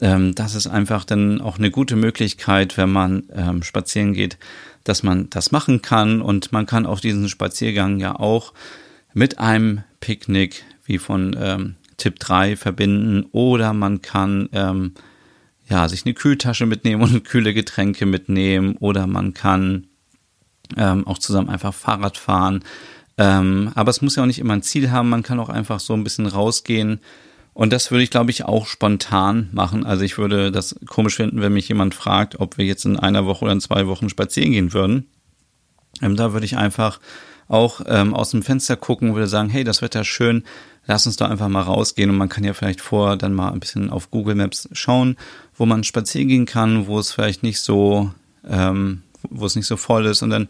ähm, 0.00 0.34
das 0.34 0.54
ist 0.54 0.66
einfach 0.66 1.04
dann 1.04 1.40
auch 1.40 1.58
eine 1.58 1.70
gute 1.70 1.96
Möglichkeit, 1.96 2.76
wenn 2.78 2.90
man 2.90 3.24
ähm, 3.34 3.62
spazieren 3.62 4.14
geht, 4.14 4.38
dass 4.84 5.02
man 5.02 5.28
das 5.28 5.52
machen 5.52 5.82
kann 5.82 6.22
und 6.22 6.52
man 6.52 6.66
kann 6.66 6.86
auch 6.86 7.00
diesen 7.00 7.28
Spaziergang 7.28 7.98
ja 7.98 8.16
auch 8.16 8.54
mit 9.12 9.38
einem 9.38 9.82
Picknick 10.00 10.64
wie 10.84 10.98
von 10.98 11.36
ähm, 11.40 11.76
Tipp 11.96 12.18
3 12.18 12.56
verbinden 12.56 13.26
oder 13.32 13.72
man 13.72 14.02
kann 14.02 14.48
ähm, 14.52 14.94
ja, 15.68 15.88
sich 15.88 16.04
eine 16.04 16.14
Kühltasche 16.14 16.66
mitnehmen 16.66 17.02
und 17.02 17.24
kühle 17.24 17.54
Getränke 17.54 18.06
mitnehmen 18.06 18.76
oder 18.78 19.06
man 19.06 19.34
kann 19.34 19.86
ähm, 20.76 21.06
auch 21.06 21.18
zusammen 21.18 21.48
einfach 21.48 21.74
Fahrrad 21.74 22.18
fahren. 22.18 22.64
Ähm, 23.16 23.70
aber 23.74 23.90
es 23.90 24.02
muss 24.02 24.16
ja 24.16 24.22
auch 24.22 24.26
nicht 24.26 24.38
immer 24.38 24.54
ein 24.54 24.62
Ziel 24.62 24.90
haben, 24.90 25.08
man 25.08 25.22
kann 25.22 25.40
auch 25.40 25.48
einfach 25.48 25.80
so 25.80 25.94
ein 25.94 26.04
bisschen 26.04 26.26
rausgehen. 26.26 27.00
Und 27.52 27.72
das 27.72 27.92
würde 27.92 28.02
ich, 28.02 28.10
glaube 28.10 28.32
ich, 28.32 28.44
auch 28.44 28.66
spontan 28.66 29.48
machen. 29.52 29.86
Also 29.86 30.02
ich 30.02 30.18
würde 30.18 30.50
das 30.50 30.74
komisch 30.88 31.14
finden, 31.14 31.40
wenn 31.40 31.52
mich 31.52 31.68
jemand 31.68 31.94
fragt, 31.94 32.40
ob 32.40 32.58
wir 32.58 32.64
jetzt 32.64 32.84
in 32.84 32.98
einer 32.98 33.26
Woche 33.26 33.44
oder 33.44 33.52
in 33.52 33.60
zwei 33.60 33.86
Wochen 33.86 34.08
spazieren 34.08 34.50
gehen 34.50 34.72
würden. 34.72 35.06
Ähm, 36.02 36.16
da 36.16 36.32
würde 36.32 36.46
ich 36.46 36.56
einfach 36.56 36.98
auch 37.46 37.82
ähm, 37.86 38.14
aus 38.14 38.30
dem 38.30 38.42
Fenster 38.42 38.76
gucken, 38.76 39.14
würde 39.14 39.28
sagen, 39.28 39.50
hey, 39.50 39.62
das 39.62 39.82
Wetter 39.82 40.02
schön, 40.02 40.42
lass 40.86 41.06
uns 41.06 41.16
doch 41.16 41.30
einfach 41.30 41.48
mal 41.48 41.62
rausgehen 41.62 42.10
und 42.10 42.16
man 42.16 42.28
kann 42.28 42.44
ja 42.44 42.52
vielleicht 42.52 42.80
vorher 42.80 43.16
dann 43.16 43.34
mal 43.34 43.52
ein 43.52 43.60
bisschen 43.60 43.90
auf 43.90 44.10
Google 44.10 44.34
Maps 44.34 44.68
schauen, 44.72 45.16
wo 45.56 45.66
man 45.66 45.84
spazieren 45.84 46.28
gehen 46.28 46.46
kann, 46.46 46.86
wo 46.86 46.98
es 46.98 47.12
vielleicht 47.12 47.42
nicht 47.42 47.60
so, 47.60 48.10
ähm, 48.48 49.02
wo 49.30 49.46
es 49.46 49.56
nicht 49.56 49.66
so 49.66 49.76
voll 49.76 50.06
ist. 50.06 50.22
Und 50.22 50.30
dann, 50.30 50.48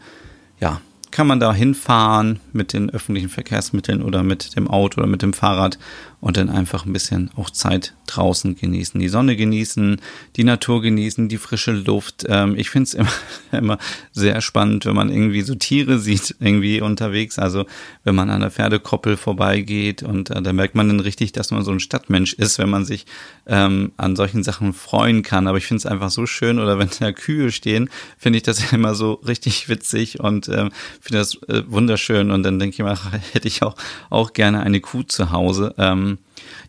ja, 0.60 0.80
kann 1.10 1.28
man 1.28 1.38
da 1.38 1.54
hinfahren 1.54 2.40
mit 2.52 2.72
den 2.72 2.90
öffentlichen 2.90 3.28
Verkehrsmitteln 3.28 4.02
oder 4.02 4.24
mit 4.24 4.56
dem 4.56 4.66
Auto 4.68 5.00
oder 5.00 5.06
mit 5.06 5.22
dem 5.22 5.32
Fahrrad 5.32 5.78
und 6.24 6.38
dann 6.38 6.48
einfach 6.48 6.86
ein 6.86 6.92
bisschen 6.94 7.30
auch 7.36 7.50
Zeit 7.50 7.92
draußen 8.06 8.56
genießen, 8.56 8.98
die 8.98 9.10
Sonne 9.10 9.36
genießen, 9.36 10.00
die 10.36 10.44
Natur 10.44 10.80
genießen, 10.80 11.28
die 11.28 11.36
frische 11.36 11.72
Luft. 11.72 12.24
Ähm, 12.26 12.56
ich 12.56 12.70
finde 12.70 12.84
es 12.84 12.94
immer, 12.94 13.12
immer 13.52 13.78
sehr 14.10 14.40
spannend, 14.40 14.86
wenn 14.86 14.94
man 14.94 15.10
irgendwie 15.10 15.42
so 15.42 15.54
Tiere 15.54 15.98
sieht, 15.98 16.34
irgendwie 16.40 16.80
unterwegs. 16.80 17.38
Also 17.38 17.66
wenn 18.04 18.14
man 18.14 18.30
an 18.30 18.40
der 18.40 18.50
Pferdekoppel 18.50 19.18
vorbeigeht 19.18 20.02
und 20.02 20.30
äh, 20.30 20.40
da 20.40 20.54
merkt 20.54 20.74
man 20.74 20.88
dann 20.88 21.00
richtig, 21.00 21.32
dass 21.32 21.50
man 21.50 21.62
so 21.62 21.72
ein 21.72 21.80
Stadtmensch 21.80 22.32
ist, 22.32 22.58
wenn 22.58 22.70
man 22.70 22.86
sich 22.86 23.04
ähm, 23.46 23.92
an 23.98 24.16
solchen 24.16 24.42
Sachen 24.42 24.72
freuen 24.72 25.22
kann. 25.22 25.46
Aber 25.46 25.58
ich 25.58 25.66
finde 25.66 25.80
es 25.80 25.86
einfach 25.86 26.08
so 26.08 26.24
schön 26.24 26.58
oder 26.58 26.78
wenn 26.78 26.88
da 27.00 27.12
Kühe 27.12 27.52
stehen, 27.52 27.90
finde 28.16 28.38
ich 28.38 28.44
das 28.44 28.72
immer 28.72 28.94
so 28.94 29.20
richtig 29.28 29.68
witzig 29.68 30.20
und 30.20 30.48
ähm, 30.48 30.70
finde 31.02 31.18
das 31.18 31.34
äh, 31.48 31.64
wunderschön. 31.66 32.30
Und 32.30 32.44
dann 32.44 32.58
denke 32.58 32.76
ich 32.76 32.82
mir, 32.82 32.98
hätte 33.34 33.46
ich 33.46 33.62
auch, 33.62 33.76
auch 34.08 34.32
gerne 34.32 34.62
eine 34.62 34.80
Kuh 34.80 35.02
zu 35.02 35.30
Hause. 35.30 35.74
Ähm, 35.76 36.13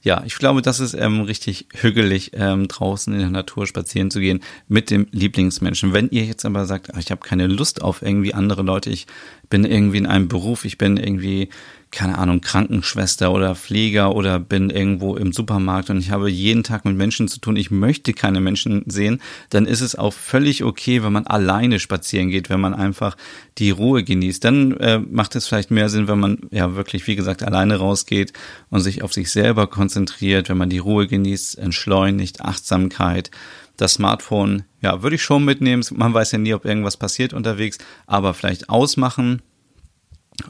ja, 0.02 0.24
ich 0.26 0.36
glaube, 0.38 0.62
das 0.62 0.80
ist 0.80 0.94
ähm, 0.94 1.22
richtig 1.22 1.68
hügelig, 1.74 2.32
ähm, 2.34 2.68
draußen 2.68 3.14
in 3.14 3.20
der 3.20 3.30
Natur 3.30 3.68
spazieren 3.68 4.12
zu 4.12 4.20
gehen 4.20 4.42
mit 4.68 4.90
dem 4.92 5.08
Lieblingsmenschen. 5.12 5.94
Wenn 5.94 6.10
ihr 6.10 6.26
jetzt 6.26 6.46
aber 6.46 6.66
sagt, 6.66 6.94
ach, 6.94 7.00
ich 7.00 7.12
habe 7.12 7.26
keine 7.26 7.48
Lust 7.48 7.82
auf 7.82 8.02
irgendwie 8.02 8.34
andere 8.34 8.62
Leute, 8.62 8.90
ich 8.90 9.08
bin 9.50 9.66
irgendwie 9.66 9.98
in 9.98 10.08
einem 10.08 10.28
Beruf, 10.28 10.66
ich 10.66 10.78
bin 10.78 10.98
irgendwie 10.98 11.50
keine 11.96 12.18
Ahnung, 12.18 12.42
Krankenschwester 12.42 13.32
oder 13.32 13.56
Pfleger 13.56 14.14
oder 14.14 14.38
bin 14.38 14.70
irgendwo 14.70 15.16
im 15.16 15.32
Supermarkt 15.32 15.90
und 15.90 15.98
ich 15.98 16.12
habe 16.12 16.30
jeden 16.30 16.64
Tag 16.64 16.86
mit 16.86 16.96
Menschen 16.96 17.28
zu 17.28 17.40
tun, 17.40 17.56
ich 17.56 17.72
möchte 17.72 18.14
keine 18.14 18.42
Menschen 18.42 18.84
sehen, 18.86 19.22
dann 19.50 19.66
ist 19.66 19.82
es 19.82 19.96
auch 19.96 20.14
völlig 20.14 20.64
okay, 20.64 21.04
wenn 21.04 21.14
man 21.14 21.26
alleine 21.26 21.80
spazieren 21.80 22.30
geht, 22.30 22.50
wenn 22.50 22.60
man 22.60 22.74
einfach 22.74 23.16
die 23.58 23.72
Ruhe 23.72 24.04
genießt. 24.04 24.44
Dann 24.44 24.78
äh, 24.78 25.00
macht 25.00 25.36
es 25.36 25.48
vielleicht 25.48 25.72
mehr 25.72 25.90
Sinn, 25.90 26.08
wenn 26.08 26.20
man 26.20 26.40
ja 26.52 26.76
wirklich, 26.76 27.08
wie 27.08 27.16
gesagt, 27.16 27.44
alleine 27.44 27.78
rausgeht 27.78 28.34
und 28.70 28.82
sich 28.82 29.02
auf 29.02 29.14
sich 29.14 29.32
selber 29.32 29.68
konzentriert, 29.68 30.50
wenn 30.50 30.58
man 30.58 30.70
die 30.70 30.80
Ruhe 30.80 31.08
genießt, 31.08 31.58
entschleunigt, 31.58 32.42
Achtsamkeit. 32.42 33.32
Das 33.78 33.94
Smartphone, 33.94 34.64
ja, 34.82 35.02
würde 35.02 35.16
ich 35.16 35.24
schon 35.24 35.44
mitnehmen. 35.44 35.84
Man 35.94 36.14
weiß 36.14 36.34
ja 36.34 36.38
nie, 36.38 36.54
ob 36.54 36.66
irgendwas 36.66 36.98
passiert 36.98 37.34
unterwegs, 37.34 37.78
aber 38.06 38.34
vielleicht 38.34 38.70
ausmachen, 38.70 39.42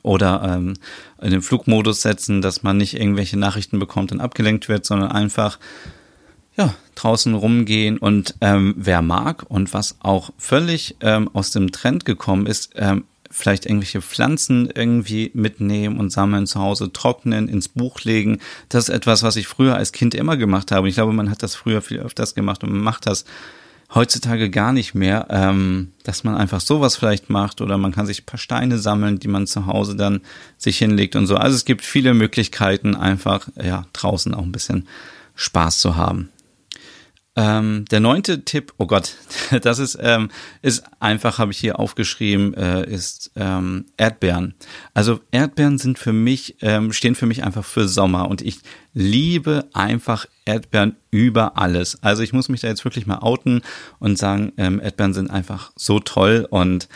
oder 0.02 0.44
ähm, 0.56 0.74
in 1.22 1.32
den 1.32 1.42
Flugmodus 1.42 2.02
setzen, 2.02 2.42
dass 2.42 2.64
man 2.64 2.78
nicht 2.78 3.00
irgendwelche 3.00 3.38
Nachrichten 3.38 3.80
bekommt 3.80 4.12
und 4.12 4.22
abgelenkt 4.22 4.70
wird, 4.70 4.86
sondern 4.86 5.12
einfach 5.12 5.60
ja, 6.58 6.74
draußen 6.96 7.34
rumgehen 7.34 7.98
und 7.98 8.36
ähm, 8.42 8.76
wer 8.78 9.02
mag 9.02 9.46
und 9.50 9.74
was 9.74 9.98
auch 10.00 10.32
völlig 10.38 10.96
ähm, 11.02 11.30
aus 11.34 11.52
dem 11.52 11.72
Trend 11.72 12.06
gekommen 12.06 12.46
ist, 12.46 12.72
ähm, 12.76 13.04
vielleicht 13.30 13.66
irgendwelche 13.66 14.02
Pflanzen 14.02 14.70
irgendwie 14.74 15.32
mitnehmen 15.34 16.00
und 16.00 16.12
sammeln 16.12 16.48
zu 16.48 16.62
Hause, 16.62 16.94
trocknen, 16.94 17.50
ins 17.50 17.68
Buch 17.68 18.02
legen. 18.02 18.40
Das 18.70 18.88
ist 18.88 18.96
etwas, 18.96 19.24
was 19.24 19.36
ich 19.36 19.48
früher 19.48 19.76
als 19.76 19.92
Kind 19.92 20.16
immer 20.16 20.38
gemacht 20.38 20.72
habe. 20.72 20.88
Ich 20.88 20.96
glaube, 20.96 21.12
man 21.12 21.30
hat 21.30 21.44
das 21.44 21.54
früher 21.54 21.82
viel 21.82 22.00
öfters 22.00 22.34
gemacht 22.34 22.64
und 22.64 22.72
man 22.72 22.82
macht 22.82 23.08
das 23.08 23.26
heutzutage 23.96 24.50
gar 24.50 24.74
nicht 24.74 24.94
mehr, 24.94 25.28
ähm, 25.30 25.94
dass 26.04 26.24
man 26.24 26.36
einfach 26.36 26.60
sowas 26.60 26.98
vielleicht 26.98 27.30
macht 27.30 27.62
oder 27.62 27.78
man 27.78 27.94
kann 27.94 28.06
sich 28.06 28.22
ein 28.22 28.26
paar 28.26 28.40
Steine 28.40 28.78
sammeln, 28.78 29.20
die 29.20 29.30
man 29.30 29.48
zu 29.48 29.66
Hause 29.66 29.96
dann 29.96 30.22
sich 30.58 30.78
hinlegt 30.78 31.16
und 31.16 31.28
so. 31.28 31.38
Also 31.38 31.56
es 31.56 31.66
gibt 31.66 31.84
viele 31.84 32.14
Möglichkeiten, 32.14 32.96
einfach 32.96 33.48
ja 33.62 33.88
draußen 33.94 34.34
auch 34.34 34.44
ein 34.44 34.52
bisschen 34.52 34.88
Spaß 35.36 35.80
zu 35.80 35.96
haben. 35.96 36.30
Ähm, 37.38 37.84
der 37.92 38.00
neunte 38.00 38.46
Tipp, 38.46 38.74
oh 38.78 38.86
Gott, 38.86 39.16
das 39.62 39.80
ist, 39.80 39.98
ähm, 40.02 40.30
ist 40.62 40.84
einfach, 41.02 41.38
habe 41.38 41.52
ich 41.52 41.58
hier 41.58 41.80
aufgeschrieben, 41.80 42.54
äh, 42.54 42.90
ist 42.90 43.32
ähm, 43.36 43.86
Erdbeeren. 43.98 44.56
Also 44.94 45.20
Erdbeeren 45.32 45.78
sind 45.78 46.00
für 46.00 46.14
mich, 46.14 46.58
ähm, 46.62 46.94
stehen 46.94 47.16
für 47.16 47.26
mich 47.26 47.44
einfach 47.44 47.66
für 47.66 47.90
Sommer 47.90 48.30
und 48.30 48.42
ich 48.42 48.60
liebe 48.94 49.68
einfach 49.74 50.28
Erdbeeren 50.46 50.96
über 51.12 51.58
alles. 51.58 52.02
Also 52.04 52.24
ich 52.24 52.34
muss 52.34 52.50
mich 52.50 52.62
da 52.62 52.68
jetzt 52.68 52.86
wirklich 52.86 53.08
mal 53.08 53.20
outen 53.20 53.62
und 54.00 54.18
sagen, 54.18 54.54
ähm, 54.58 54.80
Erdbeeren 54.80 55.14
sind 55.14 55.30
einfach 55.30 55.72
so 55.76 56.00
toll 56.00 56.48
und 56.50 56.88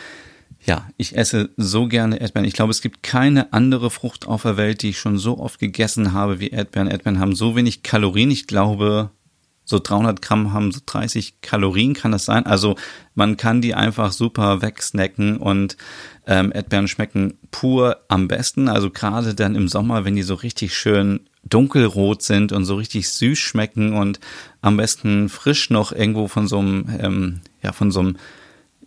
ja, 0.66 0.88
ich 0.98 1.16
esse 1.16 1.50
so 1.58 1.88
gerne 1.88 2.20
Erdbeeren. 2.20 2.48
Ich 2.48 2.54
glaube, 2.54 2.72
es 2.72 2.82
gibt 2.82 3.02
keine 3.02 3.54
andere 3.54 3.90
Frucht 3.90 4.28
auf 4.28 4.42
der 4.42 4.58
Welt, 4.58 4.82
die 4.82 4.90
ich 4.90 5.00
schon 5.00 5.18
so 5.18 5.40
oft 5.40 5.60
gegessen 5.60 6.14
habe 6.14 6.40
wie 6.40 6.50
Erdbeeren. 6.50 6.90
Erdbeeren 6.90 7.20
haben 7.20 7.34
so 7.34 7.56
wenig 7.56 7.82
Kalorien. 7.82 8.30
Ich 8.30 8.46
glaube, 8.46 9.10
so 9.64 9.80
300 9.80 10.22
Gramm 10.22 10.52
haben 10.52 10.72
so 10.72 10.80
30 10.86 11.42
Kalorien, 11.42 11.94
kann 11.94 12.12
das 12.12 12.26
sein? 12.26 12.46
Also 12.46 12.76
man 13.14 13.38
kann 13.38 13.62
die 13.62 13.76
einfach 13.76 14.12
super 14.12 14.62
wegsnacken 14.62 15.38
und 15.38 15.78
ähm, 16.26 16.52
Erdbeeren 16.52 16.88
schmecken 16.88 17.38
pur 17.52 17.98
am 18.08 18.28
besten. 18.28 18.68
Also 18.68 18.90
gerade 18.90 19.36
dann 19.36 19.56
im 19.56 19.68
Sommer, 19.68 20.06
wenn 20.06 20.16
die 20.16 20.24
so 20.24 20.34
richtig 20.34 20.76
schön 20.76 21.29
dunkelrot 21.44 22.22
sind 22.22 22.52
und 22.52 22.66
so 22.66 22.76
richtig 22.76 23.10
süß 23.10 23.38
schmecken 23.38 23.94
und 23.94 24.20
am 24.62 24.78
besten 24.78 25.30
frisch 25.30 25.70
noch 25.70 25.92
irgendwo 25.92 26.28
von 26.28 26.48
so 26.48 26.60
einem, 26.60 26.86
ähm, 27.00 27.42
ja, 27.62 27.72
von 27.72 27.92
so 27.92 28.02
einem 28.02 28.18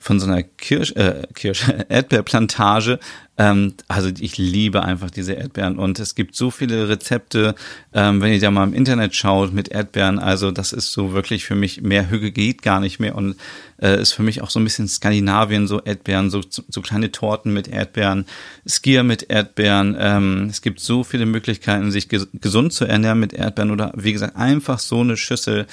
von 0.02 0.18
so 0.18 0.26
einer 0.26 0.42
Kirsch, 0.42 0.92
äh, 0.92 1.22
Kirsch, 1.32 1.64
Erdbeerplantage. 1.88 2.98
Ähm, 3.38 3.74
also 3.86 4.10
ich 4.18 4.36
liebe 4.36 4.82
einfach 4.82 5.10
diese 5.10 5.34
Erdbeeren 5.34 5.78
und 5.78 6.00
es 6.00 6.16
gibt 6.16 6.34
so 6.34 6.50
viele 6.50 6.88
Rezepte, 6.88 7.54
ähm, 7.94 8.20
wenn 8.20 8.32
ihr 8.32 8.40
da 8.40 8.50
mal 8.50 8.64
im 8.64 8.74
Internet 8.74 9.14
schaut 9.14 9.52
mit 9.52 9.68
Erdbeeren. 9.68 10.18
Also 10.18 10.50
das 10.50 10.72
ist 10.72 10.92
so 10.92 11.12
wirklich 11.12 11.44
für 11.44 11.54
mich 11.54 11.82
mehr 11.82 12.10
Hüge 12.10 12.32
geht 12.32 12.62
gar 12.62 12.80
nicht 12.80 12.98
mehr 12.98 13.14
und 13.14 13.36
äh, 13.80 14.00
ist 14.00 14.12
für 14.12 14.24
mich 14.24 14.42
auch 14.42 14.50
so 14.50 14.58
ein 14.58 14.64
bisschen 14.64 14.88
Skandinavien, 14.88 15.68
so 15.68 15.80
Erdbeeren, 15.80 16.30
so, 16.30 16.40
so 16.48 16.80
kleine 16.82 17.12
Torten 17.12 17.52
mit 17.52 17.68
Erdbeeren, 17.68 18.26
Skier 18.66 19.04
mit 19.04 19.30
Erdbeeren. 19.30 19.96
Ähm, 19.98 20.48
es 20.50 20.60
gibt 20.62 20.80
so 20.80 21.04
viele 21.04 21.26
Möglichkeiten, 21.26 21.92
sich 21.92 22.08
ges 22.08 22.26
gesund 22.34 22.72
zu 22.72 22.86
ernähren 22.86 23.20
mit 23.20 23.32
Erdbeeren 23.32 23.70
oder 23.70 23.92
wie 23.96 24.12
gesagt 24.12 24.36
einfach 24.36 24.80
so 24.80 25.00
eine 25.00 25.16
Schüssel 25.16 25.66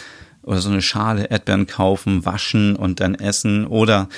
oder 0.43 0.59
so 0.59 0.69
eine 0.69 0.81
Schale 0.81 1.29
Erdbeeren 1.29 1.67
kaufen, 1.67 2.25
waschen 2.25 2.75
und 2.75 2.99
dann 2.99 3.15
essen 3.15 3.65
oder 3.67 4.09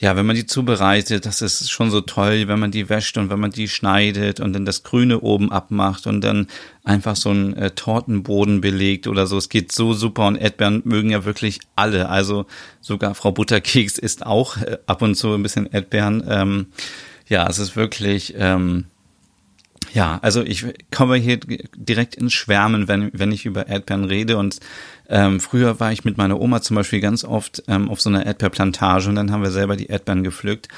ja, 0.00 0.16
wenn 0.16 0.24
man 0.24 0.34
die 0.34 0.46
zubereitet, 0.46 1.26
das 1.26 1.42
ist 1.42 1.70
schon 1.70 1.90
so 1.90 2.00
toll, 2.00 2.48
wenn 2.48 2.58
man 2.58 2.70
die 2.70 2.88
wäscht 2.88 3.18
und 3.18 3.28
wenn 3.28 3.38
man 3.38 3.50
die 3.50 3.68
schneidet 3.68 4.40
und 4.40 4.54
dann 4.54 4.64
das 4.64 4.82
Grüne 4.82 5.20
oben 5.20 5.52
abmacht 5.52 6.06
und 6.06 6.22
dann 6.22 6.46
einfach 6.84 7.16
so 7.16 7.28
einen 7.28 7.52
äh, 7.52 7.72
Tortenboden 7.72 8.62
belegt 8.62 9.06
oder 9.06 9.26
so. 9.26 9.36
Es 9.36 9.50
geht 9.50 9.72
so 9.72 9.92
super 9.92 10.26
und 10.26 10.36
Erdbeeren 10.36 10.80
mögen 10.86 11.10
ja 11.10 11.26
wirklich 11.26 11.60
alle. 11.76 12.08
Also 12.08 12.46
sogar 12.80 13.14
Frau 13.14 13.30
Butterkeks 13.30 13.98
isst 13.98 14.24
auch 14.24 14.56
äh, 14.56 14.78
ab 14.86 15.02
und 15.02 15.16
zu 15.16 15.34
ein 15.34 15.42
bisschen 15.42 15.66
Erdbeeren. 15.66 16.24
Ähm, 16.26 16.66
ja, 17.28 17.46
es 17.46 17.58
ist 17.58 17.76
wirklich 17.76 18.34
ähm, 18.38 18.86
ja, 19.92 20.18
also 20.22 20.42
ich 20.42 20.64
komme 20.90 21.16
hier 21.16 21.38
direkt 21.76 22.14
ins 22.14 22.32
Schwärmen, 22.32 22.88
wenn, 22.88 23.10
wenn 23.12 23.32
ich 23.32 23.44
über 23.44 23.66
Erdbeeren 23.66 24.04
rede. 24.04 24.36
Und 24.36 24.60
ähm, 25.10 25.40
früher 25.40 25.80
war 25.80 25.92
ich 25.92 26.04
mit 26.04 26.16
meiner 26.16 26.40
Oma 26.40 26.62
zum 26.62 26.76
Beispiel 26.76 27.00
ganz 27.00 27.24
oft 27.24 27.64
ähm, 27.66 27.90
auf 27.90 28.00
so 28.00 28.08
einer 28.08 28.24
Erdbeerplantage 28.24 29.08
und 29.08 29.16
dann 29.16 29.32
haben 29.32 29.42
wir 29.42 29.50
selber 29.50 29.76
die 29.76 29.86
Erdbeeren 29.86 30.22
gepflückt. 30.22 30.68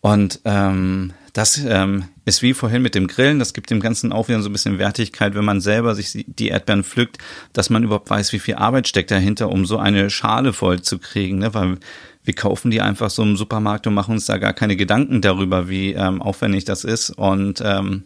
Und 0.00 0.40
ähm, 0.44 1.12
das 1.34 1.58
ähm, 1.58 2.04
ist 2.24 2.42
wie 2.42 2.54
vorhin 2.54 2.80
mit 2.80 2.94
dem 2.94 3.08
Grillen, 3.08 3.38
das 3.38 3.52
gibt 3.52 3.70
dem 3.70 3.80
Ganzen 3.80 4.12
auch 4.12 4.28
wieder 4.28 4.40
so 4.40 4.48
ein 4.48 4.52
bisschen 4.52 4.78
Wertigkeit, 4.78 5.34
wenn 5.34 5.44
man 5.44 5.60
selber 5.60 5.94
sich 5.94 6.24
die 6.26 6.48
Erdbeeren 6.48 6.84
pflückt, 6.84 7.18
dass 7.52 7.70
man 7.70 7.82
überhaupt 7.82 8.08
weiß, 8.08 8.32
wie 8.32 8.38
viel 8.38 8.54
Arbeit 8.54 8.88
steckt 8.88 9.10
dahinter, 9.10 9.50
um 9.50 9.66
so 9.66 9.78
eine 9.78 10.08
Schale 10.10 10.52
voll 10.52 10.80
zu 10.80 10.98
kriegen. 10.98 11.38
Ne? 11.38 11.52
Weil 11.52 11.78
wir 12.22 12.34
kaufen 12.34 12.70
die 12.70 12.80
einfach 12.80 13.10
so 13.10 13.22
im 13.22 13.36
Supermarkt 13.36 13.86
und 13.86 13.94
machen 13.94 14.12
uns 14.12 14.24
da 14.26 14.38
gar 14.38 14.54
keine 14.54 14.76
Gedanken 14.76 15.20
darüber, 15.20 15.68
wie 15.68 15.92
ähm, 15.92 16.22
aufwendig 16.22 16.64
das 16.64 16.84
ist. 16.84 17.10
Und 17.10 17.62
ähm, 17.64 18.04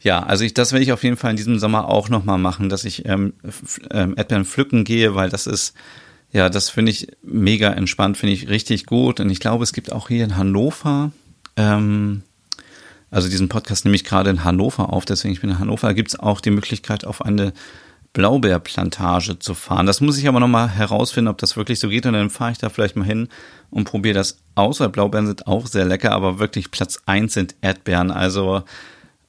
ja, 0.00 0.22
also 0.22 0.44
ich, 0.44 0.54
das 0.54 0.72
werde 0.72 0.84
ich 0.84 0.92
auf 0.92 1.02
jeden 1.02 1.16
Fall 1.16 1.32
in 1.32 1.36
diesem 1.36 1.58
Sommer 1.58 1.88
auch 1.88 2.08
nochmal 2.08 2.38
machen, 2.38 2.68
dass 2.68 2.84
ich 2.84 3.06
ähm, 3.06 3.34
ähm, 3.90 4.14
Erdbeeren 4.16 4.44
pflücken 4.44 4.84
gehe, 4.84 5.14
weil 5.14 5.28
das 5.28 5.46
ist, 5.46 5.74
ja, 6.30 6.48
das 6.48 6.70
finde 6.70 6.92
ich 6.92 7.08
mega 7.22 7.70
entspannt, 7.70 8.16
finde 8.16 8.34
ich 8.34 8.48
richtig 8.48 8.86
gut. 8.86 9.18
Und 9.20 9.30
ich 9.30 9.40
glaube, 9.40 9.64
es 9.64 9.72
gibt 9.72 9.92
auch 9.92 10.08
hier 10.08 10.24
in 10.24 10.36
Hannover, 10.36 11.10
ähm, 11.56 12.22
also 13.10 13.28
diesen 13.28 13.48
Podcast 13.48 13.84
nehme 13.84 13.96
ich 13.96 14.04
gerade 14.04 14.30
in 14.30 14.44
Hannover 14.44 14.92
auf, 14.92 15.04
deswegen 15.04 15.32
ich 15.32 15.40
bin 15.40 15.50
in 15.50 15.58
Hannover, 15.58 15.94
gibt 15.94 16.10
es 16.10 16.20
auch 16.20 16.40
die 16.40 16.50
Möglichkeit, 16.50 17.04
auf 17.04 17.24
eine 17.24 17.52
Blaubeerplantage 18.12 19.38
zu 19.38 19.54
fahren. 19.54 19.86
Das 19.86 20.00
muss 20.00 20.18
ich 20.18 20.28
aber 20.28 20.40
nochmal 20.40 20.68
herausfinden, 20.68 21.28
ob 21.28 21.38
das 21.38 21.56
wirklich 21.56 21.78
so 21.78 21.88
geht. 21.88 22.06
Und 22.06 22.14
dann 22.14 22.30
fahre 22.30 22.52
ich 22.52 22.58
da 22.58 22.68
vielleicht 22.68 22.96
mal 22.96 23.04
hin 23.04 23.28
und 23.70 23.84
probiere 23.84 24.14
das 24.14 24.38
aus, 24.54 24.80
weil 24.80 24.88
Blaubeeren 24.88 25.26
sind 25.26 25.46
auch 25.46 25.66
sehr 25.66 25.84
lecker, 25.84 26.12
aber 26.12 26.38
wirklich 26.38 26.70
Platz 26.70 27.00
eins 27.06 27.34
sind 27.34 27.54
Erdbeeren. 27.60 28.10
Also 28.10 28.62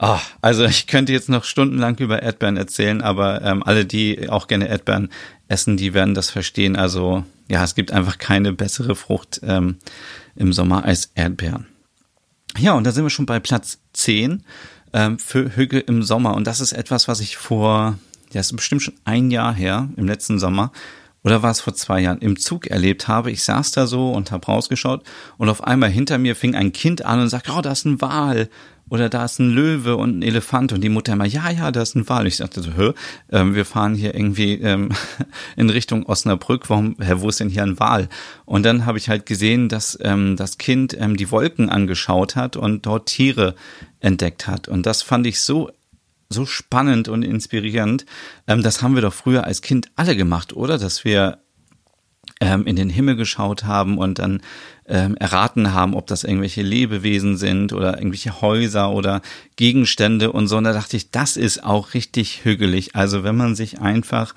Oh, 0.02 0.18
also 0.42 0.64
ich 0.64 0.88
könnte 0.88 1.12
jetzt 1.12 1.28
noch 1.28 1.44
stundenlang 1.44 1.98
über 1.98 2.24
Erdbeeren 2.24 2.56
erzählen, 2.56 3.02
aber 3.02 3.42
ähm, 3.42 3.64
alle, 3.64 3.86
die 3.86 4.30
auch 4.30 4.48
gerne 4.48 4.70
Erdbeeren 4.70 5.10
essen, 5.50 5.76
die 5.76 5.94
werden 5.94 6.14
das 6.14 6.30
verstehen. 6.30 6.78
Also 6.78 7.26
ja, 7.50 7.64
es 7.64 7.76
gibt 7.76 7.92
einfach 7.92 8.18
keine 8.18 8.54
bessere 8.54 8.96
Frucht 8.96 9.42
ähm, 9.44 9.78
im 10.36 10.54
Sommer 10.54 10.86
als 10.86 11.12
Erdbeeren. 11.16 11.68
Ja, 12.58 12.74
und 12.74 12.86
da 12.86 12.92
sind 12.92 13.04
wir 13.04 13.10
schon 13.10 13.26
bei 13.26 13.42
Platz 13.42 13.80
10 13.94 14.44
ähm, 14.94 15.20
für 15.20 15.56
Hüge 15.56 15.80
im 15.80 16.02
Sommer. 16.02 16.34
Und 16.34 16.48
das 16.48 16.62
ist 16.62 16.72
etwas, 16.72 17.10
was 17.10 17.20
ich 17.20 17.36
vor, 17.36 18.00
ja, 18.32 18.40
ist 18.40 18.56
bestimmt 18.56 18.82
schon 18.82 18.96
ein 19.04 19.32
Jahr 19.32 19.54
her, 19.54 19.90
im 19.98 20.08
letzten 20.08 20.40
Sommer, 20.40 20.72
oder 21.24 21.44
war 21.44 21.52
es 21.52 21.60
vor 21.60 21.76
zwei 21.76 22.00
Jahren, 22.00 22.20
im 22.20 22.40
Zug 22.40 22.68
erlebt 22.68 23.10
habe. 23.10 23.32
Ich 23.32 23.44
saß 23.44 23.72
da 23.72 23.86
so 23.86 24.12
und 24.12 24.32
habe 24.32 24.46
rausgeschaut 24.46 25.04
und 25.38 25.50
auf 25.50 25.64
einmal 25.64 25.90
hinter 25.90 26.18
mir 26.18 26.36
fing 26.36 26.56
ein 26.56 26.72
Kind 26.72 27.04
an 27.04 27.20
und 27.20 27.28
sagt, 27.28 27.50
oh, 27.50 27.62
da 27.62 27.74
ist 27.74 27.86
ein 27.86 28.00
Wal 28.02 28.50
oder 28.90 29.10
da 29.10 29.26
ist 29.26 29.40
ein 29.40 29.50
Löwe 29.50 29.96
und 29.96 30.20
ein 30.20 30.22
Elefant 30.22 30.74
und 30.74 30.82
die 30.82 30.90
Mutter 30.90 31.14
immer, 31.14 31.26
ja, 31.26 31.50
ja, 31.50 31.72
da 31.72 31.82
ist 31.82 31.96
ein 31.96 32.08
Wal. 32.10 32.28
Ich 32.28 32.38
dachte 32.38 32.62
so, 32.62 32.72
hä, 32.74 32.94
ähm, 33.32 33.56
wir 33.56 33.66
fahren 33.66 33.96
hier 33.96 34.16
irgendwie 34.16 34.54
ähm, 34.56 34.90
in 35.56 35.70
Richtung 35.70 36.06
Osnabrück, 36.06 36.70
warum, 36.70 36.96
hä, 37.00 37.16
wo 37.18 37.30
ist 37.30 37.40
denn 37.40 37.50
hier 37.50 37.64
ein 37.64 37.80
Wal? 37.80 38.10
Und 38.46 38.64
dann 38.64 38.86
habe 38.86 38.98
ich 38.98 39.10
halt 39.10 39.26
gesehen, 39.26 39.70
dass 39.70 39.98
ähm, 40.02 40.36
das 40.36 40.58
Kind 40.58 40.96
ähm, 41.00 41.18
die 41.18 41.32
Wolken 41.32 41.70
angeschaut 41.70 42.36
hat 42.36 42.58
und 42.58 42.86
dort 42.86 43.08
Tiere 43.08 43.56
entdeckt 44.00 44.48
hat. 44.48 44.68
Und 44.68 44.86
das 44.86 45.02
fand 45.02 45.28
ich 45.28 45.40
so 45.40 45.72
so 46.32 46.46
spannend 46.46 47.08
und 47.08 47.24
inspirierend. 47.24 48.06
Ähm, 48.48 48.62
das 48.62 48.82
haben 48.82 48.94
wir 48.94 49.02
doch 49.02 49.14
früher 49.14 49.46
als 49.46 49.62
Kind 49.62 49.90
alle 49.96 50.16
gemacht, 50.16 50.54
oder? 50.54 50.78
Dass 50.78 51.04
wir 51.04 51.40
ähm, 52.40 52.66
in 52.66 52.76
den 52.76 52.90
Himmel 52.90 53.16
geschaut 53.16 53.64
haben 53.64 53.98
und 53.98 54.20
dann 54.20 54.42
ähm, 54.90 55.16
erraten 55.18 55.74
haben, 55.74 55.94
ob 55.94 56.08
das 56.08 56.24
irgendwelche 56.24 56.62
Lebewesen 56.62 57.38
sind 57.38 57.72
oder 57.74 57.98
irgendwelche 57.98 58.42
Häuser 58.42 58.92
oder 58.92 59.22
Gegenstände 59.56 60.32
und 60.32 60.48
so. 60.48 60.58
Und 60.58 60.66
da 60.66 60.74
dachte 60.74 60.98
ich, 60.98 61.12
das 61.12 61.38
ist 61.38 61.64
auch 61.64 61.94
richtig 61.94 62.44
hügelig. 62.44 62.96
Also 62.96 63.24
wenn 63.24 63.38
man 63.38 63.56
sich 63.56 63.80
einfach 63.80 64.34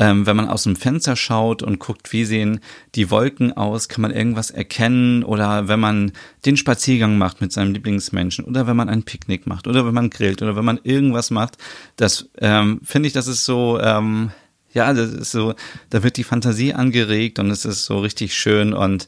ähm, 0.00 0.24
wenn 0.24 0.34
man 0.34 0.48
aus 0.48 0.62
dem 0.62 0.76
Fenster 0.76 1.14
schaut 1.14 1.62
und 1.62 1.78
guckt, 1.78 2.10
wie 2.12 2.24
sehen 2.24 2.60
die 2.94 3.10
Wolken 3.10 3.52
aus, 3.52 3.90
kann 3.90 4.00
man 4.00 4.10
irgendwas 4.10 4.50
erkennen 4.50 5.22
oder 5.22 5.68
wenn 5.68 5.78
man 5.78 6.12
den 6.46 6.56
Spaziergang 6.56 7.18
macht 7.18 7.42
mit 7.42 7.52
seinem 7.52 7.74
Lieblingsmenschen 7.74 8.46
oder 8.46 8.66
wenn 8.66 8.76
man 8.76 8.88
ein 8.88 9.02
Picknick 9.02 9.46
macht 9.46 9.66
oder 9.66 9.86
wenn 9.86 9.92
man 9.92 10.08
grillt 10.08 10.40
oder 10.40 10.56
wenn 10.56 10.64
man 10.64 10.80
irgendwas 10.82 11.30
macht, 11.30 11.58
das 11.96 12.30
ähm, 12.38 12.80
finde 12.82 13.08
ich, 13.08 13.12
das 13.12 13.26
ist 13.26 13.44
so, 13.44 13.78
ähm, 13.78 14.30
ja, 14.72 14.94
das 14.94 15.12
ist 15.12 15.32
so, 15.32 15.54
da 15.90 16.02
wird 16.02 16.16
die 16.16 16.24
Fantasie 16.24 16.72
angeregt 16.72 17.38
und 17.38 17.50
es 17.50 17.66
ist 17.66 17.84
so 17.84 17.98
richtig 17.98 18.34
schön 18.34 18.72
und 18.72 19.06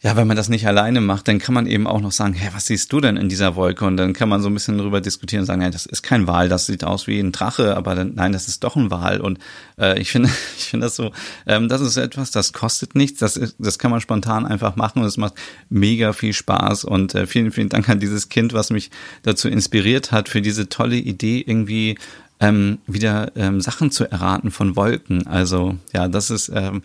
ja, 0.00 0.16
wenn 0.16 0.28
man 0.28 0.36
das 0.36 0.48
nicht 0.48 0.64
alleine 0.68 1.00
macht, 1.00 1.26
dann 1.26 1.40
kann 1.40 1.54
man 1.54 1.66
eben 1.66 1.88
auch 1.88 2.00
noch 2.00 2.12
sagen, 2.12 2.32
hey, 2.32 2.50
was 2.52 2.66
siehst 2.66 2.92
du 2.92 3.00
denn 3.00 3.16
in 3.16 3.28
dieser 3.28 3.56
Wolke? 3.56 3.84
Und 3.84 3.96
dann 3.96 4.12
kann 4.12 4.28
man 4.28 4.40
so 4.40 4.48
ein 4.48 4.54
bisschen 4.54 4.78
drüber 4.78 5.00
diskutieren 5.00 5.40
und 5.40 5.46
sagen, 5.46 5.60
ja, 5.60 5.70
das 5.70 5.86
ist 5.86 6.02
kein 6.02 6.28
Wal, 6.28 6.48
das 6.48 6.66
sieht 6.66 6.84
aus 6.84 7.08
wie 7.08 7.18
ein 7.18 7.32
Drache, 7.32 7.76
aber 7.76 7.96
dann, 7.96 8.14
nein, 8.14 8.30
das 8.30 8.46
ist 8.46 8.62
doch 8.62 8.76
ein 8.76 8.92
Wal. 8.92 9.20
Und 9.20 9.40
äh, 9.76 10.00
ich 10.00 10.12
finde, 10.12 10.30
ich 10.56 10.66
finde 10.66 10.86
das 10.86 10.94
so, 10.94 11.10
ähm, 11.46 11.68
das 11.68 11.80
ist 11.80 11.96
etwas, 11.96 12.30
das 12.30 12.52
kostet 12.52 12.94
nichts, 12.94 13.18
das 13.18 13.36
ist, 13.36 13.56
das 13.58 13.80
kann 13.80 13.90
man 13.90 14.00
spontan 14.00 14.46
einfach 14.46 14.76
machen 14.76 15.02
und 15.02 15.08
es 15.08 15.16
macht 15.16 15.34
mega 15.68 16.12
viel 16.12 16.32
Spaß. 16.32 16.84
Und 16.84 17.16
äh, 17.16 17.26
vielen, 17.26 17.50
vielen 17.50 17.68
Dank 17.68 17.88
an 17.88 17.98
dieses 17.98 18.28
Kind, 18.28 18.52
was 18.52 18.70
mich 18.70 18.92
dazu 19.24 19.48
inspiriert 19.48 20.12
hat, 20.12 20.28
für 20.28 20.40
diese 20.40 20.68
tolle 20.68 20.96
Idee 20.96 21.42
irgendwie 21.44 21.98
ähm, 22.40 22.78
wieder 22.86 23.32
ähm, 23.36 23.60
Sachen 23.60 23.90
zu 23.90 24.08
erraten 24.08 24.50
von 24.52 24.76
Wolken. 24.76 25.26
Also 25.26 25.76
ja, 25.92 26.06
das 26.06 26.30
ist 26.30 26.50
ähm, 26.54 26.82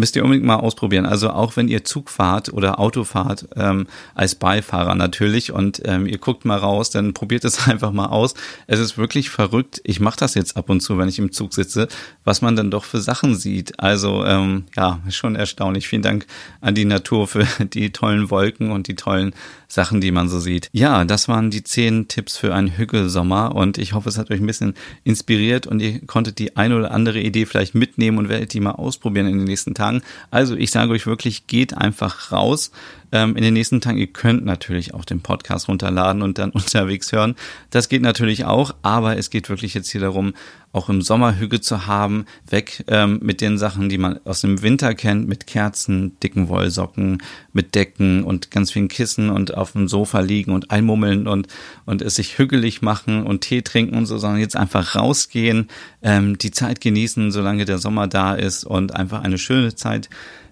Müsst 0.00 0.16
ihr 0.16 0.24
unbedingt 0.24 0.46
mal 0.46 0.56
ausprobieren. 0.56 1.04
Also 1.04 1.28
auch 1.28 1.56
wenn 1.56 1.68
ihr 1.68 1.84
Zug 1.84 2.08
fahrt 2.08 2.50
oder 2.50 2.80
Auto 2.80 3.04
fahrt, 3.04 3.46
ähm, 3.54 3.86
als 4.14 4.34
Beifahrer 4.34 4.94
natürlich 4.94 5.52
und 5.52 5.82
ähm, 5.84 6.06
ihr 6.06 6.16
guckt 6.16 6.46
mal 6.46 6.56
raus, 6.56 6.88
dann 6.88 7.12
probiert 7.12 7.44
es 7.44 7.68
einfach 7.68 7.92
mal 7.92 8.06
aus. 8.06 8.32
Es 8.66 8.80
ist 8.80 8.96
wirklich 8.96 9.28
verrückt. 9.28 9.82
Ich 9.84 10.00
mache 10.00 10.18
das 10.18 10.34
jetzt 10.34 10.56
ab 10.56 10.70
und 10.70 10.80
zu, 10.80 10.96
wenn 10.96 11.08
ich 11.08 11.18
im 11.18 11.32
Zug 11.32 11.52
sitze, 11.52 11.86
was 12.24 12.40
man 12.40 12.56
dann 12.56 12.70
doch 12.70 12.84
für 12.84 13.02
Sachen 13.02 13.36
sieht. 13.36 13.78
Also 13.78 14.24
ähm, 14.24 14.64
ja, 14.74 15.00
schon 15.10 15.36
erstaunlich. 15.36 15.86
Vielen 15.86 16.00
Dank 16.00 16.26
an 16.62 16.74
die 16.74 16.86
Natur 16.86 17.28
für 17.28 17.46
die 17.60 17.90
tollen 17.90 18.30
Wolken 18.30 18.70
und 18.70 18.88
die 18.88 18.96
tollen 18.96 19.34
Sachen, 19.68 20.00
die 20.00 20.10
man 20.10 20.28
so 20.28 20.40
sieht. 20.40 20.68
Ja, 20.72 21.04
das 21.04 21.28
waren 21.28 21.50
die 21.50 21.62
zehn 21.62 22.08
Tipps 22.08 22.36
für 22.36 22.54
einen 22.54 22.76
Hügelsommer 22.76 23.54
und 23.54 23.78
ich 23.78 23.92
hoffe, 23.92 24.08
es 24.08 24.18
hat 24.18 24.30
euch 24.30 24.40
ein 24.40 24.46
bisschen 24.46 24.74
inspiriert 25.04 25.66
und 25.66 25.80
ihr 25.80 26.00
konntet 26.06 26.38
die 26.38 26.56
eine 26.56 26.76
oder 26.76 26.90
andere 26.90 27.20
Idee 27.20 27.46
vielleicht 27.46 27.74
mitnehmen 27.74 28.18
und 28.18 28.28
werdet 28.28 28.52
die 28.52 28.60
mal 28.60 28.72
ausprobieren 28.72 29.26
in 29.26 29.38
den 29.38 29.46
nächsten 29.46 29.74
Tagen. 29.74 29.89
Also 30.30 30.56
ich 30.56 30.70
sage 30.70 30.92
euch 30.92 31.06
wirklich, 31.06 31.46
geht 31.46 31.76
einfach 31.76 32.32
raus, 32.32 32.70
ähm, 33.12 33.36
in 33.36 33.42
den 33.42 33.54
nächsten 33.54 33.80
Tagen. 33.80 33.98
Ihr 33.98 34.06
könnt 34.06 34.44
natürlich 34.44 34.94
auch 34.94 35.04
den 35.04 35.20
Podcast 35.20 35.68
runterladen 35.68 36.22
und 36.22 36.38
dann 36.38 36.50
unterwegs 36.50 37.12
hören. 37.12 37.36
Das 37.70 37.88
geht 37.88 38.02
natürlich 38.02 38.44
auch, 38.44 38.74
aber 38.82 39.16
es 39.16 39.30
geht 39.30 39.48
wirklich 39.48 39.74
jetzt 39.74 39.90
hier 39.90 40.00
darum, 40.00 40.34
auch 40.72 40.88
im 40.88 41.02
Sommer 41.02 41.38
Hüge 41.38 41.60
zu 41.60 41.86
haben, 41.86 42.26
weg 42.48 42.84
ähm, 42.86 43.18
mit 43.22 43.40
den 43.40 43.58
Sachen, 43.58 43.88
die 43.88 43.98
man 43.98 44.20
aus 44.24 44.40
dem 44.40 44.62
Winter 44.62 44.94
kennt, 44.94 45.28
mit 45.28 45.48
Kerzen, 45.48 46.16
dicken 46.20 46.48
Wollsocken, 46.48 47.22
mit 47.52 47.74
Decken 47.74 48.22
und 48.22 48.50
ganz 48.52 48.70
vielen 48.70 48.86
Kissen 48.86 49.30
und 49.30 49.54
auf 49.54 49.72
dem 49.72 49.88
Sofa 49.88 50.20
liegen 50.20 50.52
und 50.52 50.70
einmummeln 50.70 51.26
und, 51.26 51.48
und 51.86 52.02
es 52.02 52.14
sich 52.14 52.38
hügelig 52.38 52.82
machen 52.82 53.26
und 53.26 53.40
Tee 53.40 53.62
trinken 53.62 53.96
und 53.96 54.06
so, 54.06 54.18
sondern 54.18 54.40
jetzt 54.40 54.56
einfach 54.56 54.94
rausgehen, 54.94 55.68
ähm, 56.02 56.38
die 56.38 56.52
Zeit 56.52 56.80
genießen, 56.80 57.32
solange 57.32 57.64
der 57.64 57.78
Sommer 57.78 58.06
da 58.06 58.34
ist 58.34 58.64
und 58.64 58.94
einfach 58.94 59.22
eine 59.22 59.38
schöne 59.38 59.74
Zeit 59.74 60.08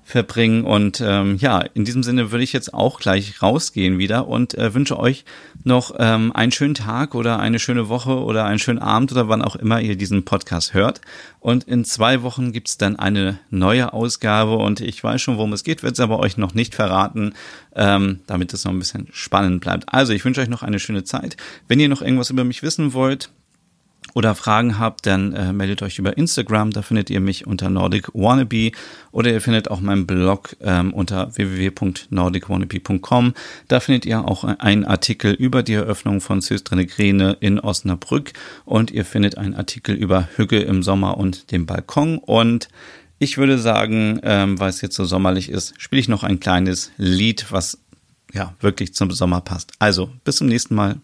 verbringen. 0.09 0.65
Und 0.65 1.03
ähm, 1.05 1.37
ja, 1.37 1.61
in 1.61 1.85
diesem 1.85 2.03
Sinne 2.03 2.31
würde 2.31 2.43
ich 2.43 2.55
jetzt 2.55 2.73
auch 2.73 2.99
gleich 2.99 3.43
rausgehen 3.43 3.99
wieder 3.99 4.27
und 4.27 4.57
äh, 4.57 4.73
wünsche 4.73 4.99
euch 4.99 5.27
noch 5.65 5.95
ähm, 5.99 6.33
einen 6.33 6.51
schönen 6.51 6.73
Tag 6.75 7.15
oder 7.15 7.39
eine 7.39 7.59
schöne 7.59 7.91
Woche 7.91 8.19
oder 8.23 8.47
einen 8.47 8.59
schönen 8.59 8.79
Abend 8.79 9.13
oder 9.13 9.29
wann 9.29 9.43
auch 9.43 9.55
immer 9.55 9.83
ihr 9.83 9.97
diesen 9.97 10.25
Podcast 10.25 10.73
hört. 10.73 11.03
Und 11.41 11.65
in 11.65 11.85
zwei 11.85 12.23
Wochen 12.23 12.53
gibt's 12.53 12.79
dann 12.79 12.97
eine 12.97 13.39
neue 13.51 13.93
Ausgabe 13.93 14.57
und 14.57 14.81
ich 14.81 15.05
weiß 15.05 15.21
schon, 15.21 15.37
worum 15.37 15.53
es 15.53 15.63
geht, 15.63 15.83
werde 15.83 15.93
es 15.93 16.01
aber 16.01 16.21
euch 16.21 16.39
noch 16.39 16.55
nicht 16.55 16.75
verraten, 16.75 17.35
ähm, 17.77 18.21
damit 18.27 18.55
es 18.55 18.65
noch 18.65 18.73
ein 18.73 18.79
bisschen 18.79 19.09
spannend 19.13 19.61
bleibt. 19.61 19.93
Also 19.93 20.15
ich 20.15 20.25
wünsche 20.25 20.41
euch 20.41 20.49
noch 20.49 20.63
eine 20.63 20.79
schöne 20.79 21.05
Zeit. 21.05 21.37
Wenn 21.69 21.81
ihr 21.81 21.91
noch 21.91 22.01
irgendwas 22.01 22.31
über 22.31 22.45
mich 22.45 22.63
wissen 22.63 22.95
wollt, 22.95 23.31
oder 24.19 24.35
Fragen 24.35 24.81
habt, 24.81 25.07
dann 25.07 25.33
äh, 25.33 25.53
meldet 25.53 25.81
euch 25.83 26.01
über 26.01 26.19
Instagram. 26.19 26.73
Da 26.73 26.83
findet 26.83 27.09
ihr 27.09 27.21
mich 27.21 27.47
unter 27.47 27.71
Nordic 27.71 28.09
Wannabe 28.15 28.73
oder 29.13 29.31
ihr 29.33 29.41
findet 29.41 29.71
auch 29.71 29.81
meinen 29.81 30.09
Blog 30.09 30.57
ähm, 30.61 30.93
unter 30.93 31.37
www.nordicwannabe.com. 31.37 33.35
Da 33.69 33.79
findet 33.79 34.07
ihr 34.07 34.25
auch 34.25 34.43
einen 34.43 34.85
Artikel 34.85 35.33
über 35.33 35.63
die 35.63 35.75
Eröffnung 35.75 36.21
von 36.21 36.41
Systrene 36.41 37.37
in 37.39 37.61
Osnabrück 37.61 38.33
und 38.65 38.91
ihr 38.91 39.05
findet 39.05 39.39
einen 39.39 39.55
Artikel 39.55 39.95
über 39.95 40.29
Hügge 40.35 40.59
im 40.63 40.83
Sommer 40.83 41.17
und 41.17 41.53
den 41.53 41.67
Balkon 41.67 42.19
und 42.19 42.69
ich 43.21 43.39
würde 43.39 43.59
sagen, 43.59 44.19
ähm, 44.25 44.59
weil 44.59 44.71
es 44.71 44.81
jetzt 44.81 44.97
so 44.97 45.05
sommerlich 45.05 45.49
ist, 45.49 45.81
spiele 45.81 46.01
ich 46.01 46.09
noch 46.09 46.25
ein 46.25 46.41
kleines 46.41 46.91
Lied, 46.97 47.53
was 47.53 47.79
ja 48.33 48.55
wirklich 48.61 48.95
zum 48.95 49.13
Sommer 49.13 49.43
passt. 49.43 49.73
Also 49.79 50.11
bis 50.25 50.37
zum 50.37 50.49
nächsten 50.49 50.75
Mal. 50.75 51.01